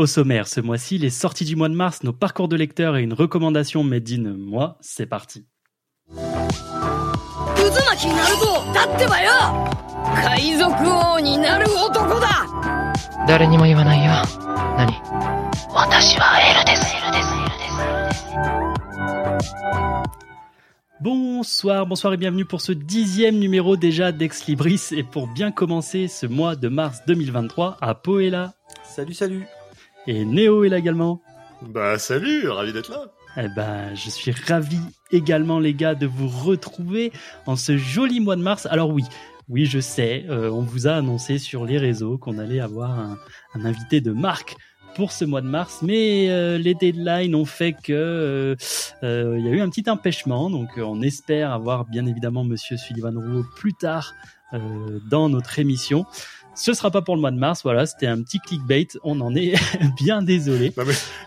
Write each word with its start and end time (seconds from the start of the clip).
Au 0.00 0.06
sommaire, 0.06 0.48
ce 0.48 0.62
mois-ci, 0.62 0.96
les 0.96 1.10
sorties 1.10 1.44
du 1.44 1.56
mois 1.56 1.68
de 1.68 1.74
mars, 1.74 2.04
nos 2.04 2.14
parcours 2.14 2.48
de 2.48 2.56
lecteurs 2.56 2.96
et 2.96 3.02
une 3.02 3.12
recommandation 3.12 3.84
made 3.84 4.08
in 4.08 4.32
moi, 4.34 4.78
c'est 4.80 5.04
parti. 5.04 5.44
Bonsoir, 21.02 21.84
bonsoir 21.84 22.14
et 22.14 22.16
bienvenue 22.16 22.46
pour 22.46 22.62
ce 22.62 22.72
dixième 22.72 23.38
numéro 23.38 23.76
déjà 23.76 24.12
d'Ex 24.12 24.46
Libris. 24.46 24.80
Et 24.92 25.02
pour 25.02 25.26
bien 25.26 25.50
commencer 25.50 26.08
ce 26.08 26.24
mois 26.24 26.56
de 26.56 26.68
mars 26.68 27.02
2023 27.06 27.76
à 27.82 27.94
Poela. 27.94 28.54
Salut, 28.82 29.12
salut. 29.12 29.46
Et 30.06 30.24
Néo 30.24 30.64
est 30.64 30.68
là 30.68 30.78
également. 30.78 31.20
Bah 31.62 31.98
salut, 31.98 32.48
ravi 32.48 32.72
d'être 32.72 32.90
là. 32.90 33.12
Eh 33.36 33.48
ben, 33.54 33.94
je 33.94 34.10
suis 34.10 34.32
ravi 34.32 34.80
également 35.12 35.60
les 35.60 35.74
gars 35.74 35.94
de 35.94 36.06
vous 36.06 36.28
retrouver 36.28 37.12
en 37.46 37.56
ce 37.56 37.76
joli 37.76 38.18
mois 38.20 38.36
de 38.36 38.42
mars. 38.42 38.66
Alors 38.66 38.90
oui, 38.90 39.04
oui 39.48 39.66
je 39.66 39.78
sais, 39.78 40.24
euh, 40.28 40.50
on 40.50 40.62
vous 40.62 40.88
a 40.88 40.92
annoncé 40.92 41.38
sur 41.38 41.64
les 41.64 41.78
réseaux 41.78 42.18
qu'on 42.18 42.38
allait 42.38 42.60
avoir 42.60 42.98
un, 42.98 43.18
un 43.54 43.64
invité 43.64 44.00
de 44.00 44.12
marque 44.12 44.56
pour 44.94 45.12
ce 45.12 45.24
mois 45.24 45.40
de 45.40 45.46
mars, 45.46 45.80
mais 45.82 46.30
euh, 46.30 46.58
les 46.58 46.74
deadlines 46.74 47.34
ont 47.34 47.44
fait 47.44 47.72
que 47.72 47.92
euh, 47.92 48.56
euh, 49.02 49.36
il 49.38 49.46
y 49.46 49.48
a 49.48 49.52
eu 49.52 49.60
un 49.60 49.68
petit 49.68 49.88
empêchement, 49.88 50.50
donc 50.50 50.68
on 50.76 51.02
espère 51.02 51.52
avoir 51.52 51.84
bien 51.84 52.06
évidemment 52.06 52.44
Monsieur 52.44 52.76
Sullivan 52.76 53.14
Rouault 53.16 53.46
plus 53.56 53.74
tard 53.74 54.14
dans 55.08 55.28
notre 55.28 55.60
émission. 55.60 56.06
Ce 56.54 56.72
sera 56.74 56.90
pas 56.90 57.02
pour 57.02 57.14
le 57.14 57.20
mois 57.20 57.30
de 57.30 57.38
mars, 57.38 57.62
voilà, 57.62 57.86
c'était 57.86 58.06
un 58.06 58.22
petit 58.22 58.38
clickbait, 58.40 58.88
on 59.02 59.20
en 59.20 59.34
est 59.34 59.54
bien 59.96 60.22
désolé. 60.22 60.72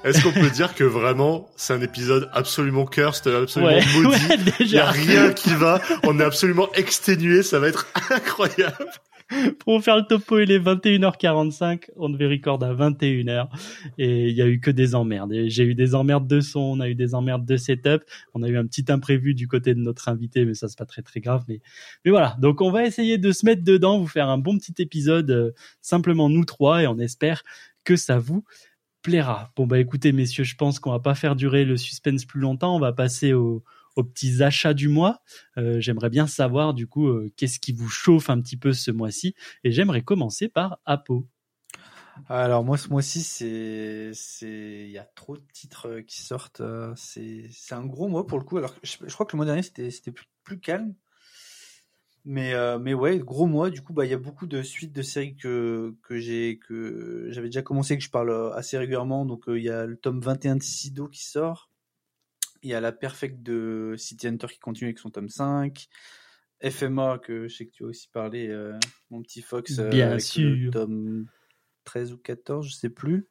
Est-ce 0.04 0.22
qu'on 0.22 0.32
peut 0.32 0.50
dire 0.50 0.76
que 0.76 0.84
vraiment 0.84 1.50
c'est 1.56 1.74
un 1.74 1.82
épisode 1.82 2.30
absolument 2.34 2.86
cursed, 2.86 3.28
absolument 3.28 3.82
maudit? 4.02 4.20
Il 4.60 4.68
y 4.68 4.78
a 4.78 4.90
rien 4.92 5.34
qui 5.34 5.54
va, 5.56 5.82
on 6.04 6.20
est 6.20 6.24
absolument 6.24 6.68
exténué, 6.74 7.44
ça 7.44 7.60
va 7.60 7.68
être 7.68 7.88
incroyable. 8.12 8.90
pour 9.60 9.84
faire 9.84 9.98
le 9.98 10.04
topo, 10.04 10.40
il 10.40 10.52
est 10.52 10.60
21h45. 10.60 11.90
On 11.96 12.10
devait 12.10 12.28
record 12.28 12.64
à 12.64 12.74
21h. 12.74 13.48
Et 13.98 14.30
il 14.30 14.36
y 14.36 14.42
a 14.42 14.48
eu 14.48 14.60
que 14.60 14.72
des 14.72 14.96
emmerdes. 14.96 15.34
J'ai 15.46 15.64
eu 15.64 15.76
des 15.76 15.96
emmerdes 15.96 16.28
de 16.28 16.40
son, 16.40 16.60
on 16.60 16.80
a 16.80 16.90
eu 16.90 16.96
des 16.96 17.16
emmerdes 17.16 17.46
de 17.46 17.58
setup. 17.58 18.04
On 18.34 18.44
a 18.44 18.48
eu 18.48 18.58
un 18.58 18.66
petit 18.66 18.86
imprévu 18.90 19.34
du 19.34 19.48
côté 19.48 19.74
de 19.74 19.80
notre 19.80 20.10
invité, 20.10 20.46
mais 20.46 20.54
ça, 20.54 20.68
c'est 20.68 20.78
pas 20.78 20.86
très, 20.86 21.02
très 21.02 21.20
grave. 21.20 21.44
Mais, 21.48 21.62
voilà. 22.06 22.36
Donc, 22.40 22.62
on 22.62 22.72
va 22.72 22.86
essayer 22.86 23.18
de 23.18 23.32
se 23.32 23.46
mettre 23.46 23.64
dedans, 23.64 24.00
vous 24.00 24.08
faire 24.08 24.30
un 24.30 24.38
bon 24.38 24.58
petit 24.58 24.82
épisode, 24.82 25.32
euh, 25.32 25.52
simplement 25.82 26.30
nous 26.30 26.46
trois, 26.46 26.84
et 26.84 26.88
on 26.88 27.00
espère 27.00 27.44
que 27.84 27.96
ça 27.96 28.18
vous 28.18 28.44
plaira. 29.02 29.52
Bon, 29.56 29.68
bah, 29.68 29.80
écoutez, 29.80 30.12
messieurs, 30.12 30.44
je 30.44 30.56
pense 30.56 30.80
qu'on 30.80 30.92
va 30.92 31.00
pas 31.00 31.16
faire 31.16 31.36
durer 31.36 31.66
le 31.66 31.78
suspense 31.78 32.26
plus 32.26 32.40
longtemps. 32.40 32.76
On 32.76 32.80
va 32.80 32.94
passer 32.94 33.34
au, 33.34 33.64
aux 33.96 34.04
petits 34.04 34.44
achats 34.44 34.74
du 34.74 34.88
mois. 34.88 35.22
Euh, 35.58 35.80
j'aimerais 35.80 36.10
bien 36.10 36.28
savoir 36.28 36.74
du 36.74 36.88
coup 36.88 37.08
euh, 37.08 37.32
qu'est-ce 37.38 37.60
qui 37.60 37.74
vous 37.74 37.90
chauffe 37.90 38.30
un 38.30 38.42
petit 38.42 38.58
peu 38.58 38.74
ce 38.74 38.92
mois-ci. 38.92 39.36
Et 39.64 39.72
j'aimerais 39.72 40.02
commencer 40.02 40.50
par 40.50 40.80
Apo. 40.86 41.28
Alors 42.28 42.64
moi 42.64 42.78
ce 42.78 42.90
mois-ci 42.90 43.24
c'est 43.24 44.12
c'est 44.14 44.84
il 44.86 44.92
y 44.92 45.00
a 45.00 45.04
trop 45.16 45.36
de 45.36 45.44
titres 45.52 45.88
euh, 45.90 46.02
qui 46.02 46.22
sortent. 46.22 46.62
C'est 46.96 47.50
un 47.72 47.86
gros 47.86 48.08
mois 48.08 48.28
pour 48.28 48.38
le 48.38 48.46
coup. 48.46 48.58
Alors 48.58 48.76
je, 48.84 48.98
crois 49.14 49.26
que 49.26 49.36
le 49.36 49.38
mois 49.38 49.46
dernier 49.46 49.64
c'était 49.64 50.12
plus, 50.44 50.60
calme. 50.60 50.94
Mais 52.26 52.54
mais 52.80 52.94
ouais 52.94 53.20
gros 53.20 53.48
mois. 53.48 53.70
Du 53.70 53.82
coup 53.82 53.94
bah 53.94 54.06
il 54.06 54.12
y 54.12 54.14
a 54.14 54.18
beaucoup 54.18 54.48
de 54.48 54.62
suites 54.62 54.94
de 54.94 55.02
séries 55.02 55.36
que 55.36 55.96
que 56.04 56.20
j'ai 56.20 56.60
que 56.60 57.28
j'avais 57.32 57.48
déjà 57.48 57.64
commencé 57.64 57.98
que 57.98 58.04
je 58.04 58.12
parle 58.12 58.54
assez 58.56 58.78
régulièrement. 58.78 59.26
Donc 59.26 59.44
il 59.48 59.64
y 59.64 59.70
a 59.70 59.86
le 59.86 59.98
tome 59.98 60.22
21 60.22 60.58
de 60.58 60.64
Sido 60.64 61.08
qui 61.08 61.26
sort. 61.26 61.73
Il 62.64 62.70
y 62.70 62.74
a 62.74 62.82
la 62.82 62.94
Perfect 62.94 63.44
de 63.44 63.94
City 63.98 64.28
Hunter 64.28 64.48
qui 64.48 64.60
continue 64.60 64.88
avec 64.88 65.00
son 65.00 65.10
tome 65.10 65.30
5. 65.30 65.88
FMA, 66.64 67.20
que 67.20 67.50
je 67.50 67.56
sais 67.56 67.66
que 67.66 67.72
tu 67.72 67.84
as 67.84 67.88
aussi 67.88 68.08
parlé, 68.08 68.48
euh, 68.48 68.80
mon 69.10 69.22
petit 69.22 69.42
Fox, 69.42 69.80
euh, 69.80 69.90
Bien 69.90 70.18
sûr. 70.18 70.50
le 70.50 70.72
tome 70.72 71.26
13 71.84 72.14
ou 72.14 72.18
14, 72.18 72.66
je 72.66 72.74
sais 72.74 72.90
plus. 72.90 73.28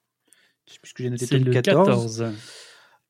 Je 0.69 0.75
sais 0.75 0.79
plus 0.81 0.91
ce 0.91 0.95
que 0.95 1.03
j'ai 1.03 1.11
noté, 1.11 1.39
le 1.39 1.51
14. 1.51 2.27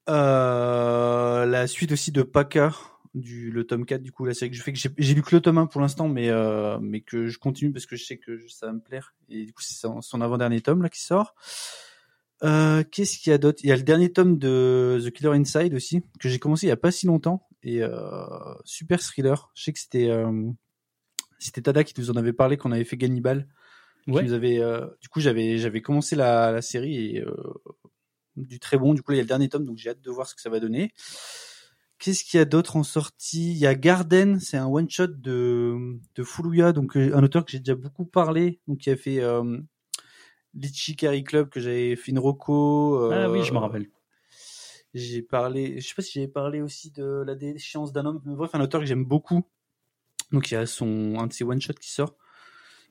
Euh, 0.09 1.45
la 1.47 1.67
suite 1.67 1.91
aussi 1.91 2.13
de 2.13 2.23
Paka, 2.23 2.73
du, 3.15 3.51
le 3.51 3.67
tome 3.67 3.85
4, 3.85 4.01
du 4.01 4.13
coup, 4.13 4.25
la 4.25 4.35
série 4.35 4.53
que 4.53 4.57
je 4.57 4.63
fais, 4.63 4.73
que 4.73 4.79
j'ai 4.79 5.15
lu 5.15 5.23
que 5.23 5.35
le 5.35 5.41
tome 5.41 5.59
1 5.59 5.67
pour 5.67 5.81
l'instant, 5.81 6.09
mais, 6.09 6.31
mais 6.81 7.01
que 7.01 7.27
je 7.27 7.39
continue 7.41 7.73
parce 7.73 7.87
que 7.87 7.97
je 7.97 8.05
sais 8.05 8.19
que 8.19 8.47
ça 8.47 8.67
va 8.67 8.73
me 8.75 8.81
plaire. 8.81 9.17
Et 9.29 9.45
du 9.45 9.53
coup, 9.53 9.63
c'est 9.63 9.75
son 9.75 10.21
avant-dernier 10.21 10.61
tome 10.61 10.83
là 10.83 10.89
qui 10.89 11.03
sort. 11.03 11.35
Euh, 12.45 12.83
qu'est-ce 12.91 13.19
qu'il 13.19 13.31
y 13.31 13.35
a 13.35 13.39
d'autre? 13.39 13.61
Il 13.63 13.69
y 13.69 13.73
a 13.73 13.77
le 13.77 13.83
dernier 13.83 14.13
tome 14.13 14.37
de 14.37 15.01
The 15.05 15.11
Killer 15.11 15.37
Inside 15.37 15.75
aussi 15.75 16.03
que 16.19 16.29
j'ai 16.29 16.41
commencé 16.41 16.67
il 16.67 16.71
y 16.71 16.73
a 16.73 16.77
pas 16.77 16.91
si 16.91 17.07
longtemps 17.07 17.47
et 17.63 17.83
euh, 17.83 17.91
super 18.65 19.01
thriller. 19.01 19.53
Je 19.55 19.63
sais 19.63 19.73
que 19.73 19.79
c'était 19.79 20.11
euh, 20.11 20.51
c'était 21.39 21.63
Tada 21.63 21.85
qui 21.85 21.95
nous 21.99 22.11
en 22.11 22.17
avait 22.17 22.33
parlé 22.33 22.57
qu'on 22.57 22.73
avait 22.73 22.85
fait 22.85 22.97
Gannibal. 22.97 23.47
Ouais. 24.09 24.25
Nous 24.25 24.33
avait, 24.33 24.61
du 25.01 25.09
coup 25.09 25.21
j'avais 25.21 25.59
j'avais 25.59 25.81
commencé 25.81 26.17
la, 26.17 26.51
la 26.51 26.63
série 26.63 27.17
et 27.17 27.25
du 28.37 28.59
très 28.59 28.77
bon. 28.77 28.95
Du 28.95 29.03
coup 29.03 29.13
là, 29.13 29.17
il 29.17 29.19
y 29.19 29.21
a 29.21 29.25
le 29.25 29.29
dernier 29.29 29.49
tome 29.49 29.65
donc 29.65 29.79
j'ai 29.79 29.91
hâte 29.91 30.01
de 30.01 30.11
voir 30.11 30.27
ce 30.27 30.35
que 30.35 30.41
ça 30.41 30.51
va 30.51 30.59
donner. 30.59 30.93
Qu'est-ce 32.01 32.25
qu'il 32.25 32.39
y 32.39 32.41
a 32.41 32.45
d'autre 32.45 32.75
en 32.75 32.83
sortie? 32.83 33.53
Il 33.53 33.59
y 33.59 33.67
a 33.69 33.77
Garden, 33.77 34.41
c'est 34.41 34.57
un 34.57 34.67
one 34.67 34.91
shot 34.91 35.07
de 35.07 36.01
de 36.17 36.25
Fuluya, 36.25 36.73
donc 36.73 36.97
un 36.97 37.23
auteur 37.23 37.45
que 37.45 37.53
j'ai 37.53 37.61
déjà 37.61 37.77
beaucoup 37.77 38.05
parlé, 38.05 38.59
donc 38.67 38.79
qui 38.79 38.91
a 38.91 38.97
fait 38.97 39.21
Carry 40.97 41.25
Club 41.25 41.49
que 41.49 41.61
j'avais 41.61 41.97
fait 41.97 42.13
une 42.13 42.19
roco. 42.19 43.11
ah 43.11 43.31
oui, 43.31 43.43
je 43.43 43.53
me 43.53 43.59
euh, 43.59 43.61
rappelle. 43.61 43.89
J'ai 44.95 45.23
parlé, 45.23 45.81
je 45.81 45.89
sais 45.89 45.95
pas 45.95 46.03
si 46.03 46.13
j'avais 46.15 46.29
parlé 46.29 46.61
aussi 46.61 46.91
de 46.91 47.23
la 47.27 47.35
déchéance 47.35 47.93
d'un 47.93 48.05
homme. 48.05 48.21
Bref, 48.25 48.55
un 48.55 48.61
auteur 48.61 48.81
que 48.81 48.87
j'aime 48.87 49.05
beaucoup. 49.05 49.43
Donc 50.33 50.51
il 50.51 50.55
y 50.55 50.57
a 50.57 50.67
son 50.67 51.19
un 51.19 51.27
de 51.27 51.33
ses 51.33 51.45
one 51.45 51.61
shot 51.61 51.75
qui 51.75 51.91
sort, 51.91 52.17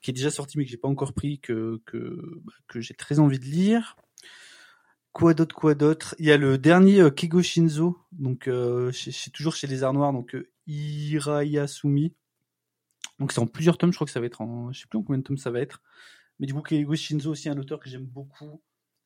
qui 0.01 0.11
est 0.11 0.13
déjà 0.13 0.31
sorti 0.31 0.57
mais 0.57 0.65
que 0.65 0.71
j'ai 0.71 0.77
pas 0.77 0.87
encore 0.87 1.13
pris, 1.13 1.39
que 1.39 1.81
que 1.85 2.39
bah, 2.43 2.53
que 2.67 2.81
j'ai 2.81 2.93
très 2.93 3.19
envie 3.19 3.39
de 3.39 3.45
lire. 3.45 3.95
Quoi 5.11 5.33
d'autre, 5.33 5.53
quoi 5.53 5.75
d'autre? 5.75 6.15
Il 6.19 6.25
y 6.25 6.31
a 6.31 6.37
le 6.37 6.57
dernier 6.57 7.01
euh, 7.01 7.41
Shinzo, 7.41 7.97
donc 8.13 8.47
euh, 8.47 8.91
toujours 9.33 9.55
chez 9.55 9.67
les 9.67 9.83
Arts 9.83 9.93
Noirs, 9.93 10.13
donc 10.13 10.35
euh, 10.35 10.49
Irayasumi. 10.67 12.13
Donc 13.19 13.33
c'est 13.33 13.39
en 13.39 13.47
plusieurs 13.47 13.77
tomes, 13.77 13.91
je 13.91 13.97
crois 13.97 14.05
que 14.05 14.11
ça 14.11 14.21
va 14.21 14.25
être 14.25 14.41
en, 14.41 14.71
je 14.71 14.79
sais 14.79 14.87
plus 14.87 14.97
en 14.97 15.03
combien 15.03 15.19
de 15.19 15.23
tomes 15.23 15.37
ça 15.37 15.51
va 15.51 15.59
être. 15.59 15.81
Mais 16.41 16.47
du 16.47 16.55
coup, 16.55 16.61
Keigo 16.63 16.95
Shinzo 16.95 17.29
aussi 17.29 17.49
un 17.49 17.57
auteur 17.59 17.79
que 17.79 17.87
j'aime 17.87 18.03
beaucoup 18.03 18.63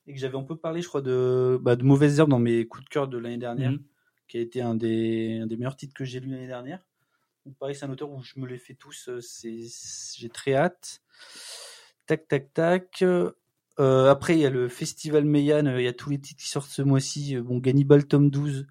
et 0.07 0.13
que 0.13 0.19
j'avais 0.19 0.37
un 0.37 0.43
peu 0.43 0.55
parlé, 0.55 0.81
je 0.81 0.87
crois, 0.87 1.01
de, 1.01 1.59
bah, 1.61 1.75
de 1.75 1.83
Mauvaises 1.83 2.17
Herbes 2.17 2.29
dans 2.29 2.39
mes 2.39 2.65
coups 2.65 2.85
de 2.85 2.89
cœur 2.89 3.09
de 3.09 3.17
l'année 3.17 3.37
dernière, 3.37 3.71
mhm. 3.71 3.83
qui 4.29 4.37
a 4.37 4.39
été 4.39 4.61
un 4.61 4.73
des, 4.73 5.39
un 5.43 5.45
des 5.45 5.57
meilleurs 5.57 5.75
titres 5.75 5.93
que 5.93 6.05
j'ai 6.05 6.21
lu 6.21 6.29
l'année 6.29 6.47
dernière. 6.47 6.79
Donc, 7.45 7.57
pareil, 7.57 7.75
c'est 7.75 7.85
un 7.85 7.89
auteur 7.89 8.09
où 8.09 8.23
je 8.23 8.39
me 8.39 8.47
les 8.47 8.57
fais 8.57 8.73
tous, 8.73 9.09
euh, 9.09 9.19
c'est, 9.19 9.59
j'ai 10.17 10.29
très 10.29 10.53
hâte. 10.53 11.01
Tac, 12.05 12.25
tac, 12.29 12.53
tac. 12.53 13.01
Euh, 13.01 14.09
après, 14.09 14.35
il 14.35 14.39
y 14.39 14.45
a 14.45 14.49
le 14.49 14.69
Festival 14.69 15.25
Meian, 15.25 15.65
euh, 15.65 15.81
il 15.81 15.83
y 15.83 15.89
a 15.89 15.93
tous 15.93 16.11
les 16.11 16.21
titres 16.21 16.41
qui 16.41 16.49
sortent 16.49 16.71
ce 16.71 16.83
mois-ci. 16.83 17.35
Bon, 17.35 17.57
Gannibal 17.57 18.07
tome 18.07 18.29
12, 18.29 18.65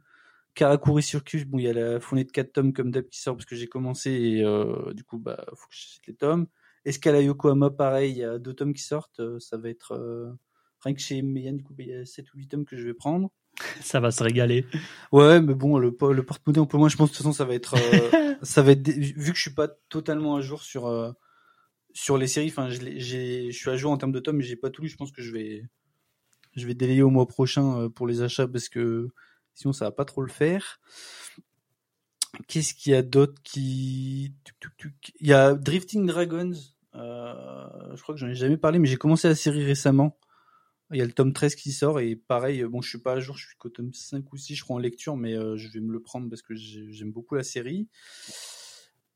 Karakuri 0.55 1.03
Circus, 1.03 1.45
bon, 1.45 1.59
il 1.59 1.65
y 1.65 1.69
a 1.69 1.75
la 1.75 2.01
fournée 2.01 2.25
de 2.25 2.33
4 2.33 2.51
tomes 2.51 2.73
comme 2.73 2.91
d'hab 2.91 3.07
qui 3.11 3.21
sort 3.21 3.37
parce 3.37 3.45
que 3.45 3.57
j'ai 3.57 3.67
commencé 3.67 4.11
et 4.11 4.95
du 4.95 5.05
coup, 5.05 5.19
bah, 5.19 5.45
faut 5.55 5.69
que 5.69 5.75
je 5.75 5.81
cite 5.81 6.07
les 6.07 6.15
tomes. 6.15 6.47
Escala 6.85 7.21
Yokohama, 7.21 7.71
pareil, 7.71 8.13
il 8.13 8.19
y 8.19 8.25
a 8.25 8.39
deux 8.39 8.55
tomes 8.55 8.75
qui 8.75 8.83
sortent. 8.83 9.21
Euh, 9.21 9.39
ça 9.41 9.57
va 9.57 9.69
être 9.71 9.93
euh, 9.93 10.31
rien 10.81 10.95
que 10.95 11.01
chez 11.01 11.23
Meian, 11.23 11.55
du 11.55 11.63
coup, 11.63 11.75
il 11.79 11.89
y 11.89 11.95
a 11.95 12.05
7 12.05 12.33
ou 12.35 12.39
8 12.39 12.49
tomes 12.49 12.65
que 12.65 12.77
je 12.77 12.85
vais 12.85 12.95
prendre. 12.95 13.31
Ça 13.83 14.01
va 14.01 14.11
se 14.11 14.23
régaler. 14.23 14.67
Ouais, 15.13 15.41
mais 15.41 15.55
bon, 15.55 15.79
le, 15.79 15.97
le 16.13 16.23
porte-monnaie, 16.23 16.59
un 16.59 16.67
peu 16.67 16.77
moins, 16.77 16.89
je 16.89 16.97
pense 16.97 17.11
de 17.11 17.15
toute 17.15 17.23
façon, 17.23 17.33
ça 17.33 17.45
va 17.45 17.55
être, 17.55 17.77
euh, 17.77 18.35
ça 18.43 18.63
va 18.63 18.73
être, 18.73 18.89
vu 18.89 19.31
que 19.31 19.37
je 19.37 19.43
suis 19.43 19.55
pas 19.55 19.69
totalement 19.89 20.35
à 20.35 20.41
jour 20.41 20.63
sur, 20.63 21.15
sur 21.93 22.19
les 22.19 22.27
séries, 22.27 22.49
enfin, 22.49 22.69
je, 22.69 22.81
je 22.99 23.51
suis 23.53 23.71
à 23.71 23.77
jour 23.77 23.93
en 23.93 23.97
termes 23.97 24.11
de 24.11 24.19
tomes, 24.19 24.39
mais 24.39 24.43
j'ai 24.43 24.57
pas 24.57 24.71
tout 24.71 24.83
lu, 24.83 24.89
je 24.89 24.97
pense 24.97 25.13
que 25.13 25.23
je 25.23 25.31
vais, 25.31 25.63
je 26.57 26.67
vais 26.67 26.75
délayer 26.75 27.03
au 27.03 27.11
mois 27.11 27.29
prochain 27.29 27.89
pour 27.91 28.09
les 28.09 28.23
achats 28.23 28.49
parce 28.49 28.69
que 28.69 29.09
sinon 29.55 29.73
ça 29.73 29.85
va 29.85 29.93
pas 29.93 30.05
trop 30.05 30.23
le 30.23 30.33
faire. 30.33 30.81
Qu'est-ce 32.49 32.75
qu'il 32.75 32.93
y 32.93 32.97
a 32.97 33.03
d'autre 33.03 33.41
qui, 33.45 34.35
il 35.21 35.27
y 35.29 35.33
a 35.33 35.55
Drifting 35.55 36.07
Dragons, 36.07 36.55
je 36.95 38.03
crois 38.03 38.15
que 38.15 38.21
j'en 38.21 38.29
ai 38.29 38.35
jamais 38.35 38.57
parlé, 38.57 38.79
mais 38.79 38.89
j'ai 38.89 38.97
commencé 38.97 39.29
la 39.29 39.35
série 39.35 39.65
récemment. 39.65 40.19
Il 40.91 40.99
y 40.99 41.03
a 41.03 41.05
le 41.05 41.13
tome 41.13 41.33
13 41.33 41.55
qui 41.55 41.73
sort 41.73 41.99
et 41.99 42.15
pareil, 42.15 42.63
bon, 42.65 42.83
je 42.83 42.89
suis 42.89 42.99
pas 42.99 43.15
à 43.15 43.21
jour, 43.21 43.37
je 43.37 43.47
suis 43.47 43.57
qu'au 43.57 43.71
tome 43.71 43.93
5 43.93 44.33
ou 44.33 44.37
6, 44.37 44.55
je 44.55 44.63
crois, 44.63 44.77
en 44.77 44.79
lecture, 44.79 45.17
mais 45.17 45.35
euh, 45.35 45.57
je 45.57 45.69
vais 45.69 45.81
me 45.81 45.93
le 45.93 46.01
prendre 46.01 46.29
parce 46.29 46.43
que 46.43 46.55
j'aime 46.55 47.11
beaucoup 47.11 47.35
la 47.35 47.43
série. 47.43 47.89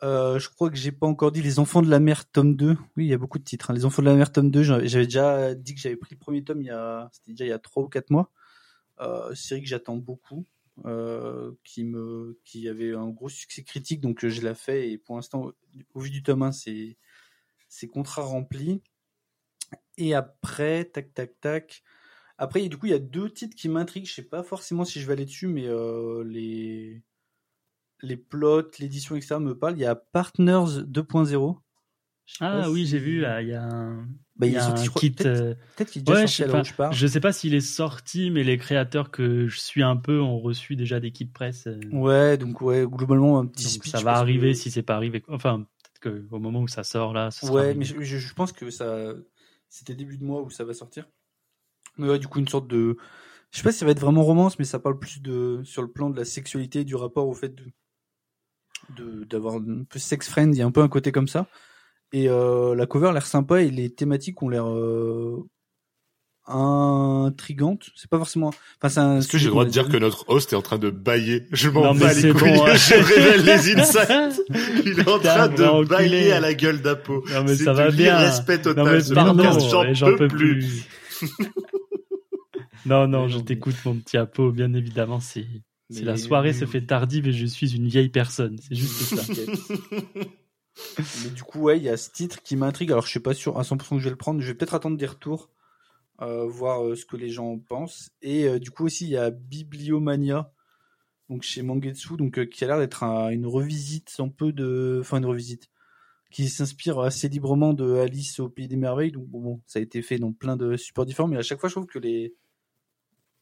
Euh, 0.03 0.39
je 0.39 0.49
crois 0.49 0.71
que 0.71 0.77
j'ai 0.77 0.93
pas 0.93 1.07
encore 1.07 1.31
dit 1.31 1.43
Les 1.43 1.59
Enfants 1.59 1.83
de 1.83 1.91
la 1.91 2.01
Mer, 2.01 2.31
tome 2.31 2.57
2. 2.57 2.71
Oui, 2.71 3.05
il 3.05 3.07
y 3.07 3.13
a 3.13 3.19
beaucoup 3.19 3.39
de 3.39 3.45
titres. 3.45 3.71
Hein. 3.71 3.75
Les 3.75 3.85
Enfants 3.85 4.03
de 4.03 4.09
la 4.09 4.15
Mer, 4.15 4.33
tome 4.33 4.51
2, 4.51 4.63
j'avais 4.63 5.05
déjà 5.05 5.55
dit 5.55 5.75
que 5.75 5.81
j'avais 5.81 5.97
pris 5.97 6.15
le 6.15 6.19
premier 6.19 6.43
tome 6.43 6.63
il 6.63 6.67
y 6.67 6.71
a, 6.71 7.11
déjà 7.27 7.45
il 7.45 7.49
y 7.49 7.53
a 7.53 7.59
3 7.59 7.83
ou 7.83 7.89
4 7.89 8.11
mois. 8.11 8.33
Euh, 9.01 9.35
série 9.35 9.63
que 9.63 9.69
j'attends 9.69 9.97
beaucoup, 9.97 10.47
euh, 10.85 11.53
qui 11.65 11.85
me, 11.85 12.41
qui 12.45 12.69
avait 12.69 12.95
un 12.95 13.09
gros 13.09 13.29
succès 13.29 13.63
critique, 13.63 14.01
donc 14.01 14.27
je 14.27 14.41
l'ai 14.41 14.55
fait 14.55 14.91
et 14.91 14.99
pour 14.99 15.17
l'instant, 15.17 15.53
au 15.95 16.01
vu 16.01 16.11
du 16.11 16.23
tome 16.23 16.43
1, 16.43 16.53
c'est, 16.53 16.97
c'est 17.69 17.89
contrat 17.89 18.23
rempli. 18.23 18.83
Et 19.97 20.15
après, 20.15 20.85
tac, 20.87 21.13
tac, 21.15 21.41
tac. 21.41 21.83
Après, 22.39 22.67
du 22.69 22.77
coup, 22.77 22.87
il 22.87 22.93
y 22.93 22.95
a 22.95 22.99
deux 23.01 23.31
titres 23.31 23.57
qui 23.57 23.69
m'intriguent. 23.69 24.07
Je 24.07 24.15
sais 24.15 24.23
pas 24.23 24.43
forcément 24.43 24.85
si 24.85 25.01
je 25.01 25.07
vais 25.07 25.15
aller 25.15 25.25
dessus, 25.25 25.49
mais 25.49 25.67
euh, 25.67 26.23
les 26.25 27.03
les 28.01 28.17
plots, 28.17 28.63
l'édition, 28.79 29.17
etc. 29.17 29.41
me 29.41 29.59
parlent. 29.59 29.77
Il 29.77 29.81
y 29.81 29.85
a 29.85 29.97
Partners 29.97 30.83
2.0. 30.87 31.59
Ah 32.41 32.71
oui, 32.71 32.87
j'ai 32.87 32.99
vu. 32.99 33.25
Il 33.41 33.49
y 33.49 33.55
a 33.55 33.65
un, 33.65 34.07
bah, 34.37 34.47
il 34.47 34.53
y 34.53 34.57
a 34.57 34.69
un 34.69 34.87
kit. 34.87 35.11
Peut-être 35.11 35.91
qu'il 35.91 36.03
est 36.03 36.05
déjà 36.05 36.27
sorti 36.29 36.43
je, 36.65 36.71
je 36.71 36.75
pars. 36.75 36.93
Je 36.93 37.07
sais 37.09 37.21
pas 37.21 37.33
s'il 37.33 37.55
est 37.55 37.61
sorti, 37.61 38.31
mais 38.31 38.45
les 38.45 38.57
créateurs 38.59 39.11
que 39.11 39.49
je 39.49 39.59
suis 39.59 39.83
un 39.83 39.97
peu 39.97 40.21
ont 40.21 40.39
reçu 40.39 40.77
déjà 40.77 41.01
des 41.01 41.11
kits 41.11 41.25
presse. 41.27 41.67
euh. 41.67 41.81
Ouais, 41.91 42.37
donc 42.37 42.61
ouais, 42.61 42.87
globalement 42.87 43.41
un 43.41 43.47
petit 43.47 43.65
Donc, 43.65 43.73
speech. 43.73 43.93
ça 43.93 44.01
va 44.01 44.13
arriver 44.13 44.53
que- 44.53 44.59
si 44.59 44.71
c'est 44.71 44.83
pas 44.83 44.95
arrivé. 44.95 45.25
Enfin, 45.29 45.67
peut-être 46.01 46.29
qu'au 46.29 46.39
moment 46.39 46.61
où 46.61 46.69
ça 46.69 46.85
sort 46.85 47.13
là. 47.13 47.31
ça 47.31 47.51
Ouais, 47.51 47.75
mais 47.75 47.85
je, 47.85 48.35
pense 48.35 48.53
que 48.53 48.71
ça, 48.71 49.15
c'était 49.69 49.95
début 49.95 50.19
de 50.19 50.25
mois 50.25 50.43
où 50.43 50.51
ça 50.51 50.65
va 50.65 50.75
sortir. 50.75 51.09
Mais 51.97 52.09
ouais, 52.09 52.19
du 52.19 52.29
coup, 52.29 52.39
une 52.39 52.49
sorte 52.49 52.69
de, 52.69 52.97
je 53.51 53.59
sais 53.59 53.65
pas 53.65 53.73
si 53.73 53.79
ça 53.79 53.85
va 53.85 53.93
être 53.93 54.01
vraiment 54.01 54.23
romance, 54.23 54.59
mais 54.59 54.65
ça 54.65 54.79
parle 54.79 54.99
plus 54.99 55.21
de, 55.21 55.63
sur 55.65 55.83
le 55.83 55.91
plan 55.91 56.11
de 56.11 56.17
la 56.17 56.25
sexualité, 56.25 56.85
du 56.85 56.95
rapport 56.95 57.29
au 57.29 57.35
fait 57.35 57.55
de, 57.55 57.65
de, 58.91 59.25
d'avoir 59.25 59.57
un 59.57 59.85
peu 59.85 59.99
sex 59.99 60.29
friend, 60.29 60.55
il 60.55 60.59
y 60.59 60.63
a 60.63 60.67
un 60.67 60.71
peu 60.71 60.83
un 60.83 60.89
côté 60.89 61.13
comme 61.13 61.29
ça. 61.29 61.49
Et 62.13 62.29
euh, 62.29 62.75
la 62.75 62.87
cover 62.87 63.09
a 63.09 63.13
l'air 63.13 63.27
sympa 63.27 63.63
et 63.63 63.71
les 63.71 63.95
thématiques 63.95 64.43
ont 64.43 64.49
l'air 64.49 64.69
euh, 64.69 65.47
intrigantes. 66.49 67.91
C'est 67.95 68.11
pas 68.11 68.19
forcément. 68.19 68.49
Enfin, 68.79 68.89
c'est 68.89 69.01
un 69.01 69.19
Est-ce 69.19 69.29
que 69.29 69.39
j'ai 69.39 69.47
le 69.47 69.51
droit 69.51 69.65
de 69.65 69.71
dire 69.71 69.89
que 69.89 69.97
notre 69.97 70.29
host 70.29 70.53
est 70.53 70.57
en 70.57 70.63
train 70.63 70.79
de 70.79 70.91
bailler 70.91 71.47
Je 71.53 71.69
m'en 71.69 71.95
bats 71.95 72.13
c'est 72.15 72.29
les 72.29 72.33
couilles. 72.33 72.57
bon. 72.57 72.67
Je 72.75 72.95
révèle 72.95 73.45
les 73.45 73.77
insights. 73.81 74.41
Il 74.85 75.01
est 75.01 75.09
en 75.09 75.19
train 75.19 75.49
de 75.49 75.87
bailler 75.87 76.33
à 76.33 76.41
la 76.41 76.55
gueule 76.55 76.81
d'Apo. 76.83 77.25
Non, 77.31 77.45
mais 77.45 77.55
C'est 77.57 77.65
ça 77.65 77.73
va 77.73 77.91
bien. 77.91 78.17
Respect 78.19 78.63
total. 78.63 78.85
Non 78.85 78.93
mais 78.93 79.15
pardon, 79.15 79.93
j'en 79.95 80.17
peux 80.17 80.29
plus. 80.29 80.85
non 82.87 83.07
non, 83.09 83.27
Mais 83.27 83.33
je 83.33 83.39
t'écoute 83.41 83.77
mon 83.85 83.95
petit 83.97 84.17
Apo, 84.17 84.51
bien 84.53 84.73
évidemment, 84.75 85.21
c'est 85.21 85.47
c'est 85.91 86.05
la 86.05 86.17
soirée 86.17 86.53
se 86.53 86.67
fait 86.67 86.83
tardive 86.83 87.29
et 87.29 87.33
je 87.33 87.47
suis 87.47 87.75
une 87.75 87.89
vieille 87.89 88.11
personne, 88.11 88.59
c'est 88.61 88.75
juste 88.75 89.15
ça. 89.17 89.23
Mais 91.25 91.31
du 91.31 91.43
coup, 91.43 91.61
ouais, 91.61 91.79
il 91.79 91.83
y 91.83 91.89
a 91.89 91.97
ce 91.97 92.11
titre 92.11 92.43
qui 92.43 92.57
m'intrigue. 92.57 92.93
Alors, 92.93 93.05
je 93.05 93.11
suis 93.11 93.21
pas 93.21 93.35
sûr 93.35 93.59
à 93.59 93.63
100% 93.63 93.97
que 93.97 93.99
je 93.99 94.05
vais 94.05 94.11
le 94.11 94.17
prendre. 94.17 94.41
Je 94.41 94.47
vais 94.47 94.55
peut-être 94.55 94.75
attendre 94.75 94.97
des 94.97 95.07
retours, 95.07 95.49
euh, 95.49 95.58
voir 96.27 96.85
euh, 96.85 96.97
ce 96.97 97.05
que 97.07 97.17
les 97.17 97.31
gens 97.31 97.59
pensent. 97.59 98.11
Et 98.23 98.49
euh, 98.49 98.59
du 98.59 98.71
coup 98.71 98.85
aussi, 98.85 99.05
il 99.07 99.11
y 99.11 99.17
a 99.17 99.31
Bibliomania, 99.31 100.53
donc 101.29 101.43
chez 101.43 101.63
Mangetsu, 101.63 102.17
donc 102.17 102.39
euh, 102.39 102.47
qui 102.47 102.65
a 102.65 102.67
l'air 102.69 102.79
d'être 102.79 103.03
un- 103.05 103.31
une 103.31 103.47
revisite 103.47 104.15
un 104.19 104.29
peu 104.29 104.53
de, 104.53 104.99
enfin 105.01 105.19
une 105.19 105.27
revisite, 105.27 105.69
qui 106.31 106.49
s'inspire 106.49 107.01
assez 107.01 107.29
librement 107.29 107.75
de 107.75 107.95
Alice 107.97 108.41
au 108.41 108.49
pays 108.49 108.69
des 108.69 108.77
merveilles. 108.77 109.13
Donc 109.13 109.29
bon, 109.29 109.63
ça 109.67 109.79
a 109.79 109.83
été 109.83 110.03
fait 110.03 110.19
dans 110.19 110.33
plein 110.33 110.57
de 110.57 110.77
supports 110.77 111.07
différents, 111.07 111.29
mais 111.29 111.39
à 111.39 111.43
chaque 111.43 111.61
fois, 111.61 111.69
je 111.69 111.75
trouve 111.75 111.87
que 111.87 111.99
les 111.99 112.35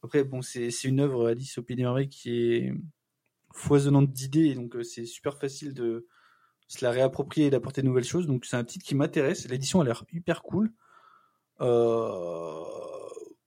après, 0.02 0.22
bon, 0.24 0.40
c'est 0.42 0.68
une 0.84 1.00
œuvre 1.00 1.28
Alice 1.28 1.58
au 1.58 1.62
pays 1.62 1.76
des 1.76 1.82
merveilles 1.82 2.08
qui 2.08 2.30
est 2.30 2.72
foisonnante 3.52 4.12
d'idées, 4.12 4.54
donc 4.54 4.76
euh, 4.76 4.82
c'est 4.82 5.06
super 5.06 5.38
facile 5.38 5.74
de 5.74 6.06
se 6.68 6.84
la 6.84 6.90
réapproprier 6.90 7.46
et 7.48 7.50
d'apporter 7.50 7.82
de 7.82 7.86
nouvelles 7.86 8.04
choses. 8.04 8.26
Donc 8.26 8.44
c'est 8.44 8.56
un 8.56 8.64
titre 8.64 8.84
qui 8.84 8.94
m'intéresse. 8.94 9.48
L'édition 9.48 9.80
a 9.80 9.84
l'air 9.84 10.04
hyper 10.12 10.42
cool. 10.42 10.72
Euh, 11.60 12.62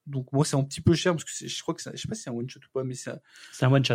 Donc 0.08 0.32
moi 0.34 0.44
c'est 0.44 0.56
un 0.56 0.64
petit 0.64 0.82
peu 0.82 0.96
cher 0.96 1.14
parce 1.14 1.24
que 1.24 1.32
je 1.48 1.62
crois 1.62 1.76
que 1.76 1.82
c'est- 1.84 1.96
je 1.96 2.02
sais 2.02 2.08
pas 2.08 2.16
si 2.16 2.24
c'est 2.24 2.30
un 2.32 2.34
one 2.34 2.50
shot 2.50 2.60
ou 2.62 2.72
pas, 2.74 2.84
mais 2.84 2.96
c'est 2.96 3.12
un- 3.12 3.20
C'est 3.52 3.66
un 3.66 3.72
one 3.72 3.86
shot. 3.86 3.94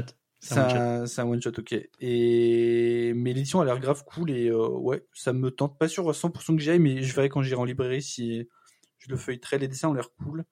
C'est 1.06 1.20
un 1.20 1.24
un, 1.24 1.28
one 1.28 1.42
shot, 1.42 1.58
ok. 1.58 1.74
Et 2.00 3.12
mais 3.16 3.32
l'édition 3.32 3.60
a 3.60 3.64
l'air 3.64 3.80
grave 3.80 4.04
cool 4.04 4.30
et 4.30 4.48
euh, 4.48 4.68
ouais, 4.68 5.04
ça 5.12 5.32
me 5.32 5.50
tente 5.50 5.76
pas 5.78 5.88
sûr 5.88 6.08
à 6.08 6.12
100% 6.14 6.54
que 6.54 6.62
j'y 6.62 6.70
aille, 6.70 6.78
mais 6.78 7.02
je 7.02 7.14
verrai 7.14 7.28
quand 7.30 7.42
j'irai 7.42 7.60
en 7.60 7.64
librairie 7.64 8.02
si 8.02 8.48
je 8.98 9.08
le 9.10 9.16
feuilleterai. 9.16 9.58
Les 9.58 9.66
dessins 9.68 9.88
ont 9.88 9.94
l'air 9.94 10.10
cool. 10.22 10.44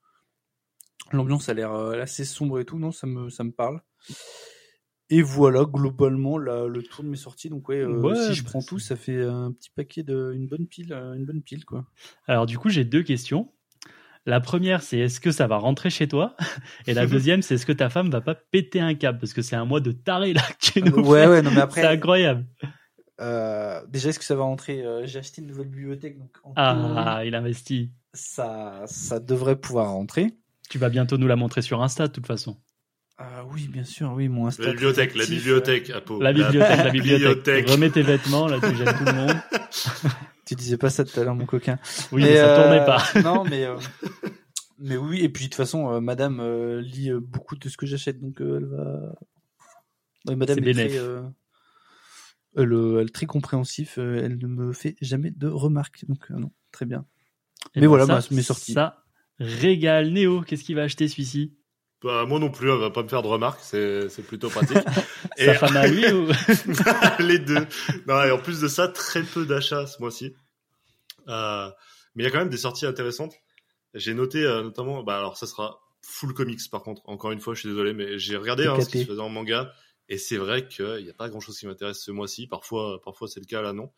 L'ambiance 1.12 1.48
a 1.48 1.54
l'air 1.54 1.72
euh, 1.72 2.00
assez 2.00 2.24
sombre 2.24 2.58
et 2.58 2.64
tout, 2.64 2.78
non, 2.78 2.90
ça 2.90 3.06
me 3.06 3.28
ça 3.30 3.44
me 3.44 3.52
parle. 3.52 3.80
Et 5.14 5.22
voilà 5.22 5.64
globalement 5.64 6.38
la- 6.38 6.66
le 6.66 6.82
tour 6.82 7.04
de 7.04 7.08
mes 7.08 7.16
sorties. 7.16 7.48
Donc 7.50 7.68
ouais, 7.68 7.80
euh, 7.80 8.00
Ouais, 8.00 8.14
si 8.14 8.34
je 8.34 8.42
bah, 8.42 8.50
prends 8.50 8.60
c'est- 8.60 8.68
tout, 8.68 8.78
ça 8.78 8.96
fait 8.96 9.22
un 9.22 9.52
petit 9.52 9.70
paquet 9.70 10.02
de 10.02 10.32
une 10.34 10.46
bonne 10.46 10.66
pile, 10.66 10.92
euh, 10.92 11.14
une 11.14 11.24
bonne 11.26 11.42
pile 11.42 11.64
quoi. 11.64 11.84
Alors 12.26 12.46
du 12.46 12.58
coup, 12.58 12.68
j'ai 12.70 12.84
deux 12.84 13.02
questions. 13.02 13.52
La 14.24 14.40
première, 14.40 14.82
c'est 14.82 14.98
est-ce 14.98 15.18
que 15.20 15.32
ça 15.32 15.46
va 15.48 15.56
rentrer 15.56 15.90
chez 15.90 16.06
toi? 16.06 16.36
Et 16.86 16.94
la 16.94 17.06
deuxième, 17.06 17.42
c'est 17.42 17.56
est-ce 17.56 17.66
que 17.66 17.72
ta 17.72 17.90
femme 17.90 18.08
va 18.08 18.20
pas 18.20 18.36
péter 18.36 18.80
un 18.80 18.94
câble? 18.94 19.18
Parce 19.18 19.32
que 19.32 19.42
c'est 19.42 19.56
un 19.56 19.64
mois 19.64 19.80
de 19.80 19.90
taré 19.92 20.32
là 20.32 20.42
que 20.42 20.72
tu 20.72 20.82
nous 20.82 20.94
ouais 21.10 21.26
ouais, 21.26 21.42
non 21.42 21.50
mais 21.50 21.56
C'est 21.56 21.62
après 21.62 21.86
incroyable. 21.86 22.46
euh, 23.20 23.84
déjà 23.88 24.08
est-ce 24.10 24.18
que 24.18 24.24
ça 24.24 24.36
va 24.36 24.44
rentrer? 24.44 24.84
J'ai 25.04 25.18
acheté 25.18 25.42
une 25.42 25.48
nouvelle 25.48 25.68
bibliothèque 25.68 26.18
donc 26.18 26.30
en 26.44 26.52
théorie, 26.54 26.64
Ah, 26.96 27.22
il 27.24 27.34
investit. 27.34 27.90
ça 28.14 28.84
ça 28.86 29.18
devrait 29.20 29.56
pouvoir 29.56 29.90
rentrer. 29.90 30.34
Tu 30.70 30.78
vas 30.78 30.88
bientôt 30.88 31.18
nous 31.18 31.26
la 31.26 31.36
montrer 31.36 31.60
sur 31.60 31.82
Insta 31.82 32.06
de 32.08 32.12
toute 32.12 32.26
façon. 32.26 32.56
Ah 33.24 33.44
oui, 33.52 33.68
bien 33.68 33.84
sûr, 33.84 34.12
oui, 34.12 34.28
mon 34.28 34.46
Insta. 34.46 34.64
La 34.64 34.72
bibliothèque, 34.72 35.14
la 35.14 35.26
bibliothèque, 35.26 35.90
Apo. 35.90 36.20
La 36.20 36.32
bibliothèque, 36.32 36.84
la 36.84 36.90
bibliothèque. 36.90 37.66
Remets 37.68 37.90
tes 37.90 38.02
vêtements, 38.02 38.48
là 38.48 38.58
tu 38.60 38.74
gênes 38.76 38.96
tout 38.96 39.04
le 39.04 39.14
monde. 39.14 39.36
Tu 40.44 40.56
disais 40.56 40.76
pas 40.76 40.90
ça 40.90 41.04
tout 41.04 41.18
à 41.18 41.24
l'heure, 41.24 41.36
mon 41.36 41.46
coquin. 41.46 41.78
Oui, 42.10 42.22
mais, 42.22 42.36
ça 42.36 42.48
euh, 42.48 42.56
tournait 42.56 42.84
pas. 42.84 43.02
non, 43.22 43.44
mais 43.44 43.64
euh, 43.64 43.76
mais 44.78 44.96
oui, 44.96 45.20
et 45.20 45.28
puis 45.28 45.44
de 45.44 45.48
toute 45.50 45.54
façon, 45.54 45.88
euh, 45.92 46.00
Madame 46.00 46.40
euh, 46.40 46.80
lit 46.82 47.10
euh, 47.10 47.20
beaucoup 47.20 47.54
de 47.56 47.68
ce 47.68 47.76
que 47.76 47.86
j'achète, 47.86 48.20
donc 48.20 48.40
euh, 48.42 48.58
elle 48.58 48.66
va. 48.66 49.14
Ouais, 50.26 50.36
Madame 50.36 50.58
C'est 50.62 50.68
est 50.70 50.74
très, 50.74 50.98
euh, 50.98 51.22
elle, 52.56 52.72
elle 53.00 53.06
est 53.06 53.14
très 53.14 53.26
compréhensif. 53.26 53.98
euh, 53.98 54.20
elle 54.22 54.36
ne 54.36 54.46
me 54.48 54.72
fait 54.72 54.96
jamais 55.00 55.30
de 55.30 55.46
remarques, 55.46 56.04
donc 56.06 56.30
euh, 56.30 56.34
non, 56.36 56.50
très 56.72 56.84
bien. 56.84 57.06
Et 57.74 57.80
Mais 57.80 57.86
voilà, 57.86 58.04
ça, 58.04 58.14
ma- 58.14 58.36
mes 58.36 58.42
sorties. 58.42 58.74
Ça 58.74 59.04
régale 59.38 60.10
Néo. 60.10 60.42
Qu'est-ce 60.42 60.64
qu'il 60.64 60.76
va 60.76 60.82
acheter 60.82 61.06
celui-ci? 61.08 61.54
Bah, 62.02 62.24
moi 62.26 62.38
non 62.38 62.50
plus, 62.50 62.70
elle 62.70 62.78
va 62.78 62.90
pas 62.90 63.02
me 63.02 63.08
faire 63.08 63.22
de 63.22 63.28
remarques, 63.28 63.60
c'est 63.62 64.08
c'est 64.08 64.22
plutôt 64.22 64.48
pratique. 64.48 64.76
Et 65.38 65.46
Sa 65.46 65.54
femme 65.54 65.76
à 65.76 65.86
lui 65.86 66.04
ou? 66.10 66.28
Les 67.20 67.38
deux. 67.38 67.66
Non, 68.06 68.22
et 68.24 68.30
en 68.30 68.38
plus 68.38 68.60
de 68.60 68.68
ça, 68.68 68.88
très 68.88 69.22
peu 69.22 69.46
d'achats 69.46 69.86
ce 69.86 70.00
mois-ci. 70.00 70.34
Euh, 71.28 71.70
mais 72.14 72.24
il 72.24 72.26
y 72.26 72.28
a 72.28 72.30
quand 72.32 72.40
même 72.40 72.48
des 72.48 72.56
sorties 72.56 72.86
intéressantes. 72.86 73.34
J'ai 73.94 74.14
noté 74.14 74.42
euh, 74.42 74.62
notamment, 74.62 75.02
bah 75.02 75.16
alors 75.16 75.36
ça 75.36 75.46
sera 75.46 75.80
full 76.02 76.34
comics 76.34 76.60
par 76.70 76.82
contre. 76.82 77.02
Encore 77.04 77.30
une 77.30 77.40
fois, 77.40 77.54
je 77.54 77.60
suis 77.60 77.68
désolé, 77.68 77.92
mais 77.92 78.18
j'ai 78.18 78.36
regardé 78.36 78.66
hein, 78.66 78.80
ce 78.80 78.88
qui 78.88 79.00
se 79.00 79.06
faisait 79.06 79.20
en 79.20 79.28
manga 79.28 79.72
et 80.08 80.18
c'est 80.18 80.36
vrai 80.36 80.68
qu'il 80.68 81.04
n'y 81.04 81.10
a 81.10 81.14
pas 81.14 81.28
grand-chose 81.28 81.58
qui 81.58 81.66
m'intéresse 81.66 82.02
ce 82.02 82.10
mois-ci. 82.10 82.46
Parfois, 82.46 83.00
parfois 83.02 83.28
c'est 83.28 83.40
le 83.40 83.46
cas, 83.46 83.62
là 83.62 83.72
non. 83.72 83.90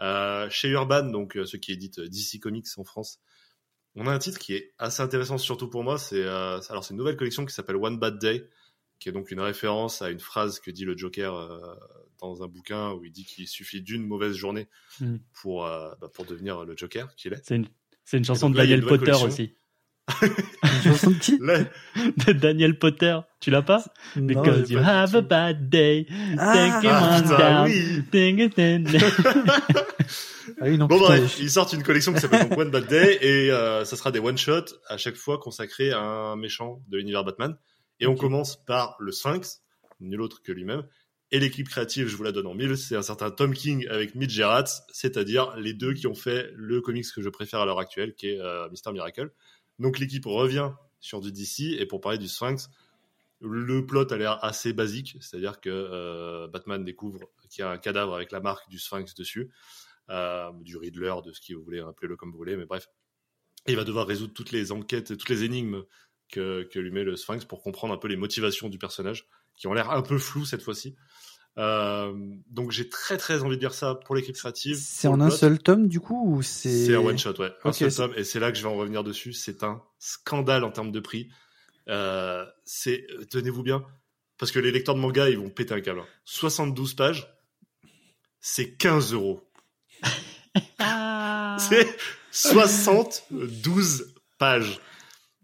Euh, 0.00 0.48
chez 0.50 0.68
Urban, 0.68 1.04
donc 1.04 1.36
euh, 1.36 1.44
ceux 1.44 1.58
qui 1.58 1.72
éditent 1.72 2.00
DC 2.00 2.38
Comics 2.40 2.66
en 2.76 2.84
France, 2.84 3.18
on 3.98 4.06
a 4.06 4.12
un 4.12 4.18
titre 4.18 4.38
qui 4.38 4.54
est 4.54 4.72
assez 4.78 5.02
intéressant, 5.02 5.38
surtout 5.38 5.68
pour 5.68 5.82
moi. 5.82 5.98
C'est 5.98 6.22
euh, 6.22 6.60
alors 6.68 6.84
c'est 6.84 6.94
une 6.94 6.98
nouvelle 6.98 7.16
collection 7.16 7.44
qui 7.44 7.54
s'appelle 7.54 7.76
One 7.76 7.98
Bad 7.98 8.18
Day, 8.18 8.48
qui 8.98 9.08
est 9.08 9.12
donc 9.12 9.30
une 9.30 9.40
référence 9.40 10.02
à 10.02 10.10
une 10.10 10.20
phrase 10.20 10.60
que 10.60 10.70
dit 10.70 10.84
le 10.84 10.96
Joker 10.96 11.34
euh, 11.34 11.74
dans 12.20 12.42
un 12.42 12.48
bouquin 12.48 12.92
où 12.92 13.04
il 13.04 13.12
dit 13.12 13.24
qu'il 13.24 13.46
suffit 13.48 13.82
d'une 13.82 14.06
mauvaise 14.06 14.34
journée 14.34 14.68
Hmm. 15.00 15.18
pour 15.32 15.66
euh, 15.66 15.92
bah, 16.00 16.08
pour 16.12 16.24
devenir 16.24 16.64
le 16.64 16.76
Joker 16.76 17.14
qu'il 17.14 17.32
est. 17.32 17.42
C'est 17.44 17.56
une, 18.16 18.24
chanson 18.24 18.48
donc 18.48 18.56
de 18.56 18.62
Daniel 18.62 18.80
Potter 18.82 19.04
collection. 19.04 19.26
aussi. 19.26 19.54
Chanson 20.84 21.10
de 21.10 21.18
qui 21.18 21.38
De 21.38 22.32
Daniel 22.32 22.78
Potter. 22.78 23.18
Tu 23.40 23.50
l'as 23.50 23.62
pas? 23.62 23.84
Non, 24.16 24.26
Because 24.26 24.70
you 24.70 24.78
have 24.78 25.14
a 25.14 25.22
bad 25.22 25.68
day. 25.70 26.06
Ah, 26.38 26.80
ah, 26.84 27.14
one 27.14 27.22
putain, 27.22 27.38
down. 27.38 27.66
oui. 27.66 28.98
Ah 30.60 30.64
oui, 30.64 30.78
non, 30.78 30.86
Bon 30.86 30.98
putain, 30.98 31.18
bref, 31.18 31.38
ils 31.38 31.50
sortent 31.50 31.72
une 31.74 31.82
collection 31.82 32.12
qui 32.12 32.20
s'appelle 32.20 32.48
One 32.58 32.70
Bad 32.70 32.86
Day 32.86 33.18
et 33.20 33.50
euh, 33.50 33.84
ça 33.84 33.96
sera 33.96 34.10
des 34.10 34.18
one 34.18 34.38
shot 34.38 34.64
à 34.88 34.96
chaque 34.96 35.14
fois 35.14 35.38
consacrés 35.38 35.92
à 35.92 36.00
un 36.00 36.36
méchant 36.36 36.82
de 36.88 36.96
l'univers 36.96 37.22
Batman. 37.22 37.56
Et 38.00 38.06
on 38.06 38.16
commence 38.16 38.56
par 38.64 38.96
le 38.98 39.12
Sphinx, 39.12 39.60
nul 40.00 40.20
autre 40.20 40.42
que 40.42 40.50
lui-même. 40.50 40.84
Et 41.30 41.38
l'équipe 41.38 41.68
créative, 41.68 42.08
je 42.08 42.16
vous 42.16 42.22
la 42.22 42.32
donne 42.32 42.46
en 42.46 42.54
mille, 42.54 42.76
c'est 42.78 42.96
un 42.96 43.02
certain 43.02 43.30
Tom 43.30 43.52
King 43.52 43.86
avec 43.88 44.14
Mitch 44.14 44.30
Gerads, 44.30 44.82
c'est-à-dire 44.92 45.54
les 45.58 45.74
deux 45.74 45.92
qui 45.92 46.06
ont 46.06 46.14
fait 46.14 46.50
le 46.54 46.80
comics 46.80 47.06
que 47.14 47.20
je 47.20 47.28
préfère 47.28 47.60
à 47.60 47.66
l'heure 47.66 47.78
actuelle, 47.78 48.14
qui 48.14 48.28
est 48.30 48.40
euh, 48.40 48.68
Mister 48.70 48.90
Miracle. 48.92 49.30
Donc 49.78 49.98
l'équipe 49.98 50.26
revient 50.26 50.72
sur 51.00 51.20
du 51.20 51.32
DC 51.32 51.78
et 51.78 51.86
pour 51.86 52.00
parler 52.00 52.18
du 52.18 52.28
Sphinx, 52.28 52.70
le 53.40 53.86
plot 53.86 54.12
a 54.12 54.16
l'air 54.16 54.44
assez 54.44 54.72
basique, 54.72 55.16
c'est-à-dire 55.20 55.60
que 55.60 55.70
euh, 55.70 56.48
Batman 56.48 56.84
découvre 56.84 57.30
qu'il 57.48 57.62
y 57.62 57.64
a 57.64 57.70
un 57.70 57.78
cadavre 57.78 58.14
avec 58.14 58.32
la 58.32 58.40
marque 58.40 58.68
du 58.68 58.78
Sphinx 58.78 59.14
dessus, 59.14 59.50
euh, 60.10 60.50
du 60.62 60.76
Riddler, 60.76 61.14
de 61.24 61.32
ce 61.32 61.40
que 61.40 61.54
vous 61.54 61.62
voulez, 61.62 61.80
appelez-le 61.80 62.16
comme 62.16 62.32
vous 62.32 62.38
voulez, 62.38 62.56
mais 62.56 62.66
bref. 62.66 62.88
Il 63.66 63.76
va 63.76 63.84
devoir 63.84 64.06
résoudre 64.06 64.32
toutes 64.32 64.50
les 64.50 64.72
enquêtes, 64.72 65.16
toutes 65.16 65.28
les 65.28 65.44
énigmes 65.44 65.84
que, 66.30 66.62
que 66.64 66.78
lui 66.78 66.90
met 66.90 67.04
le 67.04 67.16
Sphinx 67.16 67.44
pour 67.44 67.62
comprendre 67.62 67.94
un 67.94 67.98
peu 67.98 68.08
les 68.08 68.16
motivations 68.16 68.68
du 68.68 68.78
personnage, 68.78 69.26
qui 69.56 69.66
ont 69.66 69.74
l'air 69.74 69.90
un 69.90 70.02
peu 70.02 70.18
floues 70.18 70.46
cette 70.46 70.62
fois-ci. 70.62 70.96
Euh, 71.58 72.12
donc 72.50 72.70
j'ai 72.70 72.88
très 72.88 73.16
très 73.16 73.42
envie 73.42 73.56
de 73.56 73.60
dire 73.60 73.74
ça 73.74 73.96
pour 73.96 74.14
l'équipe 74.14 74.36
créative. 74.36 74.76
C'est 74.80 75.08
en 75.08 75.20
un 75.20 75.28
seul 75.30 75.58
tome 75.58 75.88
du 75.88 75.98
coup 75.98 76.32
ou 76.36 76.42
c'est 76.42 76.86
C'est 76.86 76.94
un 76.94 77.00
one 77.00 77.18
shot, 77.18 77.34
ouais. 77.40 77.52
Un 77.64 77.72
seul 77.72 77.92
tome, 77.92 78.12
et 78.16 78.22
c'est 78.24 78.38
là 78.38 78.52
que 78.52 78.58
je 78.58 78.62
vais 78.62 78.68
en 78.68 78.76
revenir 78.76 79.02
dessus. 79.02 79.32
C'est 79.32 79.62
un 79.64 79.82
scandale 79.98 80.62
en 80.64 80.70
termes 80.70 80.92
de 80.92 81.00
prix. 81.00 81.28
Euh, 81.88 82.44
c'est, 82.64 83.06
tenez-vous 83.30 83.62
bien, 83.64 83.84
parce 84.38 84.52
que 84.52 84.58
les 84.60 84.70
lecteurs 84.70 84.94
de 84.94 85.00
manga, 85.00 85.28
ils 85.30 85.38
vont 85.38 85.50
péter 85.50 85.74
un 85.74 85.80
câble. 85.80 86.00
hein. 86.00 86.06
72 86.26 86.94
pages, 86.94 87.28
c'est 88.40 88.74
15 88.76 89.12
euros. 89.14 89.42
Ah. 90.80 91.56
C'est 91.60 91.86
72 92.30 94.14
pages. 94.38 94.80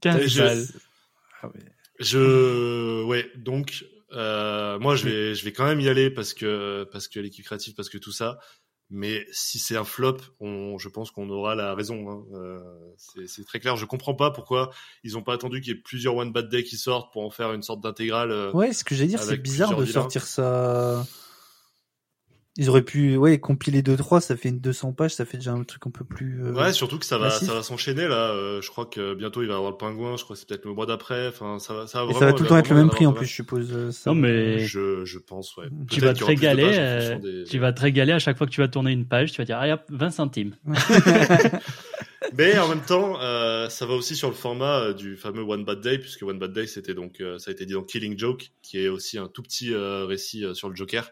15 0.00 0.26
Je- 0.26 0.40
balles. 0.42 0.66
Je, 2.00 3.02
ouais, 3.04 3.30
donc 3.36 3.84
euh, 4.14 4.78
moi 4.78 4.96
je 4.96 5.04
vais, 5.04 5.34
je 5.34 5.44
vais 5.44 5.52
quand 5.52 5.64
même 5.66 5.80
y 5.80 5.88
aller 5.88 6.10
parce 6.10 6.34
que 6.34 6.84
parce 6.92 7.08
que 7.08 7.20
l'équipe 7.20 7.44
créative, 7.44 7.74
parce 7.74 7.88
que 7.88 7.98
tout 7.98 8.12
ça. 8.12 8.38
Mais 8.90 9.26
si 9.32 9.58
c'est 9.58 9.76
un 9.78 9.82
flop, 9.84 10.18
on, 10.40 10.76
je 10.78 10.90
pense 10.90 11.10
qu'on 11.10 11.30
aura 11.30 11.54
la 11.54 11.74
raison. 11.74 12.10
Hein. 12.10 12.22
Euh, 12.34 12.58
c'est- 13.26 13.44
très 13.46 13.58
clair. 13.58 13.76
Je 13.76 13.86
comprends 13.86 14.14
pas 14.14 14.30
pourquoi 14.30 14.70
ils 15.02 15.16
ont 15.16 15.22
pas 15.22 15.32
attendu 15.32 15.62
qu'il 15.62 15.74
y 15.74 15.76
ait 15.76 15.80
plusieurs 15.80 16.14
One 16.14 16.32
Bad 16.32 16.50
Day 16.50 16.62
qui 16.64 16.76
sortent 16.76 17.10
pour 17.12 17.22
en 17.24 17.30
faire 17.30 17.54
une 17.54 17.62
sorte 17.62 17.80
d'intégrale. 17.80 18.30
euh, 18.30 18.52
Ouais, 18.52 18.74
ce 18.74 18.84
que 18.84 18.94
j'allais 18.94 19.08
dire, 19.08 19.22
c'est 19.22 19.38
bizarre 19.38 19.70
de 19.76 19.86
sortir 19.86 20.26
ça. 20.26 21.06
Ils 22.56 22.70
auraient 22.70 22.82
pu, 22.82 23.16
ouais, 23.16 23.40
compiler 23.40 23.82
2-3, 23.82 24.20
ça 24.20 24.36
fait 24.36 24.48
une 24.50 24.60
200 24.60 24.92
pages, 24.92 25.12
ça 25.12 25.24
fait 25.24 25.38
déjà 25.38 25.50
un 25.50 25.64
truc 25.64 25.82
un 25.88 25.90
peu 25.90 26.04
plus. 26.04 26.40
euh, 26.44 26.52
Ouais, 26.52 26.72
surtout 26.72 27.00
que 27.00 27.04
ça 27.04 27.18
va, 27.18 27.24
massif. 27.26 27.48
ça 27.48 27.54
va 27.54 27.62
s'enchaîner 27.64 28.06
là. 28.06 28.30
Euh, 28.30 28.62
je 28.62 28.70
crois 28.70 28.86
que 28.86 29.14
bientôt 29.14 29.42
il 29.42 29.48
va 29.48 29.54
y 29.54 29.56
avoir 29.56 29.72
le 29.72 29.76
pingouin. 29.76 30.16
Je 30.16 30.22
crois 30.22 30.36
que 30.36 30.40
c'est 30.40 30.48
peut-être 30.48 30.64
le 30.64 30.72
mois 30.72 30.86
d'après. 30.86 31.26
Enfin, 31.26 31.58
ça 31.58 31.74
va, 31.74 31.86
ça 31.88 31.98
va 31.98 32.04
vraiment. 32.04 32.20
ça 32.20 32.26
va 32.26 32.32
tout 32.32 32.44
le 32.44 32.48
temps 32.48 32.56
être 32.58 32.68
le 32.70 32.76
même 32.76 32.90
prix 32.90 33.06
en 33.06 33.12
plus, 33.12 33.26
je 33.26 33.32
suppose. 33.32 33.72
euh, 33.72 33.90
ça. 33.90 34.10
Non, 34.10 34.14
mais 34.14 34.60
Je, 34.60 35.04
je 35.04 35.18
pense, 35.18 35.56
ouais. 35.56 35.66
tu 35.90 35.98
vas 36.00 36.14
te 36.14 36.22
régaler. 36.22 36.62
pages 36.62 36.76
euh, 36.78 37.18
des- 37.18 37.44
Tu 37.50 37.58
vas 37.58 37.72
te 37.72 37.80
régaler 37.80 38.12
à 38.12 38.20
chaque 38.20 38.38
fois 38.38 38.46
que 38.46 38.52
tu 38.52 38.60
vas 38.60 38.68
tourner 38.68 38.92
une 38.92 39.06
page. 39.08 39.32
Tu 39.32 39.38
vas 39.38 39.44
dire, 39.44 39.58
allez 39.58 39.72
hop, 39.72 39.82
20 39.88 40.10
centimes. 40.10 40.54
Mais 42.36 42.58
en 42.58 42.68
même 42.68 42.80
temps, 42.80 43.20
euh, 43.20 43.68
ça 43.68 43.84
va 43.86 43.94
aussi 43.94 44.16
sur 44.16 44.28
le 44.28 44.34
format 44.34 44.78
euh, 44.80 44.92
du 44.94 45.16
fameux 45.16 45.42
One 45.42 45.64
Bad 45.64 45.80
Day, 45.80 45.98
puisque 45.98 46.22
One 46.22 46.38
Bad 46.38 46.52
Day, 46.52 46.66
c'était 46.66 46.94
donc, 46.94 47.20
euh, 47.20 47.38
ça 47.38 47.50
a 47.50 47.52
été 47.52 47.66
dit 47.66 47.74
dans 47.74 47.82
Killing 47.82 48.18
Joke, 48.18 48.50
qui 48.62 48.78
est 48.78 48.88
aussi 48.88 49.18
un 49.18 49.28
tout 49.28 49.42
petit 49.42 49.72
euh, 49.74 50.04
récit 50.06 50.44
euh, 50.44 50.54
sur 50.54 50.68
le 50.68 50.74
Joker 50.76 51.10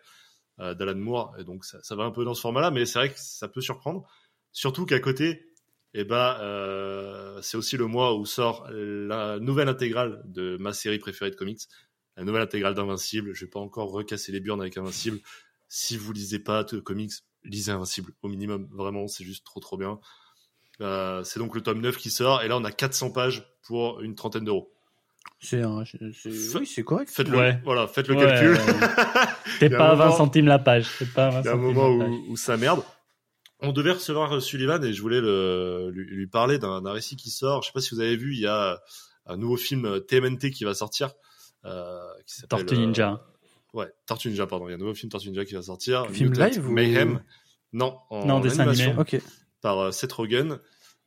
d'Alan 0.75 0.97
Moore, 0.97 1.35
et 1.39 1.45
donc 1.45 1.65
ça, 1.65 1.79
ça 1.83 1.97
va 1.97 2.05
un 2.05 2.11
peu 2.11 2.25
dans 2.25 2.35
ce 2.35 2.41
format-là, 2.41 2.71
mais 2.71 2.87
c'est 2.87 2.99
vrai 2.99 3.11
que 3.11 3.19
ça 3.19 3.49
peut 3.49 3.61
surprendre, 3.61 4.07
surtout 4.53 4.87
qu'à 4.87 5.01
côté, 5.01 5.53
eh 5.95 6.05
ben, 6.05 6.37
euh, 6.41 7.41
c'est 7.43 7.57
aussi 7.57 7.77
le 7.77 7.87
mois 7.87 8.17
où 8.17 8.25
sort 8.25 8.67
la 8.71 9.39
nouvelle 9.39 9.69
intégrale 9.69 10.23
de 10.25 10.57
ma 10.59 10.73
série 10.73 10.99
préférée 10.99 11.31
de 11.31 11.37
comics, 11.37 11.61
la 12.17 12.25
nouvelle 12.25 12.43
intégrale 12.43 12.75
d'Invincible. 12.75 13.35
Je 13.35 13.45
vais 13.45 13.51
pas 13.51 13.61
encore 13.61 13.91
recasser 13.91 14.33
les 14.33 14.41
burnes 14.41 14.61
avec 14.61 14.77
Invincible. 14.77 15.21
Si 15.69 15.97
vous 15.97 16.13
lisez 16.13 16.39
pas 16.39 16.65
de 16.65 16.81
comics, 16.81 17.13
lisez 17.45 17.73
Invincible 17.73 18.13
au 18.23 18.29
minimum. 18.29 18.69
Vraiment, 18.73 19.07
c'est 19.07 19.25
juste 19.25 19.45
trop 19.45 19.61
trop 19.61 19.77
bien. 19.77 20.01
Euh, 20.81 21.23
c'est 21.25 21.39
donc 21.39 21.55
le 21.55 21.61
tome 21.61 21.81
9 21.81 21.97
qui 21.99 22.11
sort 22.11 22.43
et 22.43 22.49
là 22.49 22.57
on 22.57 22.65
a 22.65 22.73
400 22.73 23.11
pages 23.13 23.47
pour 23.63 24.01
une 24.01 24.15
trentaine 24.15 24.45
d'euros. 24.45 24.72
C'est 25.41 25.65
oui, 25.65 26.67
c'est 26.67 26.85
correct. 26.85 27.11
Faites 27.11 27.29
le, 27.29 27.37
Ouais. 27.39 27.61
voilà, 27.65 27.89
faites 27.89 28.07
le 28.09 28.15
Ouais, 28.15 28.25
calcul. 28.27 28.57
T'es 29.61 29.71
pas 29.71 29.91
à 29.91 29.95
20 29.95 30.05
moment- 30.07 30.17
centimes 30.17 30.47
la 30.47 30.59
page. 30.61 30.89
Pas 31.15 31.27
à 31.27 31.31
20 31.31 31.41
Il 31.41 31.45
y 31.45 31.49
a 31.49 31.53
un 31.53 31.57
moment 31.57 31.89
où, 31.89 32.25
où 32.33 32.37
ça 32.37 32.57
merde. 32.57 32.83
On 33.61 33.73
devait 33.73 33.93
recevoir 33.93 34.33
euh, 34.37 34.41
Sullivan 34.41 34.83
et 34.85 34.93
je 34.93 35.03
voulais 35.03 35.21
le, 35.21 35.91
lui, 35.93 36.05
lui 36.07 36.27
parler 36.27 36.59
d'un 36.59 36.81
récit 36.93 37.17
qui 37.17 37.31
sort. 37.31 37.63
Je 37.63 37.69
sais 37.69 37.73
pas 37.73 37.81
si 37.81 37.95
vous 37.95 38.01
avez 38.01 38.17
vu, 38.17 38.35
il 38.35 38.41
y 38.41 38.47
a 38.47 38.81
un 39.27 39.37
nouveau 39.37 39.57
film 39.57 39.85
euh, 39.85 40.01
TMNT 40.01 40.51
qui 40.53 40.65
va 40.65 40.75
sortir. 40.75 41.11
Euh, 41.65 41.99
qui 42.27 42.43
Tortue 42.43 42.77
Ninja. 42.77 43.13
euh, 43.75 43.79
ouais, 43.79 43.87
Tortue 44.07 44.29
Ninja, 44.31 44.47
pardon. 44.47 44.67
Il 44.69 44.71
y 44.71 44.73
a 44.73 44.77
un 44.77 44.79
nouveau 44.81 44.95
film 44.95 45.11
Tortue 45.11 45.29
Ninja 45.29 45.45
qui 45.45 45.55
va 45.55 45.63
sortir. 45.63 46.09
Film 46.11 46.31
Mutant 46.31 46.47
live 46.47 46.69
ou- 46.69 46.73
Mayhem. 46.73 47.23
Non, 47.73 47.99
en, 48.11 48.27
Non, 48.27 48.35
en 48.35 48.41
dessin 48.41 48.61
animation 48.61 48.87
animé. 48.91 49.01
Ok. 49.01 49.21
par 49.61 49.79
euh, 49.79 49.91
Seth 49.93 50.13
Rogen, 50.13 50.59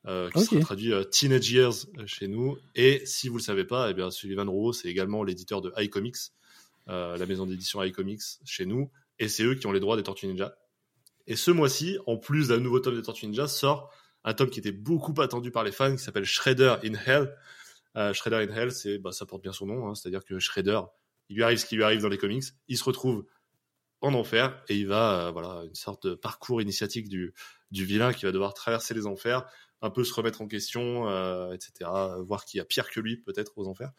euh, 0.08 0.30
qui 0.32 0.40
Ok. 0.40 0.46
sera 0.46 0.60
traduit 0.62 0.94
euh, 0.94 1.04
Teenage 1.04 1.50
Years 1.52 1.74
euh, 1.98 2.06
chez 2.06 2.28
nous. 2.28 2.58
Et 2.76 3.06
si 3.06 3.30
vous 3.30 3.38
le 3.38 3.44
savez 3.44 3.66
pas, 3.66 3.90
eh 3.90 3.94
bien 3.94 4.12
Sullivan 4.12 4.48
Rowe, 4.50 4.74
c'est 4.74 4.88
également 4.88 5.24
l'éditeur 5.24 5.62
de 5.62 5.72
iComics, 5.78 6.32
la 6.88 7.26
maison 7.26 7.46
d'édition 7.46 7.82
iComics 7.82 8.22
chez 8.46 8.66
nous, 8.66 8.92
et 9.18 9.28
c'est 9.28 9.44
eux 9.44 9.56
qui 9.56 9.66
ont 9.66 9.72
les 9.72 9.80
droits 9.80 9.98
des 9.98 10.04
Tortues 10.04 10.28
Ninja. 10.28 10.56
Et 11.26 11.36
ce 11.36 11.50
mois-ci, 11.50 11.98
en 12.06 12.18
plus 12.18 12.50
d'un 12.50 12.60
nouveau 12.60 12.80
tome 12.80 12.96
des 12.96 13.02
Tortues 13.02 13.26
Ninja, 13.26 13.48
sort 13.48 13.92
un 14.24 14.36
tome 14.36 14.52
qui 14.52 14.60
était 14.60 14.72
beaucoup 14.72 15.20
attendu 15.20 15.50
par 15.50 15.64
les 15.64 15.72
fans, 15.72 15.96
qui 15.96 16.04
s'appelle 16.04 16.26
Shredder 16.26 16.76
in 16.84 16.94
Hell. 16.94 17.36
Shredder 18.14 18.48
in 18.48 18.56
Hell, 18.56 18.72
c'est, 18.72 19.00
bah, 19.00 19.12
ça 19.12 19.26
porte 19.26 19.42
bien 19.42 19.54
son 19.54 19.66
nom, 19.66 19.88
hein, 19.88 19.96
c'est-à-dire 19.96 20.24
que 20.24 20.38
Shredder, 20.38 20.82
il 21.30 21.38
lui 21.38 21.44
arrive 21.44 21.58
ce 21.58 21.66
qui 21.66 21.76
lui 21.76 21.84
arrive 21.84 22.02
dans 22.02 22.10
les 22.10 22.20
comics, 22.20 22.44
il 22.68 22.78
se 22.78 22.84
retrouve 22.84 23.26
en 24.02 24.14
enfer 24.14 24.62
et 24.70 24.76
il 24.76 24.88
va, 24.88 25.28
euh, 25.28 25.32
voilà, 25.32 25.64
une 25.66 25.76
sorte 25.76 26.08
de 26.08 26.14
parcours 26.16 26.62
initiatique 26.62 27.10
du, 27.10 27.34
du 27.72 27.86
vilain 27.86 28.14
qui 28.14 28.26
va 28.26 28.32
devoir 28.32 28.54
traverser 28.54 28.94
les 28.94 29.08
enfers, 29.08 29.46
un 29.82 29.90
peu 29.90 30.04
se 30.04 30.14
remettre 30.14 30.42
en 30.42 30.48
question, 30.48 31.08
euh, 31.10 31.52
etc., 31.54 31.90
voir 32.26 32.46
qu'il 32.46 32.58
y 32.58 32.62
a 32.62 32.66
pire 32.66 32.90
que 32.90 33.00
lui 33.00 33.18
peut-être 33.18 33.58
aux 33.58 33.68
enfers. 33.68 33.92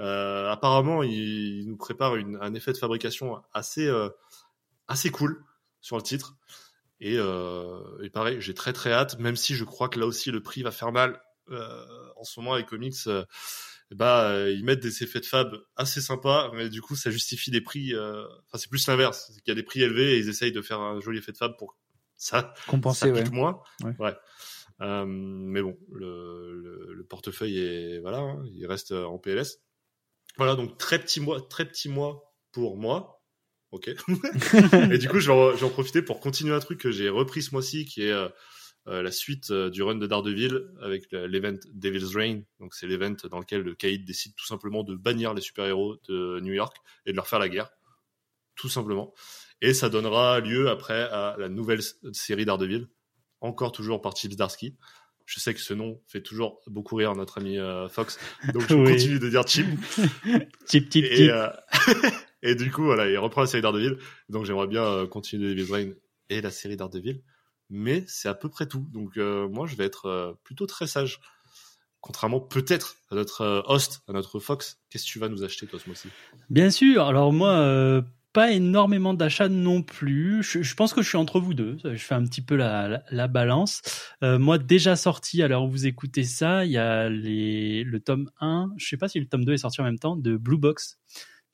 Euh, 0.00 0.48
apparemment, 0.50 1.02
il, 1.02 1.12
il 1.60 1.68
nous 1.68 1.76
prépare 1.76 2.16
une, 2.16 2.38
un 2.40 2.54
effet 2.54 2.72
de 2.72 2.78
fabrication 2.78 3.42
assez, 3.52 3.86
euh, 3.86 4.08
assez 4.88 5.10
cool 5.10 5.44
sur 5.80 5.96
le 5.96 6.02
titre. 6.02 6.36
Et, 7.00 7.16
euh, 7.18 7.80
et 8.02 8.10
pareil, 8.10 8.40
j'ai 8.40 8.54
très 8.54 8.72
très 8.72 8.92
hâte, 8.92 9.18
même 9.18 9.36
si 9.36 9.54
je 9.54 9.64
crois 9.64 9.88
que 9.88 9.98
là 9.98 10.06
aussi 10.06 10.30
le 10.30 10.42
prix 10.42 10.62
va 10.62 10.70
faire 10.70 10.92
mal. 10.92 11.20
Euh, 11.50 11.84
en 12.16 12.24
ce 12.24 12.38
moment, 12.40 12.56
les 12.56 12.64
comics, 12.64 12.94
bah, 13.90 14.48
ils 14.48 14.64
mettent 14.64 14.80
des 14.80 15.02
effets 15.02 15.20
de 15.20 15.26
fab 15.26 15.52
assez 15.76 16.00
sympas, 16.00 16.50
mais 16.54 16.68
du 16.70 16.80
coup, 16.80 16.94
ça 16.96 17.10
justifie 17.10 17.50
des 17.50 17.60
prix. 17.60 17.92
euh, 17.94 18.24
Enfin, 18.46 18.58
c'est 18.58 18.70
plus 18.70 18.86
l'inverse. 18.86 19.32
Qu'il 19.44 19.48
y 19.48 19.50
a 19.50 19.54
des 19.54 19.64
prix 19.64 19.82
élevés 19.82 20.14
et 20.14 20.18
ils 20.18 20.28
essayent 20.28 20.52
de 20.52 20.62
faire 20.62 20.80
un 20.80 21.00
joli 21.00 21.18
effet 21.18 21.32
de 21.32 21.36
fab 21.36 21.56
pour 21.58 21.76
ça, 22.16 22.54
Compensé, 22.68 23.08
ça 23.08 23.12
ouais. 23.12 23.28
moins. 23.30 23.60
Ouais. 23.98 24.16
Euh, 24.80 25.04
mais 25.06 25.62
bon, 25.62 25.76
le, 25.92 26.56
le, 26.56 26.94
le 26.94 27.04
portefeuille 27.04 27.58
est 27.58 28.00
voilà, 28.00 28.18
hein, 28.18 28.44
il 28.52 28.66
reste 28.66 28.92
euh, 28.92 29.04
en 29.04 29.18
PLS. 29.18 29.60
Voilà, 30.38 30.56
donc 30.56 30.78
très 30.78 30.98
petit 30.98 31.20
mois, 31.20 31.40
très 31.40 31.66
petit 31.66 31.88
mois 31.88 32.34
pour 32.52 32.76
moi. 32.76 33.22
Ok. 33.70 33.88
et 34.90 34.98
du 34.98 35.08
coup, 35.08 35.20
je 35.20 35.30
vais, 35.30 35.70
profiter 35.70 36.02
pour 36.02 36.20
continuer 36.20 36.54
un 36.54 36.60
truc 36.60 36.80
que 36.80 36.90
j'ai 36.90 37.08
repris 37.08 37.42
ce 37.42 37.52
mois-ci, 37.52 37.84
qui 37.84 38.02
est 38.02 38.12
euh, 38.12 38.28
la 38.86 39.10
suite 39.12 39.52
du 39.52 39.82
run 39.82 39.94
de 39.94 40.06
Daredevil 40.06 40.68
avec 40.80 41.10
le- 41.12 41.26
l'event 41.26 41.58
Devil's 41.72 42.14
Reign. 42.14 42.44
Donc 42.60 42.74
c'est 42.74 42.86
l'event 42.86 43.14
dans 43.30 43.38
lequel 43.38 43.62
le 43.62 43.74
Caïd 43.74 44.04
décide 44.04 44.34
tout 44.34 44.46
simplement 44.46 44.82
de 44.82 44.94
bannir 44.94 45.34
les 45.34 45.40
super-héros 45.40 45.96
de 46.08 46.40
New 46.40 46.52
York 46.52 46.76
et 47.06 47.12
de 47.12 47.16
leur 47.16 47.28
faire 47.28 47.38
la 47.38 47.48
guerre, 47.48 47.70
tout 48.56 48.68
simplement. 48.68 49.14
Et 49.60 49.74
ça 49.74 49.88
donnera 49.88 50.40
lieu 50.40 50.68
après 50.68 51.02
à 51.02 51.36
la 51.38 51.48
nouvelle 51.48 51.80
série 52.12 52.44
Daredevil, 52.44 52.88
encore 53.42 53.72
toujours 53.72 54.00
par 54.00 54.16
Chip 54.16 54.32
Zdarsky. 54.32 54.76
Je 55.24 55.38
sais 55.38 55.54
que 55.54 55.60
ce 55.60 55.72
nom 55.72 56.00
fait 56.08 56.20
toujours 56.20 56.60
beaucoup 56.66 56.96
rire 56.96 57.14
notre 57.14 57.38
ami 57.38 57.56
euh, 57.58 57.88
Fox, 57.88 58.18
donc 58.52 58.62
je 58.68 58.74
Oui. 58.74 58.92
continue 58.92 59.18
de 59.20 59.28
dire 59.28 59.46
Chip. 59.46 59.66
Chip, 60.68 60.90
chip, 60.92 61.04
Et, 61.04 61.16
chip. 61.16 61.30
euh, 61.30 61.48
et 62.42 62.54
du 62.56 62.70
coup, 62.72 62.82
voilà, 62.82 63.08
il 63.08 63.16
reprend 63.18 63.40
la 63.42 63.46
série 63.46 63.62
Daredevil. 63.62 63.98
Donc 64.28 64.44
j'aimerais 64.46 64.66
bien 64.66 64.82
euh, 64.84 65.06
continuer 65.06 65.50
Devil's 65.54 65.70
Reign 65.70 65.94
et 66.28 66.40
la 66.40 66.50
série 66.50 66.76
Daredevil. 66.76 67.22
Mais 67.70 68.04
c'est 68.08 68.28
à 68.28 68.34
peu 68.34 68.48
près 68.48 68.66
tout. 68.66 68.86
Donc 68.92 69.16
moi, 69.16 69.66
je 69.66 69.76
vais 69.76 69.84
être 69.86 70.36
plutôt 70.44 70.66
très 70.66 70.86
sage. 70.86 71.20
Contrairement 72.02 72.40
peut-être 72.40 72.96
à 73.10 73.14
notre 73.14 73.62
host, 73.66 74.02
à 74.08 74.12
notre 74.12 74.40
Fox. 74.40 74.78
Qu'est-ce 74.90 75.06
que 75.06 75.10
tu 75.10 75.18
vas 75.18 75.28
nous 75.30 75.42
acheter 75.44 75.66
toi 75.66 75.78
ce 75.78 75.86
mois-ci? 75.88 76.08
Bien 76.50 76.70
sûr. 76.70 77.06
Alors 77.06 77.32
moi, 77.32 78.02
pas 78.32 78.50
énormément 78.52 79.14
d'achats 79.14 79.48
non 79.48 79.82
plus. 79.82 80.42
Je, 80.42 80.62
je 80.62 80.74
pense 80.74 80.92
que 80.94 81.02
je 81.02 81.08
suis 81.08 81.18
entre 81.18 81.40
vous 81.40 81.54
deux. 81.54 81.76
Je 81.84 81.96
fais 81.96 82.14
un 82.14 82.24
petit 82.24 82.40
peu 82.42 82.56
la, 82.56 82.88
la, 82.88 83.02
la 83.10 83.28
balance. 83.28 83.82
Euh, 84.22 84.38
moi, 84.38 84.58
déjà 84.58 84.96
sorti, 84.96 85.42
alors 85.42 85.68
vous 85.68 85.86
écoutez 85.86 86.24
ça, 86.24 86.64
il 86.64 86.72
y 86.72 86.78
a 86.78 87.08
les, 87.08 87.84
le 87.84 88.00
tome 88.00 88.30
1, 88.40 88.70
je 88.76 88.86
sais 88.86 88.96
pas 88.96 89.08
si 89.08 89.20
le 89.20 89.26
tome 89.26 89.44
2 89.44 89.52
est 89.52 89.58
sorti 89.58 89.80
en 89.80 89.84
même 89.84 89.98
temps, 89.98 90.16
de 90.16 90.36
Blue 90.36 90.58
Box. 90.58 90.98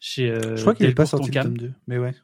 Chez, 0.00 0.30
euh, 0.30 0.56
Je 0.56 0.61
crois 0.61 0.75
qu'il 0.75 0.87
n'est 0.87 0.94
pas 0.94 1.04
Delcourt 1.04 1.18
sorti 1.26 1.37
le 1.37 1.42
tome 1.42 1.58
2, 1.58 1.73
mais 1.88 1.99
ouais. 1.99 2.14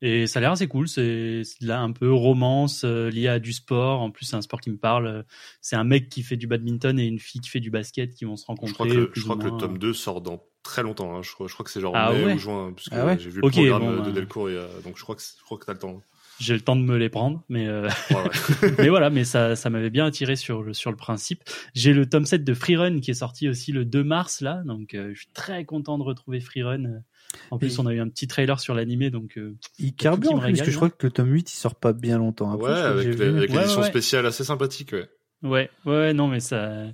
Et 0.00 0.28
ça 0.28 0.38
a 0.38 0.42
l'air 0.42 0.52
assez 0.52 0.68
cool. 0.68 0.86
C'est 0.88 1.42
là 1.60 1.80
un 1.80 1.90
peu 1.90 2.12
romance 2.12 2.82
euh, 2.84 3.10
lié 3.10 3.26
à 3.26 3.40
du 3.40 3.52
sport. 3.52 4.00
En 4.00 4.12
plus, 4.12 4.26
c'est 4.26 4.36
un 4.36 4.42
sport 4.42 4.60
qui 4.60 4.70
me 4.70 4.76
parle. 4.76 5.24
C'est 5.60 5.74
un 5.74 5.82
mec 5.82 6.08
qui 6.08 6.22
fait 6.22 6.36
du 6.36 6.46
badminton 6.46 6.98
et 7.00 7.04
une 7.06 7.18
fille 7.18 7.40
qui 7.40 7.50
fait 7.50 7.58
du 7.58 7.70
basket 7.70 8.14
qui 8.14 8.24
vont 8.24 8.36
se 8.36 8.42
Je 8.42 8.46
rencontrer. 8.46 8.74
crois 8.74 8.86
que, 8.86 9.10
je 9.12 9.22
crois 9.22 9.36
que 9.36 9.44
le 9.44 9.56
tome 9.56 9.76
2 9.78 9.92
sort 9.92 10.20
dans 10.20 10.40
très 10.68 10.82
longtemps. 10.82 11.16
hein. 11.16 11.22
Je, 11.22 11.32
crois, 11.32 11.46
je 11.48 11.52
crois 11.54 11.64
que 11.64 11.70
c'est 11.70 11.80
genre 11.80 11.92
Ah 11.96 12.12
mai 12.12 12.24
ouais 12.24 12.34
ou 12.34 12.38
juin. 12.38 12.72
Parce 12.74 12.88
que 12.88 12.94
Ah 12.94 13.06
ouais 13.06 13.18
j'ai 13.18 13.30
vu 13.30 13.40
le 13.40 13.50
programme 13.50 13.82
bon, 13.96 14.02
de 14.02 14.08
bah. 14.08 14.10
Delcourt. 14.12 14.48
Et, 14.50 14.54
euh, 14.56 14.66
donc 14.84 14.96
je 14.96 15.02
crois 15.02 15.14
que, 15.16 15.22
je 15.22 15.42
crois 15.44 15.58
que 15.58 15.64
t'as 15.64 15.72
le 15.72 15.78
temps. 15.78 16.00
J'ai 16.40 16.54
le 16.54 16.60
temps 16.60 16.76
de 16.76 16.82
me 16.82 16.96
les 16.96 17.08
prendre, 17.08 17.42
mais 17.48 17.66
euh, 17.66 17.88
Ouais, 18.10 18.16
ouais. 18.62 18.74
mais 18.78 18.88
voilà, 18.90 19.10
mais 19.10 19.24
ça, 19.24 19.56
ça 19.56 19.70
m'avait 19.70 19.90
bien 19.90 20.06
attiré 20.06 20.36
sur 20.36 20.62
le, 20.62 20.72
sur 20.72 20.92
le 20.92 20.96
principe. 20.96 21.42
J'ai 21.74 21.92
le 21.92 22.08
tome 22.08 22.26
7 22.26 22.44
de 22.44 22.54
Freerun 22.54 23.00
qui 23.00 23.10
est 23.10 23.14
sorti 23.14 23.48
aussi 23.48 23.72
le 23.72 23.84
2 23.84 24.04
mars, 24.04 24.40
là. 24.40 24.62
Donc, 24.64 24.94
euh, 24.94 25.10
je 25.14 25.18
suis 25.18 25.32
très 25.34 25.64
content 25.64 25.98
de 25.98 26.04
retrouver 26.04 26.38
Freerun. 26.40 27.02
En 27.50 27.58
plus, 27.58 27.74
Et- 27.76 27.80
on 27.80 27.86
a 27.86 27.92
eu 27.92 27.98
un 28.00 28.08
petit 28.08 28.28
trailer 28.28 28.60
sur 28.60 28.74
l'animé, 28.74 29.10
donc, 29.10 29.36
euh, 29.36 29.56
Il 29.80 29.94
carbure 29.96 30.30
en 30.32 30.36
me 30.36 30.40
plus, 30.42 30.52
parce 30.52 30.66
que 30.66 30.70
je 30.70 30.76
crois 30.76 30.90
que 30.90 31.06
le 31.08 31.10
tome 31.12 31.32
8 31.32 31.52
il 31.52 31.56
sort 31.56 31.74
pas 31.74 31.92
bien 31.92 32.18
longtemps 32.18 32.52
après. 32.52 32.70
Ouais, 32.72 32.78
avec 32.78 33.06
avec 33.20 33.50
Ouais, 33.50 33.56
l'édition 33.58 33.80
ouais. 33.80 33.86
spéciale 33.88 34.24
assez 34.24 34.44
sympathique. 34.44 34.92
Ouais. 34.92 35.08
ouais, 35.42 35.70
ouais, 35.86 36.12
non, 36.14 36.28
mais 36.28 36.38
ça, 36.40 36.84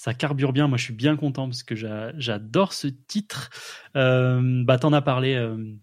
ça 0.00 0.14
carbure 0.14 0.54
bien. 0.54 0.66
Moi, 0.66 0.78
je 0.78 0.84
suis 0.84 0.94
bien 0.94 1.14
content 1.14 1.46
parce 1.46 1.62
que 1.62 1.74
j'a- 1.74 2.18
j'adore 2.18 2.72
ce 2.72 2.86
titre. 2.86 3.50
Euh, 3.96 4.62
bah, 4.64 4.78
t'en 4.78 4.94
as 4.94 5.02
parlé, 5.02 5.34
euh, 5.34 5.74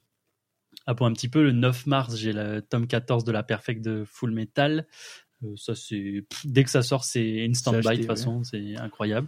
ah, 0.88 0.96
pour 0.96 1.06
un 1.06 1.14
petit 1.14 1.30
peu, 1.30 1.44
le 1.44 1.52
9 1.52 1.86
mars, 1.86 2.16
j'ai 2.18 2.34
le 2.34 2.62
tome 2.64 2.88
14 2.88 3.24
de 3.26 3.32
la 3.32 3.44
Perfect 3.44 3.86
de 3.86 4.04
Full 4.08 4.32
Metal. 4.32 4.88
Euh, 5.44 5.54
ça, 5.56 5.76
c'est 5.76 6.26
dès 6.46 6.64
que 6.64 6.72
ça 6.72 6.82
sort, 6.82 7.04
c'est 7.04 7.46
instant 7.48 7.74
buy 7.74 7.82
de 7.92 7.96
toute 7.98 8.08
façon, 8.08 8.44
c'est 8.44 8.76
incroyable. 8.78 9.28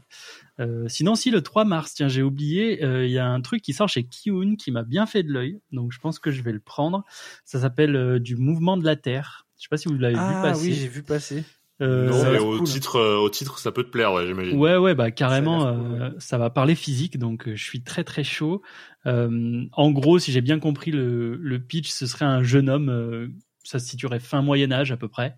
Euh, 0.59 0.87
sinon, 0.87 1.13
si 1.13 1.29
le 1.29 1.43
3 1.43 1.65
mars, 1.65 1.93
tiens, 1.93 2.07
j'ai 2.07 2.23
oublié, 2.23 2.83
il 2.83 3.11
y 3.11 3.19
a 3.19 3.27
un 3.27 3.41
truc 3.41 3.61
qui 3.61 3.73
sort 3.73 3.89
chez 3.89 4.05
Kiun 4.07 4.55
qui 4.55 4.71
m'a 4.71 4.81
bien 4.81 5.05
fait 5.05 5.21
de 5.21 5.31
l'œil, 5.31 5.59
donc 5.71 5.91
je 5.91 5.99
pense 5.99 6.17
que 6.17 6.31
je 6.31 6.41
vais 6.41 6.51
le 6.51 6.59
prendre. 6.59 7.03
Ça 7.45 7.59
s'appelle 7.59 8.19
du 8.19 8.37
mouvement 8.37 8.75
de 8.75 8.85
la 8.85 8.95
Terre. 8.95 9.45
Je 9.59 9.63
sais 9.65 9.69
pas 9.69 9.77
si 9.77 9.87
vous 9.87 9.99
l'avez 9.99 10.15
vu 10.15 10.19
Ah 10.23 10.41
passer. 10.41 10.61
oui, 10.69 10.73
j'ai 10.73 10.87
vu 10.87 11.03
passer. 11.03 11.43
Euh, 11.81 12.09
non, 12.09 12.31
mais 12.31 12.39
au 12.39 12.57
cool. 12.57 12.67
titre, 12.67 12.95
euh, 12.97 13.17
au 13.17 13.29
titre, 13.29 13.57
ça 13.59 13.71
peut 13.71 13.83
te 13.83 13.89
plaire, 13.89 14.11
ouais, 14.13 14.27
j'imagine. 14.27 14.57
Ouais, 14.57 14.75
ouais, 14.75 14.95
bah 14.95 15.11
carrément, 15.11 15.61
Ça 15.61 15.71
cool, 15.73 16.01
euh, 16.01 16.09
ça 16.19 16.37
va 16.37 16.49
parler 16.49 16.75
physique, 16.75 17.17
donc 17.17 17.49
je 17.49 17.63
suis 17.63 17.83
très 17.83 18.03
très 18.03 18.23
chaud. 18.23 18.61
En 19.05 19.91
gros, 19.91 20.19
si 20.19 20.31
j'ai 20.31 20.41
bien 20.41 20.59
compris 20.59 20.91
le, 20.91 21.35
le 21.35 21.59
pitch, 21.59 21.89
ce 21.89 22.05
serait 22.05 22.25
un 22.25 22.43
jeune 22.43 22.69
homme, 22.69 23.31
ça 23.63 23.79
se 23.79 23.87
situerait 23.87 24.19
fin 24.19 24.41
Moyen 24.41 24.71
Âge 24.71 24.91
à 24.91 24.97
peu 24.97 25.07
près, 25.07 25.35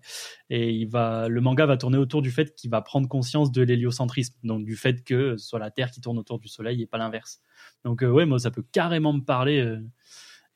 et 0.50 0.70
il 0.70 0.86
va, 0.88 1.28
le 1.28 1.40
manga 1.40 1.66
va 1.66 1.76
tourner 1.76 1.98
autour 1.98 2.22
du 2.22 2.30
fait 2.30 2.54
qu'il 2.54 2.70
va 2.70 2.80
prendre 2.80 3.08
conscience 3.08 3.52
de 3.52 3.62
l'héliocentrisme, 3.62 4.34
donc 4.42 4.64
du 4.64 4.74
fait 4.74 5.04
que 5.04 5.36
ce 5.36 5.46
soit 5.46 5.58
la 5.58 5.70
Terre 5.70 5.90
qui 5.90 6.00
tourne 6.00 6.18
autour 6.18 6.38
du 6.38 6.48
Soleil 6.48 6.80
et 6.82 6.86
pas 6.86 6.98
l'inverse. 6.98 7.40
Donc 7.84 8.02
euh, 8.02 8.10
ouais, 8.10 8.24
moi 8.26 8.38
ça 8.38 8.50
peut 8.50 8.64
carrément 8.72 9.12
me 9.12 9.20
parler, 9.20 9.60
euh, 9.60 9.80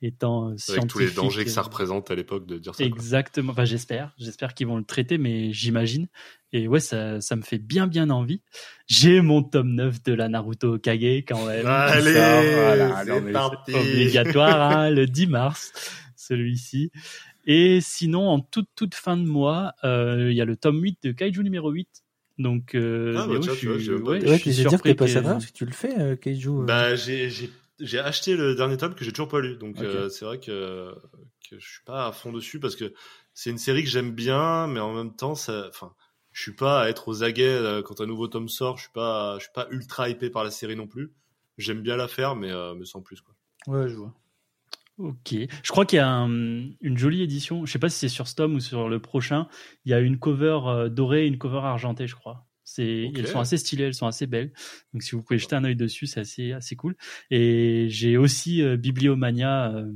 étant 0.03 0.51
euh, 0.51 0.57
Avec 0.69 0.89
tous 0.89 0.99
les 0.99 1.07
scientifique, 1.07 1.15
dangers 1.17 1.45
que 1.45 1.51
ça 1.51 1.61
euh, 1.61 1.65
représente 1.65 2.11
à 2.11 2.15
l'époque 2.15 2.47
de 2.47 2.59
dire 2.59 2.75
ça. 2.75 2.85
quoi. 2.85 2.97
Exactement. 2.97 3.53
Enfin, 3.53 3.65
j'espère. 3.65 4.13
J'espère 4.19 4.55
qu'ils 4.55 4.67
vont 4.67 4.77
le 4.77 4.85
traiter, 4.85 5.19
mais 5.19 5.53
j'imagine. 5.53 6.07
Et 6.53 6.69
ouais, 6.69 6.81
ça, 6.81 7.21
ça 7.21 7.35
me 7.37 7.43
fait 7.43 7.59
bien, 7.59 7.87
bien 7.87 8.11
envie. 8.11 8.41
J'ai 8.87 9.21
mon 9.21 9.43
tome 9.43 9.75
9 9.75 10.03
de 10.05 10.13
la 10.13 10.29
Naruto 10.29 10.79
Kage 10.79 11.25
quand 11.27 11.47
même. 11.47 11.67
Allez. 11.67 12.13
Voilà. 12.13 13.03
c'est 13.05 13.33
Non. 13.33 13.51
Obligatoire, 13.81 14.61
hein, 14.79 14.91
le 14.91 15.07
10 15.07 15.27
mars, 15.27 15.73
celui-ci. 16.17 16.91
Et 17.47 17.81
sinon, 17.81 18.29
en 18.29 18.41
toute, 18.41 18.69
toute 18.75 18.95
fin 18.95 19.17
de 19.17 19.25
mois, 19.25 19.73
euh, 19.85 20.29
il 20.31 20.37
y 20.37 20.41
a 20.41 20.45
le 20.45 20.57
tome 20.57 20.83
8 20.83 20.99
de 21.05 21.13
Kaiju 21.13 21.43
numéro 21.43 21.71
8. 21.71 21.89
Donc, 22.39 22.75
euh, 22.75 23.15
Ah, 23.17 23.27
bah, 23.27 23.35
tiens, 23.41 23.55
je 23.55 23.59
tu 23.61 23.67
vois, 23.69 23.79
suis, 23.79 23.91
ouais, 23.93 24.17
été. 24.19 24.27
je 24.27 24.31
Ouais, 24.33 24.39
suis 24.39 24.53
je 24.53 24.63
vais 24.63 24.69
dire 24.69 24.83
que 24.83 24.89
t'es 24.89 24.95
parce 24.95 25.53
tu 25.53 25.65
le 25.65 25.73
fais, 25.73 25.99
euh, 25.99 26.17
Keiju. 26.17 26.49
euh. 26.51 26.65
Bah, 26.67 26.95
j'ai, 26.97 27.31
j'ai, 27.31 27.51
j'ai 27.81 27.99
acheté 27.99 28.37
le 28.37 28.55
dernier 28.55 28.77
tome 28.77 28.95
que 28.95 29.05
j'ai 29.05 29.13
toujours 29.13 29.29
pas 29.29 29.41
lu. 29.41 29.57
Donc, 29.57 29.77
euh, 29.85 30.09
c'est 30.09 30.25
vrai 30.25 30.39
que, 30.41 30.95
que 31.51 31.59
je 31.59 31.69
suis 31.69 31.85
pas 31.85 32.07
à 32.07 32.13
fond 32.13 32.33
dessus 32.33 32.59
parce 32.61 32.77
que 32.77 32.93
c'est 33.35 33.51
une 33.51 33.59
série 33.59 33.83
que 33.85 33.91
j'aime 33.91 34.13
bien, 34.13 34.67
mais 34.67 34.81
en 34.81 34.95
même 34.95 35.15
temps, 35.15 35.35
ça, 35.35 35.67
enfin, 35.69 35.95
je 36.33 36.43
suis 36.43 36.55
pas 36.55 36.83
à 36.83 36.89
être 36.89 37.09
aux 37.09 37.23
aguets 37.23 37.45
euh, 37.47 37.83
quand 37.83 38.01
un 38.01 38.07
nouveau 38.07 38.29
tome 38.29 38.49
sort. 38.49 38.77
Je 38.79 38.83
suis 38.85 38.93
pas, 38.93 39.37
je 39.39 39.45
suis 39.45 39.53
pas 39.55 39.67
ultra 39.71 40.09
hypé 40.09 40.31
par 40.31 40.45
la 40.45 40.51
série 40.51 40.77
non 40.77 40.87
plus. 40.87 41.13
J'aime 41.59 41.83
bien 41.83 41.97
la 41.97 42.09
faire, 42.09 42.37
mais, 42.37 42.51
euh, 42.51 42.75
mais 42.75 42.85
sans 42.85 43.01
plus, 43.03 43.21
quoi. 43.21 43.35
Ouais, 43.67 43.89
je 43.89 43.95
vois. 43.95 44.15
Ok. 44.99 45.35
Je 45.63 45.71
crois 45.71 45.85
qu'il 45.85 45.99
y 45.99 46.01
a 46.01 46.09
un- 46.09 46.29
une 46.81 46.97
jolie 46.97 47.23
édition. 47.23 47.67
Je 47.67 47.73
sais 47.73 47.79
pas 47.79 47.91
si 47.91 47.99
c'est 47.99 48.09
sur 48.09 48.29
Stom 48.29 48.55
ou 48.55 48.61
sur 48.61 48.89
le 48.89 48.99
prochain. 48.99 49.47
Il 49.85 49.91
y 49.91 49.95
a 49.95 50.01
une 50.01 50.19
cover 50.19 50.89
dorée 50.91 51.25
et 51.25 51.27
une 51.27 51.37
cover 51.39 51.59
argentée, 51.59 52.07
je 52.07 52.15
crois. 52.17 52.47
C'est, 52.69 53.13
elles 53.15 53.29
sont 53.29 53.39
assez 53.39 53.59
stylées, 53.59 53.85
elles 53.85 53.95
sont 53.95 54.09
assez 54.09 54.27
belles. 54.27 54.53
Donc 54.93 55.05
si 55.05 55.13
vous 55.13 55.23
pouvez 55.23 55.39
jeter 55.39 55.55
un 55.55 55.63
œil 55.63 55.77
dessus, 55.77 56.09
c'est 56.09 56.19
assez, 56.19 56.51
assez 56.51 56.75
cool. 56.75 56.97
Et 57.31 57.87
j'ai 57.91 58.17
aussi 58.17 58.61
euh, 58.61 58.77
Bibliomania 58.77 59.73
euh, 59.73 59.93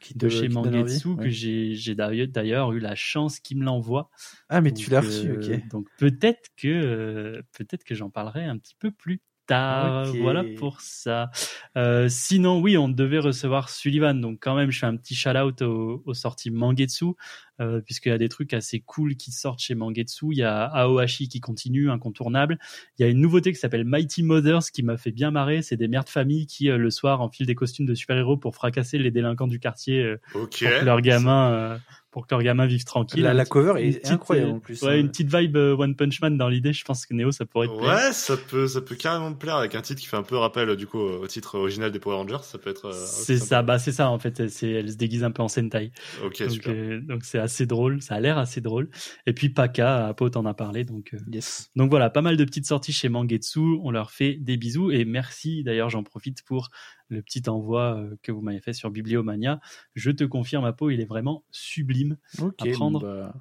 Qui 0.00 0.16
de 0.16 0.28
chez 0.28 0.48
Mangetsu 0.48 1.16
que 1.16 1.28
j'ai, 1.28 1.74
j'ai 1.74 1.96
d'ailleurs, 1.96 2.72
eu 2.72 2.78
la 2.78 2.94
chance 2.94 3.40
qu'il 3.40 3.58
me 3.58 3.64
l'envoie. 3.64 4.08
Ah, 4.48 4.60
mais 4.60 4.72
tu 4.72 4.88
l'as 4.88 5.00
reçu, 5.00 5.30
euh, 5.30 5.58
ok. 5.58 5.68
Donc 5.68 5.88
peut-être 5.98 6.50
que, 6.56 7.42
peut-être 7.58 7.82
que 7.82 7.96
j'en 7.96 8.08
parlerai 8.08 8.44
un 8.44 8.56
petit 8.56 8.76
peu 8.78 8.92
plus 8.92 9.20
tard. 9.46 10.06
Voilà 10.20 10.44
pour 10.56 10.80
ça. 10.80 11.30
Euh, 11.76 12.08
sinon, 12.08 12.60
oui, 12.60 12.76
on 12.76 12.88
devait 12.88 13.18
recevoir 13.18 13.68
Sullivan. 13.68 14.14
Donc, 14.20 14.38
quand 14.40 14.54
même, 14.54 14.70
je 14.70 14.78
fais 14.78 14.86
un 14.86 14.96
petit 14.96 15.14
shout-out 15.14 15.62
aux, 15.62 16.02
aux 16.04 16.14
sorties 16.14 16.50
Mangetsu, 16.50 17.14
euh, 17.62 17.80
puisqu'il 17.80 18.08
y 18.10 18.12
a 18.12 18.18
des 18.18 18.28
trucs 18.28 18.52
assez 18.54 18.80
cool 18.80 19.16
qui 19.16 19.30
sortent 19.32 19.60
chez 19.60 19.74
Mangetsu. 19.74 20.26
Il 20.32 20.38
y 20.38 20.42
a 20.42 20.64
Aohashi 20.64 21.28
qui 21.28 21.40
continue, 21.40 21.90
incontournable. 21.90 22.58
Il 22.98 23.02
y 23.02 23.04
a 23.06 23.08
une 23.08 23.20
nouveauté 23.20 23.52
qui 23.52 23.58
s'appelle 23.58 23.84
Mighty 23.84 24.22
Mothers 24.22 24.70
qui 24.72 24.82
m'a 24.82 24.96
fait 24.96 25.10
bien 25.12 25.30
marrer. 25.30 25.62
C'est 25.62 25.76
des 25.76 25.88
mères 25.88 26.04
de 26.04 26.10
famille 26.10 26.46
qui, 26.46 26.68
euh, 26.70 26.76
le 26.76 26.90
soir, 26.90 27.20
enfilent 27.20 27.46
des 27.46 27.54
costumes 27.54 27.86
de 27.86 27.94
super-héros 27.94 28.36
pour 28.36 28.54
fracasser 28.54 28.98
les 28.98 29.10
délinquants 29.10 29.46
du 29.48 29.58
quartier 29.60 30.02
euh, 30.02 30.20
pour 30.32 30.48
que 30.50 30.84
leurs 30.84 31.00
gamins, 31.00 31.50
euh, 31.52 31.78
pour 32.10 32.26
que 32.26 32.34
leurs 32.34 32.42
gamins 32.42 32.66
vivent 32.66 32.84
tranquille. 32.84 33.22
La, 33.22 33.30
Un 33.30 33.34
la 33.34 33.44
petit- 33.44 33.50
cover 33.50 33.80
est 33.82 33.92
petite, 34.00 34.10
incroyable 34.12 34.50
en 34.50 34.58
plus. 34.60 34.82
Ouais, 34.82 34.92
hein. 34.92 34.96
une 34.98 35.08
petite 35.08 35.34
vibe 35.34 35.56
euh, 35.56 35.74
One 35.76 35.96
Punch 35.96 36.20
Man 36.20 36.36
dans 36.36 36.48
l'idée. 36.48 36.72
Je 36.74 36.84
pense 36.84 37.06
que 37.06 37.14
Neo, 37.14 37.30
ça 37.32 37.46
pourrait 37.46 37.68
te 37.68 37.72
plaire. 37.78 37.94
Ouais, 37.94 38.12
ça 38.12 38.36
peut, 38.36 38.66
ça 38.66 38.80
peut 38.82 38.94
carrément 38.96 39.32
te 39.32 39.38
plaire 39.38 39.56
avec 39.56 39.74
un 39.74 39.80
titre 39.80 40.00
qui 40.00 40.06
fait 40.06 40.16
un 40.18 40.22
peu 40.22 40.36
rappel 40.36 40.76
du 40.76 40.86
coup 40.86 40.98
au 40.98 41.26
titre 41.26 41.58
original 41.58 41.90
des 41.90 41.98
Power 41.98 42.16
Rangers. 42.16 42.42
Ça 42.42 42.58
peut 42.58 42.68
être. 42.70 42.86
euh, 42.88 42.92
C'est 42.92 43.38
ça, 43.38 43.62
bah 43.62 43.78
c'est 43.78 43.92
ça 43.92 44.10
en 44.10 44.18
fait. 44.18 44.48
C'est, 44.50 44.70
elle 44.70 44.90
se 44.92 44.96
déguise 44.96 45.24
un 45.24 45.30
peu 45.30 45.42
en 45.42 45.48
Sentai. 45.48 45.90
Ok, 46.24 46.40
donc, 46.42 46.50
super. 46.50 46.72
euh, 46.74 47.00
donc 47.00 47.24
c'est 47.24 47.38
assez 47.52 47.66
drôle. 47.66 48.00
Ça 48.00 48.14
a 48.14 48.20
l'air 48.20 48.38
assez 48.38 48.60
drôle. 48.62 48.88
Et 49.26 49.34
puis 49.34 49.50
Paka, 49.50 50.06
Apo 50.08 50.30
t'en 50.30 50.46
a 50.46 50.54
parlé. 50.54 50.84
Donc, 50.84 51.12
euh, 51.12 51.18
Yes. 51.30 51.70
donc 51.76 51.90
voilà, 51.90 52.08
pas 52.08 52.22
mal 52.22 52.36
de 52.38 52.44
petites 52.44 52.66
sorties 52.66 52.92
chez 52.92 53.08
Mangetsu. 53.10 53.60
On 53.82 53.90
leur 53.90 54.10
fait 54.10 54.34
des 54.36 54.56
bisous 54.56 54.90
et 54.90 55.04
merci. 55.04 55.62
D'ailleurs, 55.62 55.90
j'en 55.90 56.02
profite 56.02 56.42
pour 56.44 56.70
le 57.08 57.20
petit 57.22 57.42
envoi 57.48 57.98
euh, 57.98 58.16
que 58.22 58.32
vous 58.32 58.40
m'avez 58.40 58.60
fait 58.60 58.72
sur 58.72 58.90
Bibliomania. 58.90 59.60
Je 59.94 60.10
te 60.10 60.24
confirme, 60.24 60.64
Apo, 60.64 60.88
il 60.90 61.00
est 61.00 61.04
vraiment 61.06 61.44
sublime. 61.50 62.16
À 62.58 62.64
prendre. 62.72 63.00
bah, 63.00 63.34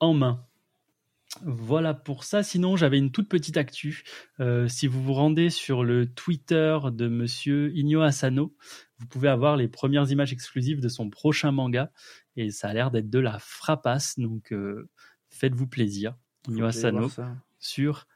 en 0.00 0.14
main. 0.14 0.44
Voilà 1.44 1.94
pour 1.94 2.24
ça. 2.24 2.42
Sinon, 2.42 2.76
j'avais 2.76 2.98
une 2.98 3.12
toute 3.12 3.28
petite 3.28 3.56
actu. 3.56 4.04
Euh, 4.40 4.68
si 4.68 4.86
vous 4.86 5.02
vous 5.02 5.12
rendez 5.12 5.50
sur 5.50 5.84
le 5.84 6.06
Twitter 6.06 6.78
de 6.92 7.08
Monsieur 7.08 7.72
Inyo 7.76 8.02
Asano, 8.02 8.54
vous 8.98 9.06
pouvez 9.06 9.28
avoir 9.28 9.56
les 9.56 9.68
premières 9.68 10.10
images 10.10 10.32
exclusives 10.32 10.80
de 10.80 10.88
son 10.88 11.10
prochain 11.10 11.52
manga. 11.52 11.90
Et 12.36 12.50
ça 12.50 12.68
a 12.68 12.74
l'air 12.74 12.90
d'être 12.90 13.10
de 13.10 13.18
la 13.18 13.38
frappasse. 13.38 14.18
Donc, 14.18 14.52
euh, 14.52 14.88
faites-vous 15.28 15.66
plaisir. 15.66 16.14
Inyo 16.48 16.66
Asano 16.66 17.08
sur 17.58 18.06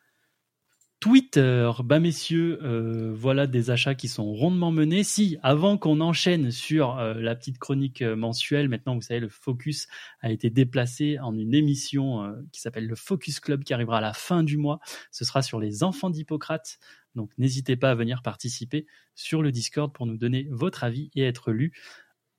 Twitter. 1.02 1.68
Bah 1.82 1.98
messieurs, 1.98 2.60
euh, 2.62 3.12
voilà 3.12 3.48
des 3.48 3.70
achats 3.70 3.96
qui 3.96 4.06
sont 4.06 4.32
rondement 4.32 4.70
menés. 4.70 5.02
Si, 5.02 5.36
avant 5.42 5.76
qu'on 5.76 6.00
enchaîne 6.00 6.52
sur 6.52 6.96
euh, 6.96 7.14
la 7.14 7.34
petite 7.34 7.58
chronique 7.58 8.02
euh, 8.02 8.14
mensuelle, 8.14 8.68
maintenant 8.68 8.94
vous 8.94 9.02
savez, 9.02 9.18
le 9.18 9.28
focus 9.28 9.88
a 10.20 10.30
été 10.30 10.48
déplacé 10.48 11.18
en 11.18 11.36
une 11.36 11.54
émission 11.54 12.32
qui 12.52 12.60
s'appelle 12.60 12.86
le 12.86 12.94
Focus 12.94 13.40
Club 13.40 13.64
qui 13.64 13.74
arrivera 13.74 13.98
à 13.98 14.00
la 14.00 14.12
fin 14.12 14.44
du 14.44 14.56
mois. 14.56 14.78
Ce 15.10 15.24
sera 15.24 15.42
sur 15.42 15.58
les 15.58 15.82
enfants 15.82 16.08
d'Hippocrate. 16.08 16.78
Donc 17.16 17.32
n'hésitez 17.36 17.74
pas 17.74 17.90
à 17.90 17.94
venir 17.96 18.22
participer 18.22 18.86
sur 19.16 19.42
le 19.42 19.50
Discord 19.50 19.92
pour 19.92 20.06
nous 20.06 20.16
donner 20.16 20.46
votre 20.52 20.84
avis 20.84 21.10
et 21.16 21.24
être 21.24 21.50
lu 21.50 21.72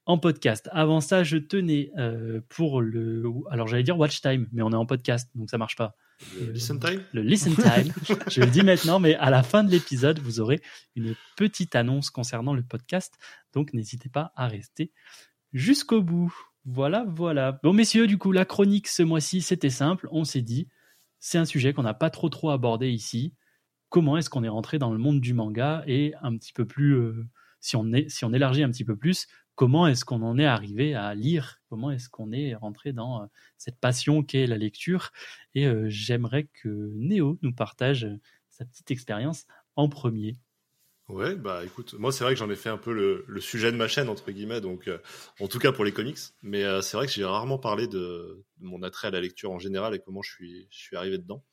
en 0.06 0.18
podcast. 0.18 0.70
Avant 0.72 1.02
ça, 1.02 1.26
je 1.26 1.36
tenais 1.36 1.92
pour 2.48 2.80
le... 2.80 3.26
Alors 3.50 3.68
j'allais 3.68 3.84
dire 3.84 4.00
watch 4.00 4.22
time, 4.22 4.48
mais 4.54 4.62
on 4.62 4.72
est 4.72 4.76
en 4.76 4.86
podcast, 4.86 5.30
donc 5.36 5.50
ça 5.50 5.58
marche 5.58 5.76
pas 5.76 5.98
Le 6.40 6.52
Listen 6.52 6.80
time 6.80 7.04
le 7.14 7.22
listen 7.22 7.56
time. 7.56 7.94
je 8.30 8.42
le 8.42 8.48
dis 8.48 8.64
maintenant, 8.64 9.00
mais 9.00 9.16
à 9.16 9.30
la 9.30 9.44
fin 9.44 9.64
de 9.64 9.72
l'épisode, 9.72 10.20
vous 10.20 10.40
aurez 10.40 10.62
une 10.96 11.16
petite 11.36 11.76
annonce 11.76 12.10
concernant 12.10 12.54
le 12.54 12.64
podcast. 12.64 13.18
Donc, 13.54 13.74
n'hésitez 13.74 14.10
pas 14.10 14.32
à 14.36 14.48
rester 14.48 14.92
jusqu'au 15.54 16.02
bout. 16.02 16.34
Voilà, 16.66 17.06
voilà. 17.08 17.60
Bon, 17.64 17.74
messieurs, 17.74 18.08
du 18.08 18.18
coup, 18.18 18.32
la 18.32 18.46
chronique 18.46 18.88
ce 18.88 19.04
mois-ci, 19.04 19.42
c'était 19.42 19.70
simple. 19.70 20.08
On 20.12 20.24
s'est 20.24 20.42
dit, 20.42 20.68
c'est 21.20 21.38
un 21.38 21.46
sujet 21.46 21.74
qu'on 21.74 21.84
n'a 21.84 21.94
pas 21.94 22.10
trop 22.10 22.30
trop 22.30 22.52
abordé 22.52 22.90
ici. 22.90 23.34
Comment 23.90 24.18
est-ce 24.18 24.30
qu'on 24.30 24.44
est 24.44 24.50
rentré 24.50 24.80
dans 24.80 24.92
le 24.92 24.98
monde 24.98 25.22
du 25.22 25.34
manga 25.34 25.84
et 25.88 26.14
un 26.22 26.36
petit 26.38 26.54
peu 26.54 26.66
plus, 26.66 26.94
euh, 26.94 27.28
si 27.60 27.76
on 27.76 27.92
est, 27.94 28.10
si 28.10 28.26
on 28.26 28.34
élargit 28.34 28.64
un 28.64 28.70
petit 28.70 28.86
peu 28.86 28.96
plus, 28.96 29.28
comment 29.56 29.88
est-ce 29.88 30.06
qu'on 30.06 30.22
en 30.22 30.38
est 30.38 30.46
arrivé 30.46 30.96
à 30.96 31.14
lire? 31.14 31.62
Comment 31.70 31.92
est-ce 31.92 32.10
qu'on 32.10 32.32
est 32.32 32.56
rentré 32.56 32.94
dans 32.94 33.24
euh, 33.24 33.26
cette 33.58 33.80
passion 33.80 34.24
qu'est 34.24 34.48
la 34.48 34.58
lecture? 34.58 35.12
Et 35.56 35.68
euh, 35.68 35.86
j'aimerais 35.90 36.50
que 36.62 36.92
Néo 36.96 37.38
nous 37.42 37.54
partage 37.54 38.06
euh, 38.06 38.20
sa 38.50 38.66
petite 38.66 38.92
expérience 38.92 39.46
en 39.76 39.90
premier. 39.90 40.36
Ouais, 41.10 41.36
bah 41.36 41.66
écoute, 41.66 41.96
moi 41.96 42.12
c'est 42.14 42.24
vrai 42.24 42.34
que 42.34 42.40
j'en 42.40 42.50
ai 42.50 42.56
fait 42.56 42.70
un 42.70 42.78
peu 42.78 42.94
le, 42.94 43.42
sujet 43.42 43.72
de 43.72 43.78
ma 43.78 43.90
chaîne 43.90 44.08
entre 44.08 44.32
guillemets, 44.32 44.62
donc 44.62 44.90
en 45.42 45.48
tout 45.50 45.60
cas 45.60 45.74
pour 45.74 45.84
les 45.84 45.92
comics. 45.92 46.18
Mais 46.44 46.64
c'est 46.82 46.96
vrai 46.96 47.08
que 47.08 47.12
j'ai 47.12 47.26
rarement 47.26 47.58
parlé 47.58 47.88
de, 47.88 48.46
mon 48.62 48.82
attrait 48.84 49.10
à 49.10 49.12
la 49.12 49.20
lecture 49.20 49.52
en 49.52 49.60
général 49.60 49.94
et 49.94 50.00
comment 50.00 50.22
je 50.22 50.32
suis, 50.70 50.96
arrivé 50.96 51.18
dedans. 51.18 51.44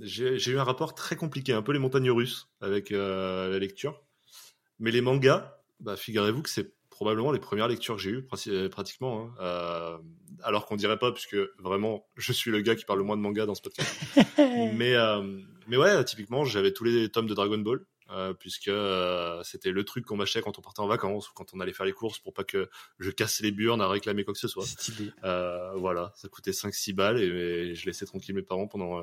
J'ai 0.00 0.50
eu 0.50 0.58
un 0.58 0.64
rapport 0.64 0.96
très 0.96 1.14
compliqué, 1.14 1.52
un 1.52 1.62
peu 1.62 1.72
les 1.72 1.78
montagnes 1.78 2.10
russes 2.10 2.48
avec 2.60 2.90
la 2.90 3.56
lecture. 3.60 4.02
Mais 4.80 4.90
les 4.90 5.00
mangas, 5.00 5.53
bah, 5.80 5.96
figurez-vous 5.96 6.42
que 6.42 6.50
c'est 6.50 6.72
probablement 6.90 7.32
les 7.32 7.40
premières 7.40 7.66
lectures 7.68 7.96
que 7.96 8.02
j'ai 8.02 8.10
eues, 8.10 8.22
prati- 8.22 8.68
pratiquement. 8.68 9.22
hein. 9.22 9.34
Euh, 9.40 9.98
alors 10.42 10.66
qu'on 10.66 10.76
dirait 10.76 10.98
pas, 10.98 11.10
puisque 11.12 11.36
vraiment, 11.58 12.06
je 12.16 12.32
suis 12.32 12.50
le 12.52 12.60
gars 12.60 12.76
qui 12.76 12.84
parle 12.84 13.00
le 13.00 13.04
moins 13.04 13.16
de 13.16 13.22
manga 13.22 13.46
dans 13.46 13.54
ce 13.54 13.62
podcast. 13.62 13.90
mais, 14.38 14.94
euh, 14.94 15.22
mais 15.66 15.76
ouais, 15.76 16.04
typiquement, 16.04 16.44
j'avais 16.44 16.72
tous 16.72 16.84
les 16.84 17.08
tomes 17.10 17.26
de 17.26 17.34
Dragon 17.34 17.58
Ball. 17.58 17.84
Euh, 18.14 18.32
puisque 18.32 18.68
euh, 18.68 19.42
c'était 19.42 19.70
le 19.72 19.84
truc 19.84 20.06
qu'on 20.06 20.16
m'achetait 20.16 20.40
quand 20.40 20.58
on 20.58 20.62
partait 20.62 20.80
en 20.80 20.86
vacances 20.86 21.28
ou 21.28 21.32
quand 21.34 21.52
on 21.52 21.60
allait 21.60 21.72
faire 21.72 21.84
les 21.86 21.92
courses 21.92 22.18
pour 22.20 22.32
pas 22.32 22.44
que 22.44 22.70
je 22.98 23.10
casse 23.10 23.40
les 23.40 23.50
burnes 23.50 23.82
à 23.82 23.88
réclamer 23.88 24.24
quoi 24.24 24.32
que 24.32 24.40
ce 24.40 24.48
soit. 24.48 24.64
Stylé. 24.64 25.10
Euh, 25.24 25.72
voilà, 25.74 26.12
ça 26.16 26.28
coûtait 26.28 26.52
5-6 26.52 26.94
balles 26.94 27.20
et, 27.20 27.26
et 27.26 27.74
je 27.74 27.86
laissais 27.86 28.06
tranquille 28.06 28.34
mes 28.34 28.42
parents 28.42 28.66
pendant, 28.68 28.98
euh, 29.00 29.02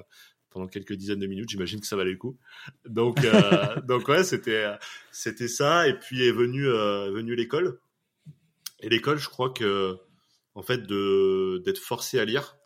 pendant 0.50 0.68
quelques 0.68 0.94
dizaines 0.94 1.20
de 1.20 1.28
minutes. 1.28 1.50
J'imagine 1.50 1.80
que 1.82 1.88
ça 1.88 1.96
valait 1.96 2.12
le 2.12 2.18
coup. 2.18 2.38
Donc, 2.88 3.24
euh, 3.24 3.82
donc 3.88 4.08
ouais, 4.08 4.24
c'était, 4.24 4.66
c'était 5.12 5.48
ça. 5.48 5.88
Et 5.88 5.94
puis 6.00 6.26
est 6.26 6.32
venu, 6.32 6.68
euh, 6.68 7.12
venu 7.12 7.36
l'école. 7.36 7.80
Et 8.80 8.90
l'école, 8.90 9.18
je 9.20 9.30
crois 9.30 9.50
que, 9.52 9.98
en 10.56 10.62
fait, 10.64 10.80
de, 10.88 11.62
d'être 11.66 11.78
forcé 11.80 12.20
à 12.20 12.26
lire, 12.26 12.58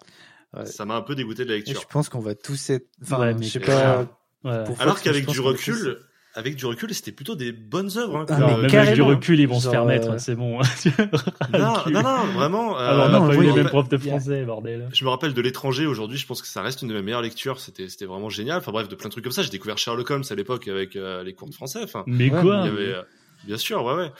Ouais. 0.54 0.66
ça 0.66 0.86
m'a 0.86 0.96
un 0.96 1.02
peu 1.02 1.16
dégoûté 1.16 1.44
de 1.44 1.50
la 1.50 1.56
Et 1.56 1.58
lecture. 1.58 1.82
je 1.82 1.88
pense 1.88 2.08
qu'on 2.08 2.22
va 2.22 2.34
tous 2.34 2.70
être. 2.70 2.88
Enfin, 3.02 3.20
Ouais, 3.20 3.34
mais 3.34 3.46
je 3.46 3.52
sais 3.52 3.60
pas. 3.60 4.04
Ouais. 4.46 4.64
Pour 4.64 4.80
Alors 4.80 5.02
qu'avec 5.02 5.26
du 5.26 5.42
recul, 5.42 6.00
avec 6.38 6.56
du 6.58 6.66
recul, 6.66 6.94
c'était 6.94 7.12
plutôt 7.14 7.36
des 7.36 7.52
bonnes 7.52 7.90
œuvres. 7.98 8.18
Hein, 8.18 8.26
Ah, 8.30 8.38
mais 8.40 8.58
même 8.68 8.76
avec 8.76 8.94
du 8.94 9.02
recul, 9.02 9.40
ils 9.40 9.48
vont 9.48 9.60
se 9.60 9.70
faire 9.70 9.86
mettre, 9.86 10.12
euh, 10.12 10.18
c'est 10.18 10.36
bon. 10.36 10.60
non, 11.54 11.74
non, 11.90 12.04
non, 12.04 12.26
vraiment. 12.34 12.78
Alors, 12.78 13.06
euh, 13.06 13.08
on 13.08 13.12
n'a 13.12 13.20
non, 13.20 13.28
pas 13.28 13.36
eu 13.36 13.38
oui, 13.40 13.46
les 13.48 13.54
mêmes 13.54 13.68
a- 13.68 13.70
profs 13.70 13.90
de 13.90 13.98
français, 13.98 14.44
bordel. 14.44 14.90
Je 14.94 15.04
me 15.06 15.10
rappelle 15.10 15.34
de 15.34 15.42
l'étranger 15.42 15.86
aujourd'hui, 15.86 16.18
je 16.18 16.28
pense 16.28 16.42
que 16.42 16.48
ça 16.48 16.62
reste 16.62 16.82
une 16.82 16.90
de 16.90 16.94
mes 16.94 17.02
meilleures 17.02 17.22
lectures. 17.22 17.60
C'était, 17.60 17.88
c'était 17.90 18.06
vraiment 18.06 18.30
génial. 18.30 18.58
Enfin 18.58 18.72
bref, 18.72 18.88
de 18.90 18.96
plein 18.96 19.08
de 19.08 19.12
trucs 19.12 19.24
comme 19.24 19.34
ça. 19.34 19.42
J'ai 19.44 19.50
découvert 19.50 19.78
Sherlock 19.78 20.10
Holmes 20.12 20.24
à 20.30 20.36
l'époque 20.36 20.68
avec 20.68 20.96
euh, 20.96 21.24
les 21.24 21.34
cours 21.34 21.48
de 21.50 21.54
français. 21.56 21.80
Enfin, 21.84 22.04
Mais 22.06 22.30
Ouais, 22.30 22.42
quoi 22.42 22.62
il 22.64 22.66
y 22.66 22.70
avait, 22.70 22.94
euh, 22.96 23.02
bien 23.46 23.58
sûr, 23.58 23.84
ouais, 23.86 23.96
ouais. 23.96 24.12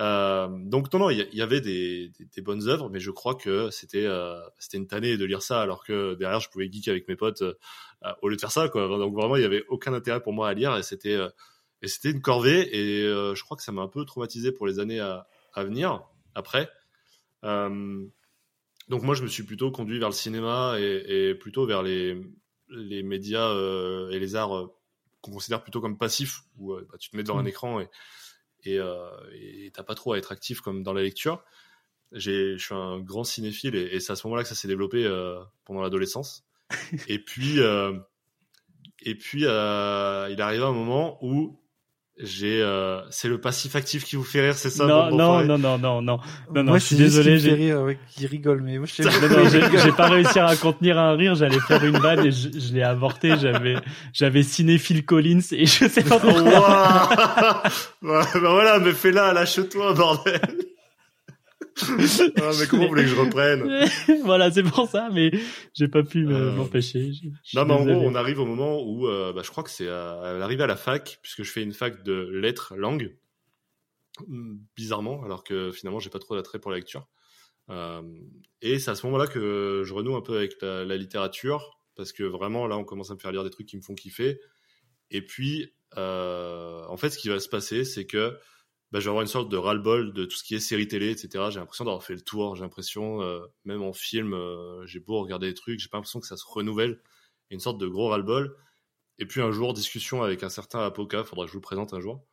Euh, 0.00 0.48
donc 0.50 0.92
non, 0.92 0.98
non, 1.00 1.10
il 1.10 1.26
y, 1.32 1.42
avait 1.42 1.60
des, 1.60 2.10
des, 2.18 2.24
des 2.34 2.42
bonnes 2.42 2.66
œuvres, 2.68 2.90
mais 2.90 2.98
je 2.98 3.12
crois 3.12 3.34
que 3.36 3.70
c'était, 3.70 4.06
euh, 4.06 4.34
c'était 4.58 4.76
une 4.76 4.88
tannée 4.88 5.16
de 5.16 5.24
lire 5.24 5.40
ça, 5.42 5.60
alors 5.60 5.84
que 5.84 6.14
derrière, 6.14 6.40
je 6.40 6.48
pouvais 6.50 6.68
geek 6.70 6.88
avec 6.88 7.06
mes 7.08 7.14
potes 7.16 7.44
au 8.20 8.28
lieu 8.28 8.34
de 8.36 8.40
faire 8.40 8.50
ça, 8.50 8.68
quoi. 8.68 8.86
Donc 8.88 9.14
vraiment, 9.14 9.36
il 9.36 9.42
y 9.42 9.46
avait 9.46 9.64
aucun 9.68 9.94
intérêt 9.94 10.20
pour 10.20 10.32
moi 10.32 10.48
à 10.48 10.54
lire, 10.54 10.76
et 10.76 10.82
c'était, 10.82 11.14
euh, 11.14 11.28
et 11.84 11.88
c'était 11.88 12.10
une 12.10 12.22
corvée. 12.22 12.68
Et 12.74 13.02
euh, 13.02 13.34
je 13.34 13.44
crois 13.44 13.56
que 13.58 13.62
ça 13.62 13.70
m'a 13.70 13.82
un 13.82 13.88
peu 13.88 14.04
traumatisé 14.06 14.52
pour 14.52 14.66
les 14.66 14.80
années 14.80 15.00
à, 15.00 15.28
à 15.52 15.64
venir. 15.64 16.02
Après. 16.34 16.70
Euh, 17.44 18.06
donc 18.88 19.02
moi, 19.02 19.14
je 19.14 19.22
me 19.22 19.28
suis 19.28 19.42
plutôt 19.42 19.70
conduit 19.70 19.98
vers 19.98 20.08
le 20.08 20.14
cinéma 20.14 20.76
et, 20.78 21.28
et 21.28 21.34
plutôt 21.34 21.66
vers 21.66 21.82
les, 21.82 22.20
les 22.70 23.02
médias 23.02 23.50
euh, 23.50 24.10
et 24.10 24.18
les 24.18 24.34
arts 24.34 24.70
qu'on 25.20 25.32
considère 25.32 25.62
plutôt 25.62 25.82
comme 25.82 25.98
passifs, 25.98 26.40
où 26.58 26.74
bah, 26.74 26.98
tu 26.98 27.10
te 27.10 27.16
mets 27.16 27.22
devant 27.22 27.38
un 27.38 27.42
Mm. 27.42 27.48
écran 27.48 27.80
et 27.80 27.88
et 28.66 29.70
t'as 29.74 29.82
pas 29.82 29.94
trop 29.94 30.14
à 30.14 30.18
être 30.18 30.32
actif 30.32 30.62
comme 30.62 30.82
dans 30.82 30.94
la 30.94 31.02
lecture. 31.02 31.44
Je 32.12 32.56
suis 32.56 32.74
un 32.74 32.98
grand 32.98 33.24
cinéphile 33.24 33.74
et, 33.74 33.94
et 33.94 34.00
c'est 34.00 34.12
à 34.12 34.16
ce 34.16 34.26
moment-là 34.26 34.42
que 34.42 34.48
ça 34.48 34.54
s'est 34.54 34.68
développé 34.68 35.04
pendant 35.66 35.82
l'adolescence. 35.82 36.46
et 37.08 37.18
puis 37.18 37.58
et 37.60 39.14
puis 39.16 39.42
il 39.42 39.46
arrive 39.46 40.62
un 40.62 40.72
moment 40.72 41.18
où 41.22 41.60
j'ai, 42.18 42.62
euh, 42.62 43.00
c'est 43.10 43.28
le 43.28 43.40
passif 43.40 43.74
actif 43.74 44.04
qui 44.04 44.14
vous 44.14 44.22
fait 44.22 44.40
rire, 44.40 44.54
c'est 44.56 44.70
ça? 44.70 44.86
Non, 44.86 45.10
bande 45.10 45.18
non, 45.18 45.42
non, 45.44 45.58
non, 45.58 45.78
non, 45.78 46.02
non. 46.02 46.16
Non, 46.54 46.62
non, 46.62 46.62
moi, 46.64 46.78
je 46.78 46.84
suis 46.84 46.96
désolé, 46.96 47.38
j'ai- 47.38 47.52
rire, 47.54 47.80
ouais, 47.82 47.98
qu'il 48.14 48.26
rigole, 48.26 48.62
mais 48.62 48.78
moi, 48.78 48.86
je 48.86 49.02
sais 49.02 49.02
Non, 49.02 49.28
non, 49.28 49.48
j'ai 49.84 49.92
pas 49.92 50.06
réussi 50.08 50.38
à 50.38 50.54
contenir 50.56 50.98
un 50.98 51.16
rire, 51.16 51.34
j'allais 51.34 51.58
faire 51.60 51.82
une 51.84 51.98
vanne 51.98 52.24
et 52.24 52.30
je, 52.30 52.48
je 52.56 52.72
l'ai 52.72 52.82
avorté, 52.84 53.36
j'avais, 53.36 53.76
j'avais 54.12 54.42
cinéphile 54.44 55.04
Collins 55.04 55.40
et 55.52 55.66
je 55.66 55.88
sais 55.88 56.02
pas 56.02 56.16
Oh, 56.16 56.20
pourquoi. 56.20 56.50
waouh 56.60 57.62
bah, 58.02 58.26
bah 58.34 58.50
voilà, 58.50 58.78
mais 58.78 58.92
fais-la, 58.92 59.32
lâche-toi, 59.32 59.94
bordel. 59.94 60.40
ah, 61.82 62.50
mais 62.58 62.66
comment 62.68 62.84
vous 62.84 62.88
voulez 62.88 63.02
que 63.02 63.08
je 63.08 63.16
reprenne? 63.16 63.86
Voilà, 64.24 64.50
c'est 64.50 64.62
pour 64.62 64.88
ça, 64.88 65.08
mais 65.12 65.30
j'ai 65.74 65.88
pas 65.88 66.02
pu 66.02 66.26
Euh, 66.28 66.52
m'empêcher. 66.52 67.10
Non, 67.54 67.64
mais 67.64 67.74
en 67.74 67.84
gros, 67.84 67.94
on 67.94 68.14
arrive 68.14 68.38
au 68.40 68.46
moment 68.46 68.80
où, 68.82 69.08
euh, 69.08 69.32
bah, 69.32 69.42
je 69.44 69.50
crois 69.50 69.64
que 69.64 69.70
c'est 69.70 69.88
à, 69.88 70.20
à 70.20 70.32
l'arrivée 70.34 70.62
à 70.62 70.66
la 70.68 70.76
fac, 70.76 71.18
puisque 71.22 71.42
je 71.42 71.50
fais 71.50 71.62
une 71.62 71.72
fac 71.72 72.02
de 72.02 72.14
lettres, 72.32 72.74
langues, 72.76 73.16
Hum, 74.28 74.60
bizarrement, 74.76 75.24
alors 75.24 75.42
que 75.42 75.72
finalement, 75.72 75.98
j'ai 75.98 76.10
pas 76.10 76.20
trop 76.20 76.36
d'attrait 76.36 76.60
pour 76.60 76.70
la 76.70 76.76
lecture. 76.76 77.08
Euh, 77.68 78.00
et 78.62 78.78
c'est 78.78 78.92
à 78.92 78.94
ce 78.94 79.04
moment-là 79.06 79.26
que 79.26 79.82
je 79.84 79.92
renoue 79.92 80.14
un 80.14 80.20
peu 80.20 80.36
avec 80.36 80.54
la, 80.62 80.84
la 80.84 80.96
littérature, 80.96 81.80
parce 81.96 82.12
que 82.12 82.22
vraiment, 82.22 82.68
là, 82.68 82.76
on 82.78 82.84
commence 82.84 83.10
à 83.10 83.14
me 83.14 83.18
faire 83.18 83.32
lire 83.32 83.42
des 83.42 83.50
trucs 83.50 83.66
qui 83.66 83.76
me 83.76 83.82
font 83.82 83.94
kiffer. 83.96 84.38
Et 85.10 85.22
puis, 85.22 85.74
en 85.96 86.96
fait, 86.96 87.10
ce 87.10 87.18
qui 87.18 87.28
va 87.28 87.40
se 87.40 87.48
passer, 87.48 87.84
c'est 87.84 88.06
que 88.06 88.38
bah, 88.94 89.00
je 89.00 89.06
vais 89.06 89.08
avoir 89.10 89.22
une 89.22 89.28
sorte 89.28 89.48
de 89.48 89.56
ras-le-bol 89.56 90.12
de 90.12 90.24
tout 90.24 90.36
ce 90.36 90.44
qui 90.44 90.54
est 90.54 90.60
série 90.60 90.86
télé, 90.86 91.10
etc. 91.10 91.46
J'ai 91.50 91.58
l'impression 91.58 91.84
d'avoir 91.84 92.04
fait 92.04 92.14
le 92.14 92.20
tour. 92.20 92.54
J'ai 92.54 92.62
l'impression, 92.62 93.22
euh, 93.22 93.40
même 93.64 93.82
en 93.82 93.92
film, 93.92 94.34
euh, 94.34 94.86
j'ai 94.86 95.00
beau 95.00 95.20
regarder 95.20 95.48
des 95.48 95.54
trucs, 95.54 95.80
j'ai 95.80 95.88
pas 95.88 95.96
l'impression 95.96 96.20
que 96.20 96.28
ça 96.28 96.36
se 96.36 96.44
renouvelle. 96.46 97.00
Une 97.50 97.58
sorte 97.58 97.76
de 97.78 97.88
gros 97.88 98.10
ras-le-bol. 98.10 98.56
Et 99.18 99.26
puis 99.26 99.40
un 99.40 99.50
jour, 99.50 99.74
discussion 99.74 100.22
avec 100.22 100.44
un 100.44 100.48
certain 100.48 100.78
Apoca, 100.78 101.24
faudra 101.24 101.44
que 101.44 101.48
je 101.48 101.54
vous 101.54 101.58
le 101.58 101.62
présente 101.62 101.92
un 101.92 101.98
jour. 101.98 102.24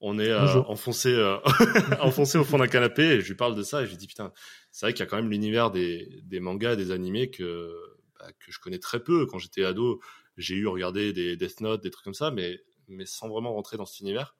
On 0.00 0.18
est 0.18 0.30
euh, 0.30 0.62
enfoncé, 0.62 1.14
enfoncé 2.00 2.38
au 2.38 2.44
fond 2.44 2.56
d'un 2.56 2.68
canapé 2.68 3.02
et 3.02 3.20
je 3.20 3.28
lui 3.28 3.34
parle 3.36 3.54
de 3.54 3.62
ça 3.62 3.82
et 3.82 3.84
je 3.84 3.90
lui 3.90 3.98
dis 3.98 4.06
putain, 4.06 4.32
c'est 4.72 4.86
vrai 4.86 4.94
qu'il 4.94 5.00
y 5.00 5.06
a 5.06 5.10
quand 5.10 5.16
même 5.16 5.28
l'univers 5.28 5.70
des, 5.70 6.22
des 6.22 6.40
mangas, 6.40 6.76
des 6.76 6.90
animés 6.90 7.28
que, 7.28 7.70
bah, 8.18 8.32
que 8.32 8.50
je 8.50 8.58
connais 8.60 8.78
très 8.78 9.04
peu. 9.04 9.26
Quand 9.26 9.38
j'étais 9.38 9.62
ado, 9.62 10.00
j'ai 10.38 10.54
eu 10.54 10.68
regardé 10.68 11.12
des 11.12 11.36
Death 11.36 11.60
Note, 11.60 11.82
des 11.82 11.90
trucs 11.90 12.04
comme 12.04 12.14
ça, 12.14 12.30
mais, 12.30 12.62
mais 12.86 13.04
sans 13.04 13.28
vraiment 13.28 13.52
rentrer 13.52 13.76
dans 13.76 13.84
cet 13.84 14.00
univers. 14.00 14.37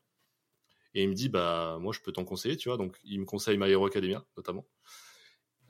Et 0.99 1.03
il 1.03 1.09
me 1.09 1.15
dit, 1.15 1.29
bah, 1.29 1.79
moi, 1.81 1.93
je 1.93 2.01
peux 2.01 2.11
t'en 2.11 2.25
conseiller, 2.25 2.57
tu 2.57 2.69
vois. 2.69 2.77
Donc, 2.77 2.97
il 3.05 3.21
me 3.21 3.25
conseille 3.25 3.57
My 3.57 3.71
Hero 3.71 3.87
Academia, 3.87 4.25
notamment. 4.37 4.67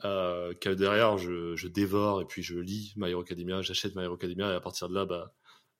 Euh, 0.03 0.55
que 0.55 0.69
derrière, 0.69 1.19
je, 1.19 1.55
je 1.55 1.67
dévore 1.67 2.21
et 2.21 2.25
puis 2.25 2.41
je 2.41 2.57
lis 2.57 2.93
My 2.95 3.11
Hero 3.11 3.21
Academia, 3.21 3.61
j'achète 3.61 3.95
My 3.95 4.05
Hero 4.05 4.15
Academia 4.15 4.51
et 4.51 4.55
à 4.55 4.59
partir 4.59 4.89
de 4.89 4.95
là, 4.95 5.05
bah, 5.05 5.35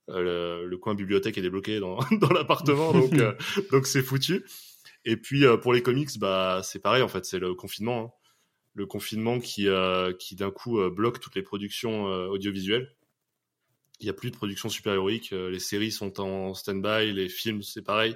euh, 0.09 0.61
le, 0.61 0.67
le 0.67 0.77
coin 0.77 0.93
bibliothèque 0.93 1.39
est 1.39 1.41
débloqué 1.41 1.79
dans, 1.79 1.97
dans 2.11 2.29
l'appartement, 2.29 2.91
donc 2.93 3.13
euh, 3.13 3.33
donc 3.71 3.87
c'est 3.87 4.03
foutu. 4.03 4.45
Et 5.03 5.17
puis 5.17 5.45
euh, 5.45 5.57
pour 5.57 5.73
les 5.73 5.81
comics, 5.81 6.09
bah 6.19 6.61
c'est 6.63 6.79
pareil 6.79 7.01
en 7.01 7.07
fait, 7.07 7.25
c'est 7.25 7.39
le 7.39 7.55
confinement, 7.55 8.03
hein. 8.03 8.11
le 8.75 8.85
confinement 8.85 9.39
qui 9.39 9.67
qui 10.19 10.35
d'un 10.35 10.51
coup 10.51 10.79
bloque 10.91 11.19
toutes 11.19 11.35
les 11.35 11.43
productions 11.43 12.05
audiovisuelles. 12.05 12.93
Il 13.99 14.07
y 14.07 14.09
a 14.09 14.13
plus 14.13 14.31
de 14.31 14.35
production 14.35 14.69
super 14.69 14.93
héroïque, 14.93 15.33
euh, 15.33 15.49
les 15.49 15.59
séries 15.59 15.91
sont 15.91 16.21
en 16.21 16.53
stand-by, 16.53 17.11
les 17.11 17.27
films 17.27 17.61
c'est 17.61 17.81
pareil. 17.81 18.15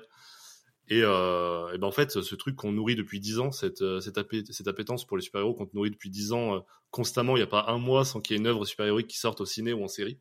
Et, 0.90 1.02
euh, 1.04 1.78
ben 1.78 1.88
en 1.88 1.92
fait, 1.92 2.12
ce 2.22 2.36
truc 2.36 2.56
qu'on 2.56 2.72
nourrit 2.74 2.96
depuis 2.96 3.20
10 3.20 3.40
ans, 3.40 3.52
cette, 3.52 3.82
euh, 3.82 4.00
cette, 4.02 4.20
cette 4.52 4.68
appétence 4.68 5.06
pour 5.06 5.18
les 5.18 5.24
super-héros 5.24 5.54
qu'on 5.54 5.70
nourrit 5.74 5.92
depuis 5.92 6.10
10 6.10 6.34
ans 6.34 6.56
euh, 6.58 6.60
constamment, 6.92 7.36
il 7.36 7.40
n'y 7.40 7.44
a 7.44 7.48
pas 7.48 7.66
un 7.70 7.78
mois 7.78 8.06
sans 8.06 8.20
qu'il 8.22 8.36
y 8.36 8.38
ait 8.38 8.42
une 8.42 8.48
œuvre 8.48 8.66
super-héroïque 8.66 9.08
qui 9.08 9.18
sorte 9.18 9.42
au 9.42 9.46
ciné 9.46 9.74
ou 9.74 9.84
en 9.84 9.88
série, 9.88 10.20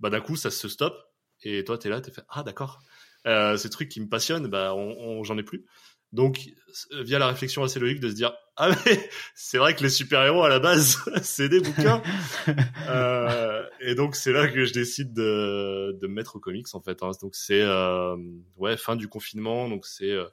bah 0.00 0.10
d'un 0.10 0.20
coup, 0.20 0.36
ça 0.36 0.50
se 0.50 0.68
stoppe. 0.68 0.96
Et 1.44 1.64
toi, 1.64 1.78
t'es 1.78 1.88
là, 1.88 2.00
t'es 2.00 2.12
fait 2.12 2.22
Ah, 2.28 2.42
d'accord. 2.42 2.80
Euh, 3.26 3.56
ce 3.56 3.68
truc 3.68 3.88
qui 3.88 4.00
me 4.00 4.08
passionne, 4.08 4.46
bah, 4.48 4.74
on, 4.74 4.96
on- 5.20 5.24
j'en 5.24 5.38
ai 5.38 5.42
plus. 5.42 5.64
Donc, 6.12 6.50
euh, 6.92 7.02
via 7.02 7.18
la 7.18 7.26
réflexion 7.28 7.62
assez 7.64 7.80
logique 7.80 8.00
de 8.00 8.08
se 8.10 8.14
dire 8.14 8.32
Ah, 8.56 8.68
mais 8.86 9.10
c'est 9.34 9.58
vrai 9.58 9.74
que 9.74 9.82
les 9.82 9.88
super-héros 9.88 10.42
à 10.44 10.48
la 10.50 10.58
base, 10.60 10.98
c'est 11.22 11.48
des 11.48 11.60
bouquins. 11.60 12.02
Euh, 12.88 13.64
et 13.80 13.94
donc 13.94 14.16
c'est 14.16 14.32
là 14.32 14.48
que 14.48 14.64
je 14.64 14.72
décide 14.72 15.14
de, 15.14 15.96
de 16.00 16.06
me 16.06 16.12
mettre 16.14 16.36
aux 16.36 16.40
comics 16.40 16.66
en 16.74 16.80
fait. 16.80 17.02
hein. 17.02 17.10
Donc 17.22 17.34
c'est 17.34 17.62
euh, 17.62 18.16
ouais 18.56 18.76
fin 18.76 18.96
du 18.96 19.08
confinement, 19.08 19.68
donc 19.68 19.86
c'est 19.86 20.10
euh, 20.10 20.26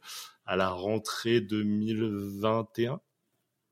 à 0.46 0.56
la 0.56 0.70
rentrée 0.70 1.40
2021. 1.42 3.00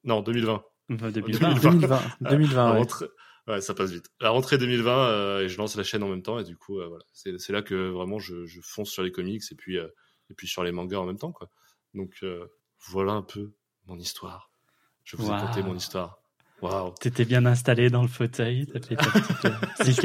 Non 0.03 0.21
2020. 0.21 0.63
Enfin, 0.93 1.11
2020. 1.11 1.53
2020, 1.59 2.01
La 2.21 2.29
2020, 2.29 2.71
ouais. 2.71 2.77
rentrée- 2.79 3.07
ouais, 3.47 3.61
ça 3.61 3.73
passe 3.73 3.91
vite. 3.91 4.09
La 4.21 4.29
rentrée 4.29 4.57
2020 4.57 4.91
euh, 5.09 5.41
et 5.43 5.49
je 5.49 5.57
lance 5.57 5.75
la 5.75 5.83
chaîne 5.83 6.03
en 6.03 6.09
même 6.09 6.23
temps 6.23 6.39
et 6.39 6.43
du 6.43 6.55
coup 6.55 6.79
euh, 6.79 6.87
voilà 6.87 7.03
c'est 7.11 7.37
c'est 7.39 7.51
là 7.53 7.61
que 7.61 7.89
vraiment 7.89 8.19
je, 8.19 8.45
je 8.45 8.61
fonce 8.61 8.89
sur 8.89 9.03
les 9.03 9.11
comics 9.11 9.43
et 9.51 9.55
puis 9.55 9.77
euh, 9.77 9.87
et 10.29 10.33
puis 10.33 10.47
sur 10.47 10.63
les 10.63 10.71
mangas 10.71 10.97
en 10.99 11.05
même 11.05 11.17
temps 11.17 11.31
quoi. 11.31 11.49
Donc 11.93 12.11
euh, 12.23 12.45
voilà 12.89 13.13
un 13.13 13.21
peu 13.23 13.51
mon 13.87 13.97
histoire. 13.97 14.51
Je 15.03 15.15
vous 15.17 15.27
ai 15.27 15.29
Waouh. 15.29 15.47
conté 15.47 15.61
mon 15.63 15.75
histoire. 15.75 16.19
Waouh. 16.61 16.93
T'étais 16.99 17.23
bien 17.25 17.45
installé 17.45 17.89
dans 17.89 18.01
le 18.01 18.07
fauteuil, 18.07 18.65
t'as 18.67 18.81
fait 18.81 18.95
ta 18.95 19.05
petite 19.11 19.45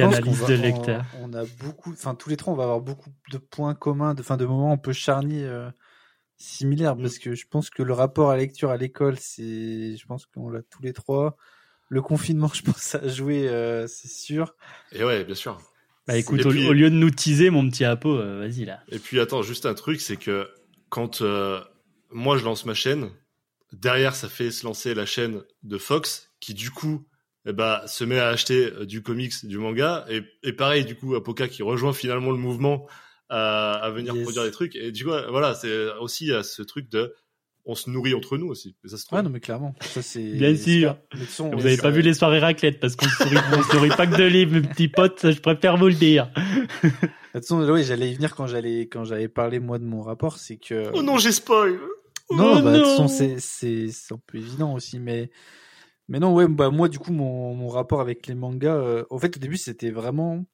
euh, 0.00 0.06
va- 0.08 0.20
de 0.20 0.56
on- 0.58 0.60
lecteur. 0.62 1.04
On, 1.20 1.32
a 1.32 1.44
beaucoup, 1.60 1.92
enfin 1.92 2.14
tous 2.14 2.28
les 2.28 2.36
trois, 2.36 2.52
on 2.52 2.56
va 2.56 2.64
avoir 2.64 2.80
beaucoup 2.80 3.10
de 3.30 3.38
points 3.38 3.74
communs, 3.74 4.14
de, 4.14 4.22
fin, 4.22 4.36
de 4.36 4.44
moments 4.44 4.72
un 4.72 4.76
peu 4.76 4.92
charnis 4.92 5.42
euh, 5.44 5.70
similaires, 6.36 6.96
Mm. 6.96 7.02
parce 7.02 7.18
que 7.18 7.34
je 7.34 7.46
pense 7.48 7.70
que 7.70 7.82
le 7.82 7.92
rapport 7.94 8.30
à 8.30 8.34
la 8.36 8.42
lecture 8.42 8.70
à 8.70 8.76
l'école, 8.76 9.16
c'est, 9.18 9.96
je 9.96 10.06
pense 10.06 10.26
qu'on 10.26 10.50
l'a 10.50 10.62
tous 10.62 10.82
les 10.82 10.92
trois. 10.92 11.36
Le 11.88 12.02
confinement, 12.02 12.48
je 12.54 12.62
pense, 12.62 12.76
ça 12.78 12.98
a 12.98 13.08
joué, 13.08 13.48
euh, 13.48 13.86
c'est 13.86 14.08
sûr. 14.08 14.54
Et 14.92 15.04
ouais 15.04 15.24
bien 15.24 15.34
sûr. 15.34 15.58
Bah 16.06 16.16
écoute, 16.18 16.44
au, 16.44 16.50
puis- 16.50 16.68
au 16.68 16.72
lieu 16.72 16.90
de 16.90 16.96
nous 16.96 17.10
teaser, 17.10 17.50
mon 17.50 17.68
petit 17.70 17.84
Apo, 17.84 18.10
euh, 18.10 18.40
vas-y 18.40 18.64
là. 18.64 18.80
Et 18.88 18.98
puis 18.98 19.20
attends, 19.20 19.42
juste 19.42 19.66
un 19.66 19.74
truc, 19.74 20.00
c'est 20.00 20.16
que 20.16 20.50
quand 20.90 21.22
euh, 21.22 21.60
moi 22.12 22.36
je 22.36 22.44
lance 22.44 22.64
ma 22.66 22.74
chaîne, 22.74 23.10
derrière 23.72 24.14
ça 24.14 24.28
fait 24.28 24.50
se 24.50 24.64
lancer 24.64 24.94
la 24.94 25.06
chaîne 25.06 25.42
de 25.62 25.78
Fox, 25.78 26.30
qui 26.40 26.54
du 26.54 26.70
coup 26.70 27.06
eh 27.46 27.52
ben, 27.52 27.80
se 27.86 28.04
met 28.04 28.18
à 28.20 28.28
acheter 28.28 28.66
euh, 28.72 28.86
du 28.86 29.02
comics, 29.02 29.32
du 29.44 29.58
manga, 29.58 30.04
et, 30.08 30.22
et 30.42 30.52
pareil 30.52 30.84
du 30.84 30.94
coup 30.94 31.14
Apoca 31.14 31.48
qui 31.48 31.62
rejoint 31.62 31.92
finalement 31.92 32.30
le 32.30 32.36
mouvement 32.36 32.86
à, 33.28 33.72
à 33.74 33.90
venir 33.90 34.14
Yes. 34.14 34.22
produire 34.24 34.44
des 34.44 34.50
trucs. 34.50 34.76
Et 34.76 34.92
du 34.92 35.04
coup 35.04 35.10
voilà, 35.30 35.54
c'est 35.54 35.92
aussi 36.00 36.26
y 36.26 36.32
a 36.32 36.42
ce 36.42 36.62
truc 36.62 36.88
de 36.90 37.14
on 37.64 37.76
se 37.76 37.88
nourrit 37.90 38.12
entre 38.12 38.36
nous 38.38 38.48
aussi. 38.48 38.76
Et 38.84 38.88
ça 38.88 38.96
se 38.98 39.06
trouve. 39.06 39.18
Ouais, 39.18 39.22
non, 39.22 39.30
mais 39.30 39.38
clairement, 39.38 39.72
ça 39.80 40.02
c'est. 40.02 40.32
Bien 40.32 40.56
sûr. 40.56 40.96
Vous 41.14 41.42
on- 41.44 41.58
avez 41.60 41.76
pas 41.76 41.90
vu 41.90 42.02
les 42.02 42.12
soirées 42.12 42.40
raclette 42.40 42.80
parce 42.80 42.96
qu'on 42.96 43.06
se 43.08 43.22
nourrit, 43.22 43.36
on 43.56 43.62
se 43.62 43.74
nourrit 43.76 43.88
pas 43.90 44.06
que 44.08 44.16
de 44.16 44.24
livres, 44.24 44.52
mes 44.54 44.62
petits 44.62 44.88
potes, 44.88 45.20
ça, 45.20 45.30
je 45.30 45.38
préfère 45.40 45.76
vous 45.76 45.86
le 45.86 45.94
dire. 45.94 46.28
De 46.82 47.38
toute 47.38 47.46
façon, 47.48 47.62
oui, 47.70 47.82
j'allais 47.84 48.10
y 48.10 48.14
venir 48.14 48.34
quand 48.34 48.46
j'allais, 48.46 48.88
quand 48.88 49.04
j'avais 49.04 49.28
parlé 49.28 49.58
moi 49.58 49.78
de 49.78 49.84
mon 49.84 50.02
rapport, 50.02 50.36
c'est 50.38 50.56
que. 50.58 50.90
Oh 50.92 51.02
non, 51.02 51.18
j'ai 51.18 51.32
spoil. 51.32 51.78
Non, 52.34 52.58
Oh 52.58 52.62
bah, 52.62 52.72
de 52.72 52.78
toute 52.78 52.86
façon, 52.86 53.02
non. 53.24 53.36
c'est, 53.38 53.88
un 54.12 54.20
peu 54.26 54.38
évident 54.38 54.74
aussi, 54.74 54.98
mais, 54.98 55.30
mais 56.08 56.18
non, 56.20 56.34
ouais, 56.34 56.48
bah, 56.48 56.70
moi, 56.70 56.88
du 56.88 56.98
coup, 56.98 57.12
mon, 57.12 57.54
mon 57.54 57.68
rapport 57.68 58.00
avec 58.00 58.26
les 58.26 58.34
mangas, 58.34 58.74
euh, 58.76 59.04
au 59.10 59.18
fait, 59.18 59.36
au 59.36 59.40
début, 59.40 59.56
c'était 59.56 59.90
vraiment, 59.90 60.44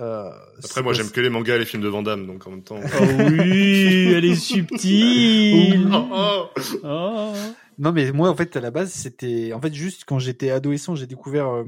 euh, 0.00 0.30
Après 0.62 0.82
moi 0.82 0.92
j'aime 0.92 1.10
que 1.10 1.20
les 1.22 1.30
mangas 1.30 1.56
et 1.56 1.58
les 1.60 1.64
films 1.64 1.82
de 1.82 1.88
Van 1.88 2.02
Damme, 2.02 2.26
donc 2.26 2.46
en 2.46 2.50
même 2.50 2.62
temps. 2.62 2.78
Oh 3.00 3.06
oui, 3.30 4.12
elle 4.14 4.24
est 4.24 4.34
subtile. 4.34 5.88
Oh, 5.92 6.08
oh. 6.12 6.60
Oh. 6.84 7.32
Non, 7.78 7.92
mais 7.92 8.10
moi, 8.10 8.30
en 8.30 8.34
fait, 8.34 8.56
à 8.56 8.60
la 8.60 8.70
base, 8.70 8.90
c'était, 8.90 9.52
en 9.52 9.60
fait, 9.60 9.74
juste 9.74 10.04
quand 10.06 10.18
j'étais 10.18 10.50
adolescent, 10.50 10.94
j'ai 10.94 11.06
découvert 11.06 11.48
euh, 11.48 11.64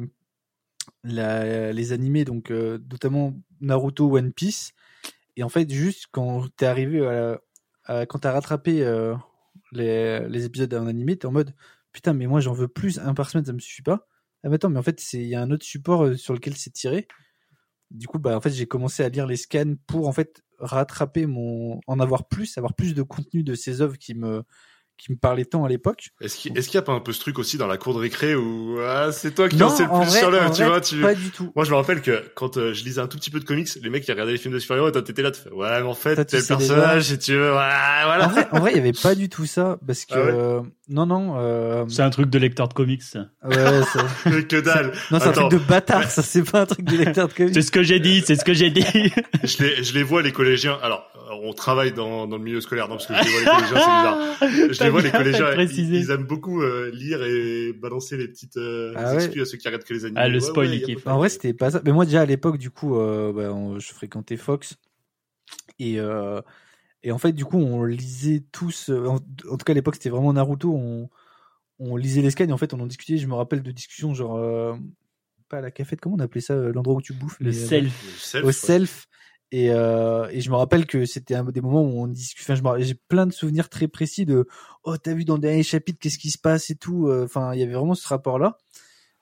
la, 1.04 1.70
les 1.72 1.92
animés, 1.92 2.24
donc, 2.24 2.50
euh, 2.50 2.78
notamment 2.90 3.34
Naruto, 3.60 4.16
One 4.16 4.32
Piece. 4.32 4.72
Et 5.36 5.42
en 5.42 5.50
fait, 5.50 5.70
juste 5.70 6.06
quand 6.10 6.46
t'es 6.56 6.64
arrivé 6.64 7.06
à, 7.06 7.12
la- 7.12 7.40
à- 7.88 8.06
quand 8.06 8.20
t'as 8.20 8.32
rattrapé 8.32 8.82
euh, 8.84 9.14
les, 9.72 10.44
épisodes 10.44 10.72
en 10.74 10.86
animé, 10.86 11.16
t'es 11.16 11.26
en 11.26 11.32
mode 11.32 11.54
putain, 11.92 12.12
mais 12.12 12.26
moi 12.26 12.40
j'en 12.40 12.52
veux 12.52 12.68
plus, 12.68 12.98
un 12.98 13.14
par 13.14 13.30
semaine 13.30 13.44
ça 13.44 13.52
me 13.52 13.58
suffit 13.58 13.82
pas. 13.82 14.06
Ah 14.44 14.48
mais 14.48 14.56
attends, 14.56 14.70
mais 14.70 14.78
en 14.78 14.82
fait 14.82 15.12
il 15.14 15.26
y 15.26 15.34
a 15.34 15.42
un 15.42 15.50
autre 15.50 15.64
support 15.64 16.04
euh, 16.04 16.16
sur 16.16 16.34
lequel 16.34 16.56
c'est 16.56 16.70
tiré. 16.70 17.08
Du 17.90 18.06
coup, 18.06 18.18
bah 18.18 18.36
en 18.36 18.40
fait 18.40 18.50
j'ai 18.50 18.66
commencé 18.66 19.02
à 19.02 19.08
lire 19.08 19.26
les 19.26 19.36
scans 19.36 19.74
pour 19.86 20.08
en 20.08 20.12
fait 20.12 20.42
rattraper 20.58 21.26
mon, 21.26 21.80
en 21.86 22.00
avoir 22.00 22.28
plus, 22.28 22.58
avoir 22.58 22.74
plus 22.74 22.94
de 22.94 23.02
contenu 23.02 23.42
de 23.42 23.54
ces 23.54 23.80
œuvres 23.80 23.98
qui 23.98 24.14
me 24.14 24.44
qui 24.98 25.12
me 25.12 25.16
parlaient 25.16 25.44
tant 25.44 25.64
à 25.64 25.68
l'époque. 25.68 26.10
Est-ce 26.20 26.36
qu'il 26.36 26.52
qu'il 26.52 26.74
y 26.74 26.76
a 26.76 26.82
pas 26.82 26.92
un 26.92 27.00
peu 27.00 27.12
ce 27.12 27.20
truc 27.20 27.38
aussi 27.38 27.56
dans 27.56 27.66
la 27.68 27.78
cour 27.78 27.94
de 27.94 28.00
récré 28.00 28.34
où 28.34 28.78
ah, 28.84 29.10
c'est 29.12 29.34
toi 29.34 29.48
qui 29.48 29.56
Non, 29.56 29.66
en 29.66 29.70
sais 29.70 29.84
le 29.84 29.88
plus 29.88 29.98
vrai- 30.08 30.18
sur 30.18 30.30
en 30.46 30.50
tu 30.50 30.62
vrai, 30.62 30.68
vois 30.70 30.80
tu... 30.80 31.00
Pas 31.00 31.14
du 31.14 31.30
tout. 31.30 31.52
Moi, 31.56 31.64
je 31.64 31.70
me 31.70 31.76
rappelle 31.76 32.02
que 32.02 32.24
quand 32.34 32.56
euh, 32.58 32.74
je 32.74 32.84
lisais 32.84 33.00
un 33.00 33.06
tout 33.06 33.16
petit 33.16 33.30
peu 33.30 33.38
de 33.40 33.44
comics, 33.44 33.68
les 33.80 33.90
mecs 33.90 34.04
qui 34.04 34.10
regardaient 34.12 34.32
les 34.32 34.38
films 34.38 34.54
de 34.54 34.58
super-héros, 34.58 34.90
toi, 34.90 35.00
t'étais 35.02 35.22
là, 35.22 35.30
tu 35.30 35.40
fais, 35.40 35.50
ouais, 35.50 35.80
mais 35.80 35.88
en 35.88 35.94
fait, 35.94 36.16
tel 36.26 36.40
sais 36.42 36.48
personnage, 36.48 37.04
si 37.04 37.18
tu 37.18 37.32
veux, 37.34 37.52
ouais, 37.52 37.56
En 37.56 38.04
voilà. 38.06 38.48
en 38.52 38.60
vrai, 38.60 38.72
il 38.72 38.76
y 38.76 38.80
avait 38.80 38.92
pas 38.92 39.14
du 39.14 39.28
tout 39.28 39.46
ça 39.46 39.78
parce 39.86 40.04
que 40.04 40.14
Ah 40.14 40.24
ouais 40.24 40.32
euh, 40.34 40.60
non 40.88 41.04
non 41.06 41.34
euh, 41.38 41.84
C'est 41.88 42.02
un 42.02 42.10
truc 42.10 42.30
de 42.30 42.38
lecteur 42.38 42.68
de 42.68 42.74
comics. 42.74 43.02
ça. 43.02 43.26
ouais, 43.44 43.82
ça- 43.82 44.06
que 44.42 44.60
dalle. 44.60 44.92
non 45.10 45.18
c'est 45.20 45.28
un 45.28 45.32
truc 45.32 45.50
de 45.50 45.58
bâtard 45.58 46.04
ça 46.10 46.22
c'est 46.22 46.42
pas 46.50 46.62
un 46.62 46.66
truc 46.66 46.84
de 46.84 46.96
lecteur 46.96 47.28
de 47.28 47.32
comics. 47.34 47.54
C'est 47.54 47.62
ce 47.62 47.70
que 47.70 47.82
j'ai 47.82 48.00
dit, 48.00 48.22
c'est 48.26 48.36
ce 48.36 48.44
que 48.44 48.54
j'ai 48.54 48.70
dit. 48.70 48.84
Je 49.44 49.62
les, 49.62 49.82
je 49.84 49.94
les 49.94 50.02
vois, 50.02 50.22
les 50.22 50.32
collégiens. 50.32 50.78
Alors, 50.82 51.04
euh, 51.16 51.34
on 51.42 51.52
travaille 51.52 51.92
dans, 51.92 52.26
dans 52.26 52.36
le 52.38 52.42
milieu 52.42 52.60
scolaire, 52.60 52.88
non, 52.88 52.96
parce 52.96 53.06
que 53.06 53.14
je 53.14 53.22
les 53.22 53.30
vois, 53.30 53.40
les 53.40 53.44
collégiens, 53.46 53.68
c'est 53.68 53.74
bizarre. 53.74 54.18
Je 54.72 54.82
les 54.84 54.90
vois, 54.90 55.02
les 55.02 55.10
collégiens, 55.10 55.52
ils, 55.60 56.10
aiment 56.10 56.24
beaucoup 56.26 56.62
euh, 56.62 56.90
lire 56.94 57.22
et 57.22 57.72
balancer 57.72 58.16
les 58.16 58.28
petites 58.28 58.56
euh, 58.56 58.92
Ah 58.96 59.10
les 59.12 59.16
ouais. 59.18 59.24
excuses 59.24 59.42
à 59.42 59.44
ceux 59.44 59.58
qui 59.58 59.66
regardent 59.68 59.84
que 59.84 59.92
les 59.94 60.04
animés. 60.04 60.20
Ah, 60.22 60.28
le 60.28 60.34
Ouais, 60.34 60.40
spoil, 60.40 60.68
ouais, 60.68 60.96
En 61.06 61.18
vrai, 61.18 61.28
c'était 61.28 61.52
pas 61.54 61.70
ça. 61.72 61.80
Mais 61.84 61.92
moi, 61.92 62.04
déjà 62.06 62.22
à 62.22 62.26
l'époque, 62.26 62.56
du 62.58 62.70
coup, 62.70 62.98
euh, 62.98 63.32
bah, 63.32 63.52
on- 63.52 63.78
je 63.78 63.92
fréquentais 63.92 64.36
Fox. 64.36 64.76
Et, 65.78 65.98
euh, 66.00 66.40
et 67.02 67.12
en 67.12 67.18
fait, 67.18 67.32
du 67.32 67.44
coup, 67.44 67.58
on 67.58 67.84
lisait 67.84 68.44
tous. 68.52 68.90
euh, 68.90 69.06
En, 69.06 69.16
en 69.16 69.56
tout 69.56 69.64
cas, 69.64 69.72
à 69.72 69.74
l'époque, 69.74 69.94
c'était 69.96 70.10
vraiment 70.10 70.32
Naruto. 70.32 70.72
On, 70.74 71.08
on 71.78 71.96
lisait 71.96 72.22
les 72.22 72.30
scans 72.30 72.46
et 72.48 72.52
en 72.52 72.56
fait, 72.58 72.74
on 72.74 72.80
en 72.80 72.86
discutait. 72.86 73.18
Je 73.18 73.26
me 73.26 73.34
rappelle 73.34 73.62
de 73.62 73.70
discussions 73.70 74.14
genre. 74.14 74.36
euh, 74.36 74.74
pas 75.48 75.58
à 75.58 75.60
la 75.62 75.70
cafette, 75.70 76.00
comment 76.00 76.16
on 76.16 76.20
appelait 76.20 76.42
ça 76.42 76.52
euh, 76.54 76.72
L'endroit 76.72 76.96
où 76.96 77.00
tu 77.02 77.14
bouffes 77.14 77.38
Le 77.40 77.50
mais, 77.50 77.56
euh, 77.56 77.66
self. 77.66 78.02
Le 78.04 78.10
self, 78.18 78.44
Au 78.44 78.46
ouais. 78.48 78.52
self. 78.52 79.06
Et, 79.50 79.70
euh, 79.70 80.28
et 80.30 80.42
je 80.42 80.50
me 80.50 80.56
rappelle 80.56 80.84
que 80.84 81.06
c'était 81.06 81.34
un 81.34 81.44
des 81.44 81.62
moments 81.62 81.80
où 81.82 82.02
on 82.02 82.06
discute. 82.06 82.44
Enfin, 82.50 82.78
j'ai 82.80 82.94
plein 82.94 83.24
de 83.26 83.32
souvenirs 83.32 83.70
très 83.70 83.88
précis 83.88 84.26
de 84.26 84.46
oh 84.84 84.98
t'as 84.98 85.14
vu 85.14 85.24
dans 85.24 85.36
le 85.36 85.40
dernier 85.40 85.62
chapitre 85.62 85.98
qu'est-ce 85.98 86.18
qui 86.18 86.30
se 86.30 86.36
passe 86.36 86.68
et 86.68 86.74
tout. 86.76 87.06
euh, 87.08 87.24
Enfin, 87.24 87.54
il 87.54 87.60
y 87.60 87.62
avait 87.62 87.72
vraiment 87.72 87.94
ce 87.94 88.06
rapport-là. 88.08 88.58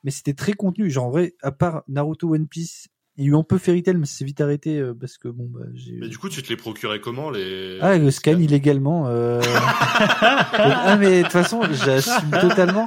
Mais 0.03 0.11
c'était 0.11 0.35
très 0.35 0.53
contenu. 0.53 0.91
Genre 0.91 1.05
en 1.05 1.11
vrai, 1.11 1.35
à 1.43 1.53
part 1.53 1.85
Naruto, 1.87 2.35
One 2.35 2.49
Piece, 2.49 2.89
il 3.17 3.25
y 3.25 3.29
a 3.29 3.31
eu 3.31 3.37
un 3.37 3.43
peu 3.43 3.59
Fairy 3.59 3.83
Tail, 3.83 3.97
mais 3.97 4.07
c'est 4.07 4.25
vite 4.25 4.41
arrêté 4.41 4.79
euh, 4.79 4.95
parce 4.99 5.17
que 5.19 5.29
bon 5.29 5.49
bah 5.49 5.65
j'ai. 5.75 5.93
Mais 5.93 6.09
du 6.09 6.19
coup, 6.19 6.29
tu 6.29 6.43
te 6.43 6.49
les 6.49 6.57
procurais 6.57 7.01
comment, 7.01 7.31
les... 7.31 7.79
Ah, 7.81 7.97
le 7.97 8.11
scan 8.11 8.39
illégalement. 8.39 9.07
Euh... 9.09 9.41
ah, 9.91 10.97
mais 10.99 11.19
de 11.19 11.23
toute 11.23 11.33
façon, 11.33 11.63
j'assume 11.73 12.31
totalement. 12.41 12.85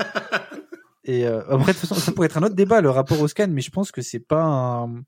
Et 1.06 1.26
euh, 1.26 1.42
après, 1.50 1.74
de 1.74 1.80
toute 1.80 1.90
façon, 1.90 1.96
ça 1.96 2.12
pourrait 2.12 2.28
être 2.28 2.38
un 2.38 2.44
autre 2.44 2.56
débat, 2.56 2.82
le 2.82 2.90
rapport 2.92 3.20
au 3.20 3.28
scan, 3.28 3.48
mais 3.50 3.62
je 3.62 3.72
pense 3.72 3.92
que 3.92 4.02
c'est 4.02 4.20
pas 4.20 4.44
un, 4.44 5.02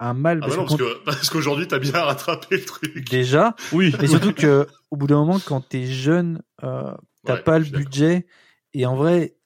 un 0.00 0.14
mal. 0.14 0.40
Ah 0.42 0.46
parce 0.46 0.56
bah 0.56 0.62
non, 0.62 0.76
que 0.76 0.82
parce 0.82 0.96
que, 0.98 1.04
parce 1.04 1.30
qu'aujourd'hui, 1.30 1.68
t'as 1.68 1.78
bien 1.78 1.92
rattrapé 1.92 2.56
le 2.56 2.64
truc. 2.64 3.08
déjà, 3.08 3.54
Oui. 3.72 3.94
mais 4.00 4.08
surtout 4.08 4.32
que 4.32 4.66
au 4.90 4.96
bout 4.96 5.06
d'un 5.06 5.24
moment, 5.24 5.38
quand 5.44 5.60
t'es 5.60 5.86
jeune, 5.86 6.42
euh, 6.64 6.92
t'as 7.24 7.34
Ouais, 7.34 7.42
pas 7.42 7.60
je 7.60 7.70
le 7.70 7.78
budget, 7.78 8.26
et 8.74 8.86
en 8.86 8.96
vrai, 8.96 9.36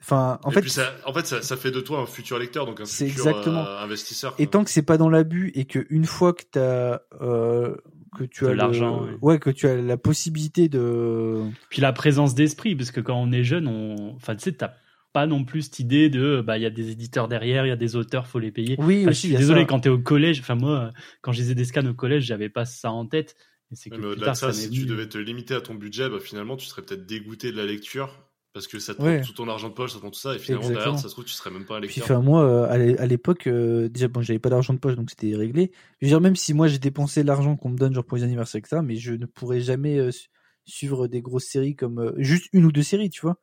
enfin, 0.00 0.38
en 0.44 0.50
Et 0.50 0.54
fait, 0.54 0.68
ça, 0.68 0.94
en 1.06 1.12
fait, 1.12 1.26
ça, 1.26 1.42
ça 1.42 1.56
fait 1.56 1.70
de 1.70 1.80
toi 1.80 2.00
un 2.00 2.06
futur 2.06 2.38
lecteur, 2.38 2.66
donc 2.66 2.80
un 2.80 2.86
futur 2.86 3.06
exactement. 3.06 3.64
euh, 3.66 3.84
investisseur. 3.84 4.34
et 4.38 4.46
tant 4.46 4.64
que 4.64 4.70
c'est 4.70 4.82
pas 4.82 4.98
dans 4.98 5.08
l'abus 5.08 5.50
et 5.54 5.64
que 5.64 5.86
une 5.90 6.04
fois 6.04 6.32
que 6.32 6.42
t'as 6.50 7.00
euh, 7.20 7.76
que 8.16 8.24
tu 8.24 8.46
as 8.46 8.54
l'argent, 8.54 9.04
ouais. 9.04 9.18
ouais, 9.22 9.38
que 9.38 9.50
tu 9.50 9.66
as 9.68 9.76
la 9.76 9.96
possibilité 9.96 10.68
de 10.68 11.42
Puis 11.68 11.80
la 11.80 11.92
présence 11.92 12.34
d'esprit, 12.34 12.74
parce 12.74 12.90
que 12.90 13.00
quand 13.00 13.16
on 13.16 13.30
est 13.32 13.44
jeune, 13.44 13.66
on, 13.68 14.14
enfin, 14.16 14.34
tu 14.34 14.42
sais, 14.42 14.52
t'as 14.52 14.74
pas 15.12 15.26
non 15.26 15.44
plus 15.44 15.62
cette 15.62 15.78
idée 15.80 16.08
de, 16.08 16.40
bah, 16.40 16.56
il 16.58 16.62
y 16.62 16.66
a 16.66 16.70
des 16.70 16.90
éditeurs 16.90 17.28
derrière, 17.28 17.66
il 17.66 17.68
y 17.68 17.72
a 17.72 17.76
des 17.76 17.96
auteurs, 17.96 18.26
faut 18.26 18.38
les 18.38 18.52
payer. 18.52 18.76
oui 18.78 19.02
Enfin, 19.02 19.12
je 19.12 19.18
suis 19.18 19.28
désolé, 19.36 19.60
ça. 19.62 19.66
quand 19.66 19.80
t'es 19.80 19.88
au 19.88 19.98
collège, 19.98 20.40
enfin, 20.40 20.54
moi, 20.54 20.90
quand 21.20 21.32
je 21.32 21.40
lisais 21.40 21.54
des 21.54 21.64
scans 21.64 21.86
au 21.86 21.94
collège, 21.94 22.24
j'avais 22.24 22.48
pas 22.48 22.64
ça 22.64 22.90
en 22.92 23.06
tête. 23.06 23.36
Et 23.72 23.76
c'est 23.76 23.90
que 23.90 24.00
mais 24.00 24.08
plus 24.12 24.20
tard, 24.22 24.36
ça, 24.36 24.48
m'est 24.48 24.52
si 24.52 24.70
tu 24.70 24.86
devais 24.86 25.08
te 25.08 25.18
limiter 25.18 25.54
à 25.54 25.60
ton 25.60 25.74
budget, 25.74 26.08
bah, 26.08 26.18
finalement, 26.20 26.56
tu 26.56 26.66
serais 26.66 26.82
peut-être 26.82 27.06
dégoûté 27.06 27.52
de 27.52 27.56
la 27.56 27.66
lecture. 27.66 28.29
Parce 28.52 28.66
que 28.66 28.78
ça 28.78 28.94
te 28.94 29.00
Ouais. 29.00 29.20
prend 29.20 29.26
tout 29.26 29.32
ton 29.32 29.48
argent 29.48 29.68
de 29.68 29.74
poche, 29.74 29.90
ça 29.92 29.96
te 29.96 30.00
prend 30.00 30.10
tout 30.10 30.18
ça, 30.18 30.34
et 30.34 30.38
finalement, 30.38 30.66
Exactement. 30.66 30.84
derrière, 30.84 30.98
ça 30.98 31.08
se 31.08 31.14
trouve, 31.14 31.24
tu 31.24 31.32
serais 31.32 31.50
même 31.50 31.64
pas 31.64 31.76
un 31.76 31.80
Puis 31.80 31.86
lecteur. 31.86 32.04
enfin 32.04 32.20
moi 32.20 32.44
euh, 32.44 32.68
à 32.68 32.78
l'é- 32.78 32.98
à 32.98 33.06
l'époque 33.06 33.46
euh, 33.46 33.88
déjà 33.88 34.08
bon 34.08 34.22
j'avais 34.22 34.38
pas 34.38 34.48
d'argent 34.50 34.74
de 34.74 34.78
poche 34.78 34.94
donc 34.96 35.10
c'était 35.10 35.34
réglé. 35.34 35.72
Je 36.00 36.06
veux 36.06 36.10
dire 36.10 36.20
même 36.20 36.36
si 36.36 36.54
moi 36.54 36.68
j'ai 36.68 36.78
dépensé 36.78 37.22
l'argent 37.22 37.56
qu'on 37.56 37.70
me 37.70 37.76
donne 37.76 37.94
genre 37.94 38.04
pour 38.04 38.16
les 38.16 38.22
anniversaires 38.24 38.58
etc 38.60 38.80
mais 38.84 38.96
je 38.96 39.12
ne 39.12 39.26
pourrais 39.26 39.60
jamais 39.60 39.98
euh, 39.98 40.10
su- 40.12 40.28
suivre 40.64 41.08
des 41.08 41.20
grosses 41.22 41.46
séries 41.46 41.74
comme 41.74 41.98
euh, 42.00 42.12
juste 42.18 42.48
une 42.52 42.64
ou 42.64 42.72
deux 42.72 42.82
séries 42.82 43.10
tu 43.10 43.22
vois. 43.22 43.38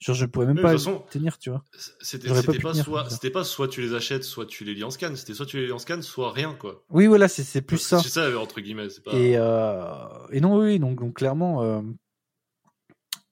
Genre 0.00 0.14
je 0.14 0.26
pourrais 0.26 0.46
même 0.46 0.56
Mais 0.56 0.62
pas 0.62 0.72
de 0.74 0.78
toute 0.78 0.84
façon, 0.84 1.04
tenir 1.10 1.38
tu 1.38 1.50
vois. 1.50 1.64
C'était 2.00 2.28
pas 2.30 2.42
tenir 2.74 2.84
soit, 2.84 3.00
comme 3.02 3.10
ça. 3.10 3.14
c'était 3.16 3.30
pas 3.30 3.44
soit 3.44 3.68
tu 3.68 3.80
les 3.80 3.94
achètes, 3.94 4.24
soit 4.24 4.46
tu 4.46 4.64
les 4.64 4.74
lis 4.74 4.84
en 4.84 4.90
scan. 4.90 5.14
C'était 5.16 5.34
soit 5.34 5.46
tu 5.46 5.58
les 5.58 5.66
lis 5.66 5.72
en 5.72 5.78
scan, 5.78 6.02
soit 6.02 6.32
rien, 6.32 6.54
quoi. 6.54 6.84
Oui 6.90 7.06
voilà 7.06 7.28
c'est 7.28 7.62
plus 7.62 7.78
ça. 7.78 8.02
C'est 8.02 8.08
ça, 8.08 8.38
entre 8.38 8.60
guillemets. 8.60 8.88
Pas... 9.04 9.12
Et 9.18 9.32
et 9.34 10.40
non 10.40 10.58
oui 10.58 10.78
donc 10.78 10.98
donc 10.98 11.14
clairement 11.14 11.82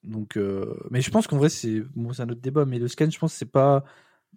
donc 0.06 0.36
euh, 0.36 0.78
mais 0.90 1.02
je 1.02 1.10
pense 1.10 1.26
qu'en 1.26 1.36
vrai 1.36 1.48
c'est 1.48 1.82
un 1.96 2.28
autre 2.28 2.40
débat 2.40 2.64
mais 2.64 2.78
le 2.78 2.88
scan 2.88 3.10
je 3.10 3.18
pense 3.18 3.34
c'est 3.34 3.50
pas 3.50 3.84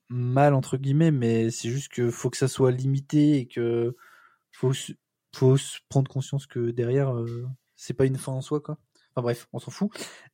mal 0.10 0.54
entre 0.54 0.78
guillemets 0.78 1.12
mais 1.12 1.52
c'est 1.52 1.70
juste 1.70 1.92
que 1.92 2.10
faut 2.10 2.30
que 2.30 2.38
ça 2.38 2.48
soit 2.48 2.72
limité 2.72 3.38
et 3.38 3.48
que 3.48 3.96
faut 4.52 4.74
faut 5.36 5.56
prendre 5.90 6.10
conscience 6.10 6.48
que 6.48 6.72
derrière 6.72 7.16
euh, 7.16 7.48
c'est 7.76 7.94
pas 7.94 8.06
une 8.06 8.18
fin 8.18 8.32
en 8.32 8.42
soi 8.42 8.62
quoi. 8.62 8.78
Enfin 9.12 9.22
bref 9.22 9.48
on 9.54 9.60
s'en 9.60 9.72
fout. 9.72 9.92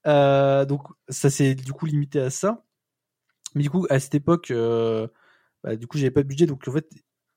Euh, 0.07 0.65
donc 0.65 0.87
ça 1.09 1.29
c'est 1.29 1.53
du 1.55 1.73
coup 1.73 1.85
limité 1.85 2.19
à 2.19 2.29
ça. 2.29 2.63
Mais 3.55 3.63
du 3.63 3.69
coup 3.69 3.85
à 3.89 3.99
cette 3.99 4.15
époque 4.15 4.53
bah, 5.63 5.75
du 5.75 5.87
coup 5.87 5.97
j'avais 5.97 6.11
pas 6.11 6.23
de 6.23 6.27
budget 6.27 6.45
donc 6.45 6.67
en 6.67 6.71
fait 6.71 6.89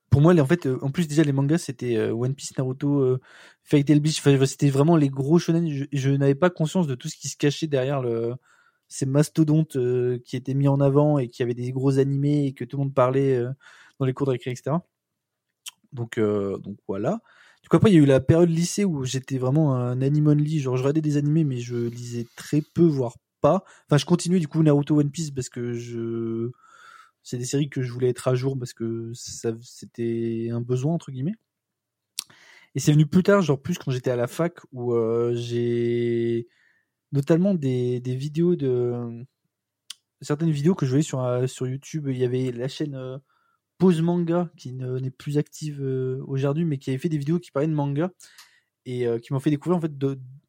pour 0.09 0.21
moi 0.21 0.37
en 0.39 0.45
fait 0.45 0.65
euh, 0.65 0.79
en 0.81 0.91
plus 0.91 1.07
déjà 1.07 1.23
les 1.23 1.31
mangas 1.31 1.59
c'était 1.59 1.95
euh, 1.97 2.11
One 2.13 2.35
Piece 2.35 2.57
Naruto 2.57 2.99
euh, 3.01 3.19
Fairy 3.63 3.85
Tail 3.85 3.99
Beach 3.99 4.21
c'était 4.45 4.69
vraiment 4.69 4.95
les 4.95 5.09
gros 5.09 5.39
shonen. 5.39 5.69
Je, 5.69 5.85
je 5.91 6.09
n'avais 6.11 6.35
pas 6.35 6.49
conscience 6.49 6.87
de 6.87 6.95
tout 6.95 7.07
ce 7.09 7.15
qui 7.17 7.27
se 7.27 7.37
cachait 7.37 7.67
derrière 7.67 8.01
le 8.01 8.33
ces 8.87 9.05
mastodontes 9.05 9.75
euh, 9.75 10.19
qui 10.25 10.35
étaient 10.35 10.55
mis 10.55 10.67
en 10.67 10.81
avant 10.81 11.19
et 11.19 11.27
qui 11.29 11.43
avaient 11.43 11.53
des 11.53 11.71
gros 11.71 11.99
animés 11.99 12.47
et 12.47 12.53
que 12.53 12.65
tout 12.65 12.77
le 12.77 12.83
monde 12.83 12.93
parlait 12.93 13.35
euh, 13.35 13.51
dans 13.99 14.05
les 14.05 14.13
cours 14.13 14.25
de 14.25 14.31
récré 14.31 14.51
etc 14.51 14.77
donc 15.93 16.17
euh, 16.17 16.57
donc 16.59 16.77
voilà. 16.87 17.19
Du 17.63 17.69
coup 17.69 17.77
après 17.77 17.91
il 17.91 17.95
y 17.95 17.97
a 17.97 18.01
eu 18.01 18.05
la 18.05 18.19
période 18.19 18.49
lycée 18.49 18.85
où 18.85 19.03
j'étais 19.05 19.37
vraiment 19.37 19.75
un 19.75 20.01
anime 20.01 20.27
only. 20.27 20.59
Genre 20.59 20.77
je 20.77 20.83
regardais 20.83 21.01
des 21.01 21.17
animés 21.17 21.43
mais 21.43 21.57
je 21.57 21.75
lisais 21.75 22.25
très 22.35 22.61
peu 22.61 22.83
voire 22.83 23.15
pas. 23.41 23.63
Enfin 23.87 23.97
je 23.97 24.05
continuais 24.05 24.39
du 24.39 24.47
coup 24.47 24.61
Naruto 24.63 24.99
One 24.99 25.11
Piece 25.11 25.31
parce 25.31 25.49
que 25.49 25.73
je 25.73 26.51
c'est 27.23 27.37
des 27.37 27.45
séries 27.45 27.69
que 27.69 27.81
je 27.81 27.91
voulais 27.91 28.09
être 28.09 28.27
à 28.27 28.35
jour 28.35 28.57
parce 28.57 28.73
que 28.73 29.11
c'était 29.13 30.49
un 30.51 30.61
besoin 30.61 30.93
entre 30.93 31.11
guillemets. 31.11 31.35
Et 32.75 32.79
c'est 32.79 32.91
venu 32.91 33.05
plus 33.07 33.23
tard 33.23 33.41
genre 33.41 33.61
plus 33.61 33.77
quand 33.77 33.91
j'étais 33.91 34.11
à 34.11 34.15
la 34.15 34.27
fac 34.27 34.59
où 34.71 34.93
euh, 34.93 35.33
j'ai 35.35 36.47
notamment 37.11 37.53
des, 37.55 37.99
des 37.99 38.15
vidéos 38.15 38.55
de 38.55 39.25
certaines 40.21 40.51
vidéos 40.51 40.75
que 40.75 40.85
je 40.85 40.91
voyais 40.91 41.03
sur 41.03 41.23
euh, 41.23 41.47
sur 41.47 41.67
YouTube. 41.67 42.07
Il 42.09 42.17
y 42.17 42.25
avait 42.25 42.51
la 42.51 42.67
chaîne 42.67 42.95
euh, 42.95 43.17
Pause 43.77 44.01
Manga 44.01 44.51
qui 44.57 44.73
ne- 44.73 44.99
n'est 44.99 45.11
plus 45.11 45.37
active 45.37 45.81
euh, 45.81 46.23
aujourd'hui 46.27 46.65
mais 46.65 46.77
qui 46.77 46.89
avait 46.91 46.99
fait 46.99 47.09
des 47.09 47.17
vidéos 47.17 47.39
qui 47.39 47.51
parlaient 47.51 47.67
de 47.67 47.73
manga 47.73 48.11
et 48.85 49.05
qui 49.21 49.33
m'ont 49.33 49.39
fait 49.39 49.51
découvrir 49.51 49.77
en 49.77 49.81
fait 49.81 49.91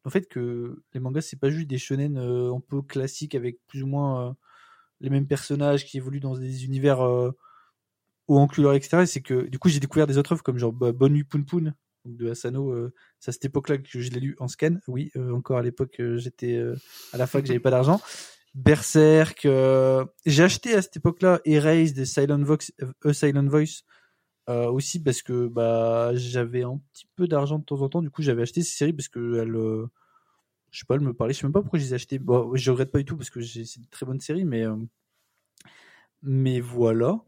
en 0.05 0.09
fait 0.09 0.27
que 0.27 0.81
les 0.93 0.99
mangas 0.99 1.21
c'est 1.21 1.39
pas 1.39 1.51
juste 1.51 1.67
des 1.67 1.77
shonen 1.77 2.17
un 2.17 2.59
peu 2.59 2.81
classiques 2.81 3.35
avec 3.35 3.59
plus 3.67 3.83
ou 3.83 3.87
moins 3.87 4.35
les 5.01 5.09
mêmes 5.09 5.27
personnages 5.27 5.85
qui 5.85 5.97
évoluent 5.97 6.19
dans 6.19 6.37
des 6.37 6.65
univers 6.65 7.01
euh, 7.01 7.31
en 8.27 8.47
couleur 8.47 8.73
etc 8.73 8.99
Et 9.01 9.05
c'est 9.05 9.21
que 9.21 9.47
du 9.47 9.59
coup 9.59 9.69
j'ai 9.69 9.79
découvert 9.79 10.07
des 10.07 10.17
autres 10.17 10.31
œuvres 10.31 10.43
comme 10.43 10.57
genre 10.57 10.71
bah, 10.71 10.91
Bonne 10.91 11.13
nuit 11.13 11.23
Poun 11.23 11.45
Poun 11.45 11.73
de 12.05 12.31
Asano 12.31 12.71
euh, 12.71 12.93
c'est 13.19 13.29
à 13.29 13.31
cette 13.33 13.45
époque 13.45 13.69
là 13.69 13.77
que 13.77 13.83
je 13.87 14.09
l'ai 14.11 14.19
lu 14.19 14.35
en 14.39 14.47
scan. 14.47 14.77
Oui 14.87 15.11
euh, 15.15 15.33
encore 15.33 15.57
à 15.57 15.61
l'époque 15.61 15.99
euh, 15.99 16.17
j'étais 16.17 16.55
euh, 16.55 16.75
à 17.13 17.17
la 17.17 17.27
fac 17.27 17.45
j'avais 17.45 17.59
pas 17.59 17.71
d'argent. 17.71 18.01
Berserk 18.53 19.47
j'ai 20.25 20.43
acheté 20.43 20.73
à 20.73 20.81
cette 20.81 20.97
époque 20.97 21.21
là 21.21 21.39
Erased 21.45 21.95
de 21.95 22.05
Silent 22.05 22.43
Silent 23.11 23.47
Voice 23.47 23.83
aussi 24.47 25.01
parce 25.01 25.21
que 25.21 25.47
bah 25.47 26.11
j'avais 26.15 26.63
un 26.63 26.81
petit 26.91 27.07
peu 27.15 27.27
d'argent 27.27 27.59
de 27.59 27.63
temps 27.63 27.81
en 27.81 27.87
temps. 27.87 28.01
Du 28.01 28.09
coup 28.09 28.21
j'avais 28.21 28.41
acheté 28.41 28.61
ces 28.61 28.75
séries 28.75 28.93
parce 28.93 29.07
que 29.07 29.87
je 30.71 30.79
sais 30.79 30.85
pas 30.85 30.95
elles 30.95 31.01
me 31.01 31.13
parlaient 31.13 31.33
je 31.33 31.39
sais 31.39 31.45
même 31.45 31.53
pas 31.53 31.61
pourquoi 31.61 31.79
je 31.79 31.85
les 31.85 31.91
ai 31.91 31.95
achetées. 31.95 32.19
Bon, 32.19 32.55
je 32.55 32.71
regrette 32.71 32.91
pas 32.91 32.99
du 32.99 33.05
tout 33.05 33.17
parce 33.17 33.29
que 33.29 33.41
c'est 33.41 33.75
une 33.75 33.87
très 33.87 34.05
bonne 34.05 34.19
série 34.19 34.45
mais 34.45 34.63
euh, 34.65 34.75
mais 36.21 36.59
voilà. 36.59 37.23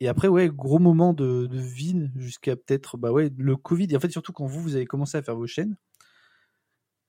Et 0.00 0.08
après 0.08 0.28
ouais 0.28 0.48
gros 0.48 0.78
moment 0.78 1.12
de, 1.14 1.46
de 1.46 1.58
vide 1.58 2.10
jusqu'à 2.16 2.56
peut-être 2.56 2.96
bah 2.98 3.12
ouais 3.12 3.30
le 3.36 3.56
Covid. 3.56 3.88
Et 3.90 3.96
en 3.96 4.00
fait 4.00 4.10
surtout 4.10 4.32
quand 4.32 4.46
vous 4.46 4.60
vous 4.60 4.76
avez 4.76 4.86
commencé 4.86 5.16
à 5.16 5.22
faire 5.22 5.36
vos 5.36 5.46
chaînes 5.46 5.76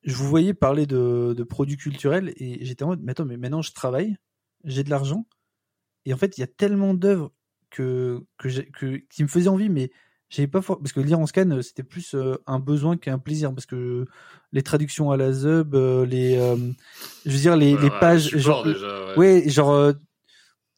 je 0.04 0.16
vous 0.16 0.28
voyais 0.28 0.54
parler 0.54 0.86
de, 0.86 1.34
de 1.36 1.44
produits 1.44 1.78
culturels 1.78 2.32
et 2.38 2.64
j'étais 2.64 2.84
en 2.84 2.90
mode 2.90 3.02
mais 3.02 3.12
attends 3.12 3.26
mais 3.26 3.38
maintenant 3.38 3.62
je 3.64 3.74
travaille 3.74 4.18
j'ai 4.64 4.84
de 4.84 4.90
l'argent. 4.90 5.28
Et 6.06 6.14
en 6.14 6.18
fait 6.18 6.38
il 6.38 6.42
y 6.42 6.44
a 6.44 6.48
tellement 6.48 6.94
d'œuvres 6.94 7.34
que, 7.70 8.24
que 8.38 8.98
qui 9.10 9.24
me 9.24 9.28
faisaient 9.28 9.50
envie 9.50 9.70
mais 9.70 9.92
j'avais 10.30 10.48
pas 10.48 10.62
for- 10.62 10.80
parce 10.80 10.92
que 10.94 11.00
lire 11.00 11.20
en 11.20 11.26
scan 11.28 11.50
euh, 11.52 11.62
c'était 11.62 11.84
plus 11.84 12.16
euh, 12.16 12.36
un 12.48 12.60
besoin 12.60 12.98
qu'un 12.98 13.20
plaisir 13.20 13.54
parce 13.54 13.66
que 13.66 14.06
les 14.52 14.64
traductions 14.64 15.12
à 15.12 15.18
la 15.18 15.32
zub 15.32 15.76
euh, 15.76 16.06
les 16.06 16.36
je 17.26 17.32
veux 17.32 17.38
dire 17.38 17.56
les, 17.56 17.74
Ouais, 17.76 17.82
les 17.82 17.90
ouais, 17.90 18.00
pages 18.00 18.24
support, 18.24 18.42
genre 18.42 18.64
déjà, 18.64 19.06
ouais. 19.10 19.18
ouais 19.18 19.50
genre 19.50 19.94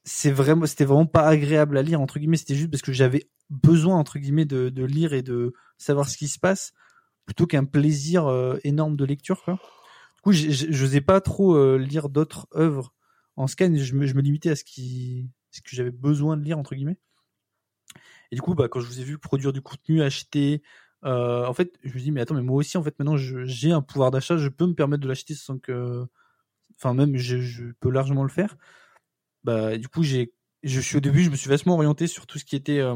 c'est 0.03 0.31
vraiment 0.31 0.65
c'était 0.65 0.85
vraiment 0.85 1.05
pas 1.05 1.27
agréable 1.27 1.77
à 1.77 1.81
lire 1.81 1.99
entre 2.01 2.19
guillemets 2.19 2.37
c'était 2.37 2.55
juste 2.55 2.71
parce 2.71 2.81
que 2.81 2.93
j'avais 2.93 3.29
besoin 3.49 3.97
entre 3.97 4.19
guillemets 4.19 4.45
de, 4.45 4.69
de 4.69 4.83
lire 4.85 5.13
et 5.13 5.21
de 5.21 5.53
savoir 5.77 6.07
ce 6.09 6.17
qui 6.17 6.27
se 6.27 6.39
passe 6.39 6.73
plutôt 7.25 7.45
qu'un 7.47 7.65
plaisir 7.65 8.29
énorme 8.63 8.95
de 8.95 9.05
lecture 9.05 9.43
quoi 9.43 9.53
du 10.15 10.21
coup 10.21 10.31
j'ai- 10.31 10.51
j'osais 10.51 11.01
pas 11.01 11.19
trop 11.21 11.77
lire 11.77 12.09
d'autres 12.09 12.47
œuvres 12.55 12.93
en 13.35 13.47
scan 13.47 13.73
je 13.75 13.93
me, 13.95 14.05
je 14.05 14.13
me 14.15 14.21
limitais 14.21 14.49
à 14.49 14.55
ce 14.55 14.63
qui 14.63 15.29
ce 15.51 15.61
que 15.61 15.69
j'avais 15.75 15.91
besoin 15.91 16.37
de 16.37 16.43
lire 16.43 16.57
entre 16.57 16.75
guillemets 16.75 16.97
et 18.31 18.35
du 18.35 18.41
coup 18.41 18.53
bah 18.55 18.67
quand 18.67 18.79
je 18.79 18.87
vous 18.87 18.99
ai 18.99 19.03
vu 19.03 19.17
produire 19.17 19.53
du 19.53 19.61
contenu 19.61 20.01
acheter 20.01 20.61
euh, 21.05 21.45
en 21.45 21.53
fait 21.53 21.77
je 21.83 21.93
me 21.93 21.99
dis 21.99 22.11
mais 22.11 22.21
attends 22.21 22.35
mais 22.35 22.41
moi 22.41 22.57
aussi 22.57 22.77
en 22.77 22.83
fait 22.83 22.97
maintenant 22.99 23.17
j'ai 23.17 23.71
un 23.71 23.81
pouvoir 23.81 24.11
d'achat 24.11 24.37
je 24.37 24.49
peux 24.49 24.65
me 24.65 24.73
permettre 24.73 25.03
de 25.03 25.07
l'acheter 25.07 25.33
sans 25.35 25.57
que 25.59 26.05
enfin 26.75 26.93
même 26.93 27.15
je, 27.17 27.39
je 27.39 27.65
peux 27.79 27.89
largement 27.89 28.23
le 28.23 28.29
faire 28.29 28.57
bah 29.43 29.77
du 29.77 29.87
coup 29.87 30.03
j'ai 30.03 30.33
je 30.63 30.79
suis 30.79 30.97
au 30.97 30.99
début 30.99 31.23
je 31.23 31.29
me 31.29 31.35
suis 31.35 31.49
vachement 31.49 31.75
orienté 31.75 32.07
sur 32.07 32.25
tout 32.25 32.39
ce 32.39 32.45
qui 32.45 32.55
était 32.55 32.79
euh, 32.79 32.95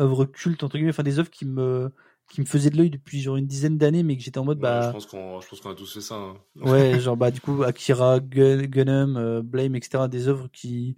œuvres 0.00 0.24
cultes 0.24 0.62
entre 0.64 0.76
guillemets 0.76 0.90
enfin 0.90 1.02
des 1.02 1.18
œuvres 1.18 1.30
qui 1.30 1.44
me 1.46 1.90
qui 2.28 2.40
me 2.40 2.46
faisaient 2.46 2.70
de 2.70 2.76
l'œil 2.76 2.90
depuis 2.90 3.20
genre 3.20 3.36
une 3.36 3.46
dizaine 3.46 3.76
d'années 3.78 4.02
mais 4.02 4.16
que 4.16 4.22
j'étais 4.22 4.38
en 4.38 4.44
mode 4.44 4.58
Ouais, 4.58 4.62
bah 4.62 4.86
je 4.88 4.92
pense 4.92 5.06
qu'on 5.06 5.40
je 5.40 5.48
pense 5.48 5.60
qu'on 5.60 5.70
a 5.70 5.74
tous 5.74 5.92
fait 5.94 6.00
ça. 6.00 6.14
hein. 6.16 6.34
ouais 6.56 6.98
genre 7.00 7.16
bah 7.16 7.30
du 7.30 7.40
coup 7.40 7.62
Akira 7.62 8.20
Gun, 8.20 8.62
Gunham 8.66 9.16
euh, 9.16 9.42
Blame 9.42 9.74
etc 9.76 10.04
des 10.08 10.28
œuvres 10.28 10.48
qui 10.52 10.96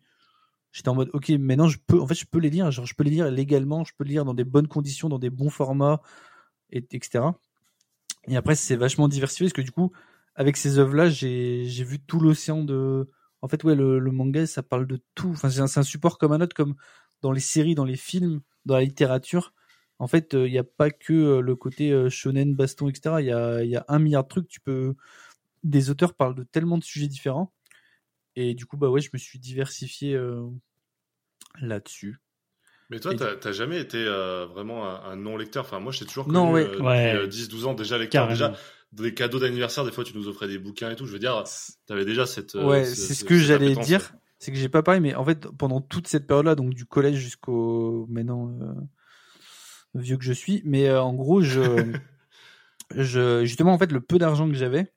j'étais 0.73 0.89
en 0.89 0.95
mode 0.95 1.11
ok 1.13 1.31
maintenant 1.31 1.69
je 1.69 1.79
peux 1.87 2.01
en 2.01 2.07
fait 2.07 2.15
je 2.15 2.27
peux 2.27 2.39
les 2.39 2.51
lire 2.51 2.71
je 2.71 2.95
peux 2.95 3.05
les 3.05 3.11
lire 3.11 3.31
légalement 3.31 3.85
je 3.85 3.93
peux 3.97 4.05
les 4.05 4.13
lire 4.13 4.25
dans 4.25 4.35
des 4.35 4.45
bonnes 4.45 4.69
conditions 4.69 5.09
dans 5.09 5.19
des 5.19 5.31
bons 5.31 5.51
formats 5.51 6.01
et, 6.71 6.85
etc 6.93 7.25
et 8.29 8.37
après 8.37 8.55
c'est 8.55 8.77
vachement 8.77 9.09
diversifié 9.09 9.47
parce 9.47 9.53
que 9.53 9.63
du 9.63 9.73
coup 9.73 9.93
avec 10.35 10.57
ces 10.57 10.79
œuvres 10.79 10.95
là 10.95 11.09
j'ai 11.09 11.65
j'ai 11.67 11.85
vu 11.85 12.01
tout 12.01 12.21
l'océan 12.21 12.65
de 12.65 13.09
en 13.43 13.49
fait 13.49 13.63
ouais 13.65 13.75
le, 13.75 14.01
manga 14.01 14.47
ça 14.47 14.63
parle 14.63 14.87
de 14.87 15.03
tout. 15.15 15.31
Enfin 15.31 15.51
c'est 15.51 15.79
un, 15.79 15.83
support 15.83 16.19
comme 16.19 16.33
un 16.33 16.41
autre 16.41 16.55
comme 16.55 16.77
dans 17.21 17.33
les 17.33 17.41
séries 17.41 17.75
dans 17.75 17.85
les 17.85 17.97
films 17.97 18.41
dans 18.65 18.77
la 18.77 18.83
littérature. 18.83 19.53
En 19.99 20.07
fait 20.07 20.33
il 20.33 20.51
n'y 20.51 20.59
a 20.59 20.65
pas 20.65 20.91
que 20.91 21.13
euh, 21.13 21.41
le 21.41 21.57
côté 21.57 21.93
euh, 21.93 22.09
shonen 22.09 22.55
baston 22.55 22.89
etc 22.89 23.17
il 23.21 23.27
y 23.27 23.33
a 23.33 23.63
il 23.63 23.71
y 23.71 23.77
a 23.77 23.85
un 23.89 23.99
milliard 23.99 24.25
de 24.25 24.29
trucs. 24.29 24.49
Tu 24.49 24.61
peux 24.61 24.95
des 25.65 25.91
auteurs 25.91 26.15
parlent 26.15 26.35
de 26.35 26.45
tellement 26.45 26.79
de 26.79 26.85
sujets 26.85 27.09
différents 27.09 27.53
et 28.37 28.55
du 28.55 28.67
coup 28.67 28.77
bah 28.77 28.89
ouais 28.89 29.01
je 29.01 29.11
me 29.13 29.19
suis 29.19 29.39
diversifié 29.39 30.15
euh, 30.15 30.43
là-dessus 31.61 32.19
Mais 32.91 33.01
toi, 33.01 33.15
t'as 33.15 33.37
t'as 33.37 33.53
jamais 33.53 33.81
été 33.81 33.97
euh, 33.99 34.47
vraiment 34.47 34.87
un, 34.87 35.13
un 35.13 35.17
non-lecteur? 35.17 35.65
Enfin, 35.65 35.81
moi, 35.81 35.93
j'ai 35.93 36.05
toujours 36.05 36.29
Non, 36.29 36.51
connu 36.51 36.55
ouais. 36.55 36.63
euh, 36.67 36.77
depuis, 36.77 36.83
Ouais. 36.85 37.15
euh, 37.15 37.27
10-12 37.27 37.67
ans 37.67 37.75
déjà 37.75 37.97
lecteur. 37.97 38.29
Carrément. 38.29 38.53
Déjà, 38.53 38.59
des 38.93 39.15
cadeaux 39.15 39.39
d'anniversaire, 39.39 39.85
des 39.85 39.93
fois, 39.93 40.05
tu 40.05 40.15
nous 40.15 40.29
offrais 40.29 40.47
des 40.49 40.59
bouquins 40.59 40.91
et 40.91 40.97
tout. 40.97 41.07
Je 41.07 41.13
veux 41.13 41.19
dire, 41.19 41.43
t'avais 41.87 42.05
déjà 42.05 42.27
cette. 42.27 42.55
euh, 42.55 42.69
ouais 42.69 42.85
ce- 42.85 42.95
c'est 42.97 43.15
ce 43.15 43.21
ce- 43.21 43.25
que 43.25 43.39
j'allais 43.39 43.75
dire 43.77 44.13
c'est 44.39 44.51
que 44.51 44.59
j'ai 44.59 44.69
pas 44.69 44.83
parlé 44.83 44.99
mais 45.01 45.15
en 45.15 45.25
fait 45.25 45.47
pendant 45.57 45.81
toute 45.81 46.09
cette 46.09 46.27
période 46.27 46.47
là 46.47 46.55
donc 46.57 46.75
du 46.75 46.85
collège 46.85 47.15
jusqu'au 47.17 48.07
maintenant 48.11 48.51
euh, 48.61 48.73
vieux 49.95 50.17
que 50.17 50.25
je 50.25 50.33
suis 50.33 50.63
mais 50.65 50.89
euh, 50.89 51.03
en 51.03 51.15
gros 51.15 51.43
je 51.43 51.93
je 52.97 53.45
justement 53.45 53.73
en 53.75 53.79
fait 53.79 53.93
le 53.93 54.01
peu 54.01 54.19
d'argent 54.19 54.49
que 54.49 54.55
j'avais 54.55 54.93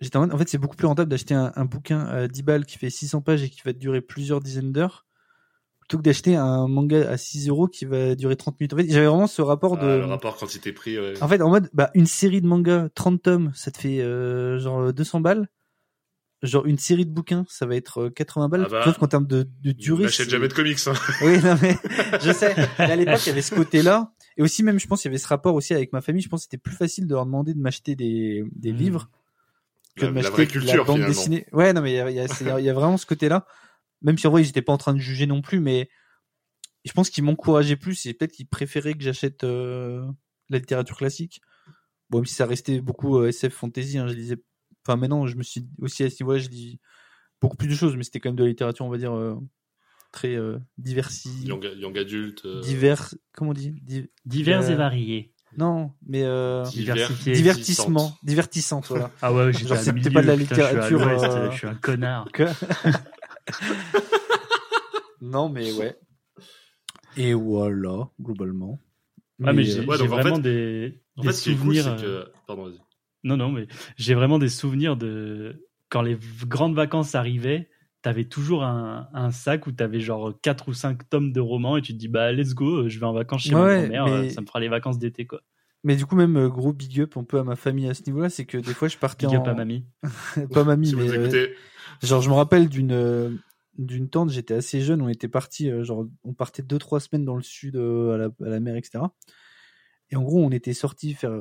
j'étais 0.00 0.16
en 0.16 0.20
mode- 0.20 0.34
en 0.34 0.38
fait 0.38 0.48
c'est 0.48 0.58
beaucoup 0.58 0.76
plus 0.76 0.86
rentable 0.86 1.10
d'acheter 1.10 1.34
un, 1.34 1.52
un 1.56 1.64
bouquin 1.64 2.00
à 2.06 2.28
10 2.28 2.42
balles 2.42 2.66
qui 2.66 2.78
fait 2.78 2.90
600 2.90 3.20
pages 3.22 3.42
et 3.42 3.50
qui 3.50 3.60
va 3.64 3.72
durer 3.72 4.00
plusieurs 4.00 4.40
dizaines 4.40 4.72
d'heures 4.72 5.06
plutôt 5.80 5.98
que 5.98 6.02
d'acheter 6.02 6.34
un 6.34 6.66
manga 6.66 7.08
à 7.10 7.16
6 7.18 7.48
euros 7.48 7.68
qui 7.68 7.84
va 7.84 8.14
durer 8.14 8.36
30 8.36 8.58
minutes 8.58 8.72
en 8.72 8.76
fait 8.78 8.90
j'avais 8.90 9.06
vraiment 9.06 9.26
ce 9.26 9.42
rapport 9.42 9.76
Ah, 9.78 9.84
de 9.84 9.86
le 9.98 10.04
rapport 10.06 10.36
quantité-prix, 10.36 10.98
ouais. 10.98 11.22
en 11.22 11.28
fait, 11.28 11.42
en 11.42 11.50
mode, 11.50 11.68
bah, 11.74 11.90
une 11.94 12.06
série 12.06 12.40
de 12.40 12.46
mangas, 12.46 12.88
30 12.94 13.20
tomes, 13.22 13.50
ça 13.54 13.70
te 13.70 13.78
fait 13.78 14.00
euh, 14.00 14.58
genre 14.58 14.92
200 14.94 15.20
balles. 15.20 15.48
Genre 16.42 16.66
une 16.66 16.76
série 16.78 17.06
de 17.06 17.10
bouquins, 17.10 17.46
ça 17.48 17.64
va 17.64 17.74
être 17.74 18.02
euh, 18.04 18.10
80 18.10 18.48
balles. 18.50 18.64
Ah 18.66 18.68
bah, 18.70 18.82
Sauf 18.84 18.98
qu'en 18.98 19.06
termes 19.08 19.26
de, 19.26 19.48
de 19.62 19.72
durée. 19.72 20.04
N'achète 20.04 20.28
jamais 20.28 20.48
de 20.48 20.52
comics. 20.52 20.78
Hein. 20.86 20.92
Oui, 21.22 21.38
non 21.42 21.56
mais 21.62 21.74
je 22.20 22.32
sais. 22.32 22.54
Mais 22.78 22.84
à 22.92 22.96
l'époque, 22.96 23.20
il 23.24 23.28
y 23.28 23.32
avait 23.32 23.40
ce 23.42 23.54
côté-là. 23.54 24.12
Et 24.36 24.42
aussi, 24.42 24.62
même, 24.62 24.78
je 24.78 24.86
pense, 24.86 25.04
il 25.04 25.08
y 25.08 25.10
avait 25.10 25.16
ce 25.18 25.26
rapport 25.28 25.54
aussi 25.54 25.72
avec 25.72 25.92
ma 25.94 26.02
famille. 26.02 26.20
Je 26.22 26.28
pense 26.28 26.40
que 26.40 26.44
c'était 26.44 26.58
plus 26.58 26.74
facile 26.76 27.06
de 27.06 27.14
leur 27.14 27.24
demander 27.24 27.54
de 27.54 27.60
m'acheter 27.60 27.94
des, 27.96 28.44
des 28.56 28.72
Mhm. 28.72 28.78
livres 28.78 29.10
que 29.96 30.02
La- 30.06 30.10
de 30.10 30.14
la 30.16 30.22
m'acheter 30.22 30.46
culture, 30.46 30.76
la 30.78 30.84
bande 30.84 30.96
finalement. 30.96 31.08
dessinée. 31.08 31.46
Ouais, 31.52 31.72
non 31.72 31.80
mais 31.82 31.92
il 31.92 31.96
y 31.96 32.00
a, 32.00 32.10
il 32.10 32.16
y, 32.16 32.50
a, 32.50 32.60
y 32.60 32.68
a 32.68 32.74
vraiment 32.74 32.96
ce 32.96 33.06
côté-là. 33.06 33.46
Même 34.02 34.18
si 34.18 34.26
en 34.26 34.30
vrai, 34.30 34.42
ils 34.42 34.48
étaient 34.48 34.62
pas 34.62 34.72
en 34.72 34.78
train 34.78 34.92
de 34.94 34.98
juger 34.98 35.26
non 35.26 35.40
plus, 35.40 35.60
mais 35.60 35.88
je 36.84 36.92
pense 36.92 37.10
qu'ils 37.10 37.24
m'encourageaient 37.24 37.76
plus 37.76 38.04
et 38.06 38.12
peut-être 38.14 38.32
qu'ils 38.32 38.46
préféraient 38.48 38.94
que 38.94 39.02
j'achète 39.02 39.44
euh, 39.44 40.04
la 40.50 40.58
littérature 40.58 40.96
classique. 40.96 41.40
Bon, 42.10 42.18
même 42.18 42.26
si 42.26 42.34
ça 42.34 42.44
restait 42.46 42.80
beaucoup 42.80 43.18
euh, 43.18 43.28
SF 43.28 43.54
fantasy, 43.54 43.96
hein, 43.98 44.06
je 44.08 44.14
lisais. 44.14 44.36
Enfin, 44.86 44.96
maintenant, 44.96 45.26
je 45.26 45.36
me 45.36 45.42
suis 45.42 45.66
aussi 45.80 46.04
à 46.04 46.10
ce 46.10 46.22
niveau-là, 46.22 46.38
je 46.38 46.48
lis 46.50 46.78
beaucoup 47.40 47.56
plus 47.56 47.68
de 47.68 47.74
choses, 47.74 47.96
mais 47.96 48.04
c'était 48.04 48.20
quand 48.20 48.28
même 48.28 48.36
de 48.36 48.42
la 48.42 48.50
littérature, 48.50 48.84
on 48.84 48.90
va 48.90 48.98
dire, 48.98 49.14
euh, 49.14 49.36
très 50.12 50.34
euh, 50.34 50.58
diversi, 50.76 51.30
Young, 51.46 51.64
young 51.76 51.96
adulte. 51.98 52.44
euh, 52.44 52.60
divers. 52.60 53.14
Comment 53.32 53.50
on 53.52 53.54
dit? 53.54 53.72
Di- 53.82 54.10
Divers 54.26 54.68
Euh, 54.68 54.72
et 54.72 54.74
variés. 54.76 55.33
Non, 55.56 55.92
mais 56.06 56.22
euh, 56.24 56.64
Diversifié. 56.64 57.32
divertissement, 57.34 58.12
divertissante, 58.22 58.86
voilà. 58.88 59.10
Ah 59.22 59.32
ouais, 59.32 59.52
j'étais 59.52 59.76
c'était 59.76 59.92
milieu, 59.92 60.10
pas 60.10 60.22
de 60.22 60.26
la 60.26 60.36
putain, 60.36 60.54
je 60.56 60.62
suis 60.62 60.74
littérature, 60.74 61.08
euh, 61.08 61.50
Je 61.50 61.56
suis 61.56 61.66
un 61.68 61.74
connard. 61.74 62.26
Que- 62.32 62.44
non, 65.20 65.48
mais 65.48 65.72
ouais. 65.72 65.96
Et 67.16 67.34
voilà, 67.34 68.08
globalement. 68.20 68.80
Ah, 69.44 69.52
mais 69.52 69.64
j'ai 69.64 69.80
euh, 69.80 69.84
Ouais, 69.84 69.96
j'ai 69.98 70.04
donc, 70.04 70.12
en 70.12 70.16
vraiment 70.22 70.36
fait- 70.36 70.42
des, 70.42 71.00
En 71.16 71.22
fait, 71.22 71.28
cool, 71.28 71.34
souvenirs. 71.34 71.84
c'est 71.98 72.04
euh, 72.04 72.24
que. 72.24 72.30
Pardon, 72.46 72.64
vas-y. 72.66 72.80
Non, 73.24 73.36
non, 73.36 73.50
mais 73.50 73.66
j'ai 73.96 74.14
vraiment 74.14 74.38
des 74.38 74.48
souvenirs 74.48 74.96
de 74.96 75.66
quand 75.88 76.02
les 76.02 76.18
grandes 76.46 76.74
vacances 76.74 77.14
arrivaient. 77.14 77.68
T'avais 78.04 78.24
toujours 78.26 78.64
un, 78.64 79.08
un 79.14 79.30
sac 79.30 79.66
où 79.66 79.72
t'avais 79.72 79.98
genre 79.98 80.34
4 80.42 80.68
ou 80.68 80.74
5 80.74 81.08
tomes 81.08 81.32
de 81.32 81.40
romans 81.40 81.78
et 81.78 81.80
tu 81.82 81.94
te 81.94 81.98
dis 81.98 82.08
bah 82.08 82.32
let's 82.32 82.52
go, 82.52 82.86
je 82.86 82.98
vais 83.00 83.06
en 83.06 83.14
vacances 83.14 83.44
chez 83.44 83.54
Ouais, 83.54 83.62
ma 83.64 83.78
grand-mère, 83.80 84.04
mais- 84.04 84.10
euh, 84.10 84.28
ça 84.28 84.42
me 84.42 84.46
fera 84.46 84.60
les 84.60 84.68
vacances 84.68 84.98
d'été 84.98 85.26
quoi. 85.26 85.40
Mais 85.84 85.96
du 85.96 86.04
coup, 86.04 86.14
même 86.14 86.36
euh, 86.36 86.48
gros 86.50 86.74
big 86.74 87.00
up 87.00 87.16
un 87.16 87.24
peu 87.24 87.38
à 87.38 87.44
ma 87.44 87.56
famille 87.56 87.88
à 87.88 87.94
ce 87.94 88.02
niveau-là, 88.06 88.28
c'est 88.28 88.44
que 88.44 88.58
des 88.58 88.74
fois 88.74 88.88
je 88.88 88.98
partais 88.98 89.26
Big 89.26 89.36
en. 89.36 89.40
up 89.40 89.48
à 89.48 89.54
mamie. 89.54 89.86
Pas 90.52 90.64
mamie, 90.64 90.88
Si 90.88 90.96
mais. 90.96 91.06
vous 91.06 91.12
euh, 91.14 91.22
écoutez, 91.22 91.54
Genre, 92.02 92.20
je 92.20 92.28
me 92.28 92.34
rappelle 92.34 92.68
d'une 92.68 92.92
euh, 92.92 93.30
d'une 93.78 94.10
tante, 94.10 94.28
j'étais 94.30 94.54
assez 94.54 94.82
jeune, 94.82 95.00
on 95.00 95.08
était 95.08 95.28
parti, 95.28 95.70
genre, 95.82 96.06
on 96.24 96.34
partait 96.34 96.62
deux 96.62 96.78
trois 96.78 97.00
semaines 97.00 97.24
dans 97.24 97.36
le 97.36 97.42
sud 97.42 97.76
euh, 97.76 98.14
à, 98.14 98.18
la, 98.18 98.24
à 98.26 98.50
la 98.50 98.60
mer, 98.60 98.76
etc. 98.76 99.02
Et 100.10 100.16
en 100.16 100.22
gros, 100.22 100.44
on 100.44 100.50
était 100.50 100.74
sorti 100.74 101.14
faire, 101.14 101.32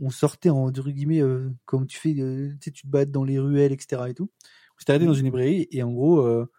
on 0.00 0.10
sortait 0.10 0.50
en 0.50 0.66
entre 0.66 0.90
guillemets 0.90 1.22
euh, 1.22 1.48
comme 1.64 1.86
tu 1.86 1.96
fais, 1.98 2.14
euh, 2.18 2.50
tu 2.60 2.64
sais, 2.64 2.70
tu 2.72 2.82
te 2.82 2.88
bats 2.88 3.04
dans 3.04 3.22
les 3.24 3.38
ruelles, 3.38 3.72
etc. 3.72 4.02
Et 4.08 4.14
tout. 4.14 4.30
S'était 4.78 4.92
arrêté 4.92 5.06
dans 5.06 5.14
une 5.14 5.24
librairie 5.24 5.68
et 5.70 5.82
en 5.82 5.92
gros, 5.92 6.20
euh, 6.20 6.50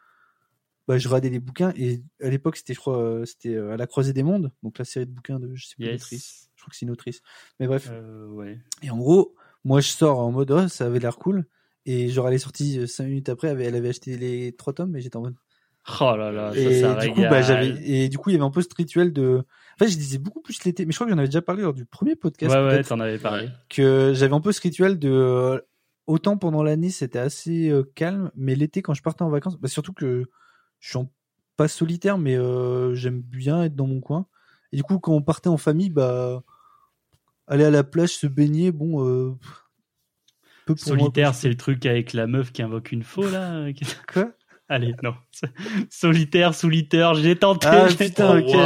bah, 0.90 0.98
je 0.98 1.08
radais 1.08 1.30
des 1.30 1.40
bouquins 1.40 1.72
et 1.78 2.02
à 2.20 2.30
l'époque, 2.30 2.58
c'était, 2.58 2.74
je 2.74 2.80
crois, 2.80 2.98
euh, 2.98 3.24
c'était 3.24 3.54
euh, 3.54 3.74
à 3.74 3.78
la 3.78 3.86
croisée 3.86 4.12
des 4.12 4.24
mondes, 4.24 4.52
donc 4.64 4.80
la 4.80 4.86
série 4.86 5.06
de 5.06 5.12
bouquins 5.12 5.40
de, 5.40 5.54
je 5.54 5.68
sais 5.68 5.76
plus 5.76 5.86
l'autrice. 5.86 6.50
Je 6.56 6.64
crois 6.64 6.72
que 6.72 6.76
c'est 6.76 6.86
une 6.88 6.92
autrice. 6.92 7.22
Mais 7.60 7.68
bref. 7.68 7.90
Euh, 7.92 8.28
ouais. 8.30 8.58
Et 8.82 8.90
en 8.90 8.98
gros, 8.98 9.36
moi, 9.64 9.82
je 9.82 9.90
sors 9.90 10.18
en 10.18 10.32
mode, 10.32 10.50
oh, 10.50 10.68
ça 10.68 10.88
avait 10.88 10.98
l'air 10.98 11.18
cool. 11.18 11.46
Et 11.86 12.10
genre, 12.10 12.28
elle 12.28 12.34
est 12.34 12.40
sortie 12.40 12.88
cinq 12.88 13.06
minutes 13.06 13.30
après, 13.30 13.50
elle 13.50 13.76
avait, 13.76 13.90
acheté 13.90 14.18
les 14.18 14.52
trois 14.54 14.74
tomes, 14.74 14.96
et 14.96 15.02
j'étais 15.02 15.16
en 15.16 15.22
mode. 15.22 15.36
Oh 16.02 16.16
là 16.16 16.32
là, 16.32 16.54
ça, 16.54 16.60
Et 16.60 16.82
ça 16.82 16.96
du 16.96 17.12
coup, 17.12 17.22
bah, 17.22 17.44
j'avais, 17.44 17.70
et 17.88 18.10
du 18.10 18.18
coup, 18.18 18.32
il 18.32 18.34
y 18.34 18.36
avait 18.36 18.46
un 18.46 18.52
peu 18.52 18.62
ce 18.62 18.68
rituel 18.76 19.14
de, 19.14 19.38
en 19.38 19.78
fait, 19.78 19.92
je 19.92 19.96
disais 19.96 20.18
beaucoup 20.18 20.42
plus 20.42 20.64
l'été, 20.66 20.86
mais 20.86 20.92
je 20.92 20.98
crois 20.98 21.06
que 21.06 21.14
j'en 21.14 21.20
avais 21.20 21.28
déjà 21.28 21.44
parlé 21.44 21.62
lors 21.62 21.74
du 21.74 21.86
premier 21.86 22.16
podcast, 22.16 22.54
Ouais, 22.54 22.66
ouais, 22.66 22.84
t'en 22.84 23.00
avais 23.00 23.20
parlé. 23.20 23.50
Que 23.70 24.14
j'avais 24.16 24.34
un 24.34 24.42
peu 24.42 24.52
ce 24.52 24.62
rituel 24.62 24.98
de, 24.98 25.64
autant 26.10 26.38
pendant 26.38 26.64
l'année, 26.64 26.90
c'était 26.90 27.20
assez 27.20 27.70
euh, 27.70 27.84
calme, 27.96 28.32
mais 28.36 28.56
l'été, 28.56 28.82
quand 28.82 28.94
je 28.96 29.04
partais 29.04 29.22
en 29.22 29.30
vacances, 29.30 29.58
bah, 29.58 29.68
surtout 29.68 29.94
que 29.94 30.26
je 30.80 30.90
suis 30.90 30.98
en- 30.98 31.12
pas 31.56 31.68
solitaire, 31.68 32.18
mais 32.18 32.36
euh, 32.36 32.96
j'aime 32.96 33.22
bien 33.22 33.64
être 33.64 33.76
dans 33.76 33.88
mon 33.88 34.02
coin. 34.02 34.26
Et 34.72 34.78
du 34.78 34.84
coup, 34.84 34.98
quand 35.00 35.14
on 35.14 35.22
partait 35.22 35.50
en 35.50 35.58
famille, 35.58 35.90
bah, 35.90 36.44
aller 37.48 37.64
à 37.64 37.70
la 37.72 37.84
plage, 37.84 38.10
se 38.16 38.28
baigner, 38.28 38.72
bon, 38.72 39.06
euh, 39.06 39.36
peu 40.66 40.76
pour 40.76 40.88
moi, 40.88 40.98
Solitaire, 40.98 41.36
c'est 41.36 41.50
le 41.50 41.58
truc 41.58 41.86
avec 41.86 42.14
la 42.14 42.28
meuf 42.28 42.52
qui 42.52 42.62
invoque 42.62 42.92
une 42.92 43.04
faux 43.04 43.30
là. 43.30 43.68
Quoi? 44.12 44.32
Allez, 44.68 44.94
non. 45.04 45.16
Solitaire, 45.90 46.54
solitaire, 46.54 47.16
j'ai 47.16 47.36
tenté. 47.36 47.68
Ah, 47.68 47.88
j'ai 47.90 48.10
putain, 48.10 48.40
tenté. 48.42 48.54
ok. 48.54 48.60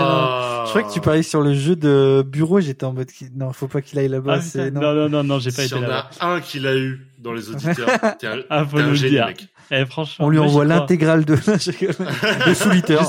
Je 0.65 0.69
crois 0.69 0.83
que 0.83 0.93
tu 0.93 1.01
parlais 1.01 1.23
sur 1.23 1.41
le 1.41 1.53
jeu 1.53 1.75
de 1.75 2.23
bureau, 2.27 2.59
j'étais 2.59 2.85
en 2.85 2.93
mode, 2.93 3.09
non, 3.35 3.51
faut 3.53 3.67
pas 3.67 3.81
qu'il 3.81 3.97
aille 3.99 4.07
là-bas, 4.09 4.39
Ah, 4.55 4.69
non. 4.71 4.81
non, 4.81 4.93
non, 4.93 5.09
non, 5.09 5.23
non, 5.23 5.39
j'ai 5.39 5.51
pas 5.51 5.63
été 5.65 5.75
y 5.75 5.77
en 5.77 5.81
là. 5.81 6.09
a 6.19 6.33
un 6.33 6.41
qui 6.41 6.59
l'a 6.59 6.75
eu 6.75 7.07
dans 7.19 7.33
les 7.33 7.49
auditeurs, 7.49 7.87
t'es 8.19 8.27
un, 8.27 8.39
Ah, 8.49 8.65
faut 8.65 8.77
t'es 8.77 8.83
un 8.83 8.85
nous 8.85 8.91
le 8.91 8.95
génie, 8.95 9.11
dire. 9.11 9.27
mec. 9.27 9.47
Eh, 9.71 9.85
franchement, 9.85 10.25
On 10.25 10.29
lui 10.29 10.39
envoie 10.39 10.65
crois. 10.65 10.75
l'intégrale 10.75 11.23
de, 11.25 11.35
de 12.47 12.53
Solitaire. 12.53 13.07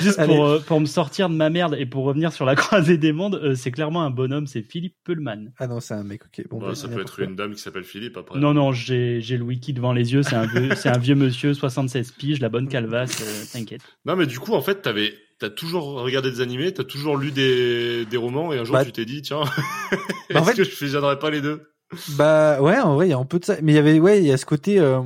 Juste 0.00 0.18
Allez. 0.18 0.34
pour, 0.34 0.46
euh, 0.46 0.58
pour 0.60 0.78
me 0.78 0.84
sortir 0.86 1.28
de 1.30 1.34
ma 1.34 1.48
merde 1.50 1.74
et 1.78 1.86
pour 1.86 2.04
revenir 2.04 2.32
sur 2.32 2.44
la 2.44 2.54
croisée 2.54 2.98
des 2.98 3.12
mondes, 3.12 3.40
euh, 3.42 3.54
c'est 3.54 3.70
clairement 3.70 4.02
un 4.02 4.10
bonhomme, 4.10 4.46
c'est 4.46 4.62
Philippe 4.62 4.94
Peulman. 5.04 5.52
Ah 5.58 5.66
non, 5.66 5.80
c'est 5.80 5.94
un 5.94 6.04
mec, 6.04 6.20
ok. 6.26 6.44
Bon, 6.50 6.58
Bah, 6.60 6.74
ça 6.74 6.86
peut 6.88 7.00
être 7.00 7.18
une 7.20 7.34
dame 7.34 7.54
qui 7.54 7.60
s'appelle 7.62 7.84
Philippe 7.84 8.16
après. 8.16 8.38
Non, 8.38 8.52
non, 8.54 8.72
j'ai 8.72 9.20
j'ai 9.20 9.36
le 9.36 9.42
wiki 9.44 9.72
devant 9.72 9.92
les 9.92 10.12
yeux, 10.12 10.22
c'est 10.22 10.36
un, 10.36 10.46
vieux- 10.46 10.74
c'est 10.76 10.90
un 10.90 10.98
vieux 10.98 11.14
monsieur, 11.14 11.54
76 11.54 12.12
piges, 12.12 12.40
la 12.40 12.48
bonne 12.50 12.68
calvasse, 12.68 13.20
euh, 13.22 13.58
t'inquiète. 13.58 13.80
Non, 14.04 14.16
mais 14.16 14.26
du 14.26 14.38
coup, 14.38 14.52
en 14.54 14.60
fait, 14.62 14.82
t'avais 14.82 15.14
t'as 15.38 15.50
toujours 15.50 16.00
regardé 16.02 16.30
des 16.30 16.40
animés, 16.40 16.72
t'as 16.72 16.84
toujours 16.84 17.16
lu 17.16 17.30
des, 17.32 18.04
des 18.06 18.16
romans, 18.16 18.52
et 18.52 18.58
un 18.58 18.64
jour 18.64 18.74
Bah- 18.74 18.84
tu 18.84 18.92
t'es 18.92 19.04
dit, 19.04 19.22
tiens, 19.22 19.42
Bah, 19.90 19.98
est-ce 20.30 20.38
en 20.38 20.44
fait- 20.44 20.54
que 20.54 20.64
je 20.64 20.70
fusionnerais 20.70 21.18
pas 21.18 21.30
les 21.30 21.40
deux? 21.40 21.70
Bah 22.16 22.60
ouais, 22.62 22.78
en 22.80 22.94
vrai, 22.94 23.06
il 23.06 23.10
y 23.10 23.12
a 23.12 23.18
un 23.18 23.24
peu 23.24 23.38
de 23.38 23.44
ça. 23.44 23.56
Mais 23.62 23.72
il 23.72 23.74
y 23.76 23.78
avait, 23.78 24.00
ouais, 24.00 24.18
il 24.20 24.26
y 24.26 24.32
a 24.32 24.36
ce 24.36 24.46
côté. 24.46 24.80
euh, 24.80 25.00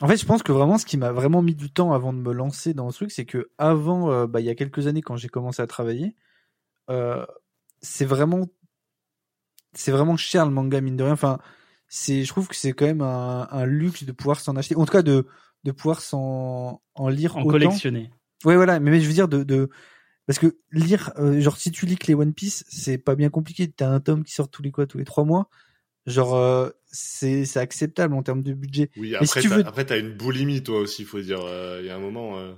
En 0.00 0.06
fait, 0.08 0.16
je 0.16 0.26
pense 0.26 0.42
que 0.42 0.52
vraiment, 0.52 0.76
ce 0.78 0.84
qui 0.86 0.96
m'a 0.98 1.10
vraiment 1.12 1.42
mis 1.42 1.54
du 1.54 1.70
temps 1.70 1.92
avant 1.92 2.12
de 2.12 2.18
me 2.18 2.32
lancer 2.32 2.74
dans 2.74 2.90
ce 2.90 2.96
truc, 2.98 3.10
c'est 3.12 3.24
que 3.24 3.50
avant, 3.56 4.10
euh, 4.10 4.26
bah, 4.26 4.40
il 4.40 4.46
y 4.46 4.50
a 4.50 4.54
quelques 4.54 4.86
années, 4.88 5.00
quand 5.02 5.16
j'ai 5.16 5.28
commencé 5.28 5.62
à 5.62 5.66
travailler, 5.66 6.16
euh, 6.90 7.24
c'est 7.80 8.04
vraiment, 8.04 8.46
c'est 9.72 9.92
vraiment 9.92 10.16
cher 10.16 10.44
le 10.44 10.52
manga 10.52 10.80
mine 10.80 10.96
de 10.96 11.04
rien. 11.04 11.12
Enfin, 11.12 11.38
c'est, 11.88 12.24
je 12.24 12.28
trouve 12.28 12.48
que 12.48 12.56
c'est 12.56 12.72
quand 12.72 12.86
même 12.86 13.00
un, 13.02 13.48
un 13.50 13.64
luxe 13.64 14.04
de 14.04 14.12
pouvoir 14.12 14.40
s'en 14.40 14.56
acheter, 14.56 14.76
en 14.76 14.84
tout 14.84 14.92
cas 14.92 15.02
de 15.02 15.26
de 15.64 15.72
pouvoir 15.72 16.00
s'en 16.00 16.80
en 16.94 17.08
lire 17.08 17.36
En 17.36 17.40
autant. 17.40 17.50
collectionner. 17.50 18.10
Ouais, 18.44 18.56
voilà. 18.56 18.80
Mais, 18.80 18.90
mais 18.90 19.00
je 19.00 19.06
veux 19.06 19.12
dire 19.14 19.28
de, 19.28 19.42
de 19.42 19.68
parce 20.26 20.38
que 20.38 20.58
lire, 20.72 21.12
euh, 21.18 21.40
genre 21.40 21.56
si 21.56 21.70
tu 21.72 21.86
lis 21.86 21.96
que 21.96 22.06
les 22.08 22.14
One 22.14 22.34
Piece, 22.34 22.64
c'est 22.68 22.98
pas 22.98 23.14
bien 23.16 23.30
compliqué. 23.30 23.68
T'as 23.70 23.88
un 23.88 24.00
tome 24.00 24.24
qui 24.24 24.34
sort 24.34 24.50
tous 24.50 24.62
les 24.62 24.70
quoi, 24.70 24.86
tous 24.86 24.98
les 24.98 25.04
trois 25.04 25.24
mois. 25.24 25.48
Genre 26.06 26.34
euh, 26.36 26.70
c'est 26.90 27.44
c'est 27.44 27.60
acceptable 27.60 28.14
en 28.14 28.22
termes 28.22 28.42
de 28.42 28.52
budget. 28.54 28.90
Oui, 28.96 29.10
Mais 29.10 29.16
après, 29.16 29.40
si 29.40 29.48
tu 29.48 29.48
t'as, 29.48 29.56
veux- 29.58 29.66
après, 29.66 29.86
t'as 29.86 29.98
une 29.98 30.14
boulimie, 30.14 30.62
toi 30.62 30.80
aussi, 30.80 31.04
faut 31.04 31.20
dire. 31.20 31.40
euh, 31.42 31.80
Il 31.82 31.86
y 31.86 31.90
a 31.90 31.96
un 31.96 32.00
moment, 32.00 32.38
euh, 32.38 32.54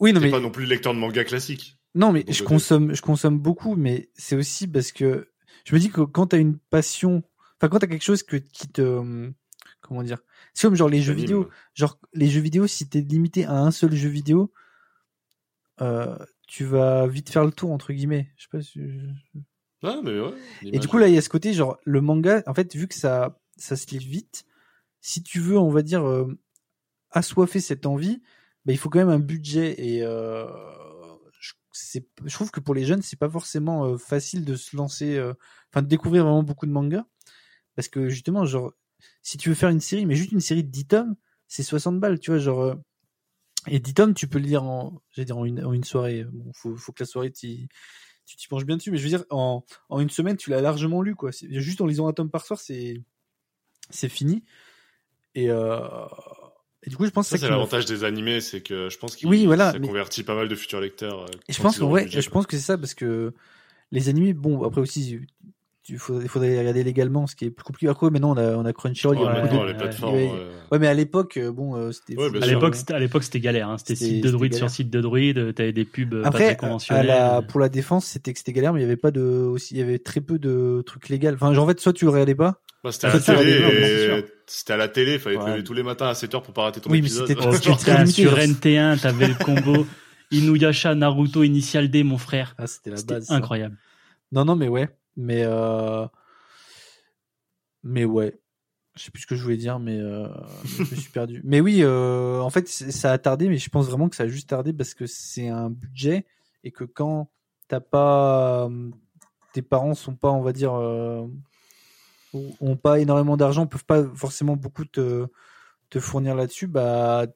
Oui, 0.00 0.12
non 0.12 0.20
mais 0.20 0.30
pas 0.30 0.40
non 0.40 0.50
plus 0.50 0.66
lecteur 0.66 0.94
de 0.94 0.98
manga 0.98 1.24
classique. 1.24 1.78
non 1.94 2.12
mais 2.12 2.24
je 2.28 2.42
consomme 2.42 2.94
je 2.94 3.02
consomme 3.02 3.38
beaucoup, 3.38 3.76
mais 3.76 4.10
c'est 4.14 4.36
aussi 4.36 4.66
parce 4.66 4.92
que 4.92 5.28
je 5.64 5.74
me 5.74 5.80
dis 5.80 5.90
que 5.90 6.00
quand 6.02 6.28
t'as 6.28 6.38
une 6.38 6.58
passion, 6.58 7.22
enfin 7.58 7.68
quand 7.68 7.78
t'as 7.78 7.86
quelque 7.86 8.04
chose 8.04 8.22
que 8.22 8.36
qui 8.36 8.68
te 8.68 8.82
euh, 8.82 9.30
comment 9.80 10.02
dire, 10.02 10.18
c'est 10.52 10.66
comme 10.66 10.74
genre 10.76 10.88
les 10.88 11.02
jeux 11.02 11.14
vidéo. 11.14 11.48
Genre 11.74 11.98
les 12.12 12.28
jeux 12.28 12.40
vidéo, 12.40 12.66
si 12.66 12.88
t'es 12.88 13.00
limité 13.00 13.44
à 13.46 13.54
un 13.58 13.70
seul 13.70 13.94
jeu 13.94 14.08
vidéo, 14.08 14.52
euh, 15.80 16.16
tu 16.46 16.64
vas 16.64 17.06
vite 17.06 17.30
faire 17.30 17.44
le 17.44 17.52
tour 17.52 17.72
entre 17.72 17.92
guillemets. 17.92 18.30
Je 18.36 18.42
sais 18.44 18.48
pas 18.50 18.62
si 18.62 18.80
Ah, 19.82 20.00
mais 20.02 20.18
ouais. 20.18 20.34
Et 20.62 20.78
du 20.78 20.88
coup, 20.88 20.98
là, 20.98 21.08
il 21.08 21.14
y 21.14 21.18
a 21.18 21.22
ce 21.22 21.28
côté, 21.28 21.52
genre, 21.52 21.78
le 21.84 22.00
manga, 22.00 22.42
en 22.46 22.54
fait, 22.54 22.74
vu 22.74 22.88
que 22.88 22.94
ça, 22.94 23.40
ça 23.56 23.76
se 23.76 23.86
lit 23.88 23.98
vite, 23.98 24.44
si 25.00 25.22
tu 25.22 25.40
veux, 25.40 25.58
on 25.58 25.70
va 25.70 25.82
dire, 25.82 26.06
euh, 26.06 26.26
assoiffer 27.10 27.60
cette 27.60 27.86
envie, 27.86 28.22
bah, 28.64 28.72
il 28.72 28.78
faut 28.78 28.88
quand 28.88 28.98
même 28.98 29.08
un 29.08 29.18
budget. 29.18 29.74
Et 29.84 30.02
euh, 30.02 30.46
je, 31.40 32.34
trouve 32.34 32.50
que 32.50 32.60
pour 32.60 32.74
les 32.74 32.84
jeunes, 32.84 33.02
c'est 33.02 33.18
pas 33.18 33.28
forcément 33.30 33.98
facile 33.98 34.44
de 34.44 34.56
se 34.56 34.76
lancer, 34.76 35.20
enfin, 35.70 35.82
de 35.82 35.88
découvrir 35.88 36.24
vraiment 36.24 36.42
beaucoup 36.42 36.66
de 36.66 36.72
mangas. 36.72 37.04
Parce 37.76 37.88
que 37.88 38.08
justement, 38.08 38.44
genre, 38.44 38.72
si 39.22 39.38
tu 39.38 39.48
veux 39.48 39.54
faire 39.54 39.70
une 39.70 39.80
série, 39.80 40.06
mais 40.06 40.14
juste 40.14 40.32
une 40.32 40.40
série 40.40 40.64
de 40.64 40.70
10 40.70 40.86
tomes, 40.86 41.16
c'est 41.48 41.62
60 41.62 42.00
balles, 42.00 42.20
tu 42.20 42.30
vois, 42.30 42.38
genre. 42.38 42.76
Et 43.66 43.78
10 43.80 43.94
tomes, 43.94 44.14
tu 44.14 44.26
peux 44.28 44.38
le 44.38 44.44
lire 44.46 44.62
en, 44.64 45.00
dire 45.16 45.36
en 45.38 45.44
une, 45.44 45.64
en 45.64 45.72
une 45.72 45.84
soirée. 45.84 46.24
Bon, 46.24 46.52
faut, 46.54 46.76
faut 46.76 46.92
que 46.92 47.02
la 47.02 47.06
soirée, 47.06 47.30
tu 47.30 47.66
t'y 48.26 48.48
penches 48.48 48.64
bien 48.64 48.76
dessus, 48.76 48.90
mais 48.90 48.96
je 48.98 49.02
veux 49.04 49.08
dire, 49.10 49.24
en, 49.30 49.64
en 49.88 50.00
une 50.00 50.10
semaine, 50.10 50.36
tu 50.36 50.50
l'as 50.50 50.60
largement 50.60 51.02
lu, 51.02 51.14
quoi. 51.14 51.30
C'est- 51.32 51.48
Juste 51.60 51.80
en 51.80 51.86
lisant 51.86 52.08
un 52.08 52.12
tome 52.12 52.30
par 52.30 52.44
soir, 52.46 52.58
c'est, 52.60 53.02
c'est 53.90 54.08
fini. 54.08 54.42
Et, 55.34 55.50
euh, 55.50 55.78
et 56.82 56.90
du 56.90 56.96
coup, 56.96 57.04
je 57.06 57.10
pense 57.10 57.28
Ça, 57.28 57.36
que 57.36 57.40
c'est 57.40 57.48
l'avantage 57.48 57.86
des 57.86 58.04
animés, 58.04 58.40
c'est 58.40 58.60
que 58.60 58.88
je 58.88 58.98
pense 58.98 59.16
qu'il 59.16 59.28
Oui, 59.28 59.46
voilà, 59.46 59.72
ça 59.72 59.78
mais- 59.78 59.86
convertit 59.88 60.22
pas 60.22 60.34
mal 60.34 60.48
de 60.48 60.54
futurs 60.54 60.80
lecteurs. 60.80 61.22
euh, 61.22 61.26
Et 61.48 61.52
je 61.52 61.60
pense 61.60 61.78
budget, 61.80 62.20
je 62.20 62.30
pense 62.30 62.46
que 62.46 62.56
c'est 62.56 62.62
ça 62.62 62.78
parce 62.78 62.94
que 62.94 63.34
les 63.90 64.08
animés, 64.08 64.32
bon, 64.34 64.62
après 64.64 64.80
aussi, 64.80 65.20
il 65.88 65.98
faudrait, 65.98 66.24
il 66.24 66.28
faudrait 66.28 66.58
regarder 66.58 66.82
légalement, 66.84 67.26
ce 67.26 67.36
qui 67.36 67.44
est 67.46 67.50
plus 67.50 67.62
compliqué. 67.64 67.88
Après, 67.88 68.08
maintenant, 68.10 68.32
on 68.32 68.36
a, 68.36 68.56
on 68.56 68.64
a 68.64 68.72
Crunchyroll, 68.72 69.16
il 69.16 69.20
y 69.20 69.24
Ouais, 69.24 69.30
a 69.30 69.46
de... 69.46 69.52
les 69.52 69.58
ouais, 69.58 69.74
plateformes. 69.76 70.14
ouais. 70.14 70.30
euh, 70.34 70.58
Ouais, 70.72 70.78
mais 70.78 70.86
à 70.88 70.94
l'époque, 70.94 71.36
euh, 71.36 71.52
bon, 71.52 71.76
euh, 71.76 71.92
c'était. 71.92 72.16
Ouais, 72.16 72.28
À 72.42 72.46
l'époque, 72.46 72.74
c'était- 72.74 72.94
à 72.94 72.98
l'époque, 72.98 73.22
c'était 73.22 73.40
galère. 73.40 73.68
Hein. 73.68 73.78
C'était 73.78 73.94
site 73.96 74.24
de 74.24 74.30
druide 74.30 74.54
sur 74.54 74.70
site 74.70 74.90
de 74.90 75.00
druide. 75.00 75.54
T'avais 75.54 75.72
des 75.72 75.84
pubs 75.84 76.22
pas 76.22 76.28
Après, 76.28 76.44
très 76.44 76.52
à 76.52 76.54
conventionnelles. 76.56 77.06
la, 77.06 77.42
pour 77.42 77.60
la 77.60 77.68
défense, 77.68 78.06
c'était 78.06 78.32
que 78.32 78.38
c'était 78.38 78.52
galère, 78.52 78.72
mais 78.72 78.80
il 78.80 78.82
y 78.82 78.86
avait 78.86 78.96
pas 78.96 79.10
de, 79.10 79.20
aussi, 79.20 79.74
il 79.74 79.78
y 79.78 79.82
avait 79.82 79.98
très 79.98 80.20
peu 80.20 80.38
de 80.38 80.82
trucs 80.86 81.08
légaux. 81.08 81.28
Enfin, 81.34 81.52
genre, 81.54 81.64
en 81.64 81.68
fait, 81.68 81.80
soit 81.80 81.92
tu 81.92 82.04
le 82.06 82.10
regardais 82.12 82.34
pas. 82.34 82.60
bah, 82.82 82.90
c'était 82.92 83.06
à 83.06 83.12
la 83.14 83.20
télé. 83.20 83.50
et-. 83.52 84.24
C'était 84.46 84.72
à 84.74 84.76
la 84.76 84.88
télé. 84.88 85.18
Fallait 85.18 85.36
te 85.36 85.42
Ouais. 85.42 85.50
lever 85.52 85.64
tous 85.64 85.72
les 85.74 85.82
matins 85.82 86.06
à 86.08 86.12
7h 86.14 86.42
pour 86.42 86.52
pas 86.54 86.62
rater 86.64 86.80
ton 86.80 86.90
Oui, 86.90 87.00
mais 87.00 87.06
épisode. 87.08 87.26
c'était- 87.28 87.40
Oh, 87.46 87.52
c'était 87.52 87.92
limité, 87.96 88.12
sur 88.22 88.30
genre. 88.30 88.38
NT1, 88.40 88.98
t'avais 89.00 89.28
le 89.28 89.34
combo 89.34 89.86
Inuyasha, 90.30 90.94
Naruto, 90.94 91.42
Initial 91.42 91.88
D, 91.88 92.02
mon 92.02 92.18
frère. 92.18 92.54
Ah, 92.58 92.66
c'était 92.66 92.90
la 92.90 93.00
base. 93.02 93.30
incroyable. 93.30 93.76
Non, 94.32 94.44
non, 94.44 94.56
mais 94.56 94.68
ouais. 94.68 94.88
Mais, 95.16 95.42
euh... 95.44 96.06
mais 97.82 98.04
ouais. 98.04 98.38
Je 98.96 99.02
sais 99.02 99.10
plus 99.10 99.22
ce 99.22 99.26
que 99.26 99.34
je 99.34 99.42
voulais 99.42 99.56
dire, 99.56 99.80
mais 99.80 99.98
euh... 99.98 100.28
je 100.64 100.82
me 100.82 100.86
suis 100.86 101.10
perdu. 101.10 101.40
Mais 101.44 101.60
oui, 101.60 101.80
euh... 101.82 102.40
en 102.40 102.50
fait, 102.50 102.68
ça 102.68 103.12
a 103.12 103.18
tardé, 103.18 103.48
mais 103.48 103.58
je 103.58 103.68
pense 103.68 103.86
vraiment 103.86 104.08
que 104.08 104.16
ça 104.16 104.24
a 104.24 104.28
juste 104.28 104.48
tardé 104.48 104.72
parce 104.72 104.94
que 104.94 105.06
c'est 105.06 105.48
un 105.48 105.70
budget 105.70 106.26
et 106.62 106.70
que 106.70 106.84
quand 106.84 107.30
t'as 107.68 107.80
pas, 107.80 108.70
tes 109.52 109.62
parents 109.62 109.94
sont 109.94 110.14
pas, 110.14 110.30
on 110.30 110.42
va 110.42 110.52
dire, 110.52 110.72
ont 110.72 112.76
pas 112.76 113.00
énormément 113.00 113.36
d'argent, 113.36 113.66
peuvent 113.66 113.84
pas 113.84 114.04
forcément 114.14 114.56
beaucoup 114.56 114.84
te, 114.84 115.28
fournir 115.98 116.34
là-dessus, 116.34 116.66
bah, 116.66 117.26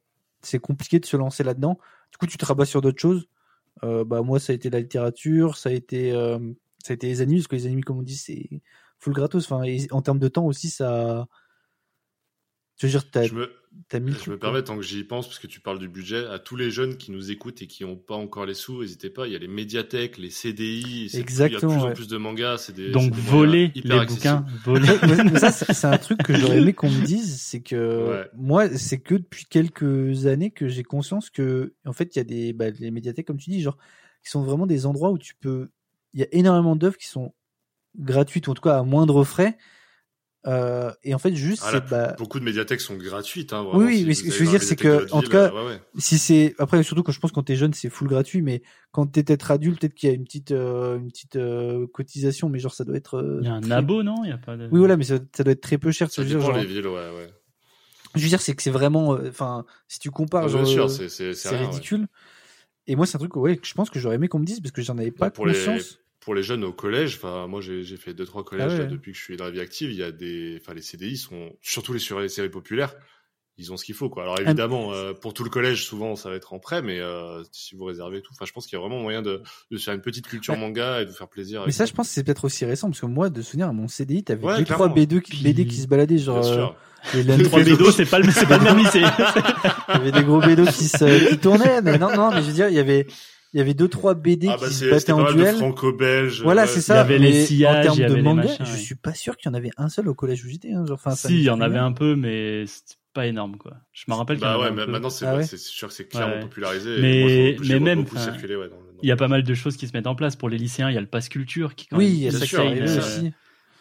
c'est 0.42 0.58
compliqué 0.58 0.98
de 0.98 1.06
se 1.06 1.16
lancer 1.16 1.44
là-dedans. 1.44 1.78
Du 2.10 2.18
coup, 2.18 2.26
tu 2.26 2.36
te 2.36 2.44
rabats 2.44 2.64
sur 2.64 2.80
d'autres 2.80 3.00
choses. 3.00 3.28
Bah, 3.82 4.22
moi, 4.22 4.40
ça 4.40 4.52
a 4.52 4.56
été 4.56 4.70
la 4.70 4.80
littérature, 4.80 5.56
ça 5.56 5.70
a 5.70 5.72
été, 5.72 6.12
ça 6.88 6.92
a 6.92 6.96
été 6.96 7.06
les 7.06 7.20
animés, 7.20 7.38
parce 7.38 7.48
que 7.48 7.56
les 7.56 7.66
animés, 7.66 7.82
comme 7.82 7.98
on 7.98 8.02
dit, 8.02 8.16
c'est 8.16 8.48
full 8.98 9.12
gratos. 9.12 9.44
Enfin, 9.44 9.62
et 9.64 9.86
en 9.92 10.02
termes 10.02 10.18
de 10.18 10.28
temps 10.28 10.44
aussi, 10.46 10.70
ça. 10.70 11.26
Je 12.80 12.86
veux 12.86 12.90
dire, 12.92 13.10
t'as 13.10 13.24
Je 13.26 13.34
me, 13.34 13.50
t'as 13.88 13.98
mis 13.98 14.12
je 14.12 14.18
truc, 14.18 14.28
me 14.28 14.38
permets, 14.38 14.62
tant 14.62 14.76
que 14.76 14.82
j'y 14.82 15.02
pense, 15.02 15.26
parce 15.26 15.40
que 15.40 15.48
tu 15.48 15.58
parles 15.58 15.80
du 15.80 15.88
budget, 15.88 16.24
à 16.26 16.38
tous 16.38 16.54
les 16.54 16.70
jeunes 16.70 16.96
qui 16.96 17.10
nous 17.10 17.32
écoutent 17.32 17.60
et 17.60 17.66
qui 17.66 17.82
n'ont 17.84 17.96
pas 17.96 18.14
encore 18.14 18.46
les 18.46 18.54
sous, 18.54 18.80
n'hésitez 18.82 19.10
pas. 19.10 19.26
Il 19.26 19.32
y 19.32 19.36
a 19.36 19.40
les 19.40 19.48
médiathèques, 19.48 20.16
les 20.16 20.30
CDI. 20.30 21.08
c'est- 21.08 21.18
Exactement, 21.18 21.72
Il 21.72 21.74
y 21.74 21.74
a 21.74 21.76
de 21.76 21.80
plus 21.80 21.84
ouais. 21.86 21.90
en 21.90 21.94
plus 21.94 22.06
de 22.08 22.16
mangas. 22.18 22.58
C'est 22.58 22.74
des, 22.76 22.92
Donc, 22.92 23.02
c'est 23.02 23.10
des 23.10 23.16
voler 23.20 23.72
les 23.74 24.06
bouquins. 24.06 24.46
Voler. 24.64 24.86
Ça, 25.40 25.50
c'est 25.50 25.72
c'est 25.74 25.86
un 25.88 25.98
truc 25.98 26.22
que 26.22 26.36
j'aurais 26.36 26.58
aimé 26.58 26.72
qu'on 26.72 26.88
me 26.88 27.04
dise, 27.04 27.40
c'est 27.40 27.62
que 27.62 28.10
Ouais. 28.10 28.30
moi, 28.36 28.68
c'est 28.78 29.00
que 29.00 29.16
depuis 29.16 29.44
quelques 29.46 30.26
années 30.26 30.52
que 30.52 30.68
j'ai 30.68 30.84
conscience 30.84 31.30
que, 31.30 31.74
en 31.84 31.92
fait, 31.92 32.14
il 32.14 32.18
y 32.18 32.20
a 32.20 32.24
des, 32.24 32.52
bah, 32.52 32.70
les 32.70 32.92
médiathèques, 32.92 33.26
comme 33.26 33.38
tu 33.38 33.50
dis, 33.50 33.60
genre, 33.60 33.76
qui 34.22 34.30
sont 34.30 34.44
vraiment 34.44 34.66
des 34.68 34.86
endroits 34.86 35.10
où 35.10 35.18
tu 35.18 35.34
peux, 35.34 35.68
il 36.14 36.20
y 36.20 36.22
a 36.22 36.26
énormément 36.32 36.76
d'œuvres 36.76 36.96
qui 36.96 37.06
sont 37.08 37.34
gratuites, 37.98 38.48
ou 38.48 38.52
en 38.52 38.54
tout 38.54 38.62
cas 38.62 38.78
à 38.78 38.82
moindre 38.82 39.24
frais, 39.24 39.56
euh, 40.46 40.92
et 41.02 41.14
en 41.14 41.18
fait, 41.18 41.34
juste, 41.34 41.62
Ah, 41.66 41.72
là, 41.72 41.80
bah, 41.80 42.14
Beaucoup 42.16 42.38
de 42.38 42.44
médiathèques 42.44 42.80
sont 42.80 42.96
gratuites. 42.96 43.52
Hein, 43.52 43.64
vraiment, 43.64 43.78
Oui, 43.78 43.86
oui, 43.86 43.96
si 43.98 44.04
mais 44.04 44.12
vous 44.12 44.14
ce 44.20 44.22
que 44.24 44.30
je 44.30 44.44
veux 44.44 44.50
dire, 44.50 44.62
c'est 44.62 44.76
que, 44.76 45.12
en 45.12 45.20
tout 45.20 45.30
cas, 45.30 45.48
euh, 45.48 45.64
ouais, 45.64 45.66
ouais. 45.72 45.80
si 45.98 46.16
c'est 46.18 46.54
après 46.58 46.82
surtout 46.84 47.02
quand 47.02 47.12
je 47.12 47.18
pense 47.18 47.32
que 47.32 47.34
quand 47.34 47.42
t'es 47.42 47.56
jeune 47.56 47.74
c'est 47.74 47.90
full 47.90 48.06
gratuit 48.08 48.40
mais 48.40 48.62
quand 48.92 49.06
t'es 49.06 49.24
peut-être 49.24 49.50
adulte 49.50 49.80
peut-être 49.80 49.94
qu'il 49.94 50.08
y 50.08 50.12
a 50.12 50.14
une 50.14 50.24
petite 50.24 50.52
euh, 50.52 50.96
une 50.98 51.08
petite 51.10 51.36
euh, 51.36 51.86
cotisation 51.92 52.48
mais 52.48 52.60
genre 52.60 52.72
ça 52.72 52.84
doit 52.84 52.96
être 52.96 53.16
euh, 53.18 53.38
Il 53.42 53.46
y 53.46 53.50
a 53.50 53.54
un 53.54 53.60
très- 53.60 53.72
abo, 53.72 54.02
non? 54.04 54.22
Il 54.24 54.30
y 54.30 54.32
a 54.32 54.38
pas 54.38 54.56
de... 54.56 54.68
oui 54.70 54.78
voilà 54.78 54.96
mais 54.96 55.04
ça, 55.04 55.18
ça 55.36 55.42
doit 55.42 55.52
être 55.52 55.60
très 55.60 55.76
peu 55.76 55.90
cher 55.90 56.08
Ça 56.10 56.22
je 56.22 56.28
veux 56.28 56.28
dire, 56.28 56.38
dépend 56.38 56.52
genre- 56.52 56.62
les 56.62 56.66
villes, 56.68 56.86
ouais, 56.86 56.92
ouais. 57.16 57.30
je 58.14 58.22
veux 58.22 58.28
dire 58.28 58.40
c'est 58.40 58.54
que 58.54 58.62
c'est 58.62 58.70
vraiment 58.70 59.14
euh, 59.16 59.28
enfin 59.28 59.64
si 59.88 59.98
tu 59.98 60.10
compares 60.10 60.44
Ah, 60.44 60.48
genre 60.48 60.66
sûr, 60.66 60.88
c'est 60.88 61.02
ouais. 61.64 62.04
Et 62.88 62.96
moi 62.96 63.06
c'est 63.06 63.16
un 63.16 63.20
truc 63.20 63.36
ouais 63.36 63.56
que 63.56 63.66
je 63.66 63.74
pense 63.74 63.90
que 63.90 64.00
j'aurais 64.00 64.16
aimé 64.16 64.26
qu'on 64.26 64.40
me 64.40 64.44
dise 64.44 64.60
parce 64.60 64.72
que 64.72 64.82
j'en 64.82 64.98
avais 64.98 65.12
pas 65.12 65.26
Bah, 65.26 65.30
pour 65.30 65.46
les- 65.46 65.52
conscience 65.54 66.00
Pour 66.20 66.34
les 66.34 66.42
jeunes 66.42 66.64
au 66.64 66.72
collège, 66.72 67.14
enfin 67.16 67.46
moi 67.46 67.60
j'ai 67.60 67.84
j'ai 67.84 67.96
fait 67.96 68.12
deux 68.14 68.24
trois 68.26 68.44
collèges 68.44 68.72
Ah 68.72 68.74
ouais. 68.74 68.80
là, 68.80 68.86
depuis 68.86 69.12
que 69.12 69.18
je 69.18 69.22
suis 69.22 69.36
dans 69.36 69.44
la 69.44 69.50
vie 69.52 69.60
active. 69.60 69.90
Il 69.92 69.96
y 69.96 70.02
a 70.02 70.10
des, 70.10 70.58
enfin 70.60 70.74
les 70.74 70.82
CDI 70.82 71.16
sont 71.16 71.56
surtout 71.62 71.92
les 71.92 72.00
sur 72.00 72.18
les 72.20 72.28
séries 72.28 72.50
populaires. 72.50 72.94
Ils 73.60 73.72
ont 73.72 73.76
ce 73.76 73.84
qu'il 73.84 73.94
faut 73.96 74.08
quoi. 74.08 74.22
Ah, 74.22 74.26
Alors 74.26 74.40
évidemment, 74.40 74.92
euh, 74.92 75.12
pour 75.14 75.34
tout 75.34 75.42
le 75.42 75.50
collège, 75.50 75.84
souvent 75.84 76.14
ça 76.14 76.30
va 76.30 76.36
être 76.36 76.52
en 76.52 76.60
prêt, 76.60 76.80
mais 76.80 77.00
euh, 77.00 77.42
si 77.50 77.74
vous 77.74 77.84
réservez 77.84 78.22
tout, 78.22 78.32
enfin 78.32 78.44
je 78.46 78.52
pense 78.52 78.66
qu'il 78.68 78.76
y 78.76 78.78
a 78.78 78.80
vraiment 78.80 79.00
moyen 79.02 79.20
de, 79.20 79.42
de 79.72 79.76
faire 79.78 79.94
une 79.94 80.00
petite 80.00 80.26
culture 80.28 80.54
Ouais. 80.54 80.60
manga 80.60 81.00
et 81.02 81.04
de 81.06 81.10
vous 81.10 81.16
faire 81.16 81.28
plaisir. 81.28 81.64
mais 81.66 81.72
ça 81.72 81.84
je 81.84 81.92
pense 81.92 82.06
que 82.08 82.14
c'est 82.14 82.22
peut-être 82.22 82.44
aussi 82.44 82.64
récent 82.64 82.88
parce 82.88 83.00
que 83.00 83.06
moi 83.06 83.30
de 83.30 83.42
souvenir 83.42 83.66
à 83.68 83.72
mon 83.72 83.88
CDI 83.88 84.22
t'avais 84.22 84.44
Ouais, 84.44 84.58
deux 84.58 84.64
trois. 84.64 84.88
BD 84.88 85.20
qui, 85.20 85.42
BD 85.42 85.66
qui 85.66 85.76
se 85.76 85.88
baladaient 85.88 86.18
genre 86.18 86.40
Bien 86.40 86.50
euh, 86.50 86.54
sûr. 86.54 86.76
les 87.14 87.22
Les 87.24 87.42
trois 87.44 87.62
bédos, 87.64 87.90
c'est 87.90 88.06
pas 88.08 88.20
le, 88.20 88.30
c'est 88.30 88.46
pas 88.46 88.58
le 88.58 88.64
même 88.64 88.78
lycée. 88.78 89.00
il 89.88 89.94
y 89.94 89.96
avait 89.96 90.12
des 90.12 90.22
gros 90.22 90.40
BD 90.40 90.64
qui 90.66 90.84
se 90.84 91.28
qui 91.30 91.38
tournaient 91.38 91.82
mais 91.82 91.98
non 91.98 92.14
non 92.14 92.30
mais 92.30 92.42
je 92.42 92.46
veux 92.46 92.52
dire 92.52 92.68
il 92.68 92.74
y 92.74 92.78
avait 92.78 93.06
il 93.54 93.58
y 93.58 93.60
avait 93.62 93.74
deux 93.74 93.88
trois 93.88 94.14
BD 94.14 94.46
Ah 94.50 94.56
bah 94.60 94.68
qui 94.68 94.74
se 94.74 94.84
battaient 94.88 95.10
en 95.12 95.32
duel 95.32 95.56
franco-belge. 95.56 96.42
Voilà, 96.42 96.62
ouais. 96.62 96.68
c'est 96.68 96.82
ça. 96.82 96.94
Il 96.94 96.96
y 96.98 97.00
avait 97.00 97.18
les 97.18 97.46
sillages, 97.46 97.78
en 97.78 97.82
termes 97.82 97.96
il 97.98 98.02
y 98.02 98.06
de 98.06 98.12
avait 98.12 98.22
manga, 98.22 98.42
machins, 98.42 98.56
je 98.66 98.70
ouais. 98.72 98.76
suis 98.78 98.94
pas 98.94 99.14
sûr 99.14 99.38
qu'il 99.38 99.50
y 99.50 99.54
en 99.54 99.56
avait 99.56 99.70
un 99.78 99.88
seul 99.88 100.06
au 100.08 100.14
collège 100.14 100.44
où 100.44 100.48
j'étais. 100.50 100.70
Hein, 100.72 100.84
genre, 100.86 100.98
enfin, 101.02 101.16
si, 101.16 101.34
il 101.38 101.42
y 101.44 101.48
en 101.48 101.62
avait 101.62 101.78
un 101.78 101.92
peu, 101.92 102.14
mais 102.14 102.64
pas 103.12 103.26
énorme, 103.26 103.56
quoi. 103.56 103.74
Je 103.92 104.04
me 104.08 104.14
rappelle 104.14 104.36
qu'il 104.38 104.46
y 104.46 104.48
en 104.50 104.58
Bah 104.58 104.70
ouais, 104.70 104.86
maintenant 104.86 105.10
c'est 105.10 105.26
Ah 105.26 105.36
ouais, 105.36 105.44
sûr 105.46 105.88
que 105.88 105.94
c'est 105.94 106.06
clairement 106.08 106.34
Ouais. 106.34 106.40
popularisé. 106.40 107.00
Mais- 107.00 107.54
moi, 107.58 107.66
mais 107.68 107.80
même, 107.80 108.00
enfin, 108.00 108.32
ouais, 108.32 108.70
Il 109.02 109.08
y 109.08 109.12
a 109.12 109.16
pas 109.16 109.28
mal 109.28 109.42
de 109.42 109.54
choses 109.54 109.76
qui 109.76 109.88
se 109.88 109.92
mettent 109.96 110.06
en 110.06 110.14
place 110.14 110.36
pour 110.36 110.48
les 110.48 110.58
lycéens. 110.58 110.90
Il 110.90 110.94
y 110.94 110.98
a 110.98 111.00
le 111.00 111.06
pass 111.06 111.28
culture 111.28 111.74
qui, 111.74 111.86
quand 111.86 111.96
Oui, 111.98 112.06
il 112.08 112.18
y 112.24 112.28
a 112.28 112.30
ça 112.32 112.44
sûr, 112.46 112.62
qui 112.72 112.88
ça. 112.88 112.98
aussi. 112.98 113.32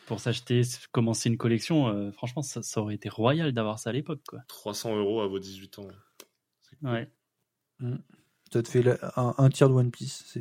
pour 0.05 0.19
s'acheter, 0.19 0.61
commencer 0.91 1.29
une 1.29 1.37
collection. 1.37 1.87
euh, 1.89 2.11
franchement, 2.11 2.41
ça, 2.41 2.61
ça 2.61 2.81
aurait 2.81 2.95
été 2.95 3.09
royal 3.09 3.51
d'avoir 3.51 3.77
ça 3.79 3.89
à 3.89 3.93
l'époque, 3.93 4.21
quoi. 4.27 4.39
300 4.47 4.95
euros 4.95 5.21
à 5.21 5.27
vos 5.27 5.39
18 5.39 5.79
ans. 5.79 5.87
Cool. 6.81 6.89
Ouais. 6.89 7.09
Ça 8.53 8.63
te 8.63 8.69
fait 8.69 8.81
la- 8.81 8.97
un, 9.17 9.35
un 9.37 9.49
tiers 9.49 9.67
de 9.67 9.73
One 9.73 9.91
Piece. 9.91 10.37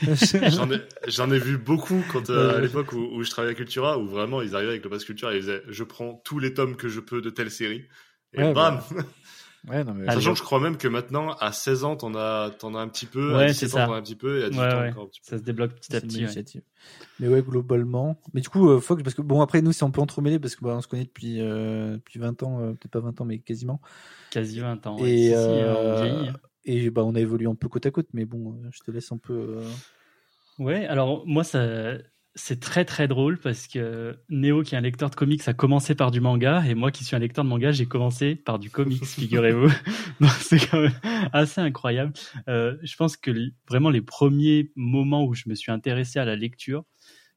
J'en 1.08 1.30
ai, 1.30 1.38
vu 1.38 1.58
beaucoup 1.58 2.02
quand 2.10 2.30
euh, 2.30 2.56
à 2.56 2.60
l'époque 2.60 2.92
où, 2.92 2.98
où 3.00 3.22
je 3.22 3.30
travaillais 3.30 3.52
à 3.52 3.56
Cultura, 3.56 3.98
où 3.98 4.06
vraiment 4.06 4.40
ils 4.40 4.54
arrivaient 4.56 4.70
avec 4.70 4.84
le 4.84 4.88
pass 4.90 5.04
Cultura 5.04 5.32
et 5.34 5.36
ils 5.36 5.40
disaient 5.40 5.62
je 5.68 5.84
prends 5.84 6.14
tous 6.24 6.38
les 6.38 6.54
tomes 6.54 6.76
que 6.76 6.88
je 6.88 7.00
peux 7.00 7.20
de 7.20 7.28
telle 7.30 7.50
série 7.50 7.84
et 8.34 8.42
Ouais, 8.42 8.52
bam. 8.52 8.80
Ouais, 9.68 9.84
non, 9.84 9.94
mais 9.94 10.06
Sachant 10.06 10.32
que 10.32 10.38
je 10.38 10.42
crois 10.42 10.58
même 10.58 10.76
que 10.76 10.88
maintenant, 10.88 11.34
à 11.38 11.52
16 11.52 11.84
ans, 11.84 11.94
t'en 11.94 12.16
as, 12.16 12.50
t'en 12.58 12.74
as 12.74 12.80
un 12.80 12.88
petit 12.88 13.06
peu. 13.06 13.32
Ouais, 13.36 13.44
à 13.44 13.54
c'est 13.54 13.66
17 13.66 13.74
ans, 13.74 13.76
ça. 13.78 13.86
t'en 13.86 13.92
as 13.92 13.96
un 13.98 14.02
petit 14.02 14.16
peu. 14.16 14.40
Et 14.40 14.44
à 14.44 14.50
18 14.50 14.60
Ouais, 14.60 14.74
ans, 14.74 14.80
ouais. 14.80 14.90
encore 14.90 15.04
un 15.04 15.06
petit 15.06 15.20
peu. 15.20 15.30
Ça 15.30 15.38
se 15.38 15.42
débloque 15.44 15.74
petit 15.76 15.94
à 15.94 16.00
petit. 16.00 16.16
ouais. 16.16 16.22
initiative. 16.24 16.62
Mais 17.20 17.28
ouais, 17.28 17.42
globalement. 17.42 18.20
Mais 18.34 18.40
du 18.40 18.48
coup, 18.48 18.68
euh, 18.70 18.80
Fox, 18.80 19.04
parce 19.04 19.14
que 19.14 19.22
bon, 19.22 19.40
après, 19.40 19.62
nous, 19.62 19.70
c'est 19.70 19.84
un 19.84 19.90
peu 19.90 20.00
entremêlé 20.00 20.40
parce 20.40 20.56
que 20.56 20.64
bah, 20.64 20.74
on 20.76 20.80
se 20.80 20.88
connaît 20.88 21.04
depuis, 21.04 21.40
euh, 21.40 21.92
depuis 21.94 22.18
20 22.18 22.42
ans, 22.42 22.58
euh, 22.60 22.72
peut-être 22.72 22.90
pas 22.90 22.98
20 22.98 23.20
ans, 23.20 23.24
mais 23.24 23.38
quasiment. 23.38 23.80
Quasi 24.32 24.58
20 24.58 24.84
ans. 24.88 24.96
Et, 24.98 25.28
Si, 25.28 25.32
euh, 25.32 25.74
on 25.76 26.02
vieillit. 26.02 26.28
hein. 26.30 26.36
Et 26.64 26.90
bah, 26.90 27.04
on 27.04 27.14
a 27.14 27.20
évolué 27.20 27.46
un 27.46 27.54
peu 27.54 27.68
côte 27.68 27.86
à 27.86 27.92
côte, 27.92 28.08
mais 28.14 28.24
bon, 28.24 28.54
euh, 28.64 28.68
je 28.72 28.80
te 28.80 28.90
laisse 28.90 29.12
un 29.12 29.18
peu. 29.18 29.32
euh, 29.60 29.70
Ouais, 30.58 30.86
alors 30.86 31.24
moi, 31.24 31.44
ça, 31.44 31.64
c'est 32.34 32.60
très 32.60 32.84
très 32.84 33.08
drôle 33.08 33.38
parce 33.38 33.66
que 33.66 34.16
Néo, 34.30 34.62
qui 34.62 34.74
est 34.74 34.78
un 34.78 34.82
lecteur 34.82 35.10
de 35.10 35.14
comics, 35.14 35.46
a 35.46 35.52
commencé 35.52 35.94
par 35.94 36.10
du 36.10 36.20
manga 36.20 36.64
et 36.66 36.74
moi, 36.74 36.90
qui 36.90 37.04
suis 37.04 37.14
un 37.14 37.18
lecteur 37.18 37.44
de 37.44 37.50
manga, 37.50 37.72
j'ai 37.72 37.86
commencé 37.86 38.34
par 38.34 38.58
du 38.58 38.70
comics, 38.70 39.04
figurez-vous. 39.04 39.70
C'est 40.40 40.70
quand 40.70 40.80
même 40.80 40.92
assez 41.32 41.60
incroyable. 41.60 42.12
Euh, 42.48 42.76
je 42.82 42.96
pense 42.96 43.16
que 43.16 43.30
vraiment 43.68 43.90
les 43.90 44.00
premiers 44.00 44.70
moments 44.76 45.24
où 45.24 45.34
je 45.34 45.44
me 45.46 45.54
suis 45.54 45.70
intéressé 45.70 46.18
à 46.18 46.24
la 46.24 46.36
lecture, 46.36 46.84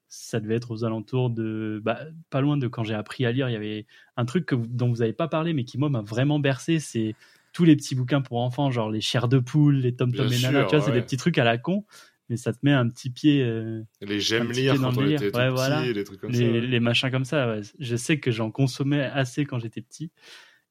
ça 0.08 0.40
devait 0.40 0.56
être 0.56 0.72
aux 0.72 0.86
alentours 0.86 1.30
de, 1.30 1.82
bah, 1.84 2.00
pas 2.30 2.40
loin 2.40 2.56
de 2.58 2.68
quand 2.68 2.84
j'ai 2.84 2.94
appris 2.94 3.26
à 3.26 3.32
lire. 3.32 3.50
Il 3.50 3.54
y 3.54 3.58
avait 3.58 3.86
un 4.16 4.26
truc 4.26 4.46
que 4.46 4.56
dont 4.56 4.90
vous 4.90 4.98
n'avez 4.98 5.14
pas 5.14 5.28
parlé, 5.28 5.54
mais 5.54 5.66
qui 5.66 5.78
moi 5.78 5.90
m'a 5.90 6.02
vraiment 6.02 6.40
bercé, 6.40 6.80
c'est 6.80 7.16
tous 7.52 7.66
les 7.66 7.76
petits 7.76 7.96
bouquins 7.96 8.22
pour 8.22 8.42
enfants, 8.42 8.72
genre 8.72 8.90
les 8.90 9.02
chairs 9.02 9.28
de 9.28 9.40
poule, 9.40 9.76
les 9.78 9.96
Tom 9.96 10.14
Tom 10.14 10.28
Bien 10.28 10.38
et 10.38 10.42
Nana, 10.42 10.66
tu 10.66 10.76
vois, 10.76 10.86
c'est 10.86 10.92
des 10.92 11.02
petits 11.02 11.18
trucs 11.18 11.38
à 11.38 11.44
la 11.44 11.58
con, 11.58 11.86
mais 12.30 12.38
ça 12.38 12.54
te 12.54 12.60
met 12.64 12.72
un 12.74 12.90
petit 12.90 13.10
pied. 13.10 13.42
euh, 13.44 13.82
Les 14.02 14.20
j'aime 14.20 14.50
Un 14.50 14.54
lire 14.54 14.76
quand 14.82 14.98
on 14.98 15.08
était 15.08 15.32
tout 15.32 15.38
Ouais, 15.38 15.48
petit, 15.48 15.54
voilà. 15.56 15.94
des 15.94 16.04
trucs 16.04 16.20
comme 16.22 16.32
les, 16.32 16.38
ça. 16.40 16.46
ouais. 16.52 16.62
les 16.62 16.80
machins 16.80 17.12
comme 17.12 17.26
ça. 17.26 17.48
ouais. 17.50 17.62
Je 17.80 17.96
sais 17.96 18.20
que 18.20 18.32
j'en 18.32 18.52
consommais 18.52 19.04
assez 19.04 19.46
quand 19.46 19.60
j'étais 19.60 19.82
petit. 19.82 20.12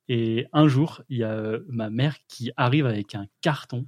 Et 0.08 0.46
un 0.52 0.68
jour, 0.68 1.02
il 1.08 1.18
y 1.18 1.24
a 1.24 1.32
euh, 1.32 1.60
ma 1.68 1.90
mère 1.90 2.16
qui 2.28 2.50
arrive 2.56 2.86
avec 2.86 3.14
un 3.14 3.26
carton 3.40 3.86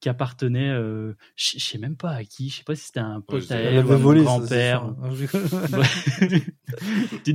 qui 0.00 0.08
appartenait, 0.08 0.70
euh, 0.70 1.14
je 1.34 1.58
sais 1.58 1.78
même 1.78 1.96
pas 1.96 2.10
à 2.10 2.22
qui, 2.22 2.50
je 2.50 2.58
sais 2.58 2.62
pas 2.64 2.76
si 2.76 2.84
c'était 2.86 3.00
un 3.00 3.20
pote 3.20 3.50
à 3.50 3.56
elle, 3.56 3.84
ou 3.84 3.88
ça, 3.88 4.22
grand-père. 4.22 4.94
Tu 7.24 7.34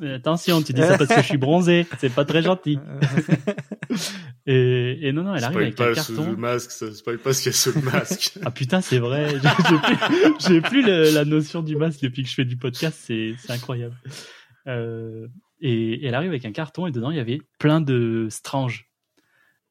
Mais 0.00 0.12
Attention, 0.14 0.60
tu 0.62 0.72
dis 0.72 0.82
ça 0.82 0.98
parce 0.98 1.08
que 1.10 1.22
je 1.22 1.26
suis 1.26 1.38
bronzé, 1.38 1.86
c'est 1.98 2.12
pas 2.12 2.24
très 2.24 2.42
gentil. 2.42 2.78
Et, 4.48 5.08
et 5.08 5.12
non, 5.12 5.24
non, 5.24 5.34
elle 5.34 5.42
arrive 5.42 5.58
avec 5.58 5.74
pas 5.76 5.90
un 5.90 5.94
sous 5.94 6.12
le 6.12 6.18
carton. 6.18 6.36
masque, 6.36 6.70
ça 6.70 6.92
spoil 6.92 7.18
pas 7.18 7.32
ce 7.32 7.42
qu'il 7.42 7.50
y 7.52 7.54
a 7.54 7.58
sous 7.58 7.72
le 7.74 7.80
masque. 7.82 8.38
Ah 8.44 8.50
putain, 8.52 8.80
c'est 8.80 8.98
vrai. 8.98 9.28
J'ai 9.40 9.78
plus, 9.78 10.34
j'ai 10.46 10.60
plus 10.60 10.82
le- 10.84 11.12
la 11.14 11.24
notion 11.24 11.62
du 11.62 11.74
masque 11.76 12.00
depuis 12.02 12.22
que 12.22 12.28
je 12.28 12.34
fais 12.34 12.44
du 12.44 12.56
podcast. 12.56 12.96
C'est 13.02 13.34
c'est 13.38 13.52
incroyable. 13.52 13.96
Euh, 14.68 15.26
et, 15.60 15.94
et 15.94 16.06
elle 16.06 16.14
arrive 16.14 16.30
avec 16.30 16.44
un 16.44 16.52
carton 16.52 16.86
et 16.86 16.92
dedans 16.92 17.10
il 17.10 17.16
y 17.16 17.20
avait 17.20 17.40
plein 17.58 17.80
de 17.80 18.28
Strange. 18.30 18.85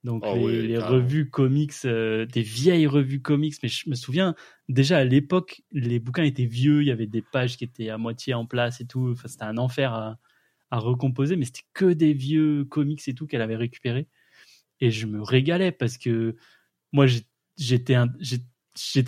Donc 0.05 0.23
Oh 0.27 0.35
les, 0.35 0.45
oui, 0.45 0.67
les 0.67 0.77
carrément. 0.77 1.03
revues 1.03 1.29
comics, 1.29 1.73
euh, 1.85 2.25
des 2.27 2.43
vieilles 2.43 2.87
revues 2.87 3.21
comics. 3.21 3.55
Mais 3.63 3.69
je 3.69 3.89
me 3.89 3.95
souviens 3.95 4.35
déjà 4.69 4.99
à 4.99 5.03
l'époque, 5.03 5.63
les 5.71 5.99
bouquins 5.99 6.23
étaient 6.23 6.45
vieux. 6.45 6.81
Il 6.83 6.87
y 6.87 6.91
avait 6.91 7.07
des 7.07 7.23
pages 7.23 7.57
qui 7.57 7.63
étaient 7.65 7.89
à 7.89 7.97
moitié 7.97 8.33
en 8.35 8.45
place 8.45 8.81
et 8.81 8.87
tout. 8.87 9.09
Enfin, 9.11 9.27
c'était 9.27 9.45
un 9.45 9.57
enfer 9.57 9.93
à, 9.93 10.19
à 10.71 10.79
recomposer. 10.79 11.35
Mais 11.37 11.45
c'était 11.45 11.65
que 11.73 11.93
des 11.93 12.13
vieux 12.13 12.65
comics 12.65 13.01
et 13.07 13.15
tout 13.15 13.27
qu'elle 13.27 13.41
avait 13.41 13.55
récupéré. 13.57 14.07
Et 14.81 14.91
je 14.91 15.07
me 15.07 15.21
régalais 15.21 15.71
parce 15.71 15.97
que 15.97 16.35
moi 16.93 17.05
j'étais 17.57 17.93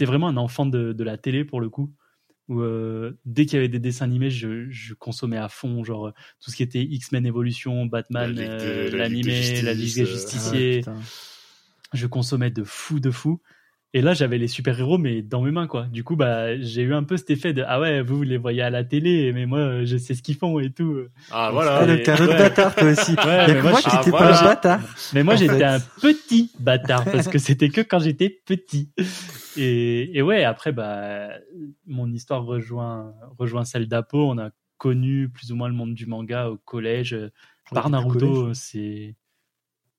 vraiment 0.06 0.28
un 0.30 0.38
enfant 0.38 0.66
de, 0.66 0.93
de 0.93 1.04
la 1.04 1.18
télé 1.18 1.45
pour 1.45 1.62
le 1.62 1.70
coup 1.70 1.93
où 2.50 2.62
euh, 2.62 3.18
dès 3.26 3.45
qu'il 3.45 3.56
y 3.56 3.60
avait 3.60 3.68
des 3.68 3.80
dessins 3.80 4.06
animés 4.06 4.30
je, 4.30 4.70
je 4.70 4.93
consommais 4.93 5.38
à 5.38 5.50
fond 5.50 5.84
genre 5.84 6.08
euh, 6.08 6.12
tout 6.41 6.50
ce 6.52 6.56
qui 6.56 6.64
était 6.64 6.82
X-Men 6.84 7.26
Evolution 7.26 7.86
Batman 7.86 8.34
La 8.34 8.43
Ligue 8.43 8.52
de- 8.52 8.66
euh, 8.66 8.98
la 8.98 9.08
Ligue 9.10 9.26
de 9.26 9.30
l'animé 9.32 9.62
la 9.64 9.74
Ligue 9.74 9.84
Justice, 9.84 9.95
des 9.95 10.02
Ouais, 10.04 10.12
Justiciers 10.12 10.78
putain. 10.80 11.00
je 11.93 12.08
consommais 12.08 12.50
de 12.52 12.64
fou 12.64 13.00
de 13.00 13.12
fou 13.12 13.41
et 13.94 14.02
là 14.02 14.14
j'avais 14.14 14.38
les 14.38 14.48
super 14.48 14.80
héros 14.80 14.98
mais 14.98 15.22
dans 15.22 15.42
mes 15.42 15.52
mains 15.52 15.68
quoi 15.68 15.84
du 15.86 16.04
coup 16.04 16.16
bah 16.16 16.60
j'ai 16.60 16.82
eu 16.82 16.94
un 16.94 17.04
peu 17.04 17.18
cet 17.18 17.30
effet 17.30 17.54
de 17.54 17.64
ah 17.66 17.80
ouais 17.80 18.02
vous 18.02 18.18
vous 18.18 18.24
les 18.24 18.38
voyez 18.38 18.62
à 18.62 18.70
la 18.70 18.84
télé 18.84 19.32
mais 19.34 19.46
moi 19.46 19.60
euh, 19.60 19.86
je 19.86 19.98
sais 19.98 20.14
ce 20.14 20.22
qu'ils 20.22 20.36
font 20.36 20.60
et 20.60 20.72
tout 20.72 20.98
Ah 21.32 21.50
voilà. 21.52 21.86
Le 21.86 22.02
autre 22.02 22.28
ouais. 22.28 22.38
bâtard, 22.38 22.76
toi 22.76 22.92
aussi. 22.92 23.12
Ouais, 23.12 23.48
mais 23.48 23.62
moi, 23.62 23.72
moi 23.72 23.80
ah, 23.86 23.98
n'étais 23.98 24.12
pas 24.12 24.18
voilà. 24.18 24.40
un 24.40 24.44
bâtard. 24.44 24.80
Mais 25.14 25.24
moi, 25.24 25.36
j'étais 25.36 25.64
un 25.64 25.80
petit 25.80 26.52
bâtard 26.60 27.06
parce 27.06 27.28
que 27.28 27.38
c'était 27.38 27.70
que 27.70 27.82
quand 27.82 28.00
j'étais 28.00 28.30
petit. 28.30 28.92
Et, 29.58 30.18
et 30.18 30.22
ouais, 30.22 30.44
après, 30.44 30.72
bah, 30.72 31.30
mon 31.86 32.12
histoire 32.12 32.46
rejoint, 32.46 33.14
rejoint 33.38 33.66
celle 33.66 33.88
d'Apo. 33.88 34.30
On 34.30 34.38
a 34.38 34.52
connu 34.78 35.30
plus 35.30 35.52
ou 35.52 35.56
moins 35.56 35.68
le 35.68 35.74
monde 35.74 35.94
du 35.94 36.06
manga 36.06 36.50
au 36.50 36.58
collège. 36.58 37.18
Par 37.72 37.90
Naruto, 37.90 38.54
c'est. 38.54 39.16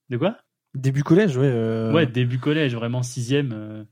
De 0.09 0.17
quoi? 0.17 0.39
Début 0.79 1.03
collège, 1.03 1.37
ouais. 1.37 1.47
euh, 1.53 1.93
Ouais, 1.93 2.07
début 2.07 2.39
collège, 2.39 2.75
vraiment 2.75 3.03
sixième. 3.03 3.53
euh. 3.53 3.85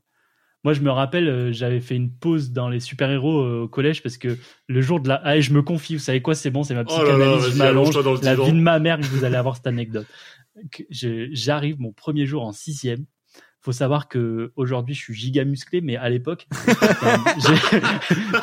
Moi, 0.63 0.73
je 0.73 0.81
me 0.81 0.89
rappelle, 0.89 1.27
euh, 1.29 1.51
j'avais 1.53 1.79
fait 1.79 1.95
une 1.95 2.11
pause 2.11 2.51
dans 2.51 2.67
les 2.67 2.79
super-héros 2.79 3.61
au 3.63 3.67
collège 3.67 4.01
parce 4.03 4.17
que 4.17 4.37
le 4.67 4.81
jour 4.81 4.99
de 4.99 5.07
la. 5.07 5.21
Ah, 5.23 5.37
et 5.37 5.41
je 5.41 5.53
me 5.53 5.61
confie, 5.61 5.95
vous 5.95 6.01
savez 6.01 6.21
quoi, 6.21 6.33
c'est 6.35 6.49
bon, 6.49 6.63
c'est 6.63 6.73
ma 6.73 6.81
Oh 6.81 6.85
psychanalyse, 6.85 7.43
je 7.43 7.49
vas-y, 7.49 7.57
m'allonge. 7.57 7.87
allonge-toi 7.87 8.03
dans 8.03 8.13
le 8.13 8.19
La 8.21 8.35
vie 8.35 8.51
de 8.53 8.61
ma 8.61 8.79
mère, 8.79 8.97
que 8.99 9.05
vous 9.05 9.23
allez 9.23 9.35
avoir 9.35 9.55
cette 9.55 9.67
anecdote. 9.67 10.07
Je- 10.89 11.29
J'arrive 11.31 11.79
mon 11.79 11.91
premier 11.93 12.25
jour 12.25 12.43
en 12.43 12.51
sixième. 12.51 13.05
Faut 13.61 13.71
savoir 13.71 14.07
que 14.07 14.51
aujourd'hui 14.55 14.95
je 14.95 15.01
suis 15.01 15.13
giga 15.13 15.43
musclé, 15.45 15.81
mais 15.81 15.97
à 15.97 16.09
l'époque 16.09 16.47
j'ai- 17.37 17.79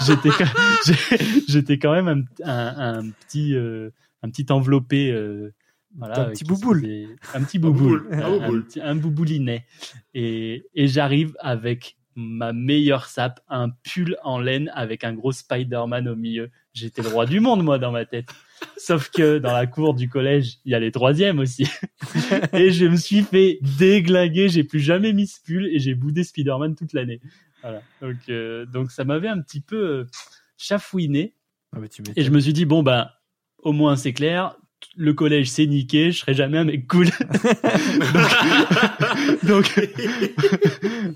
j'étais 0.07 0.29
quand- 0.29 0.45
j'ai- 0.87 1.43
j'étais 1.49 1.79
quand 1.79 1.93
même 1.93 2.09
un, 2.45 2.49
un- 2.51 2.99
un 2.99 3.11
petit 3.11 3.55
euh, 3.55 3.91
un 4.23 4.31
petit 4.31 4.47
enveloppé. 4.51 5.11
Euh, 5.95 5.99
voilà, 5.99 6.21
Un 6.23 6.31
petit 6.31 6.45
bouboule. 6.45 6.87
Un 7.35 7.43
petit 7.45 7.59
bouboule. 7.59 8.09
un 8.13 8.41
un, 8.43 8.61
petit- 8.63 8.81
un 8.81 8.95
bouboulinet. 8.97 9.65
Et, 10.15 10.67
et 10.75 10.89
j'arrive 10.89 11.35
avec 11.41 11.97
ma 12.17 12.53
meilleure 12.53 13.07
sape, 13.07 13.41
un 13.49 13.71
pull 13.71 14.17
en 14.23 14.39
laine 14.39 14.71
avec 14.75 15.03
un 15.03 15.13
gros 15.15 15.33
Spider-Man 15.33 16.09
au 16.09 16.15
milieu. 16.17 16.51
J'étais 16.73 17.03
le 17.03 17.09
roi 17.09 17.27
du 17.27 17.41
monde, 17.41 17.65
moi, 17.65 17.79
dans 17.79 17.91
ma 17.91 18.05
tête. 18.05 18.29
Sauf 18.77 19.11
que 19.11 19.39
dans 19.39 19.53
la 19.53 19.67
cour 19.67 19.95
du 19.95 20.09
collège, 20.09 20.59
il 20.65 20.73
y 20.73 20.75
a 20.75 20.79
les 20.81 20.93
troisièmes 20.93 21.39
aussi. 21.41 21.67
et 22.53 22.71
je 22.71 22.87
me 22.87 22.97
suis 22.97 23.23
fait 23.23 23.59
déglinguer. 23.79 24.49
J'ai 24.49 24.63
plus 24.65 24.81
jamais 24.81 25.13
mis 25.13 25.27
ce 25.27 25.41
pull 25.43 25.67
et 25.67 25.79
j'ai 25.81 25.95
boudé 25.95 26.23
Spider-Man 26.23 26.77
toute 26.77 26.93
l'année. 26.93 27.21
Voilà. 27.63 27.83
Donc, 28.01 28.17
euh, 28.29 28.65
donc 28.67 28.91
ça 28.91 29.05
m'avait 29.05 29.29
un 29.29 29.41
petit 29.41 29.61
peu 29.61 29.77
euh, 29.77 30.05
chafouiné. 30.57 31.35
Ah, 31.75 31.81
bah, 31.81 31.89
tu 31.89 32.03
Et 32.15 32.23
je 32.23 32.31
me 32.31 32.39
suis 32.41 32.53
dit, 32.53 32.65
bon, 32.65 32.83
ben, 32.83 33.11
au 33.59 33.73
moins 33.73 33.97
c'est 33.97 34.13
clair. 34.13 34.57
Le 34.97 35.13
collège, 35.13 35.51
c'est 35.51 35.67
niqué. 35.67 36.13
Je 36.13 36.19
serai 36.19 36.35
jamais 36.35 36.59
un 36.59 36.65
mec 36.65 36.87
cool. 36.87 37.07
donc, 39.43 39.75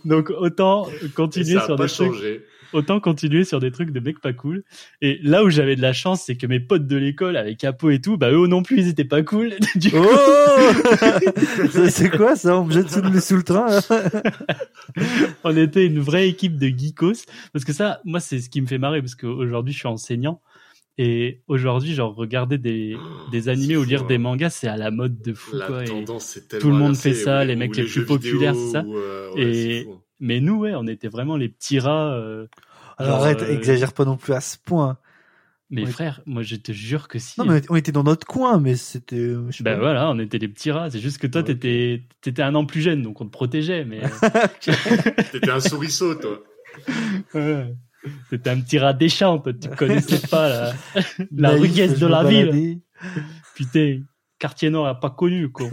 donc, 0.04 0.30
autant 0.38 0.88
continuer 1.14 1.60
sur 1.60 1.76
des 1.76 1.86
trucs 1.86 2.12
changé. 2.12 2.42
autant 2.72 3.00
continuer 3.00 3.44
sur 3.44 3.60
des 3.60 3.70
trucs 3.70 3.92
de 3.92 4.00
mecs 4.00 4.20
pas 4.20 4.32
cool. 4.32 4.64
Et 5.00 5.18
là 5.22 5.44
où 5.44 5.50
j'avais 5.50 5.76
de 5.76 5.82
la 5.82 5.92
chance, 5.92 6.24
c'est 6.26 6.36
que 6.36 6.46
mes 6.46 6.60
potes 6.60 6.86
de 6.86 6.96
l'école 6.96 7.36
avec 7.36 7.58
Capo 7.58 7.90
et 7.90 8.00
tout, 8.00 8.16
bah 8.16 8.30
eux 8.30 8.46
non 8.46 8.62
plus, 8.62 8.78
ils 8.78 8.88
étaient 8.88 9.04
pas 9.04 9.22
cool. 9.22 9.54
Du 9.76 9.90
coup, 9.90 9.98
Oh 9.98 11.78
C'est 11.88 12.10
quoi 12.10 12.36
ça? 12.36 12.58
On 12.58 12.64
me 12.64 12.72
jette 12.72 12.90
sous 12.90 13.02
le, 13.02 13.20
sous 13.20 13.36
le 13.36 13.42
train 13.42 13.66
on 15.44 15.56
était 15.56 15.86
une 15.86 16.00
vraie 16.00 16.28
équipe 16.28 16.58
de 16.58 16.66
geekos. 16.66 17.24
Parce 17.52 17.64
que 17.64 17.72
ça, 17.72 18.00
moi, 18.04 18.20
c'est 18.20 18.40
ce 18.40 18.50
qui 18.50 18.60
me 18.60 18.66
fait 18.66 18.78
marrer, 18.78 19.00
parce 19.00 19.14
qu'aujourd'hui, 19.14 19.72
je 19.72 19.78
suis 19.78 19.88
enseignant. 19.88 20.40
Et 21.00 21.40
aujourd'hui, 21.46 21.94
genre, 21.94 22.14
regarder 22.14 22.58
des, 22.58 22.96
des 23.30 23.48
animés 23.48 23.76
ou 23.76 23.84
lire 23.84 24.02
hein. 24.02 24.06
des 24.06 24.18
mangas, 24.18 24.50
c'est 24.50 24.68
à 24.68 24.76
la 24.76 24.90
mode 24.90 25.22
de 25.22 25.32
fou, 25.32 25.56
La 25.56 25.66
quoi. 25.66 25.82
Et- 25.84 25.86
tendance, 25.86 26.24
c'est 26.26 26.48
tellement 26.48 26.60
tout 26.62 26.70
le 26.70 26.76
monde 26.78 26.96
fait 26.96 27.14
ça, 27.14 27.42
ou 27.42 27.46
les 27.46 27.54
ou 27.54 27.58
mecs 27.58 27.76
les 27.76 27.84
plus 27.84 28.04
populaires, 28.04 28.54
c'est 28.56 28.70
ça. 28.72 28.82
ou, 28.82 28.96
euh, 28.96 29.32
ouais, 29.34 29.42
Et- 29.42 29.84
fou. 29.84 30.00
Mais 30.20 30.40
nous, 30.40 30.56
ouais, 30.56 30.74
on 30.74 30.86
était 30.88 31.06
vraiment 31.08 31.36
les 31.36 31.48
petits 31.48 31.78
rats. 31.78 32.12
euh, 32.14 32.46
Alors 32.96 33.12
genre, 33.18 33.22
arrête, 33.22 33.42
euh, 33.42 33.52
exagère 33.52 33.92
pas 33.92 34.04
non 34.04 34.16
plus 34.16 34.32
à 34.32 34.40
ce 34.40 34.56
point. 34.58 34.98
Mais 35.70 35.84
Ouais. 35.84 35.90
frère, 35.90 36.22
moi, 36.26 36.42
je 36.42 36.56
te 36.56 36.72
jure 36.72 37.06
que 37.08 37.18
si. 37.20 37.38
Non 37.38 37.46
mais 37.46 37.60
on 37.68 37.76
était 37.76 37.92
dans 37.92 38.02
notre 38.02 38.26
coin, 38.26 38.58
mais 38.58 38.74
c'était. 38.74 39.16
euh, 39.18 39.48
Ben 39.60 39.74
pas. 39.74 39.78
voilà, 39.78 40.10
on 40.10 40.18
était 40.18 40.38
les 40.38 40.48
petits 40.48 40.70
rats. 40.72 40.90
C'est 40.90 40.98
juste 40.98 41.18
que 41.18 41.26
toi, 41.28 41.42
t'étais, 41.44 42.02
t'étais 42.22 42.40
un 42.42 42.54
an 42.56 42.64
plus 42.64 42.80
jeune, 42.80 43.02
donc 43.02 43.20
on 43.20 43.26
te 43.26 43.30
protégeait. 43.30 43.84
Mais 43.84 44.00
T'étais 45.30 45.50
un 45.50 45.60
souriceau, 45.60 46.14
toi. 46.16 46.42
Ouais. 47.34 47.74
T'étais 48.30 48.50
un 48.50 48.60
petit 48.60 48.78
rat 48.78 48.92
des 48.92 49.08
champs, 49.08 49.38
toi. 49.38 49.52
Tu 49.52 49.68
connaissais 49.76 50.26
pas 50.28 50.48
la, 50.48 50.72
la 51.36 51.50
Naïf, 51.50 51.60
ruguesse 51.60 51.94
je 51.96 52.00
de 52.00 52.06
la 52.06 52.24
ville. 52.24 52.80
Putain, 53.54 54.00
quartier 54.38 54.70
nord 54.70 54.86
a 54.86 54.98
pas 54.98 55.10
connu 55.10 55.50
quoi. 55.50 55.68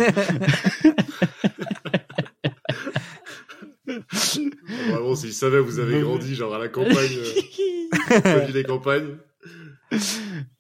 Vraiment, 4.90 5.16
s'ils 5.16 5.34
savaient, 5.34 5.60
vous 5.60 5.80
avez 5.80 6.02
grandi, 6.02 6.36
genre 6.36 6.54
à 6.56 6.60
la 6.60 6.70
campagne, 6.70 7.18
euh, 8.12 8.48
les 8.54 8.64
campagnes. 8.64 9.18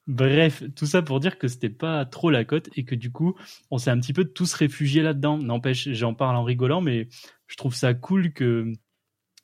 Bref, 0.07 0.63
tout 0.76 0.86
ça 0.86 1.01
pour 1.01 1.20
dire 1.20 1.39
que 1.39 1.47
c'était 1.47 1.70
pas 1.70 2.05
trop 2.05 2.30
la 2.30 2.45
cote 2.45 2.70
et 2.76 2.86
que 2.86 2.93
du 2.93 3.11
coup, 3.11 3.36
on 3.72 3.78
s'est 3.78 3.89
un 3.89 3.99
petit 3.99 4.13
peu 4.13 4.26
tous 4.26 4.53
réfugiés 4.53 5.01
là-dedans. 5.01 5.38
N'empêche, 5.38 5.89
j'en 5.91 6.13
parle 6.13 6.36
en 6.36 6.43
rigolant, 6.43 6.82
mais 6.82 7.07
je 7.47 7.55
trouve 7.55 7.74
ça 7.74 7.93
cool 7.93 8.32
que 8.32 8.72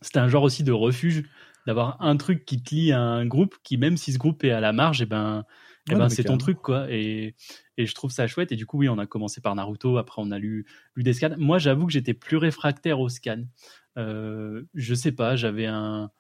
c'était 0.01 0.19
un 0.19 0.28
genre 0.28 0.43
aussi 0.43 0.63
de 0.63 0.72
refuge 0.72 1.24
d'avoir 1.68 2.01
un 2.01 2.18
truc 2.18 2.45
qui 2.45 2.62
te 2.62 2.74
lie 2.74 2.91
à 2.91 3.01
un 3.01 3.26
groupe 3.26 3.55
qui, 3.64 3.78
même 3.78 3.97
si 3.97 4.14
ce 4.14 4.18
groupe 4.18 4.43
est 4.43 4.51
à 4.51 4.59
la 4.59 4.74
marge, 4.74 5.01
et 5.01 5.05
ben, 5.05 5.45
eh 5.89 5.95
ben 5.95 6.09
c'est 6.09 6.24
ton 6.24 6.38
truc 6.38 6.62
quoi. 6.62 6.91
Et, 6.91 7.36
et 7.78 7.86
je 7.86 7.95
trouve 7.95 8.12
ça 8.12 8.28
chouette. 8.28 8.51
Et 8.51 8.55
du 8.55 8.66
coup, 8.66 8.78
oui, 8.80 8.89
on 8.89 8.97
a 8.97 9.05
commencé 9.05 9.41
par 9.41 9.55
Naruto, 9.55 9.97
après 9.97 10.22
on 10.22 10.32
a 10.32 10.39
lu, 10.39 10.66
lu 10.95 11.03
des 11.03 11.14
scans. 11.14 11.36
Moi, 11.38 11.59
j'avoue 11.59 11.86
que 11.86 11.93
j'étais 11.93 12.14
plus 12.14 12.38
réfractaire 12.38 12.99
aux 12.99 13.09
scans. 13.09 13.45
Euh, 13.97 14.64
je 14.74 14.93
sais 14.93 15.12
pas, 15.12 15.36
j'avais 15.36 15.66
un, 15.66 16.12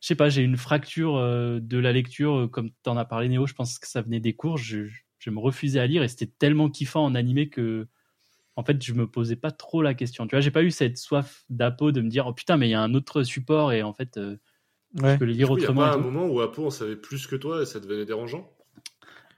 je 0.00 0.08
sais 0.08 0.14
pas, 0.14 0.28
j'ai 0.28 0.42
une 0.42 0.56
fracture 0.56 1.16
euh, 1.16 1.60
de 1.60 1.78
la 1.78 1.92
lecture, 1.92 2.38
euh, 2.38 2.48
comme 2.48 2.70
t'en 2.82 2.96
as 2.96 3.04
parlé 3.04 3.28
Néo, 3.28 3.46
je 3.46 3.54
pense 3.54 3.78
que 3.78 3.88
ça 3.88 4.00
venait 4.00 4.20
des 4.20 4.34
cours, 4.34 4.56
je, 4.56 4.86
je 5.18 5.30
me 5.30 5.38
refusais 5.38 5.80
à 5.80 5.86
lire 5.86 6.02
et 6.02 6.08
c'était 6.08 6.32
tellement 6.38 6.70
kiffant 6.70 7.04
en 7.04 7.14
animé 7.14 7.48
que 7.48 7.88
en 8.56 8.64
fait, 8.64 8.82
je 8.82 8.92
me 8.92 9.08
posais 9.08 9.36
pas 9.36 9.52
trop 9.52 9.82
la 9.82 9.94
question. 9.94 10.26
Tu 10.26 10.34
vois, 10.34 10.40
j'ai 10.40 10.50
pas 10.50 10.64
eu 10.64 10.72
cette 10.72 10.98
soif 10.98 11.44
d'apo 11.48 11.92
de 11.92 12.00
me 12.00 12.08
dire 12.08 12.26
oh 12.26 12.32
putain, 12.32 12.56
mais 12.56 12.66
il 12.66 12.72
y 12.72 12.74
a 12.74 12.82
un 12.82 12.92
autre 12.94 13.22
support 13.22 13.72
et 13.72 13.84
en 13.84 13.92
fait, 13.92 14.16
euh, 14.16 14.36
Ouais. 15.00 15.14
je 15.14 15.18
peux 15.18 15.24
les 15.26 15.34
lire 15.34 15.48
Il 15.56 15.60
y 15.60 15.64
a 15.66 15.70
autrement. 15.70 15.80
pas 15.82 15.94
un 15.94 15.98
moment 15.98 16.26
où 16.26 16.40
Apo 16.40 16.66
en 16.66 16.70
savait 16.70 16.96
plus 16.96 17.26
que 17.26 17.36
toi 17.36 17.62
et 17.62 17.66
ça 17.66 17.78
devenait 17.80 18.04
dérangeant? 18.06 18.50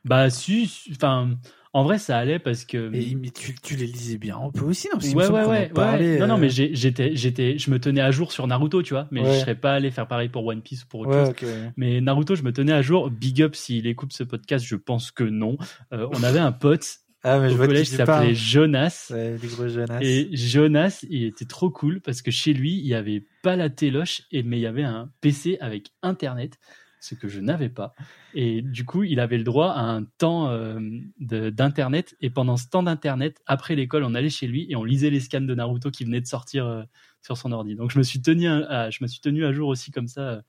Bah 0.05 0.31
si, 0.31 0.71
enfin, 0.93 1.31
en 1.75 1.85
vrai, 1.85 1.99
ça 1.99 2.17
allait 2.17 2.39
parce 2.39 2.65
que. 2.65 2.93
Et 2.95 3.15
mais 3.15 3.31
tu, 3.31 3.55
tu 3.61 3.77
les 3.77 3.87
lisais 3.87 4.17
bien. 4.17 4.39
On 4.39 4.51
peut 4.51 4.65
aussi, 4.65 4.89
non? 4.89 4.99
Parce 4.99 5.13
Ouais, 5.13 5.29
ouais, 5.29 5.45
ouais, 5.47 5.69
parlait, 5.69 6.13
ouais. 6.15 6.19
Non, 6.19 6.27
non, 6.27 6.35
euh, 6.35 6.39
mais 6.39 6.49
j'étais, 6.49 7.15
j'étais, 7.15 7.59
je 7.59 7.71
me 7.71 7.79
tenais 7.79 8.01
à 8.01 8.11
jour 8.11 8.33
sur 8.33 8.47
Naruto, 8.47 8.83
tu 8.83 8.95
vois, 8.95 9.09
mais 9.11 9.21
Ouais. 9.23 9.35
je 9.35 9.41
serais 9.41 9.55
pas 9.57 9.75
allé 9.75 9.91
faire 9.91 10.09
pareil 10.09 10.31
pour 10.31 10.47
One 10.47 10.63
Piece 10.63 10.85
ou 10.85 10.87
pour 10.87 11.01
autre 11.01 11.11
Ouais, 11.11 11.35
chose. 11.39 11.49
Mais 11.77 12.01
Naruto, 12.01 12.35
je 12.35 12.43
me 12.43 12.53
tenais 12.53 12.73
à 12.73 12.81
jour. 12.83 13.11
Big 13.11 13.43
up 13.43 13.55
s'il 13.55 13.87
écoute 13.87 14.13
ce 14.15 14.25
podcast, 14.25 14.65
je 14.65 14.77
pense 14.77 15.11
que 15.11 15.25
non. 15.25 15.59
Euh, 15.93 16.09
on 16.15 16.23
avait 16.23 16.39
un 16.39 16.53
pote 16.53 16.87
Ah, 17.23 17.39
mais 17.39 17.51
je 17.51 17.55
vois 17.57 17.67
collège 17.67 17.97
parles. 17.99 18.07
s'appelait 18.21 18.35
Jonas. 18.35 19.09
Ouais, 19.11 19.37
gros 19.43 19.69
Jonas. 19.69 19.99
Et 20.01 20.29
Jonas, 20.33 21.05
il 21.09 21.25
était 21.25 21.45
trop 21.45 21.71
cool 21.71 22.01
parce 22.01 22.23
que 22.23 22.31
chez 22.31 22.53
lui, 22.53 22.73
il 22.79 22.87
y 22.87 22.95
avait 22.95 23.25
pas 23.43 23.57
la 23.57 23.69
téloche, 23.71 24.23
et, 24.33 24.43
mais 24.43 24.59
il 24.59 24.63
y 24.63 24.67
avait 24.67 24.83
un 24.85 25.11
PC 25.21 25.59
avec 25.61 25.91
Internet, 26.03 26.59
ce 27.01 27.15
que 27.15 27.29
je 27.29 27.41
n'avais 27.41 27.69
pas. 27.69 27.95
Et 28.35 28.63
du 28.63 28.85
coup, 28.85 29.03
il 29.05 29.21
avait 29.21 29.39
le 29.39 29.45
droit 29.45 29.71
à 29.73 29.81
un 29.83 30.05
temps 30.05 30.49
euh, 30.49 30.79
d'Internet. 31.19 32.17
Et 32.21 32.31
pendant 32.31 32.57
ce 32.57 32.69
temps 32.69 32.83
d'Internet, 32.83 33.41
après 33.47 33.75
l'école, 33.75 34.05
on 34.05 34.15
allait 34.15 34.31
chez 34.31 34.47
lui 34.47 34.67
et 34.71 34.77
on 34.77 34.85
lisait 34.85 35.11
les 35.11 35.21
scans 35.21 35.41
de 35.41 35.55
Naruto 35.55 35.91
qui 35.91 36.05
venaient 36.05 36.21
de 36.21 36.27
sortir 36.27 36.67
euh, 36.67 36.83
sur 37.23 37.37
son 37.37 37.53
ordi. 37.53 37.75
Donc 37.75 37.91
je 37.91 37.99
me 37.99 38.03
suis 38.03 38.21
tenu 38.23 38.49
à, 38.49 38.57
à- 38.85 38.91
je 38.91 38.99
me 39.03 39.09
suis 39.09 39.21
tenu 39.21 39.45
à 39.45 39.53
jour 39.53 39.69
aussi 39.69 39.91
comme 39.91 40.09
ça. 40.09 40.43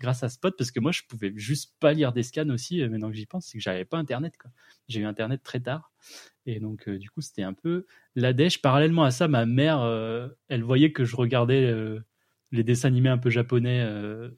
Grâce 0.00 0.22
à 0.22 0.28
Spot 0.28 0.54
parce 0.56 0.70
que 0.70 0.80
moi 0.80 0.92
je 0.92 1.02
pouvais 1.08 1.32
juste 1.36 1.74
pas 1.80 1.92
lire 1.92 2.12
des 2.12 2.22
scans 2.22 2.48
aussi 2.50 2.82
euh, 2.82 2.88
maintenant 2.88 3.10
que 3.10 3.16
j'y 3.16 3.26
pense 3.26 3.46
c'est 3.46 3.58
que 3.58 3.62
j'avais 3.62 3.84
pas 3.84 3.98
internet 3.98 4.34
quoi. 4.40 4.50
J'ai 4.88 5.00
eu 5.00 5.04
internet 5.04 5.42
très 5.42 5.60
tard. 5.60 5.92
Et 6.46 6.60
donc 6.60 6.88
euh, 6.88 6.98
du 6.98 7.10
coup 7.10 7.20
c'était 7.20 7.42
un 7.42 7.52
peu 7.52 7.86
la 8.14 8.32
dèche. 8.32 8.62
Parallèlement 8.62 9.04
à 9.04 9.10
ça 9.10 9.28
ma 9.28 9.46
mère 9.46 9.80
euh, 9.80 10.28
elle 10.48 10.62
voyait 10.62 10.92
que 10.92 11.04
je 11.04 11.16
regardais 11.16 11.64
euh, 11.64 12.00
les 12.52 12.64
dessins 12.64 12.88
animés 12.88 13.10
un 13.10 13.18
peu 13.18 13.30
japonais 13.30 13.82
euh, 13.84 14.30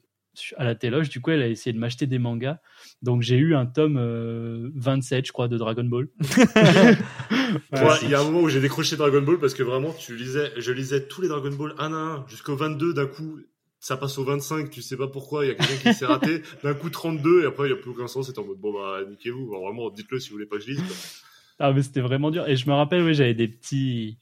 à 0.57 0.63
la 0.63 0.75
téloche. 0.75 1.09
Du 1.09 1.21
coup 1.21 1.31
elle 1.31 1.41
a 1.41 1.47
essayé 1.47 1.73
de 1.73 1.79
m'acheter 1.79 2.07
des 2.07 2.19
mangas. 2.19 2.59
Donc 3.01 3.21
j'ai 3.21 3.37
eu 3.37 3.55
un 3.55 3.65
tome 3.65 3.97
euh, 3.99 4.71
27 4.75 5.27
je 5.27 5.31
crois 5.31 5.47
de 5.47 5.57
Dragon 5.57 5.83
Ball. 5.83 6.07
Il 8.01 8.09
y 8.09 8.15
a 8.15 8.21
un 8.21 8.23
moment 8.23 8.41
où 8.41 8.49
j'ai 8.49 8.61
décroché 8.61 8.95
Dragon 8.95 9.21
Ball 9.21 9.39
parce 9.39 9.53
que 9.53 9.63
vraiment, 9.63 9.93
tu 9.93 10.15
lisais, 10.15 10.51
je 10.57 10.71
lisais 10.71 11.07
tous 11.07 11.21
les 11.21 11.27
Dragon 11.27 11.51
Ball 11.51 11.73
un 11.77 11.93
à 11.93 11.97
un 11.97 12.25
jusqu'au 12.27 12.55
22. 12.55 12.93
D'un 12.93 13.07
coup, 13.07 13.39
ça 13.81 13.97
passe 13.97 14.17
au 14.17 14.23
25. 14.23 14.69
Tu 14.69 14.81
sais 14.81 14.95
pas 14.95 15.07
pourquoi. 15.09 15.43
Il 15.43 15.49
y 15.49 15.51
a 15.51 15.55
quelqu'un 15.55 15.91
qui 15.91 15.93
s'est 15.97 16.05
raté. 16.05 16.41
D'un 16.63 16.73
coup, 16.73 16.89
32. 16.89 17.43
Et 17.43 17.45
après, 17.47 17.67
il 17.67 17.71
y 17.71 17.73
a 17.73 17.75
plus 17.75 17.89
aucun 17.91 18.07
sens. 18.07 18.27
C'est 18.27 18.39
en 18.39 18.45
mode, 18.45 18.59
bon, 18.59 18.71
bah, 18.73 18.99
niquez-vous. 19.09 19.47
Vraiment, 19.47 19.89
dites-le 19.89 20.19
si 20.19 20.29
vous 20.29 20.35
voulez 20.35 20.45
pas 20.45 20.55
que 20.57 20.63
je 20.63 20.69
lise. 20.71 20.81
quoi. 20.81 20.95
Ah, 21.59 21.73
mais 21.73 21.81
c'était 21.83 22.01
vraiment 22.01 22.31
dur. 22.31 22.47
Et 22.47 22.55
je 22.55 22.67
me 22.69 22.73
rappelle, 22.73 23.03
oui, 23.03 23.13
j'avais 23.13 23.33
des 23.33 23.47
petits, 23.49 24.17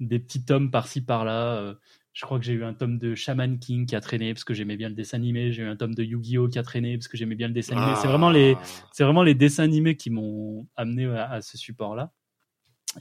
des 0.00 0.18
petits 0.18 0.44
tomes 0.44 0.70
par-ci 0.70 1.00
par-là. 1.00 1.56
Euh, 1.56 1.74
Je 2.12 2.24
crois 2.24 2.38
que 2.38 2.44
j'ai 2.44 2.52
eu 2.52 2.62
un 2.64 2.74
tome 2.74 2.98
de 2.98 3.14
Shaman 3.16 3.58
King 3.58 3.86
qui 3.86 3.96
a 3.96 4.00
traîné 4.00 4.32
parce 4.34 4.44
que 4.44 4.54
j'aimais 4.54 4.76
bien 4.76 4.88
le 4.88 4.94
dessin 4.94 5.16
animé. 5.18 5.50
J'ai 5.52 5.62
eu 5.62 5.66
un 5.66 5.74
tome 5.76 5.94
de 5.94 6.04
Yu-Gi-Oh 6.04 6.48
qui 6.48 6.58
a 6.58 6.62
traîné 6.62 6.96
parce 6.96 7.08
que 7.08 7.16
j'aimais 7.16 7.34
bien 7.34 7.48
le 7.48 7.54
dessin 7.54 7.76
animé. 7.76 7.96
C'est 8.00 8.06
vraiment 8.08 8.30
les, 8.30 8.54
Ah. 8.56 8.62
c'est 8.92 9.02
vraiment 9.04 9.22
les 9.24 9.34
dessins 9.34 9.64
animés 9.64 9.96
qui 9.96 10.10
m'ont 10.10 10.68
amené 10.76 11.06
à, 11.06 11.30
à 11.30 11.40
ce 11.42 11.56
support-là. 11.58 12.12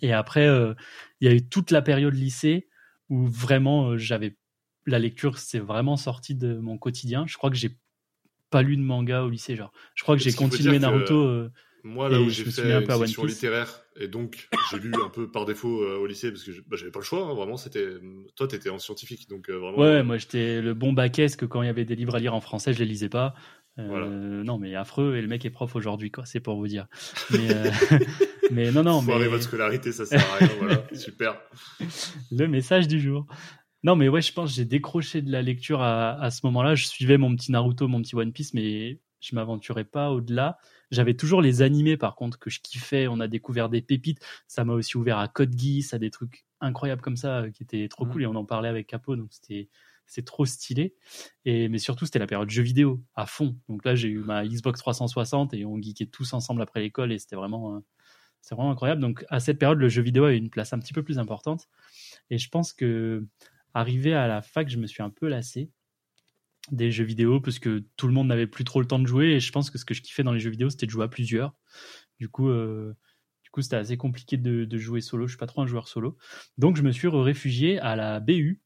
Et 0.02 0.12
après, 0.14 0.48
euh, 0.48 0.74
il 1.22 1.28
y 1.28 1.32
a 1.32 1.36
eu 1.36 1.48
toute 1.48 1.70
la 1.70 1.84
période 1.84 2.16
lycée 2.16 2.68
où 3.10 3.28
vraiment 3.28 3.90
euh, 3.90 3.98
j'avais 3.98 4.36
la 4.86 5.00
lecture, 5.00 5.38
c'est 5.38 5.60
vraiment 5.60 5.98
sorti 5.98 6.36
de 6.36 6.56
mon 6.56 6.78
quotidien. 6.78 7.26
Je 7.28 7.38
crois 7.38 7.50
que 7.50 7.56
j'ai 7.56 7.78
pas 8.50 8.62
lu 8.62 8.78
de 8.78 8.82
manga 8.82 9.24
au 9.24 9.30
lycée, 9.30 9.56
genre. 9.56 9.72
Je 9.96 10.04
crois 10.04 10.16
que 10.16 10.22
j'ai 10.22 10.34
continué 10.34 10.78
Naruto. 10.80 11.16
euh, 11.24 11.52
Moi, 11.84 12.08
là 12.10 12.20
où 12.22 12.26
je 12.26 12.44
j'ai 12.44 12.52
fait 12.52 12.62
une 12.80 12.86
peu 12.86 12.94
à 12.94 12.98
One 12.98 13.08
section 13.08 13.26
littéraire, 13.26 13.82
et 14.00 14.08
donc 14.08 14.48
j'ai 14.72 14.80
lu 14.80 14.94
un 15.04 15.10
peu 15.10 15.30
par 15.32 15.46
défaut 15.46 15.82
euh, 15.84 15.98
au 15.98 16.06
lycée 16.06 16.32
parce 16.32 16.44
que 16.44 16.52
je- 16.52 16.62
bah, 16.62 16.78
j'avais 16.78 16.92
pas 16.92 17.00
le 17.00 17.06
choix. 17.06 17.26
hein, 17.26 17.34
vraiment, 17.34 17.58
c'était. 17.58 17.88
Toi, 18.36 18.48
t'étais 18.48 18.70
en 18.70 18.80
scientifique, 18.80 19.28
donc 19.30 19.50
euh, 19.50 19.58
vraiment. 19.58 19.78
Ouais, 19.80 19.88
euh, 20.00 20.04
moi 20.04 20.18
j'étais 20.18 20.62
le 20.62 20.74
bon 20.74 20.94
baquesque 20.94 21.40
que 21.42 21.46
quand 21.46 21.62
il 21.62 21.66
y 21.66 21.70
avait 21.70 21.84
des 21.86 21.96
livres 21.96 22.16
à 22.16 22.20
lire 22.20 22.36
en 22.36 22.42
français, 22.42 22.74
je 22.74 22.80
les 22.80 22.86
lisais 22.86 23.10
pas. 23.10 23.34
Voilà. 23.76 24.06
Non, 24.08 24.60
mais 24.60 24.76
affreux. 24.76 25.16
Et 25.16 25.22
le 25.24 25.28
mec 25.28 25.46
est 25.46 25.50
prof 25.50 25.76
aujourd'hui, 25.76 26.12
quoi. 26.12 26.26
C'est 26.28 26.40
pour 26.40 26.58
vous 26.58 26.68
dire. 26.68 26.86
Mais, 27.32 27.50
mais 28.52 28.72
non, 28.72 28.84
non, 28.84 29.02
foirer 29.02 29.22
mais 29.26 29.28
votre 29.30 29.44
scolarité, 29.46 29.92
ça 29.92 30.06
sert 30.06 30.22
à 30.32 30.36
rien. 30.36 30.50
voilà, 30.60 30.84
super. 30.94 31.42
le 32.32 32.48
message 32.48 32.88
du 32.88 33.00
jour. 33.02 33.26
Non, 33.84 33.96
mais 33.96 34.08
ouais, 34.08 34.22
je 34.22 34.32
pense 34.32 34.50
que 34.52 34.56
j'ai 34.56 34.66
décroché 34.66 35.22
de 35.22 35.32
la 35.32 35.42
lecture 35.42 35.82
à, 35.82 36.14
à 36.22 36.32
ce 36.32 36.42
moment-là. 36.46 36.76
Je 36.76 36.86
suivais 36.86 37.18
mon 37.18 37.36
petit 37.36 37.52
Naruto, 37.52 37.88
mon 37.88 38.02
petit 38.02 38.16
One 38.16 38.32
Piece, 38.32 38.54
mais 38.54 39.00
je 39.20 39.36
m'aventurais 39.36 39.84
pas 39.84 40.12
au-delà. 40.12 40.58
J'avais 40.92 41.16
toujours 41.16 41.42
les 41.42 41.62
animés, 41.62 41.98
par 41.98 42.16
contre, 42.16 42.40
que 42.40 42.50
je 42.50 42.60
kiffais. 42.62 43.08
On 43.08 43.20
a 43.20 43.28
découvert 43.28 43.70
des 43.70 43.82
pépites. 43.82 44.20
Ça 44.48 44.64
m'a 44.64 44.74
aussi 44.74 44.98
ouvert 44.98 45.18
à 45.18 45.28
Code 45.28 45.58
Geass, 45.58 45.94
à 45.94 46.00
des 46.00 46.12
trucs 46.12 46.46
incroyables 46.62 47.02
comme 47.02 47.18
ça, 47.18 47.42
euh, 47.42 47.52
qui 47.52 47.64
étaient 47.64 47.88
trop 47.90 48.06
Mhm. 48.06 48.12
cool. 48.12 48.24
Et 48.24 48.26
on 48.28 48.36
en 48.36 48.46
parlait 48.46 48.70
avec 48.70 48.88
Capo, 48.88 49.16
donc 49.16 49.28
c'était 49.34 49.70
c'est 50.06 50.26
trop 50.26 50.46
stylé. 50.46 50.96
Et 51.46 51.68
mais 51.70 51.78
surtout, 51.80 52.06
c'était 52.06 52.20
la 52.20 52.28
période 52.28 52.50
jeux 52.50 52.62
vidéo 52.64 53.02
à 53.16 53.26
fond. 53.26 53.58
Donc 53.70 53.84
là, 53.86 53.96
j'ai 53.96 54.10
eu 54.10 54.20
ma 54.20 54.46
Xbox 54.46 54.80
360 54.80 55.54
et 55.54 55.66
on 55.66 55.78
geekait 55.82 56.06
tous 56.08 56.34
ensemble 56.34 56.62
après 56.62 56.82
l'école 56.82 57.12
et 57.14 57.20
c'était 57.20 57.36
vraiment, 57.38 57.78
euh, 57.78 57.80
c'est 58.42 58.56
vraiment 58.56 58.72
incroyable. 58.72 59.02
Donc 59.02 59.26
à 59.30 59.40
cette 59.40 59.60
période, 59.60 59.80
le 59.80 59.90
jeu 59.90 60.02
vidéo 60.02 60.26
a 60.26 60.34
eu 60.34 60.38
une 60.38 60.50
place 60.50 60.74
un 60.74 60.80
petit 60.80 60.94
peu 60.94 61.04
plus 61.04 61.20
importante. 61.20 61.70
Et 62.30 62.38
je 62.38 62.50
pense 62.50 62.74
que 62.74 63.26
arrivé 63.74 64.14
à 64.14 64.28
la 64.28 64.42
fac, 64.42 64.70
je 64.70 64.78
me 64.78 64.88
suis 64.88 65.04
un 65.04 65.10
peu 65.10 65.28
lassé 65.28 65.70
des 66.72 66.92
jeux 66.92 67.04
vidéo 67.04 67.42
parce 67.42 67.60
que 67.60 67.84
tout 67.98 68.08
le 68.08 68.14
monde 68.14 68.28
n'avait 68.28 68.48
plus 68.48 68.64
trop 68.64 68.80
le 68.80 68.88
temps 68.88 69.00
de 69.00 69.08
jouer 69.08 69.32
et 69.32 69.40
je 69.40 69.52
pense 69.52 69.70
que 69.70 69.78
ce 69.78 69.86
que 69.86 69.94
je 69.94 70.02
kiffais 70.02 70.24
dans 70.24 70.32
les 70.32 70.40
jeux 70.40 70.50
vidéo 70.50 70.70
c'était 70.70 70.86
de 70.86 70.92
jouer 70.92 71.06
à 71.06 71.10
plusieurs. 71.10 71.54
Du 72.20 72.30
coup 72.30 72.50
euh, 72.50 72.96
du 73.44 73.50
coup 73.50 73.62
c'était 73.62 73.76
assez 73.76 73.98
compliqué 73.98 74.38
de, 74.38 74.78
jouer 74.78 75.02
solo. 75.02 75.28
Je 75.28 75.34
suis 75.34 75.38
pas 75.38 75.48
trop 75.48 75.62
un 75.62 75.68
joueur 75.68 75.88
solo. 75.88 76.18
Donc 76.58 76.78
je 76.78 76.84
me 76.84 76.92
suis 76.92 77.08
réfugié 77.08 77.80
à 77.80 77.96
la 77.96 78.20
BU 78.20 78.62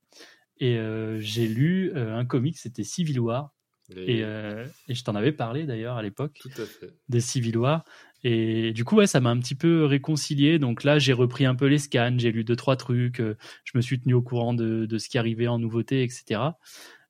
et 0.59 0.77
euh, 0.77 1.19
j'ai 1.19 1.47
lu 1.47 1.91
euh, 1.95 2.15
un 2.15 2.25
comic 2.25 2.57
c'était 2.57 2.83
Civil 2.83 3.19
War 3.19 3.55
Et, 3.95 4.21
euh, 4.23 4.65
et 4.89 4.95
je 4.95 5.03
t'en 5.03 5.15
avais 5.15 5.31
parlé 5.31 5.63
d'ailleurs 5.63 5.95
à 5.95 6.01
l'époque 6.01 6.37
Tout 6.41 6.49
à 6.61 6.65
fait. 6.65 6.93
de 7.07 7.19
Civil 7.19 7.57
War. 7.57 7.85
Et 8.23 8.73
du 8.73 8.83
coup, 8.83 8.97
ouais, 8.97 9.07
ça 9.07 9.21
m'a 9.21 9.29
un 9.29 9.39
petit 9.39 9.55
peu 9.55 9.85
réconcilié. 9.85 10.59
Donc 10.59 10.83
là, 10.83 10.99
j'ai 10.99 11.13
repris 11.13 11.45
un 11.45 11.55
peu 11.55 11.67
les 11.67 11.77
scans, 11.77 12.15
j'ai 12.17 12.31
lu 12.31 12.43
deux, 12.43 12.55
trois 12.55 12.75
trucs, 12.75 13.21
euh, 13.21 13.37
je 13.63 13.77
me 13.77 13.81
suis 13.81 13.99
tenu 13.99 14.13
au 14.13 14.21
courant 14.21 14.53
de, 14.53 14.85
de 14.85 14.97
ce 14.97 15.07
qui 15.07 15.17
arrivait 15.17 15.47
en 15.47 15.59
nouveauté, 15.59 16.03
etc. 16.03 16.41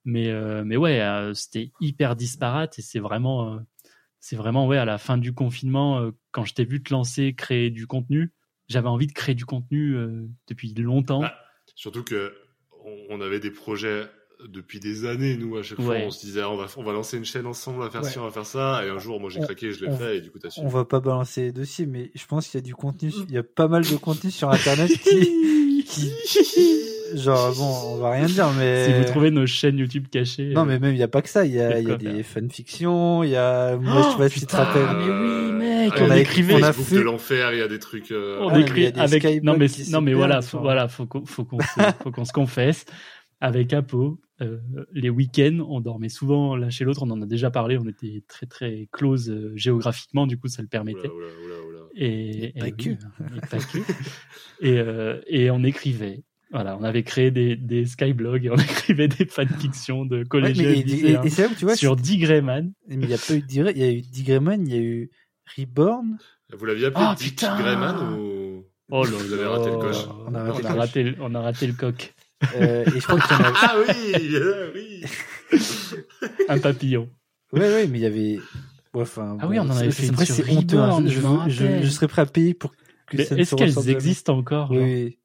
Mais, 0.06 0.30
euh, 0.30 0.64
mais 0.66 0.78
ouais, 0.78 1.02
euh, 1.02 1.34
c'était 1.34 1.72
hyper 1.82 2.16
disparate 2.16 2.78
et 2.78 2.82
c'est 2.82 3.00
vraiment, 3.00 3.60
c'est 4.20 4.36
vraiment, 4.36 4.68
ouais, 4.68 4.78
à 4.78 4.86
la 4.86 4.98
fin 4.98 5.18
du 5.18 5.34
confinement, 5.34 6.12
quand 6.32 6.46
je 6.46 6.54
t'ai 6.54 6.66
vu 6.66 6.84
te 6.84 6.94
lancer, 6.94 7.34
créer 7.34 7.72
du 7.72 7.88
contenu, 7.88 8.32
j'avais 8.68 8.90
envie 8.90 9.08
de 9.08 9.14
créer 9.14 9.36
du 9.36 9.46
contenu 9.46 9.96
depuis 10.48 10.74
longtemps. 10.76 11.24
Ah, 11.24 11.36
Surtout 11.76 12.04
que 12.04 12.36
on 13.10 13.20
avait 13.22 13.40
des 13.40 13.52
projets 13.52 14.08
depuis 14.48 14.80
des 14.80 15.06
années, 15.06 15.36
nous, 15.38 15.58
à 15.58 15.64
chaque 15.64 15.82
fois, 15.82 15.96
Ouais. 15.96 16.04
on 16.06 16.12
se 16.12 16.26
disait, 16.26 16.42
ah, 16.42 16.50
on 16.52 16.58
va, 16.58 16.66
on 16.78 16.84
va 16.84 16.94
lancer 16.94 17.18
une 17.18 17.26
chaîne 17.26 17.46
ensemble, 17.48 17.78
on 17.80 17.84
va 17.84 17.90
faire 17.90 18.04
Ouais. 18.04 18.10
ci, 18.10 18.20
on 18.20 18.24
va 18.26 18.32
faire 18.32 18.46
ça. 18.46 18.82
Et 18.86 18.90
un 18.90 19.00
jour, 19.00 19.20
moi, 19.20 19.30
j'ai 19.30 19.40
craqué, 19.40 19.72
je 19.72 19.84
l'ai 19.86 19.92
fait, 19.92 20.18
et 20.18 20.22
du 20.22 20.30
coup, 20.32 20.40
t'as 20.40 20.50
su. 20.50 20.60
On 20.64 20.68
va 20.68 20.86
pas 20.86 21.00
balancer 21.00 21.42
les 21.42 21.52
dossiers, 21.52 21.86
mais 21.88 22.12
je 22.16 22.26
pense 22.26 22.48
qu'il 22.48 22.60
y 22.60 22.64
a 22.64 22.66
du 22.66 22.76
contenu, 22.76 23.12
il 23.28 23.34
y 23.34 23.38
a 23.38 23.44
pas 23.44 23.68
mal 23.68 23.84
de 23.84 23.96
contenu 23.96 24.30
sur 24.32 24.50
Internet 24.50 24.92
qui, 25.00 25.84
qui- 25.88 26.12
genre 27.16 27.54
bon, 27.56 27.94
on 27.94 27.98
va 27.98 28.12
rien 28.12 28.26
dire, 28.26 28.52
mais 28.58 28.86
Si 28.86 28.94
vous 28.94 29.06
trouvez 29.06 29.32
nos 29.32 29.48
chaînes 29.48 29.78
YouTube 29.78 30.08
cachées. 30.12 30.50
non, 30.54 30.66
mais 30.66 30.78
même 30.78 30.94
il 30.94 30.98
y 31.00 31.04
a 31.04 31.08
pas 31.08 31.22
que 31.22 31.30
ça, 31.30 31.46
il 31.46 31.54
y 31.54 31.62
a 31.62 31.80
il 31.80 31.90
y 31.90 31.98
des 31.98 32.22
fanfictions, 32.24 33.24
il 33.24 33.30
y 33.32 33.36
a, 33.38 33.78
moi 33.78 34.02
je 34.04 34.10
sais 34.12 34.18
pas 34.18 34.30
si 34.30 34.40
tu 34.42 34.46
te 34.46 34.56
rappelles. 34.56 34.86
mais 34.98 35.10
oui, 35.10 35.52
mec, 35.54 35.94
on 36.00 36.06
on 36.06 36.10
a 36.12 36.20
écrivait- 36.20 36.54
on 36.56 36.58
a 36.64 36.74
Facebook 36.74 36.88
fait- 36.88 36.96
de 36.96 37.02
l'enfer, 37.02 37.54
il 37.54 37.60
y 37.60 37.62
a 37.62 37.68
des 37.70 37.80
trucs. 37.80 38.12
euh, 38.12 38.40
on 38.42 38.50
Ah, 38.50 38.60
écrit 38.60 38.88
avec 38.98 39.24
non 39.44 39.56
mais 39.58 39.68
non 39.90 40.02
mais 40.02 40.14
voilà 40.14 40.36
perdent, 40.36 40.46
faut, 40.46 40.60
voilà 40.60 40.88
faut 40.90 41.06
qu'on 41.06 41.26
faut 41.26 41.46
qu'on 41.46 41.60
se- 41.62 41.92
faut 42.04 42.12
qu'on 42.12 42.26
se 42.26 42.34
confesse 42.34 42.86
avec 43.40 43.72
Apo 43.74 44.20
euh, 44.42 44.58
les 44.94 45.10
week-ends 45.10 45.66
on 45.68 45.80
dormait 45.82 46.10
souvent 46.10 46.56
l'un 46.56 46.70
chez 46.70 46.86
l'autre 46.86 47.04
on 47.04 47.10
en 47.10 47.22
a 47.22 47.26
déjà 47.26 47.50
parlé 47.50 47.78
on 47.78 47.88
était 47.88 48.24
très 48.28 48.46
très 48.46 48.88
close 48.92 49.30
euh, 49.30 49.52
géographiquement 49.56 50.28
du 50.28 50.38
coup 50.38 50.48
ça 50.48 50.62
le 50.62 50.68
permettait 50.68 51.08
oula, 51.10 51.26
oula, 51.26 51.56
oula, 51.66 51.80
oula. 51.80 51.80
et, 51.96 52.50
Et 52.56 52.60
pas 52.60 52.68
et 52.68 52.72
que. 52.74 52.90
oui, 52.90 52.98
et 53.38 53.48
pas 53.50 53.58
que. 53.58 53.78
et 54.62 54.78
euh, 54.80 55.22
et 55.28 55.50
on 55.50 55.64
écrivait 55.64 56.24
voilà 56.52 56.78
on 56.80 56.84
avait 56.84 57.04
créé 57.04 57.32
des 57.32 57.56
des 57.56 57.86
skyblogs 57.86 58.46
et 58.46 58.50
on 58.52 58.56
écrivait 58.58 59.08
des 59.08 59.26
fanfictions 59.26 60.06
de 60.06 60.24
collégiens 60.24 60.70
et 60.70 60.80
et, 60.80 60.84
lycéens 60.84 61.22
et, 61.24 61.28
et 61.28 61.30
c'est 61.30 61.42
là 61.44 61.48
où 61.50 61.56
tu 61.56 61.66
vois, 61.66 61.76
sur 61.76 61.96
Dick 61.96 62.22
Grayman 62.22 62.72
mais 62.88 62.96
il 62.96 63.10
y 63.10 63.14
a 63.14 63.18
pas 63.18 63.34
eu 63.36 63.42
Digre- 63.42 63.72
il 63.76 63.80
y 63.80 63.84
a 63.84 63.92
eu 63.92 64.02
Digreman, 64.02 64.68
il 64.68 64.74
y 64.74 64.78
a 64.78 64.82
eu 64.82 65.10
Reborn, 65.58 66.18
Vous 66.58 66.66
l'aviez 66.66 66.86
appelé 66.88 67.06
Ah, 67.08 67.16
Dick 67.18 67.40
Grayman 67.40 68.14
ou 68.20 68.66
oh 68.92 69.04
là 69.04 69.10
Vous 69.12 69.34
avez 69.34 69.46
raté 69.46 69.70
le 69.72 69.78
coche. 69.78 70.06
On 70.28 70.36
a 70.36 70.44
raté 70.44 70.52
on 70.54 70.58
le 70.60 70.66
a 70.66 70.70
coche. 70.70 70.78
raté 70.78 71.04
le- 71.04 71.16
on 71.22 71.36
a 71.36 71.42
raté 71.42 71.68
le 71.68 71.74
coq 71.74 72.14
euh, 72.56 72.86
et 72.86 73.00
je 73.00 73.08
crois 73.08 73.20
qu'il 73.20 73.38
y 73.38 73.40
en 73.40 73.44
a, 73.44 73.54
Ah 73.56 73.76
oui, 73.88 74.36
euh, 74.36 74.72
oui. 74.76 75.04
un 76.50 76.60
papillon 76.60 77.10
ouais, 77.54 77.60
ouais, 77.62 77.88
mais 77.88 78.00
il 78.00 78.02
y 78.02 78.06
avait, 78.06 78.40
ouais, 78.94 79.02
enfin, 79.02 79.38
Ah 79.40 79.48
oui, 79.48 79.60
on 79.60 79.64
en 79.64 79.78
avait 79.78 79.92
fait 79.92 80.08
une 80.08 80.18
sur 80.26 80.50
honteux, 80.52 80.78
hein. 80.78 80.86
Reborn, 80.98 81.10
je, 81.50 81.66
veux- 81.66 81.90
serais 81.90 82.08
prêt 82.08 82.22
à 82.22 82.26
payer 82.26 82.54
pour 82.54 82.74
que 83.08 83.18
est-ce 83.18 83.56
qu'elles 83.56 83.90
existent 83.90 84.38
encore 84.38 84.72
Oui. 84.72 85.18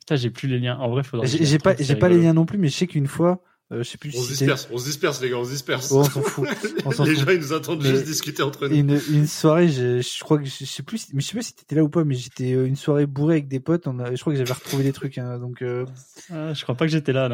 Putain, 0.00 0.16
j'ai 0.16 0.30
plus 0.30 0.48
les 0.48 0.58
liens. 0.58 0.76
En 0.78 0.90
vrai, 0.90 1.02
faudrait. 1.02 1.26
J'ai 1.26 1.58
pas, 1.58 1.74
j'ai 1.78 1.96
pas 1.96 2.08
les 2.08 2.20
liens 2.20 2.34
non 2.34 2.44
plus, 2.46 2.58
mais 2.58 2.68
je 2.68 2.74
sais 2.74 2.86
qu'une 2.86 3.06
fois, 3.06 3.42
euh, 3.72 3.78
je 3.82 3.88
sais 3.90 3.98
plus 3.98 4.10
On 4.14 4.20
se 4.20 4.26
si 4.26 4.32
disperse, 4.38 4.68
on 4.70 4.78
se 4.78 4.84
disperse, 4.84 5.20
les 5.22 5.30
gars, 5.30 5.36
on 5.38 5.44
se 5.44 5.50
disperse. 5.50 5.90
Oh, 5.90 6.00
on 6.00 6.04
s'en 6.04 6.22
fout. 6.22 6.48
On 6.84 6.90
s'en 6.90 7.04
les 7.04 7.14
fout. 7.14 7.24
gens, 7.26 7.32
ils 7.32 7.38
nous 7.40 7.52
attendent 7.54 7.82
Mais- 7.82 7.88
juste 7.90 8.04
discuter 8.04 8.42
entre 8.42 8.68
nous. 8.68 8.76
une, 8.76 9.00
une 9.10 9.26
soirée, 9.26 9.68
je, 9.68 10.00
je 10.02 10.20
crois 10.24 10.38
que 10.38 10.44
je, 10.44 10.50
je 10.60 10.64
sais 10.66 10.82
plus, 10.82 10.98
si- 10.98 11.08
mais 11.14 11.20
je 11.22 11.26
sais 11.28 11.34
pas 11.36 11.42
si 11.42 11.54
t'étais 11.54 11.74
là 11.76 11.82
ou 11.82 11.88
pas, 11.88 12.04
mais 12.04 12.14
j'étais 12.14 12.52
euh, 12.52 12.66
une 12.66 12.76
soirée 12.76 13.06
bourrée 13.06 13.34
avec 13.36 13.48
des 13.48 13.60
potes. 13.60 13.86
On 13.86 13.98
a, 14.00 14.14
je 14.14 14.20
crois 14.20 14.32
que 14.34 14.38
j'avais 14.38 14.52
retrouvé 14.52 14.84
des 14.84 14.92
trucs, 14.92 15.16
hein, 15.18 15.38
donc. 15.38 15.62
euh, 15.62 15.86
Ah, 16.30 16.52
je 16.52 16.62
crois 16.62 16.74
pas 16.74 16.84
que 16.86 16.92
j'étais 16.92 17.12
là. 17.12 17.28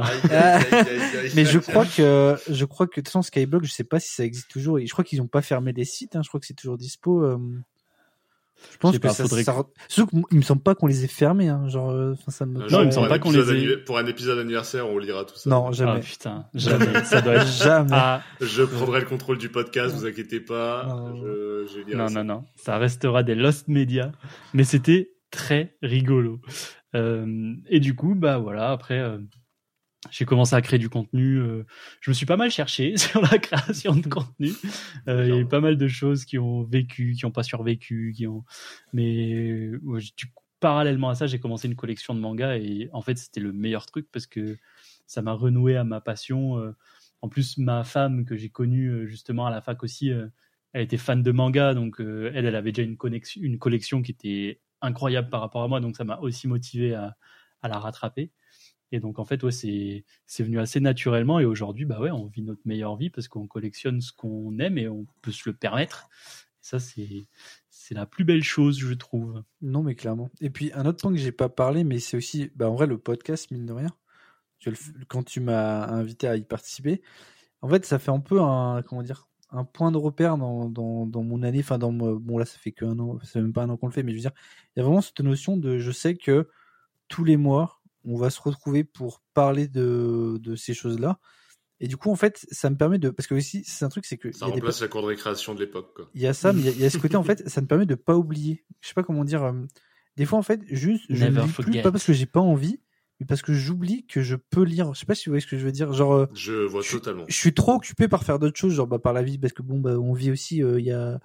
mais 1.34 1.44
je 1.44 1.58
crois 1.58 1.84
que, 1.86 2.36
je 2.48 2.64
crois 2.64 2.86
que 2.86 2.92
de 2.92 2.94
toute 3.00 3.08
façon 3.08 3.22
Skyblock, 3.22 3.64
je 3.64 3.72
sais 3.72 3.84
pas 3.84 4.00
si 4.00 4.14
ça 4.14 4.24
existe 4.24 4.48
toujours. 4.50 4.78
Et 4.78 4.86
je 4.86 4.92
crois 4.92 5.04
qu'ils 5.04 5.20
ont 5.20 5.26
pas 5.28 5.42
fermé 5.42 5.72
les 5.72 5.84
sites. 5.84 6.16
Hein, 6.16 6.22
je 6.22 6.28
crois 6.28 6.40
que 6.40 6.46
c'est 6.46 6.54
toujours 6.54 6.78
dispo. 6.78 7.24
euh, 7.24 7.38
Je 8.72 8.76
pense 8.78 8.92
que 8.96 9.02
pas, 9.02 9.10
ça, 9.10 9.24
faudrait 9.24 9.42
ça- 9.44 9.64
Surtout 9.88 10.22
qu'il 10.28 10.38
me 10.38 10.42
semble 10.42 10.62
pas 10.62 10.74
qu'on 10.74 10.86
les 10.86 11.04
ait 11.04 11.08
fermés. 11.08 11.48
Hein, 11.48 11.68
genre, 11.68 11.90
euh, 11.90 12.12
enfin, 12.12 12.30
ça 12.30 12.46
me. 12.46 12.56
Un 12.58 12.62
Non, 12.62 12.68
jour, 12.68 12.80
il 12.80 12.82
me 12.82 12.84
pour 12.86 12.94
semble 12.94 13.08
pas 13.08 13.18
qu'on 13.18 13.30
les 13.30 13.52
ait- 13.72 13.76
Pour 13.78 13.98
un 13.98 14.06
épisode 14.06 14.38
anniversaire, 14.38 14.88
on 14.88 14.98
lira 14.98 15.24
tout 15.24 15.36
ça. 15.36 15.48
Non, 15.50 15.66
Ah 15.68 15.72
jamais. 15.72 16.00
putain, 16.00 16.46
jamais. 16.54 16.86
Ça 17.04 17.20
doit 17.20 17.34
être. 17.34 17.46
Jamais. 17.46 17.88
Ah, 17.92 18.22
Je 18.40 18.62
prendrai 18.62 19.00
le 19.00 19.06
contrôle 19.06 19.38
du 19.38 19.48
podcast, 19.48 19.94
vous 19.94 20.06
inquiétez 20.06 20.40
pas. 20.40 20.86
Non. 20.88 21.16
Je, 21.16 21.66
je 21.74 21.78
lirai 21.80 21.96
non, 21.96 22.08
ça. 22.08 22.22
non, 22.22 22.34
non. 22.34 22.44
Ça 22.56 22.78
restera 22.78 23.22
des 23.22 23.34
Lost 23.34 23.68
Media. 23.68 24.12
Mais 24.54 24.64
c'était 24.64 25.10
très 25.30 25.76
rigolo. 25.82 26.40
Euh, 26.94 27.54
et 27.68 27.80
du 27.80 27.94
coup, 27.94 28.14
bah 28.16 28.38
voilà, 28.38 28.70
après, 28.72 28.98
euh, 28.98 29.18
j'ai 30.10 30.24
commencé 30.24 30.54
à 30.54 30.62
créer 30.62 30.78
du 30.78 30.88
contenu. 30.88 31.36
euh, 31.38 31.64
je 32.00 32.10
me 32.10 32.14
suis 32.14 32.26
pas 32.26 32.36
mal 32.38 32.50
cherché 32.50 32.96
sur 32.96 33.20
la 33.20 33.38
création 33.38 33.94
de 33.94 34.06
contenu. 34.08 34.52
Euh, 35.08 35.24
Il 35.26 35.34
y 35.34 35.36
a 35.36 35.40
eu 35.40 35.46
pas 35.46 35.60
mal 35.60 35.76
de 35.76 35.88
choses 35.88 36.24
qui 36.24 36.38
ont 36.38 36.62
vécu, 36.64 37.12
qui 37.12 37.26
ont 37.26 37.30
pas 37.30 37.42
survécu, 37.42 38.12
qui 38.16 38.26
ont. 38.26 38.44
Mais 38.92 39.70
ouais, 39.82 40.00
du 40.16 40.26
coup, 40.26 40.42
parallèlement 40.58 41.10
à 41.10 41.14
ça, 41.14 41.26
j'ai 41.26 41.38
commencé 41.38 41.68
une 41.68 41.76
collection 41.76 42.14
de 42.14 42.20
mangas 42.20 42.56
et 42.56 42.88
en 42.92 43.02
fait, 43.02 43.18
c'était 43.18 43.40
le 43.40 43.52
meilleur 43.52 43.84
truc 43.86 44.08
parce 44.10 44.26
que 44.26 44.56
ça 45.06 45.20
m'a 45.22 45.32
renoué 45.32 45.76
à 45.76 45.84
ma 45.84 46.00
passion. 46.00 46.58
euh. 46.58 46.74
En 47.22 47.28
plus, 47.28 47.58
ma 47.58 47.84
femme 47.84 48.24
que 48.24 48.36
j'ai 48.36 48.48
connue 48.48 49.06
justement 49.06 49.46
à 49.46 49.50
la 49.50 49.60
fac 49.60 49.82
aussi, 49.82 50.08
elle 50.72 50.82
était 50.82 50.96
fan 50.96 51.22
de 51.22 51.30
manga, 51.32 51.74
donc 51.74 51.96
elle, 52.00 52.46
elle 52.46 52.56
avait 52.56 52.72
déjà 52.72 52.82
une, 52.88 52.96
connexion, 52.96 53.42
une 53.42 53.58
collection 53.58 54.00
qui 54.00 54.12
était 54.12 54.60
incroyable 54.80 55.28
par 55.28 55.42
rapport 55.42 55.62
à 55.62 55.68
moi, 55.68 55.80
donc 55.80 55.98
ça 55.98 56.04
m'a 56.04 56.16
aussi 56.20 56.48
motivé 56.48 56.94
à, 56.94 57.18
à 57.60 57.68
la 57.68 57.78
rattraper. 57.78 58.30
Et 58.92 59.00
donc 59.00 59.18
en 59.18 59.24
fait, 59.24 59.42
ouais, 59.42 59.52
c'est 59.52 60.04
venu 60.42 60.58
assez 60.58 60.80
naturellement. 60.80 61.38
Et 61.38 61.44
aujourd'hui, 61.44 61.84
bah 61.84 62.00
ouais, 62.00 62.10
on 62.10 62.26
vit 62.26 62.42
notre 62.42 62.62
meilleure 62.64 62.96
vie 62.96 63.10
parce 63.10 63.28
qu'on 63.28 63.46
collectionne 63.46 64.00
ce 64.00 64.12
qu'on 64.12 64.58
aime 64.58 64.78
et 64.78 64.88
on 64.88 65.06
peut 65.22 65.32
se 65.32 65.48
le 65.48 65.54
permettre. 65.54 66.08
Et 66.62 66.64
ça, 66.66 66.78
c'est 66.78 67.26
la 67.94 68.06
plus 68.06 68.24
belle 68.24 68.42
chose, 68.42 68.78
je 68.78 68.92
trouve. 68.94 69.42
Non, 69.62 69.82
mais 69.82 69.94
clairement. 69.94 70.30
Et 70.40 70.50
puis, 70.50 70.70
un 70.74 70.86
autre 70.86 71.00
point 71.00 71.12
que 71.12 71.18
j'ai 71.18 71.32
pas 71.32 71.48
parlé, 71.48 71.84
mais 71.84 71.98
c'est 71.98 72.16
aussi, 72.16 72.50
bah, 72.54 72.70
en 72.70 72.74
vrai, 72.74 72.86
le 72.86 72.98
podcast, 72.98 73.50
mine 73.50 73.66
de 73.66 73.72
rien. 73.72 73.90
Je 74.58 74.70
Quand 75.08 75.22
tu 75.24 75.40
m'as 75.40 75.86
invité 75.88 76.28
à 76.28 76.36
y 76.36 76.44
participer, 76.44 77.02
en 77.62 77.68
fait, 77.68 77.84
ça 77.86 77.98
fait 77.98 78.10
un 78.10 78.20
peu 78.20 78.40
un, 78.40 78.82
comment 78.82 79.02
dire, 79.02 79.28
un 79.50 79.64
point 79.64 79.90
de 79.90 79.96
repère 79.96 80.36
dans, 80.38 80.68
dans, 80.68 81.06
dans 81.06 81.22
mon 81.22 81.42
année. 81.42 81.60
Enfin, 81.60 81.78
dans 81.78 81.92
bon, 81.92 82.38
là, 82.38 82.44
ça 82.44 82.58
fait 82.58 82.72
qu'un 82.72 82.98
an, 82.98 83.18
c'est 83.24 83.40
même 83.40 83.52
pas 83.52 83.62
un 83.62 83.70
an 83.70 83.76
qu'on 83.76 83.86
le 83.86 83.92
fait, 83.92 84.02
mais 84.02 84.12
je 84.12 84.16
veux 84.16 84.22
dire, 84.22 84.32
il 84.76 84.80
y 84.80 84.82
a 84.82 84.84
vraiment 84.84 85.00
cette 85.00 85.20
notion 85.20 85.56
de, 85.56 85.78
je 85.78 85.90
sais 85.90 86.16
que 86.16 86.48
tous 87.08 87.24
les 87.24 87.36
mois, 87.36 87.79
on 88.04 88.16
va 88.16 88.30
se 88.30 88.40
retrouver 88.40 88.84
pour 88.84 89.22
parler 89.34 89.68
de, 89.68 90.38
de 90.40 90.56
ces 90.56 90.74
choses-là. 90.74 91.18
Et 91.80 91.88
du 91.88 91.96
coup, 91.96 92.10
en 92.10 92.16
fait, 92.16 92.46
ça 92.50 92.68
me 92.70 92.76
permet 92.76 92.98
de, 92.98 93.08
parce 93.10 93.26
que 93.26 93.34
aussi, 93.34 93.62
c'est 93.64 93.84
un 93.84 93.88
truc, 93.88 94.04
c'est 94.06 94.18
que 94.18 94.30
Ça 94.32 94.46
y 94.46 94.48
a 94.48 94.52
des 94.52 94.60
remplace 94.60 94.80
la 94.82 94.88
cour 94.88 95.02
de 95.02 95.06
récréation 95.06 95.54
de 95.54 95.60
l'époque, 95.60 95.94
quoi. 95.96 96.10
il 96.14 96.20
y 96.20 96.26
a 96.26 96.34
ça, 96.34 96.52
mais 96.52 96.60
il 96.60 96.64
y 96.66 96.68
a- 96.68 96.72
il 96.72 96.80
y, 96.80 96.84
a 96.84 96.90
ce 96.90 96.98
côté 96.98 97.16
en 97.16 97.22
fait, 97.22 97.48
ça 97.48 97.60
me 97.62 97.66
permet 97.66 97.86
de 97.86 97.94
pas 97.94 98.16
oublier. 98.16 98.64
Je 98.80 98.88
sais 98.88 98.94
pas 98.94 99.02
comment 99.02 99.24
dire. 99.24 99.42
euh, 99.44 99.52
des 100.16 100.26
fois 100.26 100.38
en 100.38 100.42
fait, 100.42 100.60
juste 100.68 101.04
je 101.08 101.24
ne 101.24 101.30
lis 101.46 101.52
plus 101.52 101.72
pas 101.82 101.90
parce 101.92 102.04
que 102.04 102.12
j'ai 102.12 102.26
pas 102.26 102.40
envie, 102.40 102.80
mais 103.18 103.26
parce 103.26 103.40
que 103.40 103.54
j'oublie 103.54 104.06
que 104.06 104.20
je 104.20 104.36
peux 104.36 104.62
lire. 104.62 104.92
Je 104.92 105.00
sais 105.00 105.06
pas 105.06 105.14
si 105.14 105.26
vous 105.26 105.32
voyez 105.32 105.40
ce 105.40 105.46
que 105.46 105.56
je 105.56 105.64
veux 105.64 105.72
dire. 105.72 105.92
Genre, 105.94 106.12
euh, 106.12 106.26
Je 106.34 106.52
vois 106.52 106.82
Je- 106.82 106.92
totalement. 106.92 107.24
je 107.28 107.34
suis 107.34 107.54
trop 107.54 107.72
occupé 107.74 108.08
par 108.08 108.24
faire 108.24 108.38
d'autres 108.38 108.58
choses, 108.58 108.74
genre 108.74 108.86
bah, 108.86 108.98
par 108.98 109.12
la 109.14 109.22
vie, 109.22 109.38
parce 109.38 109.54
que 109.54 109.62
bon, 109.62 109.78
bah, 109.80 109.98
on 109.98 110.12
vit 110.12 110.30
aussi. 110.30 110.62
euh, 110.62 110.78
Il 110.80 110.84
y 110.86 110.92
a 110.92 111.18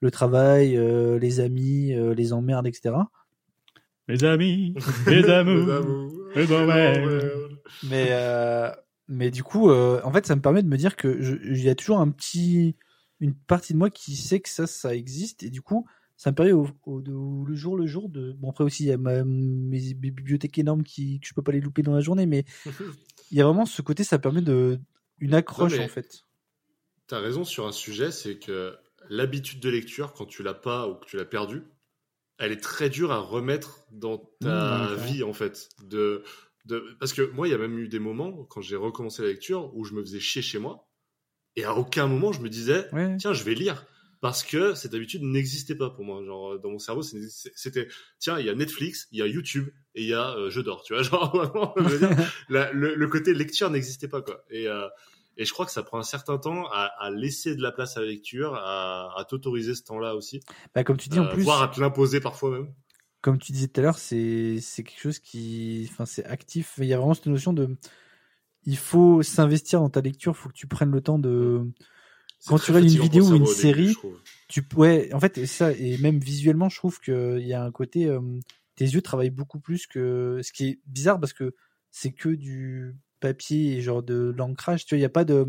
le 0.00 0.10
travail, 0.10 0.76
euh, 0.76 1.18
les 1.18 1.40
amis, 1.40 1.94
euh, 1.94 2.12
les 2.14 2.34
emmerdes, 2.34 2.66
etc. 2.66 2.96
Mes 4.08 4.22
amis, 4.24 4.74
mes 5.06 5.28
amours. 5.28 6.12
Les 6.34 6.52
envers. 6.52 7.08
Mais 7.88 8.08
euh, 8.10 8.70
mais 9.08 9.30
du 9.30 9.42
coup, 9.42 9.70
euh, 9.70 10.00
en 10.04 10.12
fait, 10.12 10.26
ça 10.26 10.36
me 10.36 10.40
permet 10.42 10.62
de 10.62 10.68
me 10.68 10.76
dire 10.76 10.96
que 10.96 11.40
il 11.44 11.62
y 11.62 11.68
a 11.68 11.74
toujours 11.74 11.98
un 12.00 12.10
petit, 12.10 12.76
une 13.20 13.34
partie 13.34 13.72
de 13.72 13.78
moi 13.78 13.90
qui 13.90 14.14
sait 14.16 14.40
que 14.40 14.48
ça, 14.48 14.66
ça 14.66 14.94
existe, 14.94 15.42
et 15.42 15.50
du 15.50 15.62
coup, 15.62 15.86
ça 16.16 16.30
me 16.30 16.36
permet 16.36 16.52
au, 16.52 16.68
au- 16.84 17.00
de- 17.02 17.12
le 17.48 17.54
jour 17.54 17.76
le 17.76 17.86
jour 17.86 18.08
de. 18.08 18.32
Bon 18.32 18.50
après 18.50 18.64
aussi, 18.64 18.84
il 18.84 18.86
y 18.88 18.92
a 18.92 18.96
ma, 18.98 19.24
mes 19.24 19.94
bibliothèques 19.94 20.58
énormes 20.58 20.82
qui 20.82 21.20
que 21.20 21.26
je 21.26 21.34
peux 21.34 21.42
pas 21.42 21.52
les 21.52 21.60
louper 21.60 21.82
dans 21.82 21.94
la 21.94 22.00
journée, 22.00 22.26
mais 22.26 22.44
il 23.30 23.36
y 23.38 23.40
a 23.40 23.44
vraiment 23.44 23.66
ce 23.66 23.82
côté, 23.82 24.04
ça 24.04 24.18
permet 24.18 24.42
de 24.42 24.78
une 25.18 25.34
accroche 25.34 25.78
Non, 25.78 25.84
en 25.84 25.88
fait. 25.88 26.22
T'as 27.06 27.20
raison 27.20 27.44
sur 27.44 27.66
un 27.66 27.72
sujet, 27.72 28.10
c'est 28.10 28.38
que 28.38 28.74
l'habitude 29.08 29.60
de 29.60 29.68
lecture, 29.70 30.12
quand 30.12 30.26
tu 30.26 30.42
l'as 30.42 30.54
pas 30.54 30.88
ou 30.88 30.94
que 30.94 31.06
tu 31.06 31.16
l'as 31.16 31.24
perdu, 31.24 31.62
elle 32.38 32.52
est 32.52 32.62
très 32.62 32.90
dure 32.90 33.12
à 33.12 33.18
remettre 33.18 33.80
dans 33.92 34.18
ta 34.40 34.94
Mmh, 34.94 34.96
vie, 34.96 35.22
en 35.22 35.32
fait. 35.32 35.68
De, 35.84 36.22
de, 36.66 36.96
parce 37.00 37.12
que 37.12 37.22
moi, 37.32 37.48
il 37.48 37.50
y 37.50 37.54
a 37.54 37.58
même 37.58 37.78
eu 37.78 37.88
des 37.88 37.98
moments, 37.98 38.44
quand 38.44 38.60
j'ai 38.60 38.76
recommencé 38.76 39.22
la 39.22 39.28
lecture, 39.28 39.74
où 39.74 39.84
je 39.84 39.94
me 39.94 40.02
faisais 40.02 40.20
chier 40.20 40.42
chez 40.42 40.58
moi, 40.58 40.88
et 41.56 41.64
à 41.64 41.74
aucun 41.74 42.06
moment 42.06 42.32
je 42.32 42.40
me 42.40 42.48
disais, 42.48 42.88
Ouais. 42.92 43.16
tiens, 43.18 43.32
je 43.32 43.42
vais 43.44 43.54
lire. 43.54 43.86
Parce 44.22 44.42
que 44.42 44.74
cette 44.74 44.94
habitude 44.94 45.22
n'existait 45.22 45.74
pas 45.74 45.90
pour 45.90 46.02
moi. 46.04 46.24
Genre, 46.24 46.58
dans 46.58 46.70
mon 46.70 46.78
cerveau, 46.78 47.02
c'était, 47.02 47.86
tiens, 48.18 48.38
il 48.40 48.46
y 48.46 48.50
a 48.50 48.54
Netflix, 48.54 49.08
il 49.12 49.18
y 49.18 49.22
a 49.22 49.26
YouTube, 49.26 49.68
et 49.94 50.02
il 50.02 50.08
y 50.08 50.14
a 50.14 50.36
euh, 50.36 50.48
Je 50.50 50.60
dors, 50.62 50.82
tu 50.82 50.94
vois. 50.94 51.02
Genre, 51.04 51.36
vraiment, 51.36 51.74
je 51.76 51.82
veux 51.82 51.98
dire, 51.98 52.16
la- 52.48 52.72
le, 52.72 52.94
le 52.94 53.08
côté 53.08 53.34
lecture 53.34 53.70
n'existait 53.70 54.08
pas, 54.08 54.22
quoi. 54.22 54.42
Et, 54.50 54.68
euh, 54.68 54.88
et 55.36 55.44
je 55.44 55.52
crois 55.52 55.66
que 55.66 55.72
ça 55.72 55.82
prend 55.82 55.98
un 55.98 56.02
certain 56.02 56.38
temps 56.38 56.66
à, 56.72 56.90
à 56.98 57.10
laisser 57.10 57.54
de 57.56 57.62
la 57.62 57.72
place 57.72 57.96
à 57.96 58.00
la 58.00 58.06
lecture, 58.06 58.54
à, 58.54 59.12
à 59.18 59.24
t'autoriser 59.24 59.74
ce 59.74 59.82
temps-là 59.84 60.14
aussi, 60.14 60.40
Bah, 60.74 60.84
comme 60.84 60.96
tu 60.96 61.08
dis 61.08 61.18
en 61.18 61.24
euh, 61.26 61.32
plus, 61.32 61.42
voire 61.42 61.62
à 61.62 61.68
te 61.68 61.80
l'imposer 61.80 62.20
parfois 62.20 62.50
même. 62.50 62.72
comme 63.20 63.38
tu 63.38 63.52
disais 63.52 63.68
tout 63.68 63.80
à 63.80 63.82
l'heure, 63.82 63.98
c'est 63.98 64.60
quelque 64.76 65.00
chose 65.00 65.18
qui, 65.18 65.88
enfin, 65.90 66.06
c'est 66.06 66.24
actif. 66.24 66.74
Il 66.78 66.84
y 66.86 66.94
a 66.94 66.98
vraiment 66.98 67.14
cette 67.14 67.26
notion 67.26 67.52
de, 67.52 67.76
il 68.64 68.76
faut 68.76 69.22
s'investir 69.22 69.80
dans 69.80 69.90
ta 69.90 70.00
lecture. 70.00 70.32
Il 70.32 70.36
faut 70.40 70.48
que 70.48 70.54
tu 70.54 70.66
prennes 70.66 70.90
le 70.90 71.00
temps 71.00 71.18
de, 71.18 71.64
Quand 72.46 72.58
tu 72.58 72.70
regardes 72.70 72.90
une 72.90 73.00
vidéo 73.00 73.24
ou 73.24 73.34
une 73.36 73.42
début, 73.44 73.54
série, 73.54 73.96
tu 74.48 74.62
ouais 74.76 75.12
en 75.12 75.20
fait 75.20 75.38
et 75.38 75.46
ça 75.46 75.72
et 75.72 75.98
même 75.98 76.18
visuellement 76.20 76.68
je 76.68 76.76
trouve 76.76 77.00
que 77.00 77.38
il 77.40 77.46
y 77.46 77.52
a 77.54 77.62
un 77.64 77.72
côté 77.72 78.06
euh, 78.06 78.20
tes 78.76 78.84
yeux 78.84 79.02
travaillent 79.02 79.30
beaucoup 79.30 79.58
plus 79.58 79.86
que 79.86 80.40
ce 80.42 80.52
qui 80.52 80.68
est 80.68 80.80
bizarre 80.86 81.18
parce 81.18 81.32
que 81.32 81.54
c'est 81.90 82.12
que 82.12 82.28
du 82.28 82.94
papier 83.20 83.76
et 83.76 83.80
genre 83.82 84.02
de 84.02 84.34
l'ancrage 84.36 84.84
tu 84.86 84.94
vois 84.94 84.98
il 84.98 85.02
y 85.02 85.04
a 85.06 85.08
pas 85.10 85.24
de 85.24 85.44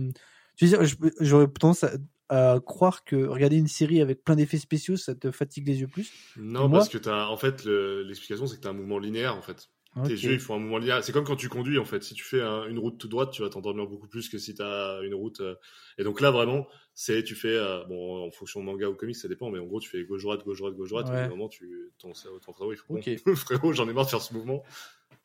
tu 0.56 0.66
veux 0.66 0.86
dire 0.86 0.98
j'aurais 1.20 1.48
tendance 1.48 1.84
à, 1.84 1.92
à 2.30 2.60
croire 2.60 3.04
que 3.06 3.16
regarder 3.28 3.58
une 3.58 3.68
série 3.68 4.02
avec 4.02 4.24
plein 4.24 4.36
d'effets 4.36 4.58
spéciaux 4.58 4.98
ça 4.98 5.16
te 5.16 5.32
fatigue 5.32 5.68
les 5.68 5.80
yeux 5.82 5.88
plus 5.88 6.12
Non, 6.38 6.68
moi 6.68 6.80
parce 6.80 6.90
que 6.90 6.98
t'as, 6.98 7.28
en 7.28 7.38
fait, 7.38 7.64
le- 7.66 8.04
l'explication, 8.04 8.48
c'est 8.48 8.58
que 8.58 8.62
t'as 8.62 8.70
un 8.70 8.74
mouvement 8.74 9.00
linéaire, 9.00 9.36
en 9.36 9.42
fait. 9.42 9.70
Tes 10.06 10.14
yeux, 10.14 10.34
ils 10.34 10.40
font 10.40 10.54
un 10.56 10.60
mouvement 10.60 10.78
linéaire. 10.78 11.04
C'est 11.04 11.12
comme 11.12 11.24
quand 11.24 11.36
tu 11.36 11.50
conduis, 11.50 11.80
en 11.80 11.86
fait. 11.86 12.04
Si 12.04 12.14
tu 12.14 12.24
fais 12.24 12.40
un- 12.42 12.68
une 12.68 12.78
route 12.78 13.00
toute 13.00 13.10
droite, 13.10 13.32
tu 13.32 13.42
vas 13.42 13.50
t'endormir 13.50 13.88
beaucoup 13.88 14.08
plus 14.08 14.30
que 14.30 14.38
si 14.38 14.54
t'as 14.54 15.02
une 15.02 15.16
route. 15.16 15.40
euh, 15.42 15.56
Et 15.98 16.04
donc 16.04 16.22
là, 16.22 16.30
vraiment, 16.30 16.68
c'est, 16.94 17.24
tu 17.24 17.34
fais, 17.34 17.48
euh, 17.58 17.84
bon, 17.86 18.28
en 18.28 18.30
fonction 18.30 18.60
de 18.60 18.66
manga 18.66 18.88
ou 18.90 18.94
comics, 18.94 19.16
ça 19.16 19.28
dépend, 19.28 19.50
mais 19.50 19.58
en 19.58 19.66
gros, 19.66 19.80
tu 19.80 19.90
fais 19.90 20.04
gauche-droite, 20.04 20.44
gauche-droite, 20.46 20.76
gauche-droite. 20.76 21.10
Ouais. 21.10 21.24
Et 21.24 21.28
vraiment, 21.30 21.50
tu, 21.50 21.92
ton, 21.98 22.10
ton 22.10 22.14
cerveau, 22.54 22.74
il 22.74 22.78
faut, 22.78 22.94
Ok. 22.96 23.10
bon, 23.26 23.36
frérot, 23.36 23.74
j'en 23.74 23.90
ai 23.90 23.94
marre 23.94 24.06
de 24.06 24.10
faire 24.12 24.22
ce 24.22 24.36
mouvement. 24.36 24.64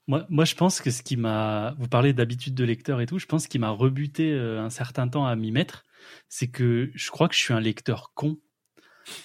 Moi, 0.08 0.26
moi, 0.28 0.44
je 0.44 0.54
pense 0.54 0.80
que 0.80 0.90
ce 0.90 1.02
qui 1.02 1.16
m'a. 1.16 1.74
Vous 1.78 1.86
parlez 1.88 2.12
d'habitude 2.12 2.54
de 2.54 2.64
lecteur 2.64 3.00
et 3.00 3.06
tout. 3.06 3.18
Je 3.18 3.26
pense 3.26 3.44
ce 3.44 3.48
qui 3.48 3.58
m'a 3.58 3.70
rebuté 3.70 4.32
euh, 4.32 4.60
un 4.60 4.70
certain 4.70 5.06
temps 5.08 5.26
à 5.26 5.36
m'y 5.36 5.52
mettre, 5.52 5.84
c'est 6.28 6.48
que 6.48 6.90
je 6.94 7.10
crois 7.10 7.28
que 7.28 7.34
je 7.34 7.40
suis 7.40 7.54
un 7.54 7.60
lecteur 7.60 8.10
con. 8.14 8.36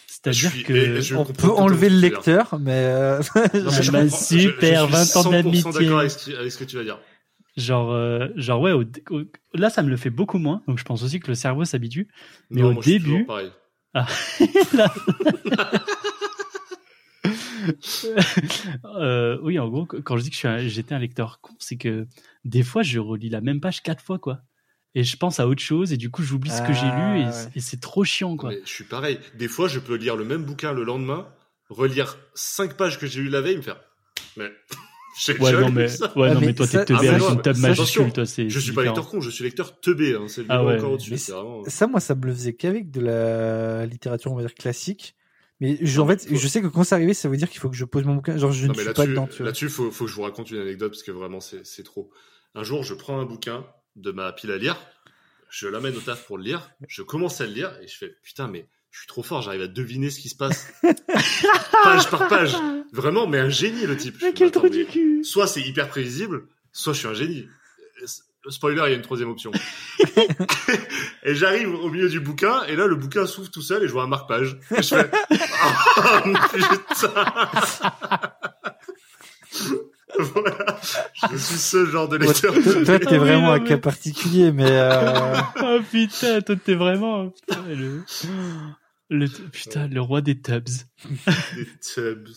C'est-à-dire 0.07 0.63
que. 0.63 1.13
on 1.15 1.25
peut 1.25 1.49
enlever 1.51 1.89
le 1.89 1.99
lecteur 1.99 2.57
mais 2.59 2.71
euh, 2.73 3.19
Non, 3.35 3.41
mais 3.53 3.71
je 3.83 3.91
Bah, 3.91 4.01
comprends- 4.03 4.17
je- 4.29 4.37
je 4.37 4.39
super, 4.39 4.83
suis 4.83 4.91
20 4.91 5.15
ans 5.17 5.23
100% 5.23 5.31
d'amitié. 5.31 5.71
d'accord 5.71 5.99
avec, 5.99 6.11
ce 6.11 6.17
qui- 6.17 6.35
avec 6.35 6.51
ce 6.51 6.57
que 6.57 6.63
tu 6.63 6.75
vas 6.77 6.83
dire. 6.83 6.99
Genre, 7.57 7.91
euh, 7.91 8.27
genre 8.35 8.61
ouais, 8.61 8.71
au- 8.71 8.83
au- 9.11 9.23
là 9.55 9.69
ça 9.71 9.81
me 9.83 9.89
le 9.89 9.97
fait 9.97 10.09
beaucoup 10.11 10.37
moins, 10.37 10.61
donc 10.67 10.77
je 10.77 10.83
pense 10.83 11.01
aussi 11.03 11.19
que 11.19 11.27
le 11.27 11.35
cerveau 11.35 11.65
s'habitue. 11.65 12.07
Mais 12.51 12.61
Non, 12.61 12.69
au 12.69 12.73
moi, 12.73 12.81
je 12.85 12.89
suis 12.89 12.99
début- 12.99 13.25
pareil. 13.25 13.51
Là- 14.73 14.93
Euh, 18.85 19.37
oui, 19.41 19.59
en 19.59 19.67
gros, 19.69 19.85
quand 19.85 20.17
je 20.17 20.23
dis 20.23 20.29
que 20.29 20.47
un- 20.47 20.57
j'étais 20.67 20.93
un 20.93 20.99
lecteur 20.99 21.39
con, 21.41 21.53
c'est 21.59 21.77
que 21.77 22.07
des 22.45 22.63
fois 22.63 22.83
je 22.83 22.99
relis 22.99 23.29
la 23.29 23.41
même 23.41 23.59
page 23.59 23.81
quatre 23.83 24.03
fois, 24.03 24.19
quoi. 24.19 24.41
Et 24.95 25.03
je 25.03 25.15
pense 25.17 25.39
à 25.39 25.47
autre 25.47 25.61
chose, 25.61 25.93
et 25.93 25.97
du 25.97 26.09
coup 26.09 26.23
j'oublie 26.23 26.49
ce 26.49 26.61
que 26.61 26.73
j'ai 26.73 26.87
Ah, 26.91 26.95
lu, 26.95 27.19
et, 27.21 27.25
ouais. 27.25 27.31
et 27.55 27.59
c'est 27.59 27.79
trop 27.79 28.03
chiant, 28.03 28.35
quoi. 28.35 28.49
Mais 28.49 28.61
je 28.65 28.69
suis 28.69 28.83
pareil. 28.85 29.19
Des 29.35 29.47
fois, 29.47 29.67
je 29.67 29.79
peux 29.79 29.95
lire 29.95 30.15
le 30.15 30.25
même 30.25 30.43
bouquin 30.43 30.73
le 30.73 30.83
lendemain, 30.83 31.27
relire 31.69 32.17
cinq 32.33 32.75
pages 32.77 32.97
que 32.99 33.05
j'ai 33.05 33.21
lu 33.21 33.29
la 33.29 33.41
veille, 33.41 33.53
et 33.55 33.57
me 33.57 33.61
faire. 33.61 33.79
Mais. 34.37 34.51
Ouais, 35.39 35.51
non, 35.51 35.71
mais, 35.71 35.87
ça. 35.87 36.15
ouais, 36.15 36.27
Ah, 36.29 36.33
non, 36.35 36.39
mais 36.41 36.45
mais 36.47 36.53
toi, 36.53 36.67
t'es 36.67 36.77
Ah, 36.77 36.85
teubé 36.85 36.99
mais 37.01 37.07
avec 37.09 37.21
non, 37.21 37.33
une 37.33 37.41
ça, 37.43 37.53
majuscule, 37.53 37.71
attention, 37.71 38.09
toi, 38.11 38.25
c'est. 38.27 38.49
Je 38.51 38.59
suis 38.59 38.71
pas 38.71 38.81
différent. 38.83 38.95
lecteur 38.97 39.09
con, 39.09 39.19
je 39.19 39.31
suis 39.31 39.43
lecteur 39.43 39.79
teubé. 39.79 40.13
Hein, 40.13 40.27
c'est 40.27 40.41
le 40.41 40.47
Ah 40.51 40.63
ouais, 40.63 40.75
encore 40.77 40.91
au-dessus. 40.91 41.15
vraiment- 41.15 41.63
ça 41.65 41.87
moi 41.87 41.99
ça 41.99 42.13
me 42.13 42.23
le 42.27 42.33
faisait 42.33 42.53
qu'avec 42.53 42.91
de 42.91 43.01
la 43.01 43.87
littérature 43.87 44.31
on 44.31 44.35
va 44.35 44.43
dire 44.43 44.53
classique 44.53 45.15
Mais 45.59 45.77
je, 45.81 45.99
en 45.99 46.07
fait, 46.07 46.27
je 46.29 46.47
sais 46.47 46.61
que 46.61 46.67
quand 46.67 46.83
c'est 46.83 46.95
arrivé, 46.95 47.13
ça 47.13 47.29
veut 47.29 47.37
dire 47.37 47.49
qu'il 47.49 47.59
faut 47.59 47.69
que 47.69 47.75
je 47.75 47.85
pose 47.85 48.03
mon 48.03 48.15
bouquin. 48.15 48.37
Genre, 48.37 48.51
je 48.51 48.67
Non, 48.67 48.73
ne 48.73 48.77
mais 48.77 48.83
suis 48.83 48.93
pas 48.93 49.05
là-dessus, 49.05 49.09
dedans, 49.09 49.45
là-dessus, 49.45 49.69
faut, 49.69 49.91
faut 49.91 50.05
que 50.05 50.11
je 50.11 50.15
vous 50.15 50.21
raconte 50.21 50.51
une 50.51 50.59
anecdote 50.59 50.91
parce 50.91 51.03
que 51.03 51.11
vraiment, 51.11 51.39
c'est, 51.39 51.83
trop. 51.83 52.11
Un 52.53 52.63
jour, 52.63 52.83
je 52.83 52.93
prends 52.93 53.19
un 53.19 53.25
bouquin 53.25 53.65
de 53.95 54.11
ma 54.11 54.31
pile 54.33 54.51
à 54.51 54.57
lire, 54.57 54.77
je 55.49 55.67
l'amène 55.67 55.95
au 55.95 55.99
taf 55.99 56.25
pour 56.25 56.37
le 56.37 56.43
lire, 56.43 56.69
je 56.87 57.01
commence 57.01 57.41
à 57.41 57.47
le 57.47 57.53
lire 57.53 57.75
et 57.81 57.87
je 57.87 57.97
fais 57.97 58.15
putain, 58.21 58.47
mais 58.47 58.67
je 58.91 58.99
suis 58.99 59.07
trop 59.07 59.23
fort, 59.23 59.41
j'arrive 59.41 59.61
à 59.61 59.67
deviner 59.67 60.11
ce 60.11 60.19
qui 60.19 60.29
se 60.29 60.35
passe. 60.35 60.71
page 61.83 62.09
par 62.09 62.27
page. 62.27 62.55
Vraiment, 62.93 63.27
mais 63.27 63.39
un 63.39 63.49
génie 63.49 63.85
le 63.85 63.97
type. 63.97 64.17
Mais 64.21 64.33
quel 64.33 64.51
trou 64.51 64.69
du 64.69 64.85
cul 64.85 65.23
Soit 65.23 65.47
c'est 65.47 65.61
hyper 65.61 65.89
prévisible, 65.89 66.47
soit 66.71 66.93
je 66.93 66.99
suis 66.99 67.07
un 67.07 67.13
génie. 67.13 67.47
Spoiler, 68.49 68.83
il 68.87 68.89
y 68.89 68.93
a 68.93 68.95
une 68.95 69.01
troisième 69.01 69.29
option. 69.29 69.51
et 71.23 71.35
j'arrive 71.35 71.73
au 71.73 71.89
milieu 71.89 72.09
du 72.09 72.19
bouquin, 72.19 72.63
et 72.65 72.75
là, 72.75 72.87
le 72.87 72.95
bouquin 72.95 73.25
s'ouvre 73.25 73.49
tout 73.49 73.61
seul, 73.61 73.83
et 73.83 73.87
je 73.87 73.93
vois 73.93 74.03
un 74.03 74.07
marque-page. 74.07 74.57
Et 74.75 74.81
je 74.81 74.95
fais, 74.95 75.11
oh, 75.31 76.19
putain. 76.53 77.25
voilà. 80.19 80.79
Je 81.31 81.37
suis 81.37 81.57
ce 81.57 81.85
genre 81.85 82.07
de 82.07 82.17
lecteur. 82.17 82.53
toi, 82.53 82.61
toi, 82.61 82.95
Ah 82.95 82.99
t'es 82.99 83.17
vraiment 83.17 83.51
un 83.51 83.59
cas 83.59 83.77
particulier, 83.77 84.51
mais 84.51 84.69
euh, 84.69 85.35
Oh 85.61 85.79
putain, 85.91 86.41
toi 86.41 86.55
t'es 86.63 86.75
vraiment 86.75 87.29
putain, 87.29 87.63
le... 87.67 88.03
le 89.09 89.27
putain 89.51 89.87
le 89.87 90.01
roi 90.01 90.21
des 90.21 90.39
tubs. 90.39 90.69
Des 91.55 91.67
tubs. 91.81 92.29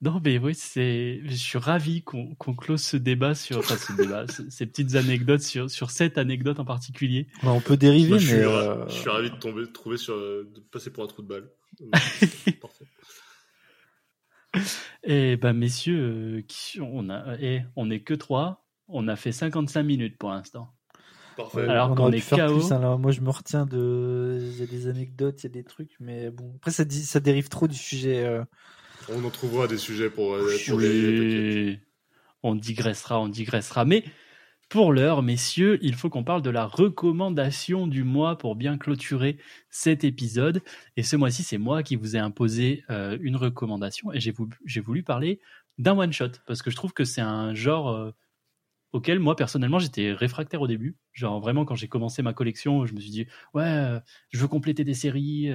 Non 0.00 0.20
mais 0.24 0.38
oui, 0.38 0.54
c'est 0.54 1.20
je 1.24 1.34
suis 1.34 1.58
ravi 1.58 2.02
qu'on 2.02 2.34
qu'on 2.36 2.54
close 2.54 2.82
ce 2.82 2.96
débat 2.96 3.34
sur 3.34 3.58
enfin 3.58 3.76
ce 3.76 3.92
débat, 3.94 4.28
ce- 4.28 4.48
ces 4.48 4.64
petites 4.66 4.94
anecdotes 4.94 5.42
sur 5.42 5.68
sur 5.68 5.90
cette 5.90 6.18
anecdote 6.18 6.60
en 6.60 6.64
particulier. 6.64 7.26
bah, 7.42 7.50
on 7.50 7.60
peut 7.60 7.76
dériver, 7.76 8.10
Moi, 8.10 8.18
je, 8.18 8.26
suis, 8.28 8.36
mais 8.36 8.44
ra- 8.46 8.52
euh, 8.82 8.88
je 8.88 8.92
suis 8.94 9.10
ravi 9.10 9.30
de 9.30 9.36
tomber, 9.36 9.62
de 9.62 9.66
trouver 9.72 9.96
sur, 9.96 10.16
de 10.16 10.62
passer 10.70 10.92
pour 10.92 11.02
un 11.02 11.08
trou 11.08 11.22
de 11.22 11.26
balle. 11.28 11.50
Parfait. 12.60 12.84
Et 15.04 15.36
ben 15.36 15.52
messieurs, 15.52 15.98
euh, 16.38 16.42
qui- 16.46 16.80
on 16.80 17.10
a 17.10 17.36
eh, 17.40 17.62
on 17.76 17.90
est 17.90 18.00
que 18.00 18.14
trois, 18.14 18.64
on 18.88 19.08
a 19.08 19.16
fait 19.16 19.32
55 19.32 19.82
minutes 19.82 20.16
pour 20.16 20.30
l'instant. 20.30 20.72
Parfait. 21.36 21.62
Alors 21.68 21.90
on 21.92 21.94
qu'on 21.94 22.12
est 22.12 22.20
KO. 22.20 22.36
plus, 22.60 22.72
hein, 22.72 22.78
là. 22.80 22.96
Moi, 22.96 23.12
je 23.12 23.20
me 23.20 23.30
retiens 23.30 23.66
de. 23.66 24.38
Il 24.40 24.58
y 24.58 24.62
a 24.62 24.66
des 24.66 24.88
anecdotes, 24.88 25.42
il 25.42 25.44
y 25.44 25.50
a 25.50 25.52
des 25.52 25.64
trucs, 25.64 25.96
mais 26.00 26.30
bon. 26.30 26.52
Après, 26.56 26.70
ça, 26.70 26.84
dit- 26.84 27.04
ça 27.04 27.20
dérive 27.20 27.48
trop 27.48 27.68
du 27.68 27.76
sujet. 27.76 28.24
euh. 28.24 28.44
On 29.10 29.24
en 29.24 29.30
trouvera 29.30 29.66
des 29.66 29.78
sujets 29.78 30.10
pour, 30.10 30.34
euh, 30.34 30.54
pour. 30.66 30.76
Oui, 30.76 31.78
on 32.42 32.54
digressera, 32.54 33.20
on 33.20 33.28
digressera. 33.28 33.84
Mais 33.84 34.04
pour 34.68 34.92
l'heure, 34.92 35.22
messieurs, 35.22 35.78
il 35.80 35.94
faut 35.94 36.10
qu'on 36.10 36.24
parle 36.24 36.42
de 36.42 36.50
la 36.50 36.66
recommandation 36.66 37.86
du 37.86 38.04
mois 38.04 38.36
pour 38.36 38.54
bien 38.54 38.76
clôturer 38.76 39.38
cet 39.70 40.04
épisode. 40.04 40.60
Et 40.98 41.02
ce 41.02 41.16
mois-ci, 41.16 41.42
c'est 41.42 41.56
moi 41.56 41.82
qui 41.82 41.96
vous 41.96 42.16
ai 42.16 42.18
imposé 42.18 42.84
euh, 42.90 43.16
une 43.22 43.36
recommandation 43.36 44.12
et 44.12 44.20
j'ai 44.20 44.32
voulu, 44.80 45.02
parler 45.02 45.40
d'un 45.78 45.96
one-shot 45.96 46.32
parce 46.46 46.60
que 46.60 46.70
je 46.70 46.76
trouve 46.76 46.92
que 46.92 47.04
c'est 47.04 47.22
un 47.22 47.54
genre 47.54 47.88
euh, 47.88 48.10
auquel 48.92 49.20
moi 49.20 49.36
personnellement 49.36 49.78
j'étais 49.78 50.12
réfractaire 50.12 50.60
au 50.60 50.66
début. 50.66 50.98
Genre 51.12 51.40
vraiment 51.40 51.64
quand 51.64 51.74
j'ai 51.74 51.88
commencé 51.88 52.20
ma 52.20 52.34
collection, 52.34 52.84
je 52.84 52.92
me 52.92 53.00
suis 53.00 53.10
dit 53.10 53.26
ouais, 53.54 53.64
euh, 53.64 54.00
je 54.30 54.38
veux 54.38 54.48
compléter 54.48 54.84
des 54.84 54.94
séries. 54.94 55.50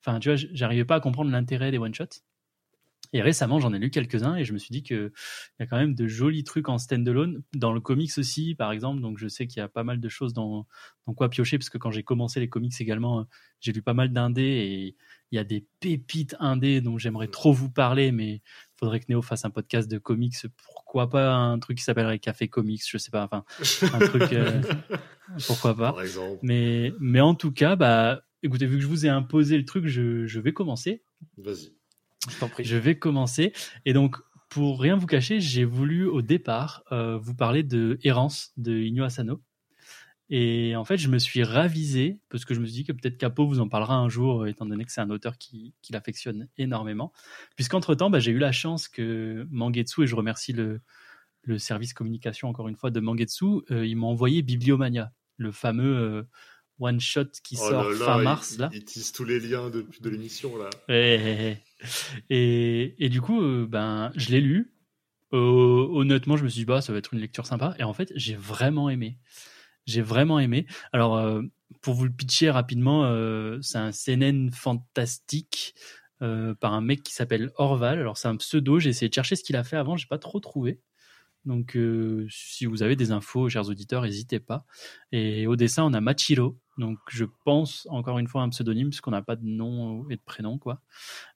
Enfin, 0.00 0.20
tu 0.20 0.28
vois, 0.28 0.36
j'arrivais 0.52 0.84
pas 0.84 0.96
à 0.96 1.00
comprendre 1.00 1.30
l'intérêt 1.32 1.72
des 1.72 1.78
one-shots. 1.78 2.22
Et 3.14 3.22
récemment, 3.22 3.60
j'en 3.60 3.72
ai 3.72 3.78
lu 3.78 3.90
quelques-uns 3.90 4.34
et 4.34 4.44
je 4.44 4.52
me 4.52 4.58
suis 4.58 4.72
dit 4.72 4.82
que 4.82 5.12
il 5.58 5.62
y 5.62 5.62
a 5.62 5.66
quand 5.66 5.76
même 5.76 5.94
de 5.94 6.08
jolis 6.08 6.42
trucs 6.42 6.68
en 6.68 6.78
standalone 6.78 7.44
dans 7.54 7.72
le 7.72 7.80
comics 7.80 8.10
aussi, 8.18 8.56
par 8.56 8.72
exemple. 8.72 9.00
Donc 9.00 9.18
je 9.18 9.28
sais 9.28 9.46
qu'il 9.46 9.60
y 9.60 9.62
a 9.62 9.68
pas 9.68 9.84
mal 9.84 10.00
de 10.00 10.08
choses 10.08 10.34
dans 10.34 10.66
dans 11.06 11.14
quoi 11.14 11.30
piocher 11.30 11.56
parce 11.56 11.70
que 11.70 11.78
quand 11.78 11.92
j'ai 11.92 12.02
commencé 12.02 12.40
les 12.40 12.48
comics 12.48 12.74
également, 12.80 13.24
j'ai 13.60 13.72
lu 13.72 13.82
pas 13.82 13.94
mal 13.94 14.12
d'indés 14.12 14.42
et 14.42 14.96
il 15.30 15.36
y 15.36 15.38
a 15.38 15.44
des 15.44 15.64
pépites 15.78 16.34
indés 16.40 16.80
dont 16.80 16.98
j'aimerais 16.98 17.28
trop 17.28 17.52
vous 17.52 17.70
parler, 17.70 18.10
mais 18.10 18.42
faudrait 18.76 18.98
que 18.98 19.06
Néo 19.08 19.22
fasse 19.22 19.44
un 19.44 19.50
podcast 19.50 19.88
de 19.88 19.98
comics. 19.98 20.34
Pourquoi 20.56 21.08
pas 21.08 21.34
un 21.34 21.60
truc 21.60 21.78
qui 21.78 21.84
s'appellerait 21.84 22.18
Café 22.18 22.48
Comics, 22.48 22.82
je 22.84 22.98
sais 22.98 23.12
pas. 23.12 23.22
Enfin, 23.22 23.44
un 23.92 23.98
truc, 24.00 24.32
euh, 24.32 24.60
pourquoi 25.46 25.76
pas. 25.76 25.92
Par 25.92 26.02
exemple. 26.02 26.40
Mais 26.42 26.92
mais 26.98 27.20
en 27.20 27.36
tout 27.36 27.52
cas, 27.52 27.76
bah 27.76 28.24
écoutez, 28.42 28.66
vu 28.66 28.76
que 28.78 28.82
je 28.82 28.88
vous 28.88 29.06
ai 29.06 29.08
imposé 29.08 29.56
le 29.56 29.64
truc, 29.64 29.86
je 29.86 30.26
je 30.26 30.40
vais 30.40 30.52
commencer. 30.52 31.04
Vas-y. 31.36 31.73
Je 32.58 32.76
vais 32.76 32.98
commencer. 32.98 33.52
Et 33.84 33.92
donc, 33.92 34.16
pour 34.48 34.80
rien 34.80 34.96
vous 34.96 35.06
cacher, 35.06 35.40
j'ai 35.40 35.64
voulu 35.64 36.06
au 36.06 36.22
départ 36.22 36.84
euh, 36.92 37.18
vous 37.18 37.34
parler 37.34 37.62
de 37.62 37.98
Errance 38.02 38.52
de 38.56 38.72
Inyo 38.72 39.04
Asano. 39.04 39.42
Et 40.30 40.74
en 40.74 40.84
fait, 40.84 40.96
je 40.96 41.08
me 41.08 41.18
suis 41.18 41.42
ravisé 41.42 42.20
parce 42.30 42.44
que 42.44 42.54
je 42.54 42.60
me 42.60 42.66
suis 42.66 42.74
dit 42.74 42.84
que 42.84 42.92
peut-être 42.92 43.18
Capo 43.18 43.46
vous 43.46 43.60
en 43.60 43.68
parlera 43.68 43.96
un 43.96 44.08
jour, 44.08 44.42
euh, 44.42 44.46
étant 44.46 44.64
donné 44.64 44.84
que 44.84 44.92
c'est 44.92 45.00
un 45.00 45.10
auteur 45.10 45.36
qui, 45.38 45.74
qui 45.82 45.92
l'affectionne 45.92 46.48
énormément. 46.56 47.12
Puisqu'entre 47.56 47.94
temps, 47.94 48.10
bah, 48.10 48.20
j'ai 48.20 48.32
eu 48.32 48.38
la 48.38 48.52
chance 48.52 48.88
que 48.88 49.46
Mangetsu, 49.50 50.04
et 50.04 50.06
je 50.06 50.14
remercie 50.14 50.52
le, 50.52 50.80
le 51.44 51.58
service 51.58 51.92
communication 51.92 52.48
encore 52.48 52.68
une 52.68 52.76
fois 52.76 52.90
de 52.90 53.00
Mangetsu, 53.00 53.44
euh, 53.70 53.86
ils 53.86 53.96
m'ont 53.96 54.08
envoyé 54.08 54.42
Bibliomania, 54.42 55.12
le 55.36 55.52
fameux 55.52 55.96
euh, 55.96 56.22
one 56.78 57.00
shot 57.00 57.26
qui 57.42 57.56
Oh 57.60 57.68
sort 57.70 57.84
là 57.90 57.98
là, 57.98 58.04
fin 58.04 58.18
il- 58.18 58.24
mars 58.24 58.58
là. 58.58 58.70
Il 58.72 58.84
tease 58.84 59.12
tous 59.12 59.24
les 59.24 59.38
liens 59.40 59.70
de, 59.70 59.86
de 60.00 60.08
l'émission, 60.10 60.56
là. 60.56 60.70
Et, 62.30 62.94
et 62.98 63.08
du 63.08 63.20
coup, 63.20 63.40
euh, 63.42 63.66
ben, 63.68 64.12
je 64.16 64.30
l'ai 64.30 64.40
lu. 64.40 64.72
Euh, 65.32 65.38
honnêtement, 65.38 66.36
je 66.36 66.44
me 66.44 66.48
suis 66.48 66.60
dit, 66.60 66.64
bah, 66.64 66.80
ça 66.80 66.92
va 66.92 66.98
être 66.98 67.12
une 67.14 67.20
lecture 67.20 67.46
sympa. 67.46 67.74
Et 67.78 67.84
en 67.84 67.92
fait, 67.92 68.12
j'ai 68.14 68.36
vraiment 68.36 68.88
aimé. 68.90 69.18
J'ai 69.86 70.00
vraiment 70.02 70.38
aimé. 70.40 70.66
Alors, 70.92 71.16
euh, 71.16 71.42
pour 71.82 71.94
vous 71.94 72.04
le 72.04 72.10
pitcher 72.12 72.50
rapidement, 72.50 73.02
c'est 73.60 73.78
un 73.78 73.90
CNN 73.92 74.50
fantastique 74.52 75.74
par 76.20 76.72
un 76.72 76.80
mec 76.80 77.02
qui 77.02 77.12
s'appelle 77.12 77.50
Orval. 77.56 77.98
Alors, 77.98 78.16
c'est 78.16 78.28
un 78.28 78.36
pseudo. 78.36 78.78
J'ai 78.78 78.90
essayé 78.90 79.08
de 79.08 79.14
chercher 79.14 79.36
ce 79.36 79.44
qu'il 79.44 79.56
a 79.56 79.64
fait 79.64 79.76
avant. 79.76 79.96
J'ai 79.96 80.06
pas 80.06 80.18
trop 80.18 80.40
trouvé. 80.40 80.80
Donc, 81.44 81.76
si 82.30 82.64
vous 82.64 82.82
avez 82.82 82.96
des 82.96 83.10
infos, 83.10 83.48
chers 83.50 83.68
auditeurs, 83.68 84.02
n'hésitez 84.02 84.40
pas. 84.40 84.64
Et 85.12 85.46
au 85.46 85.56
dessin, 85.56 85.84
on 85.84 85.92
a 85.92 86.00
Machiro. 86.00 86.58
Donc, 86.78 86.98
je 87.08 87.24
pense 87.44 87.86
encore 87.90 88.18
une 88.18 88.26
fois 88.28 88.42
un 88.42 88.48
pseudonyme 88.48 88.88
puisqu'on 88.88 89.12
n'a 89.12 89.22
pas 89.22 89.36
de 89.36 89.44
nom 89.44 90.08
et 90.10 90.16
de 90.16 90.22
prénom, 90.24 90.58
quoi. 90.58 90.80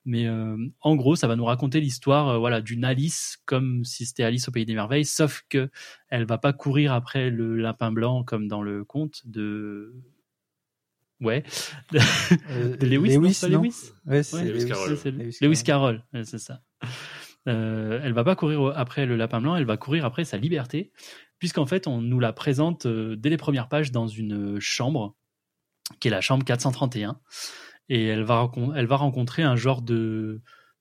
Mais 0.05 0.27
euh, 0.27 0.57
en 0.81 0.97
gros, 0.97 1.17
ça 1.17 1.29
va 1.29 1.37
nous 1.37 1.45
raconter 1.45 1.81
l'histoire, 1.81 2.29
euh, 2.29 2.39
voilà, 2.39 2.61
d'une 2.61 2.85
Alice 2.85 3.39
comme 3.45 3.85
si 3.85 4.07
c'était 4.07 4.25
Alice 4.25 4.49
au 4.49 4.53
pays 4.53 4.67
des 4.67 4.75
merveilles, 4.75 5.05
sauf 5.05 5.45
que 5.49 5.71
elle 6.09 6.25
va 6.25 6.39
pas 6.39 6.53
courir 6.53 6.93
après 6.93 7.31
le 7.31 7.57
lapin 7.57 7.93
blanc 7.93 8.25
comme 8.25 8.49
dans 8.49 8.63
le 8.63 8.85
conte 8.85 9.23
de, 9.27 9.95
ouais, 11.21 11.45
Euh, 12.51 12.77
de 12.77 12.87
Lewis, 12.87 13.17
non, 13.17 13.49
non 13.51 13.63
Lewis? 13.63 13.93
Ouais, 14.07 14.23
c'est 14.23 14.37
Ouais, 14.37 14.45
Lewis 14.45 14.61
Lewis. 14.61 14.69
Carroll. 14.69 14.97
c'est 14.97 15.11
Lewis 15.11 15.39
Lewis 15.41 15.63
Carroll, 15.65 16.05
ouais, 16.15 16.25
c'est 16.25 16.39
ça. 16.39 16.61
Euh, 17.47 18.01
elle 18.03 18.13
va 18.13 18.25
pas 18.25 18.37
courir 18.37 18.73
après 18.77 19.07
le 19.07 19.17
lapin 19.17 19.41
blanc, 19.41 19.57
elle 19.57 19.65
va 19.65 19.77
courir 19.77 20.05
après 20.05 20.25
sa 20.25 20.37
liberté, 20.37 20.93
puisqu'en 21.39 21.67
fait 21.67 21.87
on 21.87 22.01
nous 22.01 22.21
la 22.21 22.33
présente 22.33 22.87
euh, 22.87 23.17
dès 23.17 23.31
les 23.31 23.37
premières 23.37 23.69
pages 23.69 23.91
dans 23.93 24.07
une 24.07 24.61
chambre, 24.61 25.17
qui 26.01 26.09
est 26.09 26.11
la 26.11 26.21
chambre 26.21 26.45
431, 26.45 27.19
et 27.89 28.07
elle 28.07 28.25
va, 28.25 28.51
elle 28.77 28.87
va 28.87 28.97
rencontrer 28.97 29.43
un 29.43 29.57
genre 29.57 29.83
de, 29.83 30.41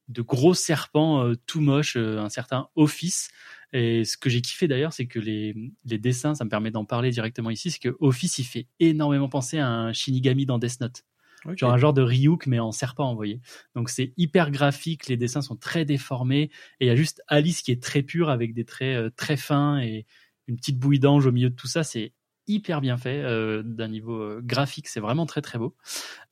de 0.09 0.21
gros 0.21 0.53
serpent 0.53 1.23
euh, 1.23 1.35
tout 1.45 1.61
moche, 1.61 1.95
euh, 1.97 2.19
un 2.19 2.29
certain 2.29 2.69
Office. 2.75 3.29
Et 3.73 4.05
ce 4.05 4.17
que 4.17 4.29
j'ai 4.29 4.41
kiffé 4.41 4.67
d'ailleurs, 4.67 4.93
c'est 4.93 5.07
que 5.07 5.19
les, 5.19 5.55
les 5.85 5.97
dessins, 5.97 6.35
ça 6.35 6.45
me 6.45 6.49
permet 6.49 6.71
d'en 6.71 6.85
parler 6.85 7.11
directement 7.11 7.49
ici, 7.49 7.71
c'est 7.71 7.79
que 7.79 7.95
Office, 7.99 8.37
il 8.39 8.45
fait 8.45 8.67
énormément 8.79 9.29
penser 9.29 9.59
à 9.59 9.67
un 9.67 9.93
Shinigami 9.93 10.45
dans 10.45 10.57
Death 10.57 10.79
Note. 10.79 11.03
Genre 11.55 11.71
un 11.71 11.77
genre 11.77 11.93
de 11.93 12.01
Ryuk 12.01 12.47
mais 12.47 12.59
en 12.59 12.71
serpent 12.71 13.09
vous 13.11 13.15
voyez. 13.15 13.39
Donc 13.75 13.89
c'est 13.89 14.11
hyper 14.17 14.51
graphique 14.51 15.07
les 15.07 15.17
dessins 15.17 15.41
sont 15.41 15.55
très 15.55 15.85
déformés. 15.85 16.49
Et 16.79 16.85
il 16.85 16.87
y 16.87 16.89
a 16.89 16.95
juste 16.95 17.21
Alice 17.27 17.61
qui 17.61 17.71
est 17.71 17.81
très 17.81 18.01
pure 18.01 18.29
avec 18.29 18.53
des 18.53 18.65
traits 18.65 18.97
euh, 18.97 19.09
très 19.15 19.37
fins 19.37 19.79
et 19.79 20.05
une 20.47 20.57
petite 20.57 20.79
bouille 20.79 20.99
d'ange 20.99 21.25
au 21.25 21.31
milieu 21.31 21.49
de 21.49 21.55
tout 21.55 21.67
ça. 21.67 21.83
C'est 21.83 22.13
hyper 22.47 22.81
bien 22.81 22.97
fait 22.97 23.21
euh, 23.23 23.63
d'un 23.63 23.87
niveau 23.87 24.21
euh, 24.21 24.41
graphique 24.43 24.87
c'est 24.87 24.99
vraiment 24.99 25.25
très 25.25 25.41
très 25.41 25.57
beau. 25.57 25.75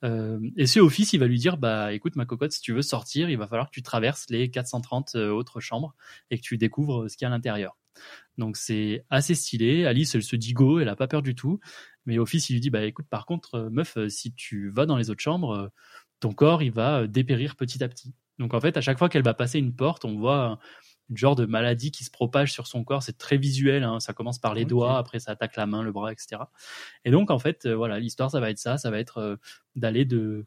Euh, 0.04 0.40
et 0.58 0.68
ce 0.68 0.80
office 0.80 1.14
il 1.14 1.20
va 1.20 1.28
lui 1.28 1.40
dire 1.40 1.58
bah 1.58 1.94
écoute 1.94 2.16
ma 2.16 2.26
cocotte 2.26 2.52
si 2.52 2.62
tu 2.62 2.74
veux 2.74 2.82
sortir 2.82 3.30
il 3.30 3.38
va 3.38 3.48
falloir 3.48 3.68
que 3.68 3.74
tu 3.74 3.84
traverses 3.84 4.26
les 4.30 4.50
430 4.50 5.16
euh, 5.16 5.30
autres 5.30 5.60
chambres 5.60 5.96
et 6.32 6.38
que 6.38 6.44
tu 6.44 6.58
découvres 6.58 7.10
ce 7.10 7.18
qu'il 7.18 7.26
y 7.26 7.28
a 7.28 7.30
à 7.30 7.36
l'intérieur. 7.36 7.78
Donc 8.38 8.58
c'est 8.58 9.06
assez 9.10 9.36
stylé. 9.36 9.86
Alice 9.86 10.16
elle 10.16 10.24
se 10.24 10.36
dit 10.36 10.54
go 10.54 10.80
elle 10.80 10.90
a 10.90 10.96
pas 10.96 11.08
peur 11.08 11.22
du 11.22 11.36
tout. 11.36 11.60
Mais 12.08 12.20
Office, 12.20 12.52
il 12.52 12.54
lui 12.54 12.60
dit, 12.60 12.70
bah 12.70 12.84
écoute, 12.84 13.08
par 13.10 13.26
contre, 13.26 13.68
meuf, 13.72 13.98
si 14.10 14.32
tu 14.32 14.70
vas 14.70 14.86
dans 14.86 14.96
les 14.96 15.10
autres 15.10 15.24
chambres, 15.24 15.72
ton 16.20 16.34
corps, 16.34 16.62
il 16.62 16.72
va 16.72 17.08
dépérir 17.08 17.56
petit 17.56 17.84
à 17.84 17.90
petit. 17.90 18.14
Donc 18.40 18.54
en 18.54 18.60
fait, 18.60 18.78
à 18.78 18.82
chaque 18.82 18.98
fois 18.98 19.10
qu'elle 19.10 19.24
va 19.24 19.34
passer 19.34 19.60
une 19.60 19.76
porte, 19.76 20.06
on 20.06 20.18
voit 20.18 20.60
une 21.10 21.18
genre 21.18 21.36
de 21.36 21.46
maladie 21.46 21.92
qui 21.92 22.04
se 22.04 22.10
propage 22.12 22.52
sur 22.52 22.66
son 22.68 22.84
corps. 22.84 23.04
C'est 23.04 23.18
très 23.18 23.38
visuel. 23.38 23.84
hein. 23.84 24.00
Ça 24.00 24.14
commence 24.14 24.40
par 24.40 24.54
les 24.56 24.66
doigts, 24.66 24.98
après 24.98 25.20
ça 25.20 25.32
attaque 25.32 25.56
la 25.56 25.66
main, 25.68 25.84
le 25.84 25.92
bras, 25.92 26.12
etc. 26.12 26.42
Et 27.04 27.12
donc 27.12 27.30
en 27.32 27.40
fait, 27.40 27.66
euh, 27.66 27.76
voilà, 27.76 28.00
l'histoire, 28.00 28.32
ça 28.32 28.40
va 28.40 28.50
être 28.50 28.58
ça. 28.58 28.78
Ça 28.78 28.90
va 28.90 29.00
être 29.00 29.18
euh, 29.20 29.36
d'aller 29.76 30.06
de 30.06 30.46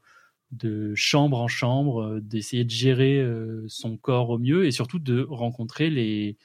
de 0.51 0.95
chambre 0.95 1.39
en 1.41 1.47
chambre, 1.49 2.03
euh, 2.03 2.21
d'essayer 2.23 2.65
de 2.65 2.71
gérer 2.71 3.23
son 3.69 3.97
corps 3.99 4.31
au 4.31 4.39
mieux 4.39 4.67
et 4.67 4.71
surtout 4.71 4.99
de 4.99 5.27
rencontrer 5.29 5.91
les 5.91 6.37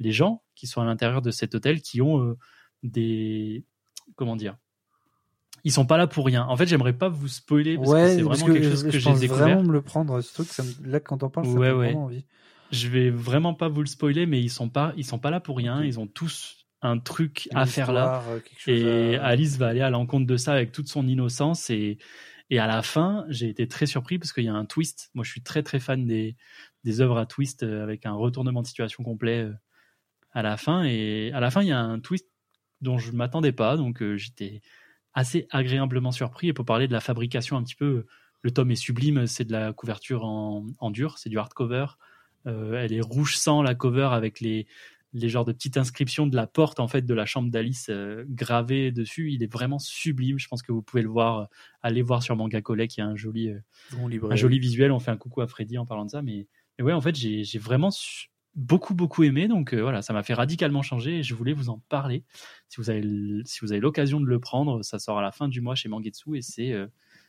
les 0.00 0.10
gens 0.12 0.42
qui 0.56 0.66
sont 0.66 0.80
à 0.80 0.84
l'intérieur 0.84 1.22
de 1.22 1.30
cet 1.30 1.54
hôtel 1.54 1.80
qui 1.80 2.00
ont 2.02 2.36
des 2.82 3.64
comment 4.16 4.36
dire 4.36 4.56
ils 5.66 5.72
sont 5.72 5.86
pas 5.86 5.96
là 5.96 6.06
pour 6.06 6.26
rien. 6.26 6.44
En 6.46 6.56
fait, 6.58 6.66
j'aimerais 6.66 6.92
pas 6.92 7.08
vous 7.08 7.26
spoiler 7.28 7.76
parce 7.76 7.88
que 7.88 7.94
Ouais, 7.94 8.08
c'est 8.16 8.22
parce 8.22 8.40
vraiment 8.40 8.52
que 8.52 8.58
quelque 8.58 8.70
chose 8.70 8.82
que 8.84 8.90
j'ai 8.98 9.14
découvert. 9.14 9.46
vraiment 9.46 9.62
me 9.62 9.72
le 9.72 9.80
prendre. 9.80 10.20
Ce 10.20 10.34
truc, 10.34 10.48
ça 10.48 10.62
me- 10.62 10.90
là, 10.90 11.00
quand 11.00 11.22
on 11.22 11.30
parle, 11.30 11.46
ça 11.46 11.52
Ouais, 11.52 11.58
me 11.58 11.64
fait 11.64 11.70
ouais. 11.72 11.86
vraiment 11.86 12.04
envie. 12.04 12.24
Je 12.74 12.88
vais 12.88 13.10
vraiment 13.10 13.54
pas 13.54 13.68
vous 13.68 13.80
le 13.80 13.86
spoiler, 13.86 14.26
mais 14.26 14.40
ils 14.40 14.50
sont 14.50 14.68
pas, 14.68 14.92
ils 14.96 15.04
sont 15.04 15.18
pas 15.18 15.30
là 15.30 15.40
pour 15.40 15.56
rien. 15.56 15.82
Ils 15.84 16.00
ont 16.00 16.06
tous 16.06 16.66
un 16.82 16.98
truc 16.98 17.48
Une 17.52 17.58
à 17.58 17.66
faire 17.66 17.92
là. 17.92 18.22
euh, 18.28 18.40
Et 18.72 19.16
à- 19.16 19.24
Alice 19.26 19.56
va 19.56 19.68
aller 19.68 19.80
à 19.80 19.90
l'encontre 19.90 20.26
de 20.26 20.36
ça 20.36 20.52
avec 20.52 20.72
toute 20.72 20.88
son 20.88 21.06
innocence. 21.06 21.70
Et, 21.70 21.98
et 22.50 22.58
à 22.58 22.66
la 22.66 22.82
fin, 22.82 23.24
j'ai 23.28 23.48
été 23.48 23.68
très 23.68 23.86
surpris 23.86 24.18
parce 24.18 24.32
qu'il 24.32 24.44
y 24.44 24.48
a 24.48 24.54
un 24.54 24.64
twist. 24.66 25.10
Moi, 25.14 25.24
je 25.24 25.30
suis 25.30 25.42
très 25.42 25.62
très 25.62 25.80
fan 25.80 26.04
des, 26.06 26.36
des 26.84 27.00
œuvres 27.00 27.16
à 27.18 27.26
twist 27.26 27.62
euh, 27.62 27.82
avec 27.82 28.04
un 28.06 28.12
retournement 28.12 28.60
de 28.62 28.66
situation 28.66 29.02
complet 29.04 29.44
euh, 29.44 29.52
à 30.32 30.42
la 30.42 30.56
fin. 30.56 30.84
Et 30.84 31.30
à 31.32 31.40
la 31.40 31.50
fin, 31.50 31.62
il 31.62 31.68
y 31.68 31.72
a 31.72 31.80
un 31.80 32.00
twist 32.00 32.26
dont 32.80 32.98
je 32.98 33.12
m'attendais 33.12 33.52
pas. 33.52 33.76
Donc, 33.76 34.02
euh, 34.02 34.16
j'étais 34.16 34.60
assez 35.14 35.46
agréablement 35.50 36.12
surpris. 36.12 36.48
Et 36.48 36.52
pour 36.52 36.64
parler 36.64 36.88
de 36.88 36.92
la 36.92 37.00
fabrication 37.00 37.56
un 37.56 37.62
petit 37.62 37.76
peu, 37.76 38.04
le 38.42 38.50
tome 38.50 38.72
est 38.72 38.76
sublime. 38.76 39.26
C'est 39.26 39.44
de 39.44 39.52
la 39.52 39.72
couverture 39.72 40.24
en, 40.24 40.66
en 40.80 40.90
dur, 40.90 41.16
c'est 41.18 41.30
du 41.30 41.38
hardcover. 41.38 41.86
Euh, 42.46 42.74
elle 42.82 42.92
est 42.92 43.00
rouge 43.00 43.36
sang 43.36 43.62
la 43.62 43.74
cover 43.74 44.08
avec 44.12 44.40
les 44.40 44.66
les 45.16 45.28
genres 45.28 45.44
de 45.44 45.52
petites 45.52 45.76
inscriptions 45.76 46.26
de 46.26 46.34
la 46.34 46.48
porte 46.48 46.80
en 46.80 46.88
fait 46.88 47.02
de 47.02 47.14
la 47.14 47.24
chambre 47.24 47.48
d'Alice 47.48 47.86
euh, 47.88 48.24
gravées 48.28 48.90
dessus. 48.90 49.30
Il 49.32 49.44
est 49.44 49.52
vraiment 49.52 49.78
sublime. 49.78 50.40
Je 50.40 50.48
pense 50.48 50.60
que 50.60 50.72
vous 50.72 50.82
pouvez 50.82 51.02
le 51.04 51.08
voir. 51.08 51.38
euh, 51.38 51.44
Allez 51.82 52.02
voir 52.02 52.20
sur 52.24 52.34
Manga 52.34 52.60
Collect, 52.60 52.94
qui 52.94 53.00
a 53.00 53.06
un 53.06 53.14
joli 53.14 53.48
euh, 53.50 53.60
Bon, 53.92 54.08
un 54.30 54.34
joli 54.34 54.58
visuel. 54.58 54.90
On 54.90 54.98
fait 54.98 55.12
un 55.12 55.16
coucou 55.16 55.40
à 55.40 55.46
Freddy 55.46 55.78
en 55.78 55.86
parlant 55.86 56.04
de 56.04 56.10
ça, 56.10 56.20
mais, 56.20 56.48
mais 56.78 56.84
ouais, 56.84 56.92
en 56.92 57.00
fait, 57.00 57.14
j'ai 57.14 57.44
j'ai 57.44 57.60
vraiment 57.60 57.90
beaucoup 58.56 58.94
beaucoup 58.94 59.22
aimé. 59.22 59.46
Donc 59.46 59.72
euh, 59.72 59.80
voilà, 59.82 60.02
ça 60.02 60.12
m'a 60.12 60.24
fait 60.24 60.34
radicalement 60.34 60.82
changer. 60.82 61.18
Et 61.18 61.22
je 61.22 61.34
voulais 61.34 61.52
vous 61.52 61.68
en 61.70 61.80
parler. 61.88 62.24
Si 62.68 62.78
vous 62.78 62.90
avez 62.90 63.02
si 63.44 63.60
vous 63.62 63.70
avez 63.70 63.80
l'occasion 63.80 64.20
de 64.20 64.26
le 64.26 64.40
prendre, 64.40 64.82
ça 64.82 64.98
sort 64.98 65.18
à 65.20 65.22
la 65.22 65.30
fin 65.30 65.46
du 65.46 65.60
mois 65.60 65.76
chez 65.76 65.88
Mangetsu 65.88 66.36
et 66.36 66.42
c'est 66.42 66.72
euh, 66.72 66.86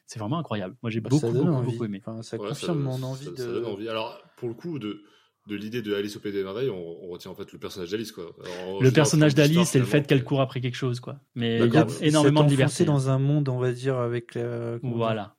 c'est 0.07 0.18
vraiment 0.20 0.39
incroyable. 0.39 0.76
Moi, 0.82 0.89
j'ai 0.89 1.01
Bah, 1.01 1.09
beaucoup 1.11 1.32
beaucoup, 1.34 1.86
aimé. 1.86 2.01
Enfin, 2.03 2.24
ça 2.24 2.38
Ouais, 2.38 2.47
confirme 2.49 2.80
mon 2.80 3.03
envie 3.03 3.26
ça- 3.26 3.32
de. 3.32 3.36
ça 3.38 3.45
donne 3.45 3.66
envie. 3.66 3.89
Alors, 3.89 4.20
pour 4.38 4.49
le 4.49 4.55
coup, 4.55 4.79
de, 4.79 5.01
de 5.47 5.55
l'idée 5.55 5.81
de 5.81 5.93
Alice 5.93 6.15
au 6.15 6.19
Pays 6.19 6.31
des 6.31 6.43
Merveilles, 6.43 6.69
on, 6.69 7.03
on 7.03 7.07
retient 7.09 7.31
en 7.31 7.36
fait 7.36 7.51
le 7.51 7.59
personnage 7.59 7.91
d'Alice. 7.91 8.11
quoi. 8.11 8.36
Alors, 8.43 8.81
Le 8.81 8.91
personnage 8.91 9.36
d'Alice, 9.36 9.69
c'est 9.69 9.79
le 9.79 9.86
fait 9.86 10.05
qu'elle 10.07 10.23
court 10.23 10.41
après 10.41 10.61
quelque 10.61 10.75
chose, 10.75 10.99
quoi. 10.99 11.19
Mais 11.36 11.59
il 11.65 11.73
y 11.73 11.77
a 11.77 11.86
énormément 12.01 12.43
de 12.43 12.49
liberté. 12.49 12.83
enfoncé 12.83 12.86
dans 12.86 13.09
un 13.09 13.19
monde, 13.19 13.47
on 13.49 13.59
va 13.59 13.71
dire, 13.71 13.97
avec, 13.97 14.36
euh, 14.38 14.79
Voilà. 14.83 15.36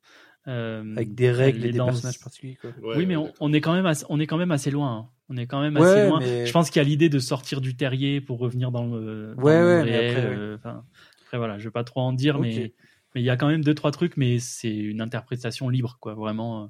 Euh, 0.49 0.92
avec 0.94 1.16
des 1.16 1.32
règles 1.32 1.59
elle 1.62 1.66
et 1.70 1.72
des 1.72 1.78
dans- 1.78 1.86
personnages 1.86 2.20
particuliers. 2.20 2.57
Quoi. 2.61 2.70
Ouais, 2.80 2.97
oui, 2.99 3.07
mais 3.07 3.16
on, 3.16 3.53
est 3.53 3.61
quand 3.61 3.72
même 3.72 3.84
assez, 3.86 4.05
on 4.09 4.20
est 4.20 4.28
quand 4.28 4.36
même 4.36 4.53
assez 4.53 4.70
loin. 4.70 4.92
hein. 4.97 5.09
On 5.28 5.36
est 5.36 5.49
quand 5.49 5.61
même 5.61 5.76
Ouais, 5.76 5.82
assez 5.88 6.09
loin. 6.09 6.20
mais- 6.20 6.47
Je 6.47 6.53
pense 6.53 6.70
qu'il 6.70 6.80
y 6.80 6.84
a 6.84 6.88
l'idée 6.88 7.09
de 7.09 7.18
sortir 7.18 7.61
du 7.61 7.74
terrier 7.76 8.20
pour 8.20 8.38
revenir 8.38 8.70
dans 8.70 8.86
le, 8.86 9.34
dans 9.36 9.42
Ouais, 9.42 9.59
le 9.61 9.66
ouais, 9.66 9.84
mais 9.84 9.90
réel. 9.99 10.11
après, 10.16 10.28
ouais. 10.28 10.36
euh, 10.36 10.57
après, 11.24 11.38
voilà, 11.38 11.59
je 11.59 11.64
vais 11.64 11.72
pas 11.72 11.82
trop 11.82 12.01
en 12.03 12.12
dire, 12.12 12.38
mais 12.38 12.72
mais 13.16 13.22
il 13.22 13.24
y 13.24 13.30
a 13.30 13.36
quand 13.36 13.49
même 13.49 13.64
deux 13.64 13.74
trois 13.74 13.90
trucs, 13.90 14.16
mais 14.16 14.38
c'est 14.38 14.72
une 14.72 15.01
interprétation 15.01 15.68
libre, 15.68 15.97
quoi. 16.01 16.14
Vraiment, 16.14 16.62
euh, 16.62 16.66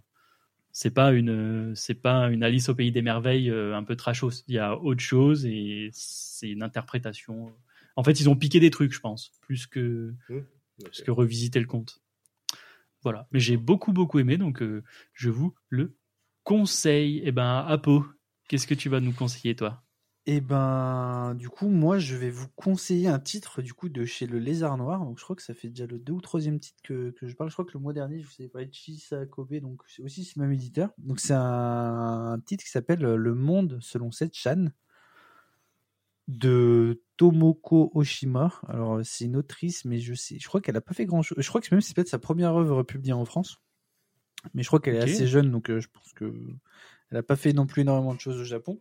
c'est 0.78 0.90
pas 0.90 1.10
une 1.12 1.74
c'est 1.74 1.94
pas 1.94 2.28
une 2.28 2.42
Alice 2.42 2.68
au 2.68 2.74
pays 2.74 2.92
des 2.92 3.00
merveilles 3.00 3.48
euh, 3.48 3.74
un 3.74 3.82
peu 3.82 3.96
trashos. 3.96 4.44
Il 4.46 4.56
y 4.56 4.58
a 4.58 4.76
autre 4.76 5.00
chose 5.00 5.46
et 5.46 5.88
c'est 5.94 6.50
une 6.50 6.62
interprétation. 6.62 7.50
En 7.96 8.04
fait, 8.04 8.20
ils 8.20 8.28
ont 8.28 8.36
piqué 8.36 8.60
des 8.60 8.70
trucs, 8.70 8.92
je 8.92 9.00
pense, 9.00 9.32
plus 9.40 9.66
que 9.66 10.12
plus 10.84 11.00
que 11.00 11.10
revisiter 11.10 11.60
le 11.60 11.66
conte. 11.66 12.02
Voilà. 13.02 13.26
Mais 13.32 13.40
j'ai 13.40 13.56
beaucoup, 13.56 13.94
beaucoup 13.94 14.18
aimé, 14.18 14.36
donc 14.36 14.60
euh, 14.60 14.84
je 15.14 15.30
vous 15.30 15.54
le 15.70 15.96
conseille. 16.44 17.22
Eh 17.24 17.32
ben, 17.32 17.64
Apo, 17.66 18.04
qu'est-ce 18.46 18.66
que 18.66 18.74
tu 18.74 18.90
vas 18.90 19.00
nous 19.00 19.12
conseiller, 19.12 19.56
toi? 19.56 19.82
Et 20.28 20.40
ben, 20.40 21.34
du 21.36 21.48
coup, 21.48 21.68
moi, 21.68 21.98
je 21.98 22.16
vais 22.16 22.30
vous 22.30 22.48
conseiller 22.56 23.06
un 23.06 23.20
titre 23.20 23.62
du 23.62 23.74
coup 23.74 23.88
de 23.88 24.04
chez 24.04 24.26
le 24.26 24.40
Lézard 24.40 24.76
Noir. 24.76 25.04
Donc, 25.04 25.18
je 25.18 25.24
crois 25.24 25.36
que 25.36 25.42
ça 25.42 25.54
fait 25.54 25.68
déjà 25.68 25.86
le 25.86 26.00
deux 26.00 26.14
ou 26.14 26.20
troisième 26.20 26.58
titre 26.58 26.82
que, 26.82 27.10
que 27.10 27.28
je 27.28 27.36
parle. 27.36 27.48
Je 27.48 27.54
crois 27.54 27.64
que 27.64 27.74
le 27.74 27.80
mois 27.80 27.92
dernier, 27.92 28.20
je 28.20 28.26
vous 28.26 28.34
avais 28.40 28.48
parlé 28.48 28.66
de 28.66 28.74
Chisa 28.74 29.24
Kobe, 29.26 29.54
donc 29.60 29.82
c'est 29.86 30.02
aussi 30.02 30.24
ce 30.24 30.38
même 30.40 30.52
éditeur. 30.52 30.90
Donc, 30.98 31.20
c'est 31.20 31.32
un, 31.32 32.32
un 32.32 32.40
titre 32.40 32.64
qui 32.64 32.70
s'appelle 32.70 33.00
Le 33.00 33.34
Monde 33.34 33.78
selon 33.80 34.10
cette 34.10 34.34
Chan 34.34 34.66
de 36.28 37.00
Tomoko 37.16 37.92
Oshima. 37.94 38.52
Alors, 38.66 39.00
c'est 39.04 39.26
une 39.26 39.36
autrice, 39.36 39.84
mais 39.84 40.00
je 40.00 40.14
sais, 40.14 40.38
je 40.40 40.48
crois 40.48 40.60
qu'elle 40.60 40.76
a 40.76 40.80
pas 40.80 40.94
fait 40.94 41.06
grand 41.06 41.22
chose. 41.22 41.38
Je 41.40 41.48
crois 41.48 41.60
que 41.60 41.68
même 41.70 41.80
c'est 41.80 41.94
peut-être 41.94 42.08
sa 42.08 42.18
première 42.18 42.54
œuvre 42.56 42.82
publiée 42.82 43.12
en 43.12 43.24
France. 43.24 43.58
Mais 44.54 44.62
je 44.62 44.68
crois 44.68 44.80
qu'elle 44.80 44.96
est 44.96 45.02
assez 45.02 45.26
jeune, 45.26 45.50
donc 45.50 45.70
euh, 45.70 45.80
je 45.80 45.88
pense 45.88 46.12
que 46.12 46.32
elle 47.10 47.18
a 47.18 47.22
pas 47.22 47.36
fait 47.36 47.52
non 47.52 47.66
plus 47.66 47.82
énormément 47.82 48.14
de 48.14 48.20
choses 48.20 48.40
au 48.40 48.44
Japon. 48.44 48.80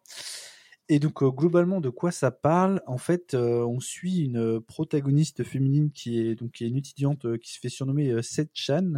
Et 0.87 0.99
donc 0.99 1.23
euh, 1.23 1.29
globalement, 1.29 1.81
de 1.81 1.89
quoi 1.89 2.11
ça 2.11 2.29
parle? 2.31 2.81
En 2.85 2.97
fait, 2.97 3.33
euh, 3.33 3.65
on 3.65 3.79
suit 3.79 4.19
une 4.25 4.61
protagoniste 4.61 5.43
féminine 5.43 5.91
qui 5.91 6.19
est 6.19 6.35
donc 6.35 6.51
qui 6.51 6.63
est 6.63 6.67
une 6.67 6.77
étudiante 6.77 7.25
euh, 7.25 7.37
qui 7.37 7.53
se 7.53 7.59
fait 7.59 7.69
surnommer 7.69 8.11
euh, 8.11 8.21
Seth 8.21 8.51
Chan. 8.53 8.93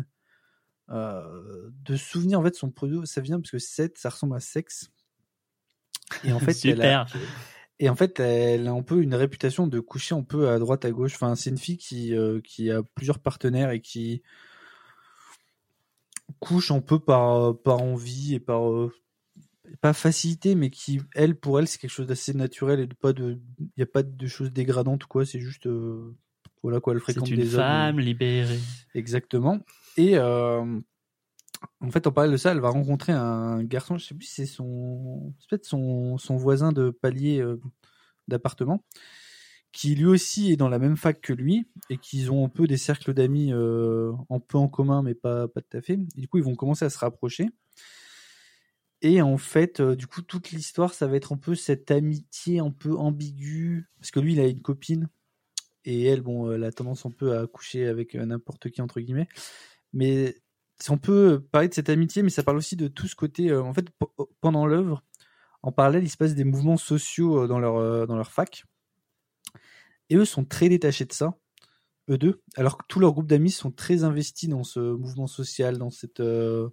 Euh, 0.89 1.69
de 1.83 1.97
souvenir 1.97 2.39
en 2.39 2.43
fait 2.43 2.55
son 2.55 2.71
pseudo, 2.71 3.05
ça 3.05 3.19
vient 3.19 3.41
parce 3.41 3.51
que 3.51 3.59
Seth, 3.59 3.97
ça 3.97 4.09
ressemble 4.09 4.35
à 4.35 4.39
sexe. 4.39 4.89
Et 6.23 6.31
en 6.31 6.39
fait, 6.39 6.57
elle 6.65 6.81
a, 6.81 7.05
Super. 7.07 7.21
et 7.79 7.89
en 7.89 7.95
fait, 7.95 8.19
elle 8.19 8.67
a 8.67 8.71
un 8.71 8.81
peu 8.81 9.01
une 9.01 9.15
réputation 9.15 9.67
de 9.67 9.79
coucher 9.79 10.15
un 10.15 10.23
peu 10.23 10.49
à 10.49 10.59
droite 10.59 10.85
à 10.85 10.91
gauche. 10.91 11.15
Enfin, 11.15 11.35
c'est 11.35 11.49
une 11.49 11.57
fille 11.57 11.77
qui 11.77 12.15
euh, 12.15 12.39
qui 12.41 12.71
a 12.71 12.83
plusieurs 12.83 13.19
partenaires 13.19 13.71
et 13.71 13.81
qui 13.81 14.23
couche 16.39 16.71
un 16.71 16.81
peu 16.81 16.99
par 16.99 17.57
par 17.61 17.81
envie 17.81 18.35
et 18.35 18.39
par 18.39 18.69
euh, 18.69 18.93
pas 19.81 19.93
facilité, 19.93 20.55
mais 20.55 20.69
qui 20.69 21.01
elle 21.13 21.35
pour 21.35 21.59
elle 21.59 21.67
c'est 21.67 21.77
quelque 21.77 21.91
chose 21.91 22.07
d'assez 22.07 22.33
naturel 22.33 22.79
et 22.79 22.87
de 22.87 22.93
pas 22.93 23.13
de 23.13 23.39
il 23.59 23.79
y 23.79 23.83
a 23.83 23.87
pas 23.87 24.03
de 24.03 24.27
choses 24.27 24.51
dégradantes 24.51 25.05
quoi. 25.05 25.25
C'est 25.25 25.39
juste 25.39 25.67
euh, 25.67 26.15
voilà 26.63 26.79
quoi. 26.79 26.93
Elle 26.93 26.99
fréquente 26.99 27.29
une 27.29 27.37
des 27.37 27.55
hommes. 27.55 27.61
femme 27.61 27.99
libérée. 27.99 28.59
Exactement. 28.93 29.59
Et 29.97 30.17
euh, 30.17 30.79
en 31.81 31.91
fait, 31.91 32.07
en 32.07 32.11
parallèle 32.11 32.33
de 32.33 32.37
ça, 32.37 32.51
elle 32.51 32.59
va 32.59 32.69
rencontrer 32.69 33.13
un 33.13 33.63
garçon, 33.63 33.97
je 33.97 34.05
sais 34.05 34.15
plus 34.15 34.25
si 34.25 34.35
c'est 34.35 34.45
son, 34.45 35.33
c'est 35.39 35.49
peut-être 35.49 35.65
son, 35.65 36.17
son 36.17 36.37
voisin 36.37 36.71
de 36.71 36.91
palier 36.91 37.39
euh, 37.39 37.59
d'appartement, 38.27 38.85
qui 39.71 39.95
lui 39.95 40.05
aussi 40.05 40.51
est 40.51 40.57
dans 40.57 40.69
la 40.69 40.77
même 40.77 40.97
fac 40.97 41.19
que 41.19 41.33
lui, 41.33 41.67
et 41.89 41.97
qu'ils 41.97 42.31
ont 42.31 42.45
un 42.45 42.49
peu 42.49 42.67
des 42.67 42.77
cercles 42.77 43.13
d'amis 43.13 43.51
un 43.51 44.39
peu 44.39 44.57
en 44.57 44.67
commun, 44.67 45.01
mais 45.01 45.15
pas, 45.15 45.47
pas 45.47 45.61
tout 45.61 45.77
à 45.77 45.81
fait. 45.81 45.97
Et 46.15 46.21
du 46.21 46.27
coup, 46.27 46.37
ils 46.37 46.43
vont 46.43 46.55
commencer 46.55 46.85
à 46.85 46.91
se 46.91 46.99
rapprocher. 46.99 47.49
Et 49.01 49.21
en 49.21 49.37
fait, 49.37 49.79
euh, 49.79 49.95
du 49.95 50.07
coup, 50.07 50.21
toute 50.23 50.51
l'histoire, 50.51 50.93
ça 50.93 51.07
va 51.07 51.15
être 51.17 51.31
un 51.33 51.37
peu 51.37 51.53
cette 51.55 51.91
amitié 51.91 52.59
un 52.59 52.71
peu 52.71 52.95
ambiguë, 52.97 53.87
parce 53.99 54.11
que 54.11 54.19
lui, 54.19 54.33
il 54.33 54.39
a 54.39 54.47
une 54.47 54.61
copine, 54.61 55.09
et 55.85 56.05
elle, 56.05 56.21
bon, 56.21 56.51
elle 56.51 56.63
a 56.63 56.71
tendance 56.71 57.05
un 57.05 57.11
peu 57.11 57.37
à 57.37 57.47
coucher 57.47 57.87
avec 57.87 58.15
euh, 58.15 58.25
n'importe 58.25 58.69
qui, 58.71 58.81
entre 58.81 58.99
guillemets. 58.99 59.27
Mais 59.93 60.35
on 60.89 60.97
peut 60.97 61.45
parler 61.51 61.69
de 61.69 61.73
cette 61.73 61.89
amitié, 61.89 62.23
mais 62.23 62.29
ça 62.29 62.43
parle 62.43 62.57
aussi 62.57 62.75
de 62.75 62.87
tout 62.87 63.07
ce 63.07 63.15
côté. 63.15 63.51
euh, 63.51 63.63
en 63.63 63.73
fait, 63.73 63.87
pendant 64.41 64.65
l'œuvre, 64.65 65.03
en 65.63 65.71
parallèle, 65.71 66.03
il 66.03 66.09
se 66.09 66.17
passe 66.17 66.35
des 66.35 66.43
mouvements 66.43 66.77
sociaux 66.77 67.43
euh, 67.43 67.47
dans 67.47 67.59
leur, 67.59 67.77
euh, 67.77 68.05
dans 68.07 68.15
leur 68.17 68.31
fac. 68.31 68.65
Et 70.09 70.15
eux 70.15 70.25
sont 70.25 70.45
très 70.45 70.69
détachés 70.69 71.05
de 71.05 71.13
ça, 71.13 71.37
eux 72.09 72.17
deux, 72.17 72.41
alors 72.55 72.77
que 72.77 72.85
tout 72.87 72.99
leur 72.99 73.13
groupe 73.13 73.27
d'amis 73.27 73.51
sont 73.51 73.71
très 73.71 74.03
investis 74.03 74.49
dans 74.49 74.63
ce 74.63 74.79
mouvement 74.79 75.27
social, 75.27 75.77
dans 75.77 75.91
cette. 75.91 76.19
euh, 76.19 76.69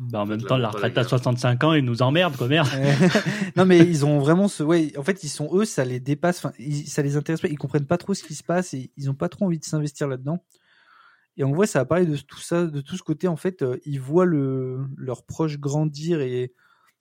Bah, 0.00 0.20
en 0.20 0.26
même 0.26 0.42
temps, 0.42 0.56
la 0.56 0.68
retraite 0.68 0.98
à 0.98 1.02
guerre. 1.02 1.08
65 1.08 1.64
ans, 1.64 1.72
ils 1.74 1.84
nous 1.84 2.02
emmerdent, 2.02 2.36
quoi, 2.36 2.48
merde. 2.48 2.68
non 3.56 3.64
mais 3.64 3.78
ils 3.78 4.04
ont 4.04 4.18
vraiment 4.18 4.48
ce 4.48 4.62
ouais 4.62 4.92
en 4.98 5.02
fait 5.04 5.22
ils 5.22 5.28
sont 5.28 5.48
eux 5.56 5.64
ça 5.64 5.84
les 5.84 6.00
dépasse 6.00 6.38
enfin 6.38 6.52
ils- 6.58 6.86
ça 6.88 7.02
les 7.02 7.16
intéresse 7.16 7.40
pas 7.40 7.48
ils 7.48 7.56
comprennent 7.58 7.86
pas 7.86 7.98
trop 7.98 8.12
ce 8.14 8.24
qui 8.24 8.34
se 8.34 8.42
passe 8.42 8.74
et 8.74 8.90
ils 8.96 9.08
ont 9.10 9.14
pas 9.14 9.28
trop 9.28 9.44
envie 9.46 9.58
de 9.60 9.64
s'investir 9.64 10.08
là-dedans 10.08 10.44
et 11.36 11.44
en 11.44 11.52
vrai 11.52 11.66
ça 11.68 11.78
va 11.80 11.84
parler 11.84 12.06
de 12.06 12.16
tout 12.16 12.40
ça 12.40 12.66
de 12.66 12.80
tout 12.80 12.96
ce 12.96 13.02
côté 13.04 13.28
en 13.28 13.36
fait 13.36 13.62
euh, 13.62 13.78
ils 13.84 14.00
voient 14.00 14.24
le 14.24 14.80
leurs 14.96 15.24
proches 15.24 15.58
grandir 15.58 16.20
et 16.20 16.52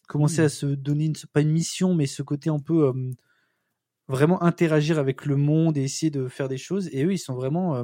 commencer 0.07 0.41
Mhm. 0.41 0.45
à 0.45 0.49
se 0.49 0.65
donner 0.67 1.05
une, 1.05 1.13
pas 1.33 1.41
une 1.41 1.51
mission 1.51 1.95
mais 1.95 2.05
ce 2.05 2.21
côté 2.21 2.49
un 2.51 2.59
peu 2.59 2.87
euh, 2.87 2.93
vraiment 4.07 4.43
interagir 4.43 4.99
avec 4.99 5.25
le 5.25 5.35
monde 5.35 5.77
et 5.77 5.81
essayer 5.83 6.11
de 6.11 6.27
faire 6.27 6.49
des 6.49 6.57
choses 6.57 6.89
et 6.91 7.03
eux 7.05 7.13
ils 7.13 7.17
sont 7.19 7.33
vraiment 7.35 7.75
euh, 7.77 7.83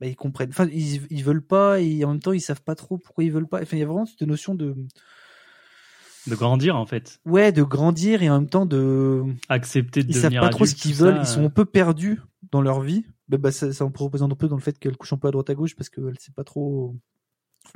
bah, 0.00 0.06
ils 0.06 0.16
comprennent. 0.16 0.50
Enfin 0.50 0.68
ils, 0.72 1.06
ils 1.10 1.24
veulent 1.24 1.44
pas 1.46 1.80
et 1.80 2.04
en 2.04 2.10
même 2.12 2.20
temps 2.20 2.32
ils 2.32 2.40
savent 2.40 2.62
pas 2.62 2.74
trop 2.74 2.98
pourquoi 2.98 3.24
ils 3.24 3.32
veulent 3.32 3.48
pas. 3.48 3.60
Enfin 3.62 3.76
il 3.76 3.80
y 3.80 3.82
a 3.82 3.86
vraiment 3.86 4.06
cette 4.06 4.22
notion 4.22 4.54
de 4.54 4.74
De 6.26 6.34
grandir, 6.34 6.76
en 6.76 6.86
fait. 6.86 7.20
ouais 7.24 7.52
de 7.52 7.62
grandir 7.62 8.22
et 8.22 8.30
en 8.30 8.40
même 8.40 8.48
temps 8.48 8.66
de 8.66 9.22
Accepter 9.48 10.02
de 10.02 10.08
ils 10.10 10.14
savent 10.14 10.32
pas 10.34 10.48
trop 10.48 10.64
ce 10.66 10.72
adulte, 10.72 10.82
qu'ils 10.82 10.94
veulent 10.94 11.14
ça, 11.16 11.20
ils 11.22 11.26
sont 11.26 11.42
euh, 11.42 11.46
un 11.46 11.50
peu 11.50 11.64
perdus 11.64 12.20
dans 12.52 12.62
leur 12.62 12.80
vie. 12.80 13.04
Bah, 13.28 13.38
bah, 13.38 13.50
ça, 13.52 13.72
ça 13.72 13.84
en 13.84 13.92
représente 13.94 14.30
un 14.32 14.36
peu 14.36 14.48
dans 14.48 14.56
le 14.56 14.62
fait 14.62 14.78
qu'elle 14.78 14.96
couche 14.96 15.12
un 15.12 15.18
peu 15.18 15.28
à 15.28 15.30
droite 15.32 15.50
à 15.50 15.54
gauche 15.54 15.74
parce 15.74 15.88
qu'elle 15.88 16.18
sait 16.18 16.32
pas 16.32 16.44
trop 16.44 16.94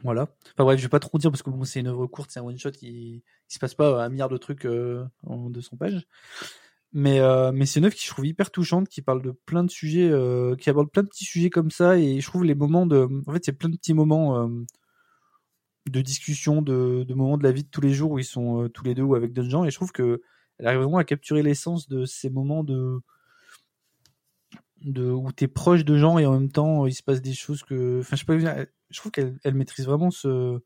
voilà. 0.04 0.28
Enfin 0.54 0.64
bref 0.64 0.78
je 0.78 0.84
vais 0.84 0.88
pas 0.88 1.00
trop 1.00 1.18
dire 1.18 1.30
parce 1.32 1.42
que 1.42 1.50
bon 1.50 1.64
c'est 1.64 1.80
une 1.80 1.88
œuvre 1.88 2.06
courte 2.06 2.30
c'est 2.30 2.38
un 2.38 2.44
one 2.44 2.56
shot 2.58 2.70
il, 2.82 2.88
il 3.16 3.22
se 3.48 3.58
passe 3.58 3.74
pas 3.74 4.04
un 4.04 4.08
milliard 4.08 4.28
de 4.28 4.36
trucs 4.36 4.64
euh, 4.64 5.04
en 5.26 5.50
200 5.50 5.76
pages 5.78 6.06
mais 6.92 7.20
euh, 7.20 7.52
mais 7.52 7.66
c'est 7.66 7.78
une 7.78 7.86
œuvre 7.86 7.94
qui 7.94 8.04
je 8.04 8.10
trouve 8.10 8.26
hyper 8.26 8.50
touchante 8.50 8.88
qui 8.88 9.00
parle 9.02 9.22
de 9.22 9.30
plein 9.30 9.62
de 9.62 9.70
sujets 9.70 10.08
euh, 10.10 10.56
qui 10.56 10.70
aborde 10.70 10.90
plein 10.90 11.02
de 11.04 11.08
petits 11.08 11.24
sujets 11.24 11.50
comme 11.50 11.70
ça. 11.70 11.98
Et 11.98 12.20
je 12.20 12.26
trouve 12.26 12.44
les 12.44 12.54
moments 12.54 12.86
de 12.86 13.08
en 13.26 13.32
fait 13.32 13.44
c'est 13.44 13.52
plein 13.52 13.68
de 13.68 13.76
petits 13.76 13.94
moments 13.94 14.42
euh, 14.42 14.48
de 15.88 16.00
discussion 16.02 16.62
de, 16.62 17.04
de 17.04 17.14
moments 17.14 17.38
de 17.38 17.44
la 17.44 17.52
vie 17.52 17.64
de 17.64 17.68
tous 17.70 17.80
les 17.80 17.92
jours 17.94 18.12
où 18.12 18.18
ils 18.18 18.24
sont 18.24 18.68
tous 18.74 18.84
les 18.84 18.94
deux 18.94 19.02
ou 19.02 19.14
avec 19.14 19.32
d'autres 19.32 19.50
gens. 19.50 19.64
Et 19.64 19.70
je 19.70 19.76
trouve 19.76 19.92
que 19.92 20.22
elle 20.58 20.66
arrive 20.66 20.80
vraiment 20.80 20.98
à 20.98 21.04
capturer 21.04 21.42
l'essence 21.42 21.88
de 21.88 22.04
ces 22.04 22.28
moments 22.30 22.64
de 22.64 22.98
de 24.82 25.10
où 25.10 25.30
t'es 25.32 25.48
proche 25.48 25.84
de 25.84 25.96
gens 25.96 26.18
et 26.18 26.26
en 26.26 26.32
même 26.32 26.50
temps 26.50 26.86
il 26.86 26.94
se 26.94 27.02
passe 27.02 27.20
des 27.22 27.34
choses 27.34 27.62
que, 27.62 28.00
enfin 28.00 28.16
je 28.16 28.20
sais 28.20 28.26
pas, 28.26 28.64
je 28.90 28.98
trouve 28.98 29.12
qu'elle 29.12 29.38
elle 29.44 29.54
maîtrise 29.54 29.86
vraiment 29.86 30.10
ce 30.10 30.60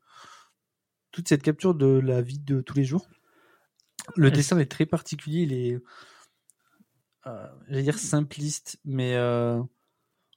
toute 1.11 1.27
cette 1.29 1.43
capture 1.43 1.75
de 1.75 1.85
la 1.85 2.21
vie 2.21 2.39
de 2.39 2.61
tous 2.61 2.75
les 2.75 2.83
jours. 2.83 3.07
Le 4.15 4.31
dessin 4.31 4.59
est 4.59 4.65
très 4.65 4.85
particulier, 4.85 5.41
il 5.43 5.53
est, 5.53 5.79
euh, 7.27 7.47
j'allais 7.69 7.83
dire 7.83 7.97
simpliste, 7.97 8.79
mais 8.85 9.15
euh, 9.15 9.61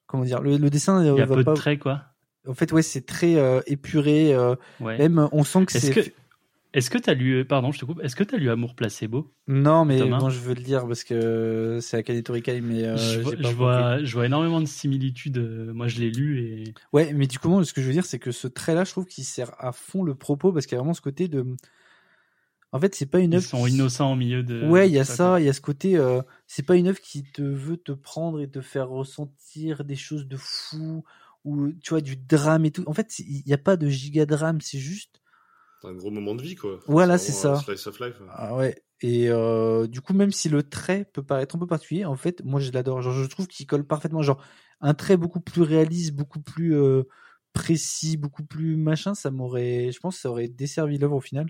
comment 0.06 0.24
dire, 0.24 0.40
le, 0.40 0.56
le 0.56 0.70
dessin 0.70 1.02
Il 1.02 1.06
y 1.18 1.20
a 1.20 1.26
va 1.26 1.34
peu 1.36 1.44
pas. 1.44 1.52
de 1.52 1.56
traits, 1.56 1.78
quoi. 1.80 2.02
En 2.46 2.54
fait, 2.54 2.72
ouais, 2.72 2.82
c'est 2.82 3.04
très 3.04 3.36
euh, 3.36 3.60
épuré. 3.66 4.34
Ouais. 4.80 4.98
même, 4.98 5.28
on 5.32 5.44
sent 5.44 5.66
que 5.66 5.72
c'est. 5.72 5.90
que, 5.92 6.00
est-ce 6.74 6.90
que 6.90 6.98
t'as 6.98 7.14
lu, 7.14 7.44
pardon, 7.46 7.72
je 7.72 7.78
te 7.78 7.84
coupe, 7.86 8.00
est-ce 8.02 8.14
que 8.14 8.22
t'as 8.24 8.36
lu 8.36 8.50
Amour 8.50 8.74
placebo? 8.74 9.32
Non, 9.48 9.84
mais 9.86 9.98
Thomas? 9.98 10.18
bon, 10.18 10.28
je 10.30 10.38
veux 10.38 10.54
le 10.54 10.60
dire 10.62 10.86
parce 10.86 11.02
que 11.02 11.78
c'est 11.80 11.96
Akane 11.96 12.22
Torikai, 12.22 12.60
mais 12.60 12.84
euh, 12.84 12.96
je, 12.96 13.20
vois, 13.20 13.32
pas 13.32 13.42
je 13.50 13.54
vois, 13.54 14.04
je 14.04 14.12
vois 14.14 14.26
énormément 14.26 14.60
de 14.60 14.66
similitudes. 14.66 15.38
Moi, 15.38 15.88
je 15.88 15.98
l'ai 16.00 16.10
lu 16.10 16.40
et 16.42 16.74
Ouais, 16.92 17.12
mais 17.14 17.26
du 17.26 17.38
coup, 17.38 17.64
ce 17.64 17.72
que 17.72 17.80
je 17.80 17.86
veux 17.86 17.92
dire, 17.94 18.04
c'est 18.04 18.18
que 18.18 18.32
ce 18.32 18.46
trait-là, 18.48 18.84
je 18.84 18.90
trouve 18.92 19.06
qu'il 19.06 19.24
sert 19.24 19.52
à 19.58 19.72
fond 19.72 20.02
le 20.02 20.14
propos 20.14 20.52
parce 20.52 20.66
qu'il 20.66 20.76
y 20.76 20.78
a 20.78 20.80
vraiment 20.80 20.94
ce 20.94 21.00
côté 21.00 21.26
de. 21.28 21.44
En 22.72 22.80
fait, 22.80 22.94
c'est 22.94 23.06
pas 23.06 23.18
une 23.20 23.32
ils 23.32 23.36
œuvre. 23.36 23.46
sont 23.46 23.64
qui- 23.66 23.74
innocents 23.74 24.12
au 24.12 24.16
milieu 24.16 24.42
de. 24.42 24.68
Ouais, 24.68 24.88
il 24.88 24.94
y 24.94 24.98
a 24.98 25.04
ça, 25.04 25.40
il 25.40 25.46
y 25.46 25.48
a 25.48 25.52
ce 25.52 25.60
côté. 25.60 25.96
euh, 25.96 26.20
c'est 26.46 26.62
pas 26.64 26.76
une 26.76 26.88
œuvre 26.88 27.00
qui 27.00 27.22
te 27.22 27.42
veut 27.42 27.76
te 27.76 27.92
prendre 27.92 28.40
et 28.40 28.48
te 28.48 28.60
faire 28.60 28.88
ressentir 28.88 29.84
des 29.84 29.96
choses 29.96 30.26
de 30.26 30.36
fou 30.36 31.04
ou 31.44 31.68
tu 31.82 31.90
vois 31.90 32.00
du 32.00 32.16
drame 32.16 32.64
et 32.64 32.70
tout. 32.70 32.84
En 32.86 32.92
fait, 32.92 33.18
il 33.20 33.42
n'y 33.46 33.52
a 33.54 33.58
pas 33.58 33.76
de 33.76 33.88
giga 33.88 34.26
drame, 34.26 34.60
c'est 34.60 34.78
juste. 34.78 35.20
C'est 35.80 35.88
un 35.88 35.94
gros 35.94 36.10
moment 36.10 36.34
de 36.34 36.42
vie, 36.42 36.56
quoi. 36.56 36.80
Voilà, 36.88 37.18
c'est 37.18 37.32
ça. 37.32 37.52
un 37.52 37.56
Slice 37.56 37.86
of 37.86 38.00
life. 38.00 38.16
Ah 38.36 38.54
ouais. 38.56 38.82
Et 39.00 39.28
euh, 39.30 39.86
du 39.86 40.00
coup, 40.00 40.12
même 40.12 40.32
si 40.32 40.48
le 40.48 40.62
trait 40.64 41.04
peut 41.12 41.22
paraître 41.22 41.54
un 41.54 41.58
peu 41.58 41.66
particulier, 41.68 42.04
en 42.04 42.16
fait, 42.16 42.42
moi 42.44 42.58
je 42.60 42.72
l'adore. 42.72 43.00
Genre, 43.00 43.12
je 43.14 43.28
trouve 43.28 43.46
qu'il 43.46 43.66
colle 43.66 43.84
parfaitement. 43.86 44.22
Genre, 44.22 44.42
un 44.80 44.92
trait 44.94 45.16
beaucoup 45.16 45.40
plus 45.40 45.62
réaliste, 45.62 46.14
beaucoup 46.14 46.40
plus 46.40 46.74
euh, 46.76 47.04
précis, 47.52 48.16
beaucoup 48.16 48.44
plus 48.44 48.76
machin, 48.76 49.14
ça 49.14 49.30
m'aurait, 49.30 49.92
je 49.92 50.00
pense, 50.00 50.16
que 50.16 50.22
ça 50.22 50.30
aurait 50.30 50.48
desservi 50.48 50.98
l'œuvre 50.98 51.16
au 51.16 51.20
final. 51.20 51.46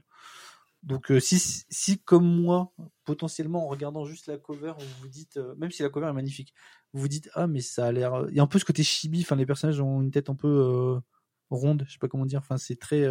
Donc, 0.82 1.10
euh, 1.10 1.20
si, 1.20 1.38
si 1.38 1.98
comme 1.98 2.40
moi, 2.40 2.72
potentiellement 3.04 3.64
en 3.64 3.68
regardant 3.68 4.04
juste 4.04 4.26
la 4.26 4.38
cover, 4.38 4.74
vous 4.78 4.86
vous 5.02 5.08
dites, 5.08 5.36
euh, 5.36 5.54
même 5.56 5.70
si 5.70 5.82
la 5.82 5.88
cover 5.88 6.06
est 6.08 6.12
magnifique, 6.12 6.54
vous 6.92 7.00
vous 7.00 7.08
dites 7.08 7.28
ah 7.34 7.46
mais 7.46 7.60
ça 7.60 7.86
a 7.86 7.92
l'air, 7.92 8.26
il 8.30 8.36
y 8.36 8.40
a 8.40 8.42
un 8.42 8.46
peu 8.46 8.58
ce 8.58 8.64
côté 8.64 8.82
chibi. 8.82 9.22
Enfin, 9.22 9.36
les 9.36 9.46
personnages 9.46 9.80
ont 9.80 10.00
une 10.00 10.10
tête 10.10 10.30
un 10.30 10.36
peu 10.36 10.48
euh, 10.48 11.00
ronde, 11.50 11.84
je 11.86 11.92
sais 11.92 11.98
pas 11.98 12.08
comment 12.08 12.26
dire. 12.26 12.40
Enfin, 12.40 12.58
c'est 12.58 12.76
très 12.76 13.04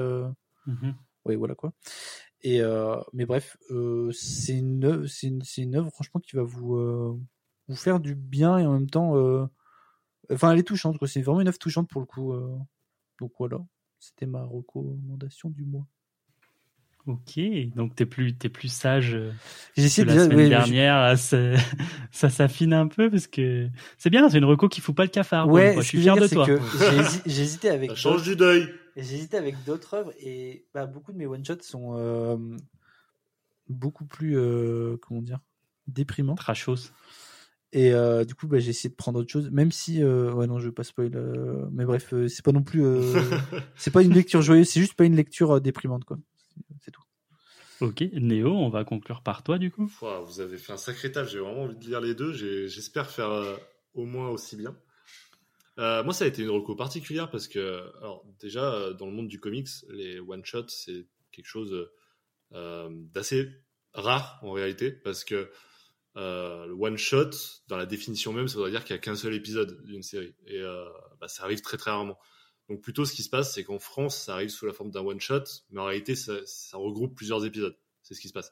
Mhm. 0.66 0.96
oui, 1.26 1.36
voilà 1.36 1.56
quoi. 1.56 1.74
Et 2.42 2.62
mais 3.14 3.26
bref, 3.26 3.58
c'est 4.14 4.58
une 4.58 4.84
œuvre, 4.86 5.08
c'est 5.08 5.28
une, 5.28 5.42
c'est 5.44 5.62
une 5.64 5.76
œuvre 5.76 5.90
franchement 5.92 6.22
qui 6.22 6.36
va 6.36 6.44
vous 6.44 7.22
vous 7.68 7.76
faire 7.76 8.00
du 8.00 8.16
bien 8.16 8.58
et 8.58 8.66
en 8.66 8.74
même 8.74 8.90
temps, 8.90 9.14
enfin 10.32 10.52
elle 10.52 10.60
est 10.60 10.64
touchante 10.64 10.98
quoi. 10.98 11.08
C'est 11.08 11.22
vraiment 11.22 11.42
une 11.42 11.48
œuvre 11.48 11.60
touchante 11.60 11.90
pour 11.90 12.02
le 12.02 12.08
coup. 12.08 12.34
donc 13.20 13.32
voilà, 13.40 13.60
c'était 14.00 14.26
ma 14.26 14.44
recommandation 14.44 15.50
du 15.50 15.64
mois. 15.66 15.88
Ok, 17.08 17.40
donc 17.76 17.96
t'es 17.96 18.06
plus, 18.06 18.36
t'es 18.36 18.50
plus 18.50 18.68
sage 18.68 19.16
euh, 19.16 19.32
que 19.76 19.82
essayé 19.82 20.06
la 20.06 20.14
déjà, 20.14 20.26
semaine 20.26 20.50
dernière. 20.50 21.18
ça 22.12 22.30
s'affine 22.30 22.74
un 22.74 22.88
peu 22.88 23.10
parce 23.10 23.28
que 23.28 23.70
c'est 23.98 24.10
bien, 24.10 24.28
c'est 24.30 24.38
une 24.40 24.46
reco 24.46 24.68
qui 24.68 24.82
fout 24.82 24.94
pas 24.94 25.04
le 25.04 25.10
cafard. 25.10 25.48
ouais, 25.48 25.74
je 25.78 25.82
suis 25.84 26.02
fier 26.02 26.16
de 26.18 26.28
toi. 26.28 26.46
j'ai 26.46 27.02
hési- 27.02 27.22
j'ai 27.26 27.42
hésité 27.44 27.70
avec 27.70 27.92
Ça 27.92 27.96
change 27.96 28.14
d'autres- 28.18 28.24
du 28.30 28.36
deuil. 28.36 28.68
j'ai 28.98 29.16
hésité 29.16 29.38
avec 29.38 29.56
d'autres 29.66 29.94
œuvres 29.94 30.12
et 30.20 30.66
bah, 30.74 30.86
beaucoup 30.86 31.14
de 31.14 31.18
mes 31.18 31.26
one 31.28 31.46
shots 31.46 31.62
sont 31.62 31.96
euh, 31.98 32.36
beaucoup 33.70 34.06
plus 34.06 34.38
euh, 34.38 34.98
comment 35.02 35.22
dire 35.22 35.40
déprimants. 35.88 36.36
Trashos. 36.36 36.92
Et 37.74 37.92
euh, 37.94 38.24
du 38.26 38.34
coup, 38.34 38.48
bah, 38.48 38.60
j'ai 38.60 38.70
essayé 38.70 38.90
de 38.90 38.96
prendre 38.96 39.20
autre 39.20 39.32
chose, 39.32 39.50
même 39.52 39.72
si, 39.72 40.02
euh, 40.02 40.32
ouais, 40.34 40.48
non, 40.48 40.58
je 40.60 40.66
veux 40.68 40.72
pas 40.74 40.84
spoil. 40.84 41.12
euh, 41.16 41.66
mais 41.72 41.86
bref, 41.86 42.14
euh, 42.14 42.28
c'est 42.28 42.44
pas 42.44 42.52
non 42.54 42.64
plus, 42.64 42.84
euh, 42.84 43.02
c'est 43.76 43.92
pas 43.92 44.02
une 44.04 44.14
lecture 44.14 44.42
joyeuse, 44.42 44.68
c'est 44.70 44.80
juste 44.80 44.94
pas 44.96 45.04
une 45.06 45.16
lecture 45.16 45.52
euh, 45.56 45.60
déprimante, 45.60 46.04
quoi. 46.06 46.18
Ok, 47.80 48.02
Néo, 48.14 48.54
on 48.54 48.70
va 48.70 48.84
conclure 48.84 49.22
par 49.22 49.44
toi 49.44 49.60
du 49.60 49.70
coup. 49.70 49.92
Vous 50.26 50.42
avez 50.42 50.58
fait 50.58 50.74
un 50.74 50.78
sacré 50.78 51.12
taf. 51.12 51.30
J'ai 51.30 51.40
vraiment 51.40 51.64
envie 51.64 51.76
de 51.76 51.86
lire 51.86 52.02
les 52.02 52.16
deux. 52.16 52.34
J'espère 52.34 53.10
faire 53.10 53.30
euh, 53.30 53.56
au 53.94 54.06
moins 54.06 54.30
aussi 54.30 54.56
bien. 54.56 54.76
Euh, 55.78 56.04
moi, 56.04 56.12
ça 56.12 56.26
a 56.26 56.28
été 56.28 56.42
une 56.42 56.50
reco 56.50 56.76
particulière 56.76 57.30
parce 57.30 57.48
que, 57.48 57.84
alors, 58.00 58.26
déjà, 58.40 58.74
euh, 58.74 58.94
dans 58.94 59.06
le 59.06 59.12
monde 59.12 59.28
du 59.28 59.40
comics, 59.40 59.68
les 59.90 60.20
one-shots, 60.20 60.70
c'est 60.70 61.06
quelque 61.32 61.46
chose 61.46 61.88
d'assez 62.52 63.48
rare 63.94 64.40
en 64.42 64.54
réalité 64.54 64.92
parce 64.92 65.24
que 65.24 65.52
le 66.16 66.74
one-shot, 66.74 67.30
dans 67.68 67.78
la 67.78 67.86
définition 67.86 68.34
même, 68.34 68.48
ça 68.48 68.56
voudrait 68.56 68.72
dire 68.72 68.84
qu'il 68.86 68.96
n'y 68.96 69.00
a 69.00 69.02
qu'un 69.02 69.16
seul 69.16 69.36
épisode 69.36 69.84
d'une 69.84 70.02
série. 70.02 70.34
Et 70.48 70.60
bah, 71.22 71.28
ça 71.28 71.44
arrive 71.44 71.62
très 71.62 71.78
très 71.78 71.92
rarement. 71.92 72.18
Donc 72.70 72.82
plutôt, 72.82 73.06
ce 73.06 73.14
qui 73.14 73.24
se 73.24 73.30
passe, 73.30 73.54
c'est 73.54 73.64
qu'en 73.64 73.80
France, 73.80 74.18
ça 74.24 74.34
arrive 74.34 74.50
sous 74.50 74.66
la 74.66 74.74
forme 74.74 74.92
d'un 74.92 75.02
one-shot, 75.02 75.44
mais 75.72 75.80
en 75.80 75.86
réalité, 75.86 76.16
ça, 76.16 76.34
ça 76.46 76.78
regroupe 76.78 77.16
plusieurs 77.16 77.46
épisodes. 77.46 77.78
C'est 78.04 78.14
ce 78.14 78.20
qui 78.22 78.28
se 78.28 78.34
passe. 78.34 78.52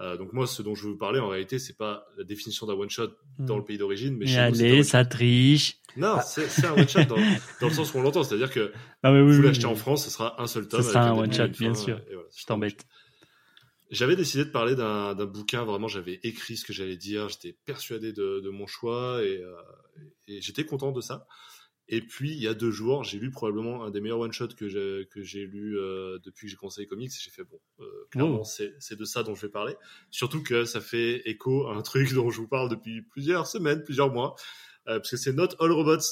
Euh, 0.00 0.16
donc 0.16 0.32
moi, 0.32 0.46
ce 0.46 0.62
dont 0.62 0.76
je 0.76 0.84
veux 0.84 0.90
vous 0.92 0.96
parler, 0.98 1.18
en 1.18 1.26
réalité, 1.28 1.58
c'est 1.58 1.76
pas 1.76 2.06
la 2.16 2.22
définition 2.22 2.66
d'un 2.66 2.74
one-shot 2.74 3.08
dans 3.40 3.56
le 3.56 3.64
pays 3.64 3.78
d'origine, 3.78 4.16
mais 4.16 4.26
Et 4.26 4.28
chez 4.28 4.38
allez, 4.38 4.82
ça 4.84 5.04
triche. 5.04 5.78
Non, 5.96 6.18
c'est 6.24 6.48
c'est 6.48 6.66
un 6.66 6.72
one-shot 6.74 7.02
dans, 7.06 7.16
dans 7.60 7.66
le 7.68 7.74
sens 7.74 7.92
où 7.94 7.98
on 7.98 8.02
l'entend. 8.02 8.22
C'est-à-dire 8.22 8.50
que 8.52 8.72
Non 9.02 9.12
mais 9.12 9.20
oui, 9.22 9.32
vous 9.32 9.38
oui, 9.40 9.46
l'achetez 9.46 9.66
oui. 9.66 9.72
en 9.72 9.74
France, 9.74 10.04
ce 10.04 10.10
sera 10.10 10.40
un 10.40 10.46
seul 10.46 10.68
tome. 10.68 10.82
Ce 10.82 10.90
sera 10.90 11.08
un 11.08 11.18
one-shot, 11.18 11.48
bien 11.48 11.74
fin, 11.74 11.80
sûr. 11.82 12.00
voilà, 12.12 12.28
Je 12.36 12.44
t'embête. 12.44 12.86
J'avais 13.90 14.14
décidé 14.14 14.44
de 14.44 14.50
parler 14.50 14.76
d'un 14.76 15.14
d'un 15.16 15.24
bouquin, 15.26 15.64
vraiment, 15.64 15.88
j'avais 15.88 16.20
écrit 16.22 16.56
ce 16.56 16.64
que 16.64 16.72
j'allais 16.72 16.96
dire, 16.98 17.28
j'étais 17.28 17.56
persuadé 17.64 18.12
de, 18.12 18.38
de 18.40 18.50
mon 18.50 18.66
choix 18.68 19.24
et, 19.24 19.38
euh, 19.42 19.54
et 20.28 20.40
j'étais 20.42 20.64
content 20.64 20.92
de 20.92 21.00
ça. 21.00 21.26
Et 21.90 22.02
puis, 22.02 22.32
il 22.32 22.38
y 22.38 22.46
a 22.46 22.54
deux 22.54 22.70
jours, 22.70 23.02
j'ai 23.02 23.18
lu 23.18 23.30
probablement 23.30 23.84
un 23.84 23.90
des 23.90 24.00
meilleurs 24.00 24.18
one-shots 24.20 24.54
que 24.56 24.68
j'ai 24.68 25.08
que 25.10 25.22
j'ai 25.22 25.46
lu 25.46 25.78
euh, 25.78 26.18
depuis 26.22 26.46
que 26.46 26.50
j'ai 26.50 26.56
commencé 26.56 26.82
les 26.82 26.86
comics. 26.86 27.10
Et 27.10 27.18
j'ai 27.18 27.30
fait, 27.30 27.44
bon, 27.44 27.58
euh, 27.80 27.84
clairement, 28.10 28.42
Oh. 28.42 28.44
c'est 28.44 28.96
de 28.98 29.04
ça 29.04 29.22
dont 29.22 29.34
je 29.34 29.42
vais 29.46 29.52
parler. 29.52 29.74
Surtout 30.10 30.42
que 30.42 30.64
ça 30.66 30.82
fait 30.82 31.22
écho 31.28 31.66
à 31.66 31.74
un 31.74 31.82
truc 31.82 32.12
dont 32.14 32.30
je 32.30 32.38
vous 32.40 32.48
parle 32.48 32.68
depuis 32.68 33.02
plusieurs 33.02 33.46
semaines, 33.46 33.82
plusieurs 33.82 34.12
mois, 34.12 34.36
euh, 34.88 34.98
parce 34.98 35.10
que 35.10 35.16
c'est 35.16 35.32
Not 35.32 35.48
All 35.60 35.72
Robots. 35.72 36.04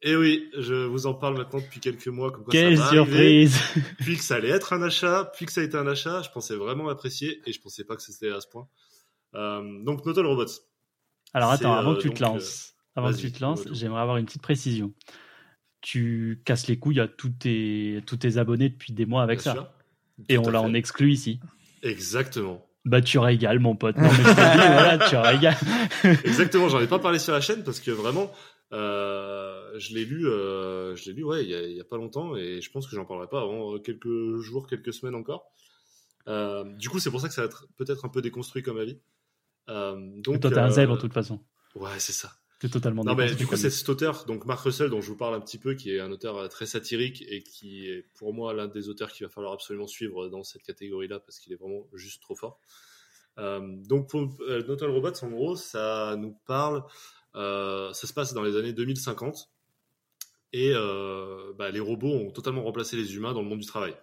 Et 0.00 0.14
oui, 0.14 0.48
je 0.56 0.74
vous 0.86 1.06
en 1.06 1.14
parle 1.14 1.36
maintenant 1.36 1.58
depuis 1.58 1.80
quelques 1.80 2.06
mois. 2.06 2.30
Comme 2.30 2.44
quoi 2.44 2.52
ça 2.52 2.58
Quelle 2.60 2.80
arriver 2.80 3.46
surprise 3.48 3.58
puis 3.98 4.16
que 4.16 4.22
ça 4.22 4.36
allait 4.36 4.48
être 4.48 4.72
un 4.72 4.80
achat, 4.80 5.30
puis 5.34 5.44
que 5.44 5.52
ça 5.52 5.60
a 5.60 5.64
été 5.64 5.76
un 5.76 5.88
achat, 5.88 6.22
je 6.22 6.30
pensais 6.30 6.54
vraiment 6.54 6.88
apprécier 6.88 7.42
et 7.46 7.52
je 7.52 7.60
pensais 7.60 7.84
pas 7.84 7.96
que 7.96 8.02
c'était 8.02 8.30
à 8.30 8.40
ce 8.40 8.46
point. 8.46 8.68
Euh, 9.34 9.82
donc 9.82 10.06
Not 10.06 10.18
All 10.18 10.26
Robots. 10.26 10.62
Alors 11.34 11.50
attends, 11.50 11.74
avant 11.74 11.92
euh, 11.92 11.96
que 11.96 12.02
tu 12.02 12.14
te 12.14 12.22
lances, 12.22 12.74
avant 12.98 13.12
que 13.12 13.20
tu 13.20 13.32
te 13.32 13.40
lances, 13.40 13.64
j'aimerais 13.72 14.00
avoir 14.00 14.16
une 14.16 14.26
petite 14.26 14.42
précision. 14.42 14.92
Tu 15.80 16.42
casses 16.44 16.66
les 16.66 16.78
couilles 16.78 17.00
à 17.00 17.08
tous 17.08 17.30
tes, 17.30 18.02
tous 18.06 18.16
tes 18.16 18.36
abonnés 18.36 18.68
depuis 18.68 18.92
des 18.92 19.06
mois 19.06 19.22
avec 19.22 19.42
Bien 19.42 19.54
ça. 19.54 19.74
Et 20.28 20.38
on 20.38 20.50
l'a 20.50 20.60
en 20.60 20.74
exclu 20.74 21.12
ici. 21.12 21.40
Exactement. 21.82 22.64
Bah 22.84 23.00
tu 23.00 23.18
régales 23.18 23.60
mon 23.60 23.76
pote. 23.76 23.96
Non 23.96 24.08
mais 24.08 24.10
je 24.10 24.22
te 24.22 24.30
dis, 24.30 24.32
voilà, 24.32 24.98
tu 25.08 25.16
régales. 25.16 25.56
Exactement, 26.24 26.68
j'en 26.68 26.80
ai 26.80 26.86
pas 26.86 26.98
parlé 26.98 27.18
sur 27.18 27.32
la 27.32 27.40
chaîne 27.40 27.62
parce 27.62 27.80
que 27.80 27.90
vraiment, 27.90 28.32
euh, 28.72 29.78
je 29.78 29.94
l'ai 29.94 30.04
lu, 30.04 30.26
euh, 30.26 30.96
je 30.96 31.06
l'ai 31.06 31.12
lu, 31.12 31.24
ouais, 31.24 31.44
il 31.44 31.50
y, 31.50 31.54
a, 31.54 31.62
il 31.62 31.76
y 31.76 31.80
a 31.80 31.84
pas 31.84 31.96
longtemps 31.96 32.34
et 32.34 32.60
je 32.60 32.70
pense 32.70 32.88
que 32.88 32.96
j'en 32.96 33.04
parlerai 33.04 33.28
pas 33.28 33.42
avant 33.42 33.78
quelques 33.78 34.38
jours, 34.40 34.66
quelques 34.66 34.92
semaines 34.92 35.14
encore. 35.14 35.52
Euh, 36.28 36.64
du 36.76 36.88
coup, 36.88 36.98
c'est 36.98 37.10
pour 37.10 37.20
ça 37.20 37.28
que 37.28 37.34
ça 37.34 37.42
va 37.42 37.46
être 37.46 37.66
peut-être 37.76 38.04
un 38.04 38.08
peu 38.08 38.20
déconstruit 38.20 38.62
comme 38.62 38.78
avis. 38.78 38.98
Euh, 39.68 39.96
donc, 40.22 40.40
Toi 40.40 40.50
t'es 40.50 40.58
un 40.58 40.66
euh, 40.68 40.70
zèbre 40.70 40.96
de 40.96 41.00
toute 41.00 41.12
façon. 41.12 41.40
Ouais, 41.74 41.98
c'est 41.98 42.12
ça. 42.12 42.32
T'es 42.58 42.68
totalement 42.68 43.04
Non, 43.04 43.14
mais 43.14 43.34
du 43.34 43.46
coup, 43.46 43.56
c'est 43.56 43.70
cet 43.70 43.88
auteur, 43.88 44.24
donc 44.24 44.44
Mark 44.44 44.60
Russell, 44.64 44.90
dont 44.90 45.00
je 45.00 45.08
vous 45.08 45.16
parle 45.16 45.34
un 45.34 45.40
petit 45.40 45.58
peu, 45.58 45.74
qui 45.74 45.94
est 45.94 46.00
un 46.00 46.10
auteur 46.10 46.36
euh, 46.36 46.48
très 46.48 46.66
satirique 46.66 47.24
et 47.28 47.42
qui 47.42 47.86
est 47.86 48.04
pour 48.16 48.34
moi 48.34 48.52
l'un 48.52 48.66
des 48.66 48.88
auteurs 48.88 49.12
qu'il 49.12 49.24
va 49.24 49.30
falloir 49.30 49.52
absolument 49.52 49.86
suivre 49.86 50.28
dans 50.28 50.42
cette 50.42 50.62
catégorie-là 50.62 51.20
parce 51.20 51.38
qu'il 51.38 51.52
est 51.52 51.56
vraiment 51.56 51.86
juste 51.94 52.20
trop 52.20 52.34
fort. 52.34 52.60
Euh, 53.38 53.76
donc, 53.86 54.08
pour 54.08 54.28
euh, 54.40 54.62
Robots, 54.80 55.22
en 55.22 55.30
gros, 55.30 55.56
ça 55.56 56.16
nous 56.18 56.36
parle, 56.46 56.84
euh, 57.36 57.92
ça 57.92 58.06
se 58.06 58.12
passe 58.12 58.34
dans 58.34 58.42
les 58.42 58.56
années 58.56 58.72
2050 58.72 59.50
et 60.52 60.72
bah, 61.58 61.70
les 61.70 61.80
robots 61.80 62.08
ont 62.08 62.30
totalement 62.30 62.62
remplacé 62.64 62.96
les 62.96 63.14
humains 63.14 63.34
dans 63.34 63.42
le 63.42 63.48
monde 63.48 63.60
du 63.60 63.66
travail. 63.66 63.94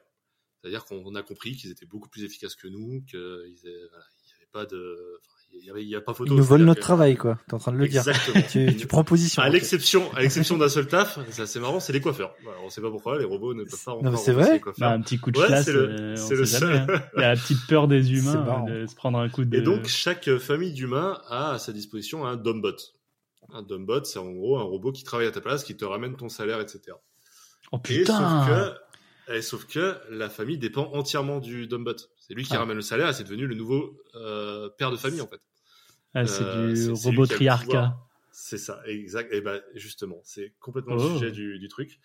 C'est-à-dire 0.61 0.85
qu'on 0.85 1.15
a 1.15 1.23
compris 1.23 1.55
qu'ils 1.55 1.71
étaient 1.71 1.87
beaucoup 1.87 2.07
plus 2.07 2.23
efficaces 2.23 2.55
que 2.55 2.67
nous, 2.67 3.03
qu'il 3.09 3.19
n'y 3.63 3.69
avait 3.69 4.49
pas 4.51 4.65
de. 4.65 5.19
enfin, 5.21 5.34
il 5.59 5.65
y 5.67 5.69
avait- 5.71 5.83
il 5.83 5.89
y 5.89 5.95
a 5.95 6.01
pas 6.01 6.13
photo. 6.13 6.31
Ils 6.33 6.37
nous 6.37 6.43
volent 6.43 6.65
notre 6.65 6.79
que- 6.79 6.85
travail, 6.85 7.15
quoi. 7.17 7.37
T'es 7.47 7.53
en 7.53 7.57
train 7.59 7.71
de 7.71 7.77
le 7.77 7.87
dire. 7.87 8.01
Exactement. 8.07 8.43
Tu, 8.49 8.75
tu 8.77 8.87
prends 8.87 9.03
position. 9.03 9.41
À 9.41 9.49
l'exception, 9.49 10.11
à 10.13 10.21
l'exception 10.21 10.57
d'un 10.57 10.69
seul 10.69 10.87
taf, 10.87 11.19
c'est 11.31 11.41
assez 11.41 11.59
marrant, 11.59 11.79
c'est 11.79 11.93
les 11.93 12.01
coiffeurs. 12.01 12.33
Voilà, 12.43 12.59
on 12.65 12.69
sait 12.69 12.81
pas 12.81 12.89
pourquoi, 12.91 13.17
les 13.17 13.25
robots 13.25 13.53
ne 13.53 13.63
peuvent 13.63 13.83
pas 13.83 13.91
Non, 13.91 13.97
encore 13.99 14.11
mais 14.11 14.17
c'est 14.17 14.31
vrai 14.33 14.45
les 14.45 14.51
Bah, 14.53 14.59
coiffeurs. 14.59 14.89
un 14.91 15.01
petit 15.01 15.17
coup 15.19 15.31
de 15.31 15.39
Ouais, 15.39 15.47
chasse, 15.47 15.65
c'est 15.65 15.73
le- 15.73 15.89
euh, 15.89 16.15
c'est 16.15 16.35
le 16.35 16.43
jamais. 16.43 16.59
seul. 16.75 16.75
hein. 16.89 17.01
Il 17.17 17.21
y 17.21 17.23
a 17.23 17.29
la 17.33 17.35
petite 17.39 17.67
peur 17.67 17.87
des 17.87 18.11
humains 18.13 18.65
euh, 18.69 18.81
de 18.83 18.87
se 18.87 18.95
prendre 18.95 19.17
un 19.19 19.29
coup 19.29 19.43
de. 19.45 19.57
Et 19.57 19.61
donc, 19.61 19.87
chaque 19.87 20.37
famille 20.37 20.73
d'humains 20.73 21.19
a 21.29 21.51
à 21.53 21.59
sa 21.59 21.71
disposition 21.73 22.25
un 22.25 22.35
Dombot. 22.35 22.75
Un 23.53 23.61
Dombot, 23.61 24.03
c'est 24.05 24.19
en 24.19 24.31
gros 24.31 24.57
un 24.57 24.63
robot 24.63 24.91
qui 24.91 25.03
travaille 25.03 25.27
à 25.27 25.31
ta 25.31 25.41
place, 25.41 25.63
qui 25.63 25.77
te 25.77 25.85
ramène 25.85 26.15
ton 26.15 26.29
salaire, 26.29 26.59
etc. 26.59 26.81
oh 27.71 27.77
Et 27.77 27.79
putain 27.81 28.17
sauf 28.17 28.47
que, 29.27 29.33
et 29.35 29.41
sauf 29.41 29.65
que 29.67 29.95
la 30.11 30.29
famille 30.29 30.57
dépend 30.57 30.89
entièrement 30.93 31.39
du 31.39 31.67
Dombot. 31.67 31.93
C'est 32.27 32.33
lui 32.33 32.43
qui 32.43 32.55
Ah. 32.55 32.59
ramène 32.59 32.75
le 32.77 32.81
salaire 32.81 33.09
et 33.09 33.13
c'est 33.13 33.23
devenu 33.23 33.45
le 33.47 33.55
nouveau 33.55 33.99
euh, 34.15 34.69
père 34.77 34.91
de 34.91 34.97
famille, 34.97 35.21
en 35.21 35.27
fait. 35.27 35.41
Ah, 36.13 36.25
c'est 36.25 36.43
euh, 36.43 36.73
du 36.73 36.91
robot 36.91 37.27
triarcat. 37.27 37.97
C'est 38.31 38.57
ça, 38.57 38.81
exact. 38.85 39.33
Et 39.33 39.41
ben 39.41 39.61
justement, 39.75 40.21
c'est 40.23 40.53
complètement 40.59 40.95
Oh. 40.97 41.03
le 41.07 41.13
sujet 41.19 41.31
du, 41.31 41.59
du 41.59 41.67
truc. 41.67 41.99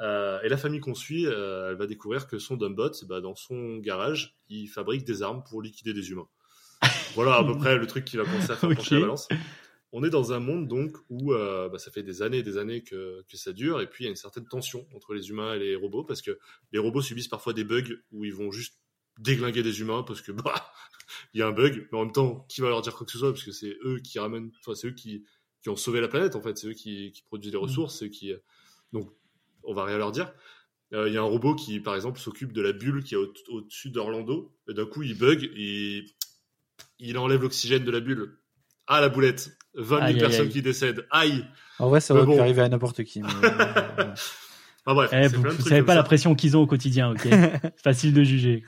Euh, 0.00 0.40
et 0.42 0.48
la 0.48 0.56
famille 0.56 0.80
qu'on 0.80 0.94
suit, 0.94 1.24
elle 1.24 1.76
va 1.76 1.86
découvrir 1.86 2.26
que 2.26 2.38
son 2.38 2.56
Dumbot, 2.56 2.90
bah, 3.06 3.20
dans 3.20 3.34
son 3.34 3.76
garage, 3.76 4.36
il 4.48 4.66
fabrique 4.66 5.04
des 5.04 5.22
armes 5.22 5.42
pour 5.48 5.62
liquider 5.62 5.92
des 5.92 6.10
humains. 6.10 6.28
Voilà 7.14 7.36
à 7.36 7.44
peu 7.44 7.56
près 7.56 7.76
le 7.76 7.86
truc 7.86 8.04
qui 8.06 8.16
va 8.16 8.24
commencer 8.24 8.50
à 8.52 8.56
faire 8.56 8.70
pencher 8.74 8.94
la 8.96 9.00
balance. 9.02 9.28
On 9.92 10.02
est 10.04 10.10
dans 10.10 10.32
un 10.32 10.38
monde 10.38 10.68
donc 10.68 10.96
où 11.10 11.32
euh, 11.34 11.68
bah, 11.68 11.78
ça 11.78 11.90
fait 11.90 12.02
des 12.02 12.22
années 12.22 12.38
et 12.38 12.42
des 12.42 12.56
années 12.56 12.82
que, 12.82 13.22
que 13.28 13.36
ça 13.36 13.52
dure, 13.52 13.80
et 13.82 13.88
puis 13.88 14.04
il 14.04 14.06
y 14.06 14.08
a 14.08 14.10
une 14.10 14.16
certaine 14.16 14.46
tension 14.46 14.86
entre 14.94 15.12
les 15.14 15.28
humains 15.30 15.54
et 15.54 15.58
les 15.58 15.74
robots, 15.76 16.04
parce 16.04 16.22
que 16.22 16.38
les 16.72 16.78
robots 16.78 17.02
subissent 17.02 17.28
parfois 17.28 17.52
des 17.52 17.64
bugs 17.64 17.82
où 18.12 18.24
ils 18.24 18.32
vont 18.34 18.50
juste 18.52 18.79
déglinguer 19.20 19.62
des 19.62 19.80
humains 19.80 20.02
parce 20.02 20.20
que 20.20 20.32
bah 20.32 20.72
il 21.34 21.38
y 21.40 21.42
a 21.42 21.46
un 21.46 21.52
bug, 21.52 21.86
mais 21.92 21.98
en 21.98 22.04
même 22.04 22.12
temps, 22.12 22.44
qui 22.48 22.60
va 22.60 22.68
leur 22.68 22.82
dire 22.82 22.94
quoi 22.94 23.06
que 23.06 23.12
ce 23.12 23.18
soit, 23.18 23.32
parce 23.32 23.44
que 23.44 23.52
c'est 23.52 23.76
eux 23.84 24.00
qui 24.02 24.18
ramènent, 24.18 24.50
enfin 24.60 24.74
c'est 24.74 24.88
eux 24.88 24.92
qui, 24.92 25.24
qui 25.62 25.68
ont 25.68 25.76
sauvé 25.76 26.00
la 26.00 26.08
planète 26.08 26.34
en 26.36 26.40
fait, 26.42 26.56
c'est 26.58 26.66
eux 26.68 26.72
qui, 26.72 27.12
qui 27.12 27.22
produisent 27.22 27.52
les 27.52 27.58
ressources, 27.58 27.98
c'est 27.98 28.06
eux 28.06 28.08
qui, 28.08 28.32
donc 28.92 29.08
on 29.62 29.74
va 29.74 29.84
rien 29.84 29.98
leur 29.98 30.10
dire. 30.12 30.32
Euh, 30.92 31.06
Il 31.08 31.14
y 31.14 31.18
a 31.18 31.20
un 31.20 31.24
robot 31.24 31.54
qui, 31.54 31.78
par 31.78 31.94
exemple, 31.94 32.18
s'occupe 32.18 32.52
de 32.52 32.60
la 32.62 32.72
bulle 32.72 33.04
qui 33.04 33.14
est 33.14 33.18
au- 33.18 33.32
au-dessus 33.50 33.90
d'Orlando, 33.90 34.52
et 34.68 34.74
d'un 34.74 34.86
coup 34.86 35.02
il 35.04 35.16
bug, 35.16 35.48
et 35.54 36.04
il 36.98 37.16
enlève 37.18 37.42
l'oxygène 37.42 37.84
de 37.84 37.90
la 37.90 38.00
bulle. 38.00 38.38
Ah 38.88 39.00
la 39.00 39.08
boulette, 39.08 39.56
20 39.74 39.84
000 39.98 40.02
Aïe, 40.02 40.14
aïe, 40.14 40.18
personnes 40.20 40.46
aïe. 40.46 40.52
qui 40.52 40.62
décèdent, 40.62 41.06
aïe. 41.12 41.44
En 41.78 41.88
vrai, 41.90 42.00
ça 42.00 42.14
aurait 42.14 42.26
pu 42.34 42.40
arriver 42.40 42.62
à 42.62 42.68
n'importe 42.68 43.04
qui. 43.04 43.22
mais, 43.22 43.28
bref, 44.86 45.10
Eh, 45.12 45.28
c'est 45.28 45.36
vous 45.36 45.42
trucs 45.44 45.60
savez 45.60 45.82
pas 45.82 45.92
ça. 45.92 45.98
la 45.98 46.02
pression 46.02 46.34
qu'ils 46.34 46.56
ont 46.56 46.60
au 46.62 46.66
quotidien, 46.66 47.12
ok? 47.12 47.28
Facile 47.76 48.12
de 48.12 48.24
juger. 48.24 48.64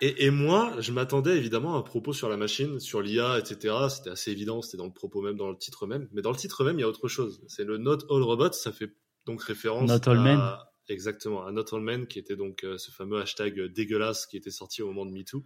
Et, 0.00 0.26
et 0.26 0.30
moi, 0.30 0.74
je 0.78 0.92
m'attendais 0.92 1.36
évidemment 1.36 1.74
à 1.74 1.78
un 1.78 1.82
propos 1.82 2.12
sur 2.12 2.28
la 2.28 2.36
machine, 2.36 2.78
sur 2.78 3.02
l'IA, 3.02 3.38
etc. 3.38 3.74
C'était 3.90 4.10
assez 4.10 4.30
évident, 4.30 4.62
c'était 4.62 4.76
dans 4.76 4.86
le 4.86 4.92
propos 4.92 5.22
même, 5.22 5.36
dans 5.36 5.50
le 5.50 5.56
titre 5.56 5.86
même. 5.86 6.08
Mais 6.12 6.22
dans 6.22 6.30
le 6.30 6.36
titre 6.36 6.64
même, 6.64 6.78
il 6.78 6.82
y 6.82 6.84
a 6.84 6.88
autre 6.88 7.08
chose. 7.08 7.42
C'est 7.48 7.64
le 7.64 7.78
Not 7.78 7.98
All 8.10 8.22
Robots, 8.22 8.52
ça 8.52 8.72
fait 8.72 8.92
donc 9.26 9.42
référence 9.42 9.88
Not 9.88 10.08
All 10.08 10.18
à... 10.18 10.22
Men. 10.22 10.40
Exactement, 10.88 11.44
à 11.44 11.52
Not 11.52 11.74
All 11.74 11.82
Men, 11.82 12.06
qui 12.06 12.18
était 12.18 12.36
donc 12.36 12.64
euh, 12.64 12.78
ce 12.78 12.90
fameux 12.90 13.20
hashtag 13.20 13.60
dégueulasse 13.72 14.26
qui 14.26 14.36
était 14.36 14.50
sorti 14.50 14.82
au 14.82 14.86
moment 14.86 15.04
de 15.04 15.12
MeToo. 15.12 15.44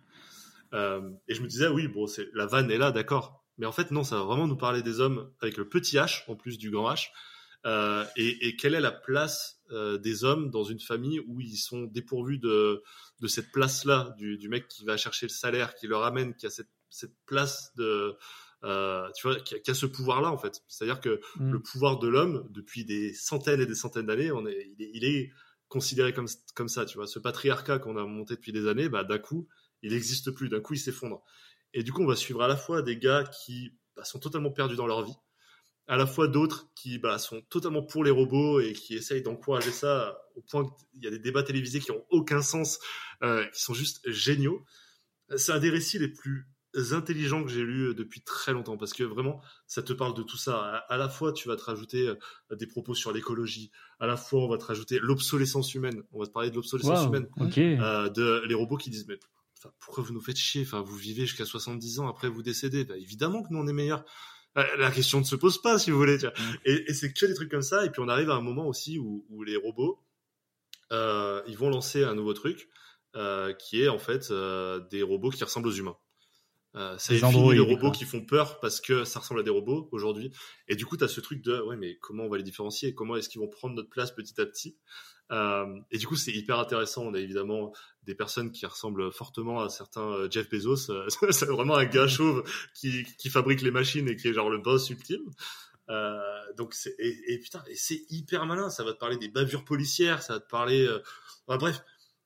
Euh, 0.72 1.10
et 1.26 1.34
je 1.34 1.42
me 1.42 1.48
disais, 1.48 1.68
oui, 1.68 1.88
bon, 1.88 2.06
c'est 2.06 2.28
la 2.32 2.46
vanne 2.46 2.70
est 2.70 2.78
là, 2.78 2.92
d'accord. 2.92 3.44
Mais 3.58 3.66
en 3.66 3.72
fait, 3.72 3.90
non, 3.90 4.04
ça 4.04 4.16
va 4.16 4.22
vraiment 4.22 4.46
nous 4.46 4.56
parler 4.56 4.82
des 4.82 5.00
hommes 5.00 5.30
avec 5.40 5.56
le 5.56 5.68
petit 5.68 5.96
H, 5.96 6.22
en 6.28 6.36
plus 6.36 6.58
du 6.58 6.70
grand 6.70 6.92
H. 6.92 7.08
Euh, 7.64 8.04
et, 8.16 8.48
et 8.48 8.56
quelle 8.56 8.74
est 8.74 8.80
la 8.80 8.92
place 8.92 9.60
des 10.02 10.22
hommes 10.22 10.50
dans 10.50 10.64
une 10.64 10.80
famille 10.80 11.20
où 11.20 11.40
ils 11.40 11.56
sont 11.56 11.84
dépourvus 11.84 12.36
de, 12.36 12.82
de 13.22 13.26
cette 13.28 13.50
place-là, 13.52 14.14
du, 14.18 14.36
du 14.36 14.48
mec 14.50 14.68
qui 14.68 14.84
va 14.84 14.98
chercher 14.98 15.26
le 15.26 15.30
salaire, 15.30 15.74
qui 15.74 15.86
leur 15.86 16.02
amène, 16.04 16.34
qui 16.34 16.44
a 16.46 16.50
cette, 16.50 16.68
cette 16.90 17.14
place 17.24 17.72
de, 17.76 18.16
euh, 18.64 19.08
tu 19.16 19.26
vois, 19.26 19.40
qui 19.40 19.54
a, 19.54 19.58
qui 19.60 19.70
a 19.70 19.74
ce 19.74 19.86
pouvoir-là 19.86 20.30
en 20.30 20.38
fait. 20.38 20.62
C'est-à-dire 20.68 21.00
que 21.00 21.20
Mm. 21.36 21.52
le 21.52 21.62
pouvoir 21.62 21.98
de 21.98 22.08
l'homme, 22.08 22.46
depuis 22.50 22.84
des 22.84 23.14
centaines 23.14 23.60
et 23.60 23.66
des 23.66 23.74
centaines 23.74 24.06
d'années, 24.06 24.32
on 24.32 24.46
est, 24.46 24.68
il 24.76 24.82
est, 24.84 24.90
il 24.94 25.04
est 25.04 25.30
considéré 25.68 26.12
comme, 26.12 26.26
comme 26.54 26.68
ça, 26.68 26.84
tu 26.84 26.98
vois. 26.98 27.06
Ce 27.06 27.18
patriarcat 27.18 27.78
qu'on 27.78 27.96
a 27.96 28.04
monté 28.04 28.34
depuis 28.34 28.52
des 28.52 28.68
années, 28.68 28.88
bah, 28.90 29.04
d'un 29.04 29.18
coup, 29.18 29.48
il 29.82 29.92
n'existe 29.92 30.30
plus, 30.32 30.48
d'un 30.48 30.60
coup, 30.60 30.74
il 30.74 30.78
s'effondre. 30.78 31.22
Et 31.72 31.82
du 31.82 31.92
coup, 31.92 32.02
on 32.02 32.06
va 32.06 32.16
suivre 32.16 32.42
à 32.42 32.48
la 32.48 32.56
fois 32.56 32.82
des 32.82 32.98
gars 32.98 33.24
qui 33.24 33.72
bah, 33.96 34.04
sont 34.04 34.18
totalement 34.18 34.50
perdus 34.50 34.76
dans 34.76 34.86
leur 34.86 35.02
vie, 35.04 35.14
à 35.88 35.96
la 35.96 36.06
fois 36.06 36.28
d'autres 36.28 36.68
qui 36.74 36.98
bah, 36.98 37.18
sont 37.18 37.40
totalement 37.50 37.82
pour 37.82 38.04
les 38.04 38.10
robots 38.10 38.60
et 38.60 38.72
qui 38.72 38.94
essayent 38.94 39.22
d'encourager 39.22 39.70
ça 39.72 40.18
au 40.36 40.42
point 40.42 40.64
qu'il 40.64 41.02
y 41.04 41.06
a 41.06 41.10
des 41.10 41.18
débats 41.18 41.42
télévisés 41.42 41.80
qui 41.80 41.90
ont 41.90 42.04
aucun 42.10 42.40
sens, 42.42 42.78
euh, 43.22 43.44
qui 43.48 43.60
sont 43.62 43.74
juste 43.74 44.00
géniaux. 44.10 44.64
C'est 45.36 45.52
un 45.52 45.58
des 45.58 45.70
récits 45.70 45.98
les 45.98 46.08
plus 46.08 46.48
intelligents 46.92 47.44
que 47.44 47.50
j'ai 47.50 47.62
lus 47.62 47.94
depuis 47.94 48.22
très 48.22 48.52
longtemps 48.52 48.78
parce 48.78 48.94
que 48.94 49.02
vraiment 49.04 49.42
ça 49.66 49.82
te 49.82 49.92
parle 49.92 50.14
de 50.14 50.22
tout 50.22 50.38
ça. 50.38 50.56
À, 50.58 50.76
à 50.94 50.96
la 50.96 51.08
fois 51.10 51.32
tu 51.34 51.46
vas 51.48 51.56
te 51.56 51.64
rajouter 51.64 52.08
euh, 52.08 52.56
des 52.56 52.66
propos 52.66 52.94
sur 52.94 53.12
l'écologie 53.12 53.70
à 54.00 54.06
la 54.06 54.16
fois 54.16 54.42
on 54.44 54.48
va 54.48 54.56
te 54.56 54.64
rajouter 54.64 54.98
l'obsolescence 54.98 55.74
humaine. 55.74 56.02
On 56.12 56.20
va 56.20 56.26
te 56.26 56.32
parler 56.32 56.50
de 56.50 56.54
l'obsolescence 56.56 57.00
Wow, 57.00 57.08
humaine 57.08 57.28
ok. 57.40 57.58
euh, 57.58 58.08
de 58.08 58.42
les 58.46 58.54
robots 58.54 58.78
qui 58.78 58.88
disent 58.88 59.06
mais 59.06 59.18
pourquoi 59.80 60.02
vous 60.02 60.12
nous 60.14 60.20
faites 60.22 60.38
chier? 60.38 60.62
Enfin 60.62 60.80
vous 60.80 60.96
vivez 60.96 61.26
jusqu'à 61.26 61.44
70 61.44 61.98
ans 62.00 62.08
après 62.08 62.28
vous 62.28 62.42
décédez? 62.42 62.84
Bah, 62.84 62.96
évidemment 62.96 63.42
que 63.42 63.48
nous 63.50 63.58
on 63.58 63.66
est 63.66 63.72
meilleurs. 63.72 64.00
Euh, 64.00 64.06
la 64.54 64.90
question 64.90 65.18
ne 65.18 65.24
se 65.24 65.36
pose 65.36 65.60
pas 65.60 65.78
si 65.78 65.90
vous 65.90 65.96
voulez 65.96 66.18
tu 66.18 66.26
vois. 66.26 66.34
et, 66.64 66.90
et 66.90 66.94
c'est 66.94 67.12
que 67.12 67.26
des 67.26 67.34
trucs 67.34 67.50
comme 67.50 67.62
ça 67.62 67.84
et 67.84 67.90
puis 67.90 68.02
on 68.02 68.08
arrive 68.08 68.30
à 68.30 68.34
un 68.34 68.40
moment 68.40 68.66
aussi 68.66 68.98
où, 68.98 69.24
où 69.30 69.42
les 69.42 69.56
robots 69.56 70.02
euh, 70.92 71.42
ils 71.46 71.56
vont 71.56 71.70
lancer 71.70 72.04
un 72.04 72.14
nouveau 72.14 72.34
truc 72.34 72.68
euh, 73.16 73.54
qui 73.54 73.82
est 73.82 73.88
en 73.88 73.98
fait 73.98 74.30
euh, 74.30 74.80
des 74.90 75.02
robots 75.02 75.30
qui 75.30 75.42
ressemblent 75.42 75.68
aux 75.68 75.72
humains 75.72 75.96
euh, 76.74 76.96
ça 76.98 77.12
Des 77.12 77.18
est 77.18 77.30
fini 77.30 77.52
les 77.52 77.60
robots 77.60 77.90
qui 77.90 78.04
font 78.04 78.24
peur 78.24 78.58
parce 78.60 78.80
que 78.80 79.04
ça 79.04 79.20
ressemble 79.20 79.40
à 79.40 79.42
des 79.42 79.50
robots 79.50 79.88
aujourd'hui 79.92 80.30
et 80.68 80.76
du 80.76 80.86
coup 80.86 80.96
tu 80.96 81.04
as 81.04 81.08
ce 81.08 81.20
truc 81.20 81.42
de 81.42 81.60
ouais 81.60 81.76
mais 81.76 81.96
comment 82.00 82.24
on 82.24 82.28
va 82.30 82.38
les 82.38 82.42
différencier 82.42 82.94
comment 82.94 83.14
est-ce 83.16 83.28
qu'ils 83.28 83.40
vont 83.42 83.48
prendre 83.48 83.74
notre 83.74 83.90
place 83.90 84.10
petit 84.10 84.40
à 84.40 84.46
petit? 84.46 84.76
Euh, 85.30 85.80
et 85.90 85.98
du 85.98 86.06
coup, 86.06 86.16
c'est 86.16 86.32
hyper 86.32 86.58
intéressant. 86.58 87.04
On 87.04 87.14
a 87.14 87.18
évidemment 87.18 87.72
des 88.04 88.14
personnes 88.14 88.52
qui 88.52 88.66
ressemblent 88.66 89.10
fortement 89.12 89.60
à 89.62 89.68
certains 89.70 90.12
euh, 90.12 90.28
Jeff 90.30 90.48
Bezos. 90.50 90.90
Euh, 90.90 91.06
c'est 91.30 91.46
vraiment 91.46 91.76
un 91.76 91.86
gars 91.86 92.08
chauve 92.08 92.44
qui, 92.74 93.04
qui 93.18 93.30
fabrique 93.30 93.62
les 93.62 93.70
machines 93.70 94.08
et 94.08 94.16
qui 94.16 94.28
est 94.28 94.32
genre 94.34 94.50
le 94.50 94.58
boss 94.58 94.90
ultime. 94.90 95.30
Euh, 95.88 96.18
donc 96.56 96.74
c'est 96.74 96.94
et, 96.98 97.32
et 97.32 97.38
putain, 97.38 97.62
et 97.68 97.74
c'est 97.74 98.02
hyper 98.10 98.44
malin. 98.46 98.68
Ça 98.68 98.84
va 98.84 98.92
te 98.92 98.98
parler 98.98 99.16
des 99.16 99.28
bavures 99.28 99.64
policières, 99.64 100.22
ça 100.22 100.34
va 100.34 100.40
te 100.40 100.48
parler. 100.48 100.86
euh, 100.86 101.00
enfin, 101.46 101.56
bref, 101.58 101.82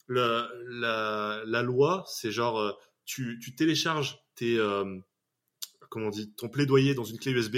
le, 0.09 0.48
la, 0.68 1.43
la 1.47 1.62
loi, 1.62 2.05
c'est 2.09 2.32
genre 2.32 2.77
tu, 3.06 3.54
télécharges 3.56 4.18
tes 4.34 4.58
euh, 4.58 4.98
on 5.94 6.10
dit 6.10 6.30
ton 6.34 6.48
plaidoyer 6.48 6.94
dans 6.94 7.04
une 7.04 7.18
clé 7.18 7.32
USB. 7.32 7.56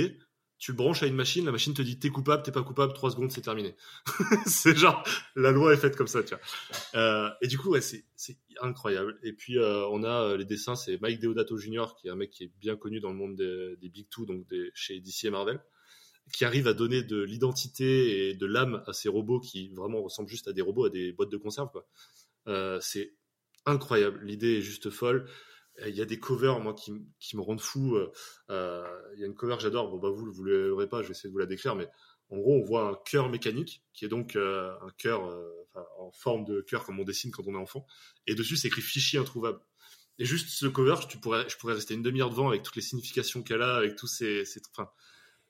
Tu 0.58 0.72
le 0.72 0.76
branches 0.76 1.04
à 1.04 1.06
une 1.06 1.14
machine, 1.14 1.44
la 1.44 1.52
machine 1.52 1.72
te 1.72 1.82
dit 1.82 2.00
t'es 2.00 2.10
coupable, 2.10 2.42
t'es 2.42 2.50
pas 2.50 2.64
coupable, 2.64 2.92
trois 2.92 3.12
secondes, 3.12 3.30
c'est 3.30 3.42
terminé. 3.42 3.76
c'est 4.46 4.76
genre 4.76 5.04
la 5.36 5.52
loi 5.52 5.72
est 5.72 5.76
faite 5.76 5.96
comme 5.96 6.08
ça, 6.08 6.22
tu 6.24 6.34
vois. 6.34 7.00
Euh, 7.00 7.30
et 7.40 7.46
du 7.46 7.58
coup, 7.58 7.76
c'est 7.80 8.04
incroyable. 8.60 9.18
Et 9.22 9.32
puis 9.32 9.56
euh, 9.56 9.86
on 9.88 10.02
a 10.02 10.36
les 10.36 10.44
dessins, 10.44 10.74
c'est 10.74 11.00
Mike 11.00 11.20
Deodato 11.20 11.56
Jr. 11.56 11.94
qui 11.96 12.08
est 12.08 12.10
un 12.10 12.16
mec 12.16 12.30
qui 12.30 12.44
est 12.44 12.52
bien 12.60 12.76
connu 12.76 12.98
dans 12.98 13.10
le 13.10 13.16
monde 13.16 13.36
des, 13.36 13.88
Big 13.88 14.08
Two, 14.08 14.26
donc 14.26 14.46
chez 14.74 15.00
DC 15.00 15.24
et 15.24 15.30
Marvel, 15.30 15.60
qui 16.32 16.44
arrive 16.44 16.66
à 16.66 16.74
donner 16.74 17.04
de 17.04 17.22
l'identité 17.22 18.28
et 18.28 18.34
de 18.34 18.46
l'âme 18.46 18.82
à 18.88 18.92
ces 18.92 19.08
robots 19.08 19.38
qui 19.38 19.68
vraiment 19.68 20.02
ressemblent 20.02 20.28
juste 20.28 20.48
à 20.48 20.52
des 20.52 20.62
robots, 20.62 20.86
à 20.86 20.90
des 20.90 21.12
boîtes 21.12 21.30
de 21.30 21.36
conserve, 21.36 21.70
quoi. 21.70 21.86
C'est 22.80 23.17
incroyable. 23.68 24.20
L'idée 24.24 24.58
est 24.58 24.62
juste 24.62 24.90
folle. 24.90 25.28
Il 25.86 25.94
y 25.94 26.00
a 26.00 26.04
des 26.04 26.18
covers, 26.18 26.58
moi, 26.58 26.74
qui, 26.74 26.92
me 27.36 27.40
rendent 27.40 27.60
fou. 27.60 27.94
Euh, 27.96 28.10
euh, 28.50 28.84
Il 29.14 29.20
y 29.20 29.24
a 29.24 29.26
une 29.26 29.34
cover 29.34 29.56
que 29.56 29.62
j'adore. 29.62 29.96
Bah, 29.98 30.10
vous, 30.10 30.44
ne 30.44 30.50
l'aurez 30.50 30.88
pas, 30.88 31.02
je 31.02 31.08
vais 31.08 31.12
essayer 31.12 31.28
de 31.28 31.32
vous 31.32 31.38
la 31.38 31.46
décrire, 31.46 31.76
mais 31.76 31.88
en 32.30 32.38
gros, 32.38 32.56
on 32.56 32.64
voit 32.64 32.88
un 32.88 32.98
cœur 33.04 33.28
mécanique, 33.28 33.82
qui 33.92 34.04
est 34.04 34.08
donc 34.08 34.36
euh, 34.36 34.72
un 34.82 34.90
cœur 34.98 35.22
en 35.98 36.10
forme 36.10 36.44
de 36.44 36.60
cœur 36.60 36.84
comme 36.84 36.98
on 36.98 37.04
dessine 37.04 37.30
quand 37.30 37.44
on 37.46 37.54
est 37.54 37.58
enfant. 37.58 37.86
Et 38.26 38.34
dessus, 38.34 38.56
c'est 38.56 38.68
écrit 38.68 38.82
fichier 38.82 39.18
introuvable. 39.18 39.60
Et 40.18 40.24
juste 40.24 40.48
ce 40.48 40.66
cover, 40.66 40.96
je 41.00 41.56
pourrais 41.56 41.74
rester 41.74 41.94
une 41.94 42.02
demi-heure 42.02 42.30
devant 42.30 42.48
avec 42.48 42.64
toutes 42.64 42.74
les 42.74 42.82
significations 42.82 43.42
qu'elle 43.42 43.62
a, 43.62 43.76
avec 43.76 43.94
tous 43.94 44.08
ces, 44.08 44.44
ces 44.44 44.60
enfin, 44.72 44.90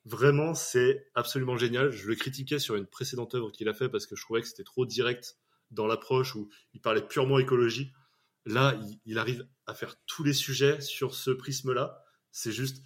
vraiment, 0.05 0.55
c'est 0.55 1.09
absolument 1.15 1.57
génial. 1.57 1.91
Je 1.91 2.07
le 2.07 2.15
critiquais 2.17 2.59
sur 2.59 2.75
une 2.75 2.87
précédente 2.87 3.35
œuvre 3.35 3.51
qu'il 3.51 3.69
a 3.69 3.75
fait 3.75 3.89
parce 3.89 4.07
que 4.07 4.15
je 4.15 4.23
trouvais 4.23 4.43
que 4.43 4.49
c'était 4.49 4.65
trop 4.65 4.85
direct 4.85 5.39
dans 5.71 5.87
l'approche 5.87 6.35
où 6.35 6.49
il 6.75 6.81
parlait 6.81 7.07
purement 7.07 7.39
écologie. 7.39 7.93
Là, 8.49 8.79
il, 8.83 8.99
il 9.05 9.19
arrive 9.19 9.47
à 9.67 9.75
faire 9.75 9.97
tous 10.07 10.25
les 10.25 10.33
sujets 10.33 10.81
sur 10.81 11.15
ce 11.15 11.31
prisme-là. 11.31 12.03
C'est 12.31 12.53
juste 12.53 12.83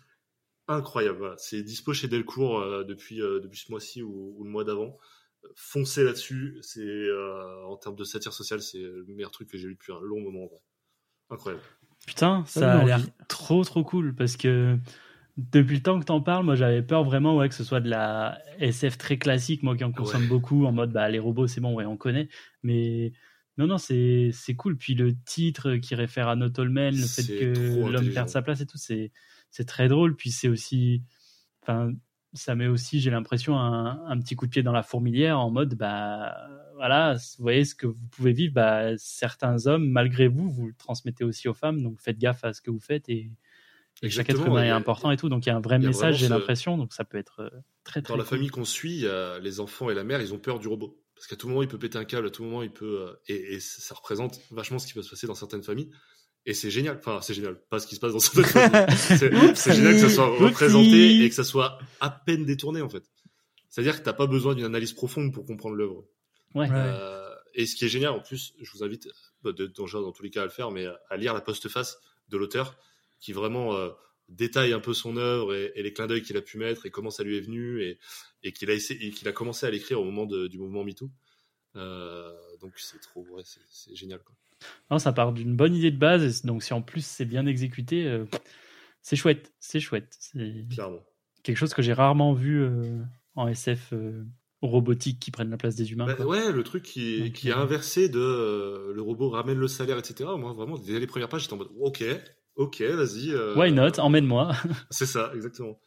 incroyable. 0.69 1.19
Voilà. 1.19 1.35
C'est 1.39 1.63
dispo 1.63 1.93
chez 1.93 2.09
Delcourt 2.09 2.61
euh, 2.61 2.85
depuis, 2.85 3.21
euh, 3.21 3.41
depuis 3.41 3.59
ce 3.59 3.71
mois-ci 3.71 4.03
ou, 4.03 4.35
ou 4.39 4.45
le 4.45 4.51
mois 4.51 4.65
d'avant. 4.65 4.99
Foncez 5.57 6.05
là-dessus. 6.05 6.59
C'est 6.63 6.81
euh, 6.81 7.65
en 7.67 7.77
termes 7.77 7.97
de 7.97 8.05
satire 8.05 8.33
sociale, 8.33 8.63
c'est 8.63 8.79
le 8.79 9.05
meilleur 9.09 9.31
truc 9.31 9.49
que 9.49 9.59
j'ai 9.59 9.67
lu 9.69 9.75
depuis 9.75 9.93
un 9.93 10.01
long 10.01 10.21
moment. 10.21 10.49
Incroyable. 11.31 11.63
Putain, 12.07 12.45
Ça 12.47 12.81
a 12.81 12.85
l'air 12.85 13.01
trop 13.29 13.63
trop 13.65 13.85
cool 13.85 14.15
parce 14.15 14.37
que 14.37 14.77
depuis 15.37 15.77
le 15.77 15.83
temps 15.83 16.01
que 16.01 16.05
t'en 16.05 16.21
parles, 16.21 16.45
moi 16.45 16.57
j'avais 16.57 16.83
peur 16.83 17.05
vraiment 17.05 17.37
ouais, 17.37 17.49
que 17.49 17.55
ce 17.55 17.63
soit 17.65 17.81
de 17.81 17.89
la 17.89 18.43
SF 18.59 18.99
très 18.99 19.19
classique, 19.19 19.63
moi 19.63 19.77
qui 19.77 19.85
en 19.85 19.93
consomme 19.93 20.23
Ouais. 20.23 20.29
beaucoup, 20.29 20.67
en 20.67 20.73
mode 20.73 20.93
bah 20.93 21.09
les 21.09 21.21
robots 21.21 21.47
c'est 21.47 21.61
bon, 21.61 21.75
ouais, 21.75 21.85
on 21.87 21.97
connaît, 21.97 22.29
mais 22.65 23.13
non 23.59 23.67
non 23.67 23.79
c'est 23.79 24.31
c'est 24.33 24.55
cool. 24.55 24.77
Puis 24.77 24.95
le 24.95 25.15
titre 25.25 25.77
qui 25.77 25.95
réfère 25.95 26.29
à 26.29 26.37
Not 26.37 26.59
All 26.61 26.69
Men, 26.71 26.95
le 26.95 27.03
fait 27.07 27.23
que 27.41 27.53
l'homme 27.93 28.05
perde 28.15 28.29
sa 28.29 28.43
place 28.43 28.61
et 28.61 28.67
tout, 28.67 28.79
c'est 28.79 29.13
c'est 29.51 29.65
très 29.67 29.89
drôle. 29.89 30.17
Puis 30.17 30.31
c'est 30.31 30.49
aussi, 30.49 31.03
enfin 31.63 31.93
ça 32.35 32.55
met 32.55 32.67
aussi, 32.67 32.99
j'ai 33.01 33.11
l'impression 33.11 33.59
un, 33.59 34.07
un 34.07 34.19
petit 34.19 34.37
coup 34.37 34.47
de 34.47 34.51
pied 34.51 34.63
dans 34.63 34.73
la 34.73 34.83
fourmilière 34.83 35.39
en 35.39 35.51
mode 35.51 35.75
bah 35.75 36.35
voilà, 36.77 37.15
vous 37.15 37.43
voyez 37.43 37.65
ce 37.67 37.75
que 37.75 37.87
vous 37.87 38.07
pouvez 38.11 38.33
vivre, 38.33 38.55
bah, 38.55 38.97
certains 38.97 39.67
hommes, 39.67 39.87
malgré 39.89 40.27
vous, 40.29 40.51
vous 40.51 40.67
le 40.67 40.75
transmettez 40.75 41.23
aussi 41.25 41.47
aux 41.47 41.55
femmes, 41.55 41.83
donc 41.83 42.01
faites 42.01 42.19
gaffe 42.19 42.43
à 42.45 42.55
ce 42.55 42.63
que 42.63 42.71
vous 42.71 42.81
faites 42.81 43.09
et, 43.11 43.31
et 44.03 44.09
chaque 44.11 44.31
être 44.31 44.47
humain 44.47 44.65
est 44.65 44.71
important 44.71 45.11
et 45.13 45.17
tout, 45.19 45.29
donc 45.29 45.45
il 45.45 45.51
y 45.51 45.53
a 45.53 45.57
un 45.57 45.61
vrai 45.61 45.77
a 45.77 45.79
message, 45.79 46.17
j'ai 46.17 46.27
ce- 46.27 46.33
l'impression, 46.33 46.79
donc 46.79 46.93
ça 46.95 47.05
peut 47.05 47.19
être 47.19 47.41
euh, 47.41 47.51
très 47.85 48.01
très 48.03 48.15
Dans 48.15 48.17
la 48.17 48.25
cool. 48.25 48.31
famille 48.39 48.49
qu'on 48.49 48.65
suit, 48.65 49.05
les 49.43 49.61
enfants 49.61 49.91
et 49.91 49.95
la 49.95 50.03
mère, 50.03 50.21
ils 50.23 50.33
ont 50.33 50.39
peur 50.39 50.59
du 50.59 50.67
robot. 50.69 50.99
Parce 51.23 51.29
qu'à 51.29 51.37
tout 51.37 51.47
moment, 51.47 51.63
il 51.63 51.69
peut 51.69 51.79
péter 51.79 51.99
un 51.99 52.05
câble, 52.05 52.27
à 52.27 52.31
tout 52.31 52.43
moment, 52.43 52.65
il 52.65 52.73
peut. 52.73 53.03
euh, 53.03 53.15
et, 53.29 53.55
et 53.55 53.61
ça 53.61 53.95
représente 53.95 54.41
vachement 54.51 54.81
ce 54.81 54.89
qui 54.89 54.95
va 54.95 55.05
se 55.05 55.09
passer 55.11 55.29
dans 55.29 55.37
certaines 55.37 55.63
familles. 55.63 55.89
Et 56.47 56.53
c'est 56.53 56.69
génial. 56.69 56.97
Enfin, 56.99 57.21
c'est 57.23 57.33
génial. 57.33 57.63
Pas 57.71 57.79
ce 57.79 57.87
qui 57.87 57.95
se 57.95 58.01
passe 58.01 58.13
dans 58.13 58.19
cette 58.19 58.45
C'est 58.97 59.55
c'est 59.55 59.73
génial 59.73 59.95
que 59.95 60.01
ça 60.01 60.11
soit 60.11 60.27
représenté 60.27 61.23
et 61.23 61.29
que 61.29 61.35
ça 61.37 61.45
soit 61.45 61.79
à 62.01 62.11
peine 62.11 62.45
détourné, 62.45 62.83
en 62.83 62.89
fait. 62.89 63.05
C'est-à-dire 63.71 64.01
que 64.01 64.05
t'as 64.05 64.15
pas 64.15 64.27
besoin 64.27 64.57
d'une 64.57 64.65
analyse 64.65 64.95
profonde 64.95 65.33
pour 65.33 65.47
comprendre 65.47 65.77
l'œuvre. 65.77 66.05
Ouais. 66.57 66.69
Ouais. 66.69 66.75
Euh, 66.77 67.33
et 67.55 67.67
ce 67.67 67.77
qui 67.77 67.85
est 67.85 67.89
génial, 67.89 68.11
en 68.11 68.21
plus, 68.21 68.55
je 68.61 68.73
vous 68.73 68.83
invite, 68.83 69.07
bah, 69.45 69.53
de, 69.53 69.67
dans, 69.69 69.87
dans 69.87 70.11
tous 70.11 70.25
les 70.25 70.31
cas 70.31 70.43
à 70.43 70.47
le 70.47 70.51
faire, 70.51 70.73
mais 70.73 70.87
à 71.09 71.17
lire 71.17 71.35
la 71.35 71.41
postface 71.41 71.99
de 72.31 72.37
l'auteur, 72.37 72.77
qui 73.21 73.33
vraiment 73.33 73.77
euh, 73.77 73.91
détaille 74.33 74.73
un 74.73 74.81
peu 74.81 74.95
son 74.95 75.17
œuvre 75.17 75.55
et, 75.55 75.73
et 75.75 75.83
les 75.83 75.93
clins 75.93 76.07
d'œil 76.07 76.23
qu'il 76.23 76.37
a 76.37 76.43
pu 76.43 76.59
mettre 76.59 76.87
et 76.87 76.91
comment 76.91 77.11
ça 77.11 77.23
lui 77.23 77.37
est 77.37 77.41
venu 77.41 77.83
et, 77.83 77.99
et 78.43 78.53
qu'il 78.53 78.71
a 78.71 78.77
qu'il 78.77 79.29
a 79.29 79.33
commencé 79.33 79.67
à 79.67 79.71
l'écrire 79.71 80.01
au 80.01 80.05
moment 80.05 80.27
de- 80.27 80.47
du 80.49 80.59
mouvement 80.59 80.85
MeToo. 80.85 81.11
Euh, 81.77 82.31
donc 82.61 82.73
c'est 82.77 83.01
trop, 83.01 83.27
ouais, 83.31 83.43
c'est- 83.45 83.95
génial. 83.95 84.21
Quoi. 84.23 84.35
Non, 84.91 84.99
ça 84.99 85.13
part 85.13 85.33
d'une 85.33 85.57
bonne 85.57 85.75
idée 85.75 85.91
de 85.91 85.97
base. 85.99 86.45
et 86.45 86.47
donc, 86.47 86.63
si 86.63 86.73
en 86.73 86.83
plus 86.83 87.05
c'est 87.05 87.25
bien 87.25 87.47
exécuté, 87.47 88.07
euh, 88.07 88.25
c'est 89.01 89.17
chouette. 89.17 89.53
C'est 89.59 89.81
chouette. 89.81 90.15
C'est 90.21 90.67
Clairement. 90.71 91.03
quelque 91.43 91.57
chose 91.57 91.75
que 91.75 91.83
j'ai 91.83 91.93
rarement 91.93 92.33
vu 92.35 92.63
euh, 92.63 93.01
en 93.35 93.49
SF 93.49 93.93
robotique 94.61 95.19
qui 95.19 95.31
prennent 95.33 95.51
la 95.51 95.57
place 95.57 95.75
des 95.75 95.91
humains. 95.91 96.07
Bah, 96.07 96.15
quoi. 96.15 96.27
ouais, 96.27 96.53
le 96.53 96.63
truc 96.63 96.85
qui, 96.85 97.21
Donc, 97.23 97.33
qui 97.33 97.49
est 97.49 97.53
inversé 97.53 98.09
de 98.09 98.93
le 98.95 99.03
robot 99.03 99.31
ramène 99.31 99.59
le 99.59 99.67
salaire, 99.67 99.99
etc. 99.99 100.31
Moi, 100.39 100.53
vraiment, 100.53 100.79
dès 100.79 101.01
les 101.01 101.07
premières 101.09 101.29
pages, 101.29 101.43
j'étais 101.43 101.55
en 101.55 101.57
mode, 101.57 101.71
ok, 101.81 102.05
ok, 102.57 102.83
vas-y. 102.83 103.31
euh, 103.33 103.55
Why 103.57 103.73
not? 103.73 103.99
Emmène-moi. 103.99 104.53
C'est 104.91 105.07
ça, 105.07 105.31
exactement. 105.35 105.79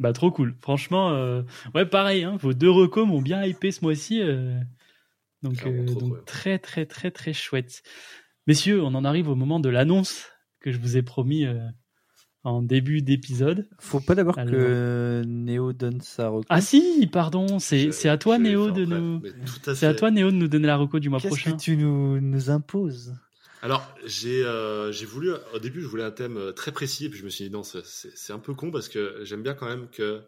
Bah 0.00 0.12
trop 0.12 0.30
cool. 0.32 0.54
Franchement, 0.60 1.12
euh, 1.12 1.42
ouais 1.74 1.86
pareil. 1.86 2.24
Hein, 2.24 2.36
vos 2.40 2.52
deux 2.52 2.70
recos 2.70 3.06
m'ont 3.06 3.22
bien 3.22 3.44
hypé 3.44 3.70
ce 3.70 3.84
mois-ci. 3.84 4.20
euh, 4.20 4.58
donc 5.42 5.64
euh, 5.66 5.84
très 6.26 6.58
très 6.58 6.84
très 6.86 7.10
très 7.10 7.32
chouette. 7.32 7.82
Messieurs, 8.46 8.82
on 8.82 8.94
en 8.94 9.04
arrive 9.04 9.28
au 9.28 9.34
moment 9.36 9.60
de 9.60 9.68
l'annonce 9.68 10.26
que 10.60 10.72
je 10.72 10.78
vous 10.78 10.96
ai 10.96 11.02
promis 11.02 11.44
euh, 11.46 11.60
en 12.42 12.60
début 12.60 13.02
d'épisode. 13.02 13.68
Faut 13.78 14.00
pas 14.00 14.14
d'abord 14.14 14.36
Alors. 14.38 14.50
que 14.50 15.22
Néo 15.26 15.72
donne 15.72 16.00
sa 16.00 16.28
reco. 16.28 16.44
Ah 16.48 16.60
si, 16.60 17.08
pardon, 17.12 17.58
c'est 17.60 17.92
Je- 17.92 18.08
à 18.08 18.18
toi 18.18 18.38
Néo 18.38 18.70
de 18.72 18.84
nous. 18.84 19.22
C'est 19.74 19.86
à 19.86 19.94
toi 19.94 20.10
Néo 20.10 20.30
de 20.32 20.36
nous 20.36 20.48
donner 20.48 20.66
la 20.66 20.76
reco 20.76 20.98
du 20.98 21.08
mois 21.08 21.20
Qu'est-ce 21.20 21.28
prochain. 21.34 21.52
que 21.52 21.62
tu 21.62 21.76
nous, 21.76 22.20
nous 22.20 22.50
imposes? 22.50 23.14
Alors, 23.64 23.94
j'ai 24.04 24.44
euh, 24.44 24.92
j'ai 24.92 25.06
voulu, 25.06 25.30
au 25.54 25.58
début, 25.58 25.80
je 25.80 25.86
voulais 25.86 26.02
un 26.04 26.10
thème 26.10 26.36
euh, 26.36 26.52
très 26.52 26.70
précis, 26.70 27.06
et 27.06 27.08
puis 27.08 27.18
je 27.18 27.24
me 27.24 27.30
suis 27.30 27.44
dit, 27.46 27.50
non, 27.50 27.62
c'est- 27.62 28.30
un 28.32 28.38
peu 28.38 28.52
con 28.52 28.70
parce 28.70 28.88
que 28.90 29.20
j'aime 29.24 29.42
bien 29.42 29.54
quand 29.54 29.66
même 29.66 29.88
que 29.88 30.22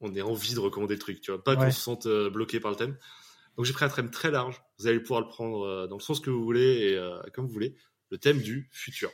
on 0.00 0.14
ait 0.14 0.20
envie 0.20 0.52
de 0.54 0.60
recommander 0.60 0.94
le 0.94 1.00
truc, 1.00 1.20
tu 1.22 1.30
vois, 1.30 1.42
pas 1.42 1.56
qu'on 1.56 1.70
se 1.70 1.80
sente 1.80 2.04
euh, 2.06 2.28
bloqué 2.28 2.60
par 2.60 2.70
le 2.70 2.76
thème. 2.76 2.96
Donc, 3.56 3.64
j'ai 3.66 3.72
pris 3.72 3.84
un 3.86 3.88
thème 3.88 4.10
très 4.10 4.30
large. 4.30 4.60
Vous 4.78 4.86
allez 4.88 5.00
pouvoir 5.00 5.20
le 5.22 5.28
prendre 5.28 5.86
dans 5.88 5.96
le 5.96 6.02
sens 6.02 6.20
que 6.20 6.28
vous 6.30 6.42
voulez 6.44 6.90
et 6.90 6.96
euh, 6.98 7.18
comme 7.34 7.46
vous 7.46 7.52
voulez. 7.52 7.74
Le 8.10 8.18
thème 8.18 8.40
du 8.42 8.68
futur. 8.72 9.10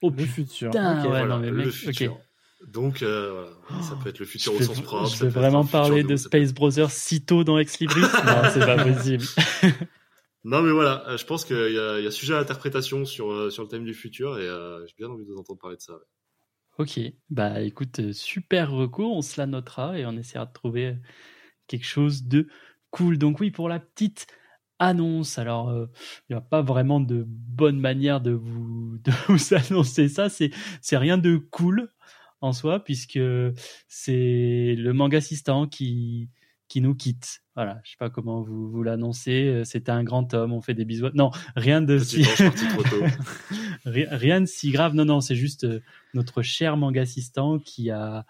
Oh 0.00 0.10
Le 0.16 0.24
futur. 0.26 0.70
putain, 0.70 0.98
Ok. 0.98 1.04
ouais, 1.04 1.18
voilà, 1.18 1.36
non, 1.36 1.40
mais 1.40 1.50
le 1.50 1.56
mec, 1.66 1.70
futur. 1.70 2.18
Donc, 2.66 3.02
euh, 3.02 3.48
voilà, 3.68 3.82
ça 3.84 3.96
peut 3.96 4.08
être 4.08 4.18
le 4.18 4.24
Je 4.24 4.30
futur 4.30 4.54
au 4.54 4.58
vais, 4.58 4.64
sens 4.64 4.80
propre. 4.80 5.08
je 5.08 5.24
vais 5.24 5.30
vraiment 5.30 5.64
parler 5.64 6.02
de 6.02 6.16
Space 6.16 6.52
Brothers 6.52 6.90
si 6.90 7.24
tôt 7.24 7.44
dans 7.44 7.58
Ex 7.58 7.78
Libris. 7.78 8.00
non, 8.00 8.42
c'est 8.52 8.60
pas 8.66 8.82
possible. 8.84 9.24
Non, 10.44 10.62
mais 10.62 10.72
voilà, 10.72 11.08
euh, 11.08 11.16
je 11.16 11.24
pense 11.24 11.44
qu'il 11.44 11.56
y, 11.56 11.78
a- 11.78 12.10
sujet 12.10 12.34
à 12.34 12.38
interprétation 12.38 13.04
sur, 13.04 13.30
euh, 13.30 13.50
sur 13.50 13.62
le 13.62 13.68
thème 13.68 13.84
du 13.84 13.94
futur 13.94 14.38
et 14.38 14.46
euh, 14.48 14.84
j'ai 14.86 14.94
bien 14.98 15.08
envie 15.08 15.24
de 15.24 15.30
vous 15.30 15.38
entendre 15.38 15.60
parler 15.60 15.76
de 15.76 15.82
ça. 15.82 15.94
Ok, 16.78 16.98
bah 17.30 17.60
écoute, 17.60 18.00
euh, 18.00 18.12
super 18.12 18.70
recours, 18.70 19.14
on 19.16 19.22
se 19.22 19.40
la 19.40 19.46
notera 19.46 19.98
et 19.98 20.06
on 20.06 20.16
essaiera 20.16 20.46
de 20.46 20.52
trouver 20.52 20.86
euh, 20.86 20.94
quelque 21.68 21.86
chose 21.86 22.24
de 22.24 22.48
cool. 22.90 23.18
Donc 23.18 23.40
oui, 23.40 23.50
pour 23.50 23.68
la 23.68 23.78
petite 23.78 24.26
annonce, 24.78 25.38
alors 25.38 25.68
euh, 25.70 25.86
il 26.28 26.32
n'y 26.32 26.38
a 26.38 26.40
pas 26.40 26.62
vraiment 26.62 26.98
de 27.00 27.24
bonne 27.26 27.78
manière 27.78 28.20
de 28.20 28.32
vous, 28.32 28.98
de 29.04 29.12
vous 29.28 29.54
annoncer 29.54 30.08
ça, 30.08 30.28
c'est 30.30 30.50
rien 30.96 31.18
de 31.18 31.36
cool 31.36 31.88
en 32.40 32.52
soi 32.52 32.80
puisque 32.82 33.20
c'est 33.88 34.74
le 34.76 34.92
manga 34.92 35.18
assistant 35.18 35.66
qui 35.68 36.30
qui 36.72 36.80
nous 36.80 36.94
quitte. 36.94 37.42
Voilà, 37.54 37.82
je 37.84 37.90
sais 37.90 37.96
pas 37.98 38.08
comment 38.08 38.40
vous, 38.40 38.70
vous 38.70 38.82
l'annoncez, 38.82 39.46
euh, 39.46 39.62
c'était 39.62 39.92
un 39.92 40.02
grand 40.04 40.32
homme, 40.32 40.54
on 40.54 40.62
fait 40.62 40.72
des 40.72 40.86
bisous. 40.86 41.10
Non, 41.12 41.30
rien 41.54 41.82
de 41.82 41.98
si... 41.98 42.24
Rien, 43.84 44.40
de 44.40 44.46
si 44.46 44.70
grave. 44.70 44.94
Non, 44.94 45.04
non, 45.04 45.20
c'est 45.20 45.34
juste 45.34 45.64
euh, 45.64 45.80
notre 46.14 46.40
cher 46.40 46.78
manga 46.78 47.02
assistant 47.02 47.58
qui 47.58 47.90
a 47.90 48.24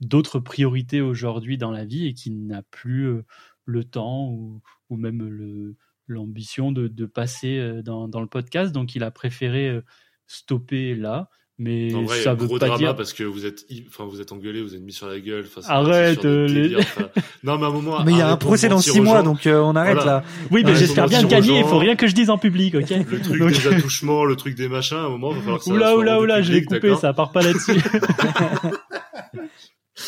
d'autres 0.00 0.38
priorités 0.38 1.00
aujourd'hui 1.00 1.56
dans 1.56 1.70
la 1.70 1.86
vie 1.86 2.08
et 2.08 2.12
qui 2.12 2.30
n'a 2.30 2.62
plus 2.62 3.04
euh, 3.04 3.24
le 3.64 3.84
temps 3.84 4.28
ou, 4.28 4.60
ou 4.90 4.96
même 4.98 5.22
le 5.22 5.76
l'ambition 6.08 6.72
de, 6.72 6.88
de 6.88 7.06
passer 7.06 7.82
dans, 7.84 8.08
dans 8.08 8.22
le 8.22 8.26
podcast. 8.26 8.72
Donc, 8.72 8.94
il 8.94 9.02
a 9.02 9.10
préféré 9.10 9.78
stopper 10.26 10.94
là. 10.94 11.28
Mais 11.60 11.92
En 11.92 12.04
vrai, 12.04 12.20
ça 12.22 12.30
un 12.30 12.34
veut 12.34 12.46
gros 12.46 12.56
pas 12.58 12.66
drama 12.66 12.78
dire. 12.78 12.94
parce 12.94 13.12
que 13.12 13.24
vous 13.24 13.44
êtes, 13.44 13.66
enfin, 13.88 14.04
vous 14.08 14.20
êtes 14.20 14.30
engueulé, 14.30 14.62
vous 14.62 14.76
êtes 14.76 14.80
mis 14.80 14.92
sur 14.92 15.08
la 15.08 15.18
gueule. 15.18 15.44
enfin, 15.44 15.60
Arrête, 15.68 16.24
euh, 16.24 16.46
les- 16.46 16.76
enfin. 16.76 17.08
Non, 17.42 17.58
mais 17.58 17.64
à 17.64 17.68
un 17.68 17.72
moment. 17.72 18.04
Mais 18.04 18.12
il 18.12 18.18
y 18.18 18.22
a 18.22 18.30
un 18.30 18.36
procès 18.36 18.68
dans 18.68 18.76
mentir 18.76 18.92
6 18.92 19.00
aux 19.00 19.02
mois, 19.02 19.16
gens. 19.18 19.24
donc 19.24 19.44
euh, 19.48 19.58
on 19.60 19.74
arrête 19.74 19.96
Voilà. 19.96 20.12
là. 20.12 20.24
Oui, 20.52 20.62
mais 20.64 20.76
j'espère 20.76 21.08
bien 21.08 21.24
gagner. 21.24 21.58
Il 21.58 21.64
faut 21.64 21.78
rien 21.78 21.96
que 21.96 22.06
je 22.06 22.14
dise 22.14 22.30
en 22.30 22.38
public, 22.38 22.76
ok 22.76 22.90
Le 23.10 23.20
truc 23.20 23.38
Donc- 23.40 23.50
des 23.50 23.66
attouchements, 23.66 24.24
le 24.24 24.36
truc 24.36 24.54
des 24.54 24.68
machins, 24.68 24.98
à 24.98 25.00
un 25.00 25.08
moment, 25.08 25.30
il 25.32 25.36
va 25.38 25.40
falloir 25.42 25.58
que 25.58 25.64
ça 25.64 25.72
Oula, 25.72 25.96
oula, 25.96 26.20
oula, 26.20 26.42
je 26.42 26.52
coupé, 26.60 26.80
d'accord 26.80 27.00
ça 27.00 27.12
part 27.12 27.32
pas 27.32 27.42
là-dessus. 27.42 27.72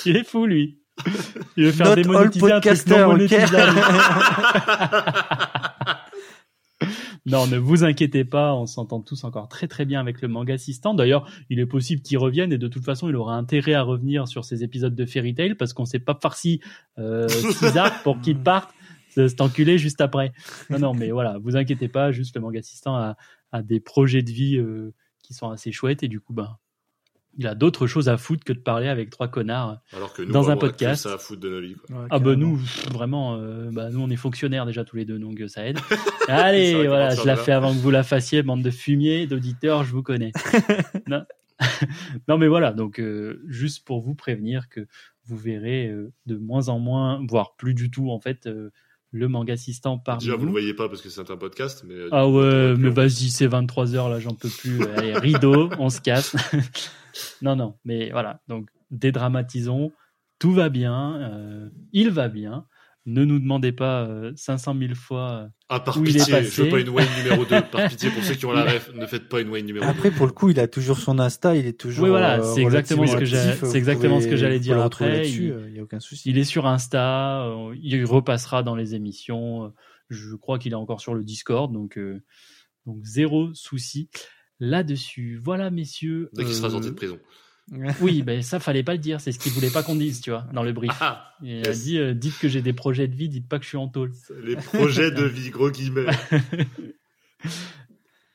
Il 0.07 0.17
est 0.17 0.25
fou, 0.25 0.47
lui. 0.47 0.79
Il 1.57 1.65
veut 1.65 1.73
faire 1.73 1.89
Not 1.89 1.95
démonétiser 1.97 2.53
un 2.53 2.61
truc 2.61 2.87
non 2.87 3.07
monétisable. 3.09 3.81
non, 7.27 7.47
ne 7.47 7.59
vous 7.59 7.85
inquiétez 7.85 8.25
pas, 8.25 8.55
on 8.55 8.67
s'entend 8.67 9.01
tous 9.01 9.25
encore 9.25 9.49
très 9.49 9.69
très 9.69 9.85
bien 9.85 10.01
avec 10.01 10.23
le 10.23 10.29
manga 10.29 10.55
assistant. 10.55 10.95
D'ailleurs, 10.95 11.29
il 11.51 11.61
est 11.61 11.67
possible 11.67 12.03
qu'il 12.03 12.19
revienne 12.19 12.53
et 12.53 12.59
de 12.59 12.69
toute 12.69 12.85
façon, 12.85 13.09
il 13.09 13.17
aura 13.17 13.37
intérêt 13.37 13.75
à 13.75 13.83
revenir 13.83 14.27
sur 14.27 14.45
ces 14.45 14.65
épisodes 14.65 14.95
de 14.95 15.07
Fairy 15.07 15.35
Tail 15.35 15.55
parce 15.55 15.73
qu'on 15.73 15.85
s'est 15.85 15.99
pas 15.99 16.19
farci 16.21 16.61
euh, 16.99 17.29
six 17.29 17.77
arcs 17.77 18.03
pour 18.03 18.21
qu'il 18.21 18.39
parte 18.39 18.71
euh, 19.19 19.29
cet 19.29 19.41
enculé 19.41 19.77
juste 19.77 20.01
après. 20.01 20.33
Non, 20.71 20.79
non, 20.79 20.95
mais 20.95 21.11
voilà, 21.11 21.39
vous 21.39 21.57
inquiétez 21.57 21.89
pas, 21.89 22.11
juste 22.11 22.35
le 22.35 22.41
manga 22.41 22.59
assistant 22.59 22.97
a, 22.97 23.17
a 23.53 23.63
des 23.63 23.81
projets 23.81 24.23
de 24.23 24.31
vie 24.31 24.57
euh, 24.57 24.95
qui 25.23 25.35
sont 25.35 25.51
assez 25.51 25.73
chouettes 25.73 26.03
et 26.03 26.09
du 26.09 26.21
coup, 26.21 26.33
ben, 26.33 26.57
il 27.39 27.47
a 27.47 27.55
d'autres 27.55 27.86
choses 27.86 28.09
à 28.09 28.16
foutre 28.16 28.44
que 28.44 28.52
de 28.52 28.59
parler 28.59 28.89
avec 28.89 29.11
trois 29.11 29.28
connards. 29.28 29.81
Alors 29.93 30.12
que 30.12 30.23
nous, 30.23 30.32
Dans 30.32 30.51
un 30.51 30.57
podcast. 30.57 31.05
ça 31.05 31.15
à 31.15 31.19
foutre 31.19 31.40
de 31.40 31.48
nos 31.51 31.61
vies, 31.61 31.74
quoi. 31.74 32.07
Ah 32.11 32.19
bah 32.19 32.36
nous, 32.36 32.61
vraiment, 32.93 33.36
euh, 33.36 33.70
bah 33.73 33.90
nous 33.90 34.01
on 34.01 34.11
est 34.11 34.16
fonctionnaires 34.16 34.66
déjà 34.66 34.85
tous 34.85 34.97
les 34.97 35.05
deux, 35.05 35.19
donc 35.19 35.40
euh, 35.40 35.48
ça 35.48 35.66
aide. 35.66 35.78
Allez, 36.28 36.86
voilà, 36.86 37.15
je 37.15 37.24
la 37.24 37.36
fais 37.36 37.52
avant 37.52 37.73
que 37.73 37.78
vous 37.78 37.90
la 37.90 38.02
fassiez, 38.02 38.43
bande 38.43 38.62
de 38.62 38.70
fumier, 38.70 39.27
d'auditeurs, 39.27 39.85
je 39.85 39.93
vous 39.93 40.02
connais. 40.02 40.32
non. 41.07 41.24
non 42.28 42.39
mais 42.39 42.48
voilà, 42.48 42.73
donc 42.73 43.01
euh, 43.01 43.43
juste 43.47 43.85
pour 43.85 44.01
vous 44.01 44.15
prévenir 44.15 44.69
que 44.69 44.86
vous 45.24 45.36
verrez 45.36 45.89
euh, 45.89 46.12
de 46.27 46.36
moins 46.36 46.69
en 46.69 46.78
moins, 46.78 47.24
voire 47.28 47.57
plus 47.57 47.74
du 47.74 47.90
tout 47.90 48.11
en 48.11 48.19
fait, 48.19 48.47
euh, 48.47 48.70
le 49.12 49.28
manga 49.28 49.55
assistant 49.55 49.99
parmi 49.99 50.20
Déjà, 50.24 50.35
vous 50.35 50.41
le 50.43 50.47
nous. 50.47 50.53
voyez 50.53 50.74
pas 50.74 50.89
parce 50.89 51.03
que 51.03 51.09
c'est 51.09 51.31
un 51.31 51.37
podcast, 51.37 51.85
mais. 51.87 51.95
euh, 51.95 52.09
Ah 52.12 52.28
ouais, 52.28 52.74
mais 52.77 52.91
vas-y, 52.91 53.31
c'est 53.31 53.49
23h 53.49 54.09
là, 54.11 54.20
j'en 54.20 54.35
peux 54.35 54.49
plus. 54.49 54.82
Allez, 54.97 55.15
rideau, 55.15 55.69
on 55.78 55.91
se 55.91 56.01
casse. 56.01 56.37
non, 57.43 57.57
non, 57.57 57.77
mais 57.85 58.11
voilà. 58.11 58.41
Donc, 58.49 58.69
dédramatisons. 58.91 59.93
Tout 60.39 60.53
va 60.53 60.69
bien. 60.69 61.16
euh, 61.20 61.69
il 61.93 62.11
va 62.11 62.28
bien. 62.28 62.66
Ne 63.07 63.25
nous 63.25 63.39
demandez 63.39 63.73
pas 63.73 64.03
euh, 64.05 64.33
500 64.37 64.77
000 64.79 64.95
fois. 64.95 65.31
euh, 65.45 65.49
Ah, 65.71 65.81
par 65.81 65.97
où 65.97 66.05
il 66.05 66.11
est 66.17 66.19
pitié, 66.21 66.35
je 66.43 66.63
veux 66.63 66.69
passé. 66.69 66.69
pas 66.71 66.81
une 66.81 66.89
Wayne 66.91 67.09
numéro 67.17 67.45
2. 67.47 67.63
Par 67.73 67.89
pitié, 67.89 68.11
pour 68.11 68.23
ceux 68.23 68.35
qui 68.35 68.45
ont 68.45 68.53
la 68.53 68.65
ref, 68.65 68.93
ne 68.95 69.07
faites 69.07 69.29
pas 69.29 69.41
une 69.41 69.49
Wayne 69.49 69.65
numéro 69.67 69.85
2. 69.87 69.91
Après, 69.91 70.11
pour 70.11 70.27
le 70.27 70.33
coup, 70.33 70.51
il 70.51 70.61
a 70.61 70.69
toujours 70.69 70.99
son 70.99 71.19
Insta, 71.19 71.57
il 71.57 71.67
est 71.67 71.79
toujours. 71.81 72.05
Oui, 72.05 72.11
voilà, 72.11 72.41
euh, 72.41 72.55
c'est 72.55 72.61
exactement 72.63 73.07
ce 73.07 73.17
que 73.17 73.25
c'est 73.25 73.79
exactement 73.79 74.21
ce 74.21 74.27
que 74.29 74.37
j'allais 74.37 74.61
dire 74.61 74.79
après, 74.81 75.11
là-dessus, 75.11 75.45
il- 75.47 75.51
euh, 75.53 75.69
Il 75.71 75.77
y 75.77 75.79
a 75.79 75.83
aucun 75.83 75.99
souci. 76.01 76.29
il 76.31 76.37
est 76.39 76.45
sur 76.45 76.67
Insta. 76.67 77.45
euh, 77.47 77.75
il 77.81 78.05
repassera 78.05 78.63
dans 78.63 78.77
les 78.77 78.95
émissions. 78.95 79.65
euh, 79.65 79.69
Je 80.11 80.35
crois 80.37 80.59
qu'il 80.59 80.73
est 80.73 80.77
encore 80.77 81.01
sur 81.01 81.15
le 81.15 81.25
Discord. 81.25 81.73
Donc, 81.73 81.97
euh, 81.97 82.21
donc 82.85 82.99
zéro 83.05 83.55
souci 83.55 84.11
là-dessus. 84.59 85.41
Voilà, 85.43 85.71
messieurs. 85.71 86.29
Dès 86.35 86.45
qu'il 86.45 86.55
sera 86.55 86.69
euh, 86.69 86.73
sorti 86.73 86.91
de 86.91 86.95
prison. 86.95 87.19
Oui, 88.01 88.23
ben 88.23 88.43
ça 88.43 88.59
fallait 88.59 88.82
pas 88.82 88.93
le 88.93 88.99
dire, 88.99 89.20
c'est 89.20 89.32
ce 89.32 89.39
qu'il 89.39 89.53
voulait 89.53 89.70
pas 89.70 89.82
qu'on 89.82 89.97
dise, 89.97 90.20
tu 90.20 90.31
vois, 90.31 90.47
dans 90.53 90.62
le 90.62 90.73
brief. 90.73 90.93
Ah, 91.01 91.35
Il 91.43 91.66
a 91.66 91.73
dit 91.73 91.99
euh, 91.99 92.15
dites 92.15 92.39
que 92.39 92.49
j'ai 92.49 92.62
des 92.62 92.73
projets 92.73 93.09
de 93.09 93.15
vie, 93.15 93.28
dites 93.28 93.49
pas 93.49 93.59
que 93.59 93.65
je 93.65 93.69
suis 93.69 93.78
en 93.78 93.89
tôle. 93.89 94.12
les 94.43 94.57
projets 94.57 95.11
de 95.11 95.24
vie, 95.24 95.51
gros 95.51 95.70
guillemets. 95.70 96.07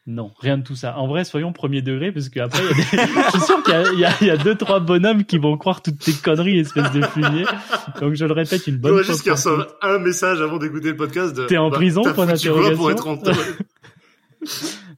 Non, 0.07 0.31
rien 0.39 0.59
de 0.59 0.63
tout 0.63 0.75
ça. 0.75 0.97
En 0.99 1.07
vrai, 1.07 1.23
soyons 1.23 1.51
premier 1.51 1.81
degré, 1.81 2.11
parce 2.11 2.29
qu'après, 2.29 2.61
des... 2.61 2.73
je 2.75 3.29
suis 3.31 3.41
sûr 3.41 3.63
qu'il 3.63 3.99
y 3.99 4.05
a, 4.05 4.11
y, 4.21 4.39
y 4.39 4.43
deux, 4.43 4.53
trois 4.53 4.79
bonhommes 4.79 5.23
qui 5.23 5.39
vont 5.39 5.57
croire 5.57 5.81
toutes 5.81 5.97
tes 5.97 6.13
conneries, 6.13 6.59
espèce 6.59 6.91
de 6.91 7.01
fumier. 7.01 7.45
Donc 7.99 8.13
je 8.13 8.25
le 8.25 8.33
répète 8.33 8.67
une 8.67 8.77
bonne 8.77 8.93
fois. 8.93 9.01
juste 9.01 9.23
qu'ils 9.23 9.31
reçoivent 9.31 9.67
un 9.81 9.97
message 9.97 10.41
avant 10.41 10.57
d'écouter 10.57 10.89
le 10.89 10.95
podcast. 10.95 11.47
T'es 11.47 11.57
en 11.57 11.71
bah, 11.71 11.77
prison, 11.77 12.03
point 12.03 12.27
pour 12.75 12.91
être 12.91 13.07
en 13.07 13.19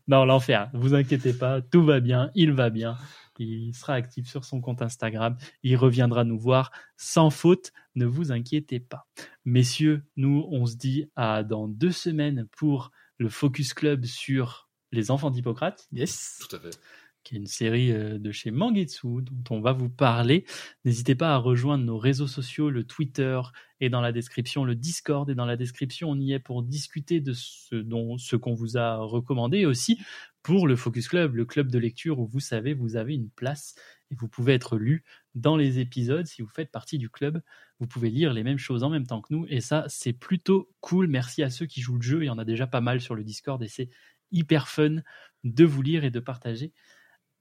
Non, 0.09 0.25
l'enfer. 0.25 0.69
Vous 0.73 0.93
inquiétez 0.93 1.31
pas, 1.31 1.61
tout 1.61 1.85
va 1.85 2.01
bien, 2.01 2.29
il 2.35 2.51
va 2.51 2.69
bien. 2.69 2.97
Il 3.39 3.73
sera 3.75 3.93
actif 3.93 4.27
sur 4.27 4.43
son 4.45 4.61
compte 4.61 4.81
Instagram. 4.81 5.37
Il 5.63 5.75
reviendra 5.77 6.23
nous 6.23 6.39
voir 6.39 6.71
sans 6.95 7.29
faute. 7.29 7.71
Ne 7.95 8.05
vous 8.05 8.31
inquiétez 8.31 8.79
pas. 8.79 9.07
Messieurs, 9.45 10.03
nous, 10.15 10.45
on 10.51 10.65
se 10.65 10.75
dit 10.75 11.05
à 11.15 11.43
dans 11.43 11.67
deux 11.67 11.91
semaines 11.91 12.47
pour 12.57 12.91
le 13.17 13.29
Focus 13.29 13.73
Club 13.73 14.05
sur 14.05 14.69
Les 14.91 15.09
Enfants 15.11 15.31
d'Hippocrate, 15.31 15.87
Yes. 15.91 16.39
Tout 16.47 16.55
à 16.55 16.59
fait. 16.59 16.77
qui 17.23 17.35
est 17.35 17.39
une 17.39 17.47
série 17.47 17.91
euh, 17.91 18.19
de 18.19 18.31
chez 18.31 18.51
Mangetsu 18.51 19.21
dont 19.21 19.55
on 19.57 19.59
va 19.59 19.73
vous 19.73 19.89
parler. 19.89 20.45
N'hésitez 20.85 21.13
pas 21.15 21.33
à 21.33 21.37
rejoindre 21.37 21.83
nos 21.83 21.97
réseaux 21.97 22.27
sociaux, 22.27 22.69
le 22.69 22.85
Twitter 22.85 23.41
est 23.81 23.89
dans 23.89 23.99
la 24.01 24.11
description, 24.13 24.63
le 24.63 24.75
Discord 24.75 25.29
est 25.29 25.35
dans 25.35 25.45
la 25.45 25.57
description. 25.57 26.09
On 26.09 26.19
y 26.19 26.31
est 26.31 26.39
pour 26.39 26.63
discuter 26.63 27.19
de 27.19 27.33
ce 27.33 27.75
dont 27.75 28.17
ce 28.17 28.35
qu'on 28.37 28.53
vous 28.53 28.77
a 28.77 28.95
recommandé 28.97 29.59
et 29.59 29.65
aussi 29.65 29.99
pour 30.43 30.67
le 30.67 30.75
Focus 30.75 31.07
Club, 31.09 31.35
le 31.35 31.45
club 31.45 31.69
de 31.71 31.77
lecture 31.79 32.19
où 32.19 32.25
vous 32.27 32.39
savez 32.39 32.73
vous 32.73 32.95
avez 32.95 33.13
une 33.15 33.29
place 33.29 33.75
et 34.11 34.15
vous 34.15 34.27
pouvez 34.29 34.53
être 34.53 34.77
lu 34.77 35.03
dans 35.35 35.57
les 35.57 35.79
épisodes 35.79 36.25
si 36.25 36.41
vous 36.41 36.47
faites 36.47 36.71
partie 36.71 36.97
du 36.97 37.09
club. 37.09 37.41
Vous 37.79 37.87
pouvez 37.87 38.09
lire 38.09 38.33
les 38.33 38.43
mêmes 38.43 38.57
choses 38.57 38.83
en 38.83 38.89
même 38.89 39.05
temps 39.05 39.21
que 39.21 39.33
nous 39.33 39.45
et 39.49 39.59
ça 39.61 39.85
c'est 39.89 40.13
plutôt 40.13 40.69
cool. 40.79 41.07
Merci 41.07 41.43
à 41.43 41.49
ceux 41.49 41.65
qui 41.65 41.81
jouent 41.81 41.97
le 41.97 42.01
jeu, 42.01 42.23
il 42.23 42.27
y 42.27 42.29
en 42.29 42.37
a 42.37 42.45
déjà 42.45 42.65
pas 42.67 42.81
mal 42.81 43.01
sur 43.01 43.13
le 43.15 43.23
Discord 43.23 43.61
et 43.61 43.67
c'est 43.67 43.89
hyper 44.31 44.67
fun 44.67 44.97
de 45.43 45.65
vous 45.65 45.81
lire 45.81 46.03
et 46.05 46.11
de 46.11 46.19
partager 46.19 46.71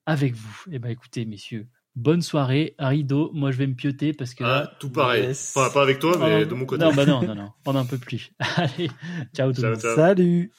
avec 0.05 0.35
vous. 0.35 0.65
Eh 0.71 0.79
ben 0.79 0.89
écoutez, 0.91 1.25
messieurs, 1.25 1.69
bonne 1.97 2.23
soirée. 2.23 2.75
Rideau, 2.79 3.31
moi 3.33 3.51
je 3.53 3.57
vais 3.59 3.67
me 3.67 3.75
pioter 3.75 4.13
parce 4.13 4.35
que. 4.35 4.45
Ah, 4.45 4.73
tout 4.81 4.91
pareil. 4.91 5.25
yes. 5.25 5.53
Enfin, 5.57 5.73
pas 5.73 5.83
avec 5.83 5.99
toi, 5.99 6.17
mais 6.19 6.43
Oh, 6.43 6.45
de 6.45 6.55
mon 6.55 6.65
côté. 6.67 6.85
Non, 6.85 6.93
bah 6.93 7.07
non, 7.07 7.23
non, 7.23 7.35
non, 7.35 7.53
on 7.65 7.73
n'en 7.73 7.87
peut 7.87 7.99
plus. 7.99 8.33
Allez, 8.57 8.91
ciao 9.35 9.53
tout 9.53 9.63
le 9.63 9.71
monde. 9.71 9.81
ciao. 9.81 9.97
Salut. 9.97 10.53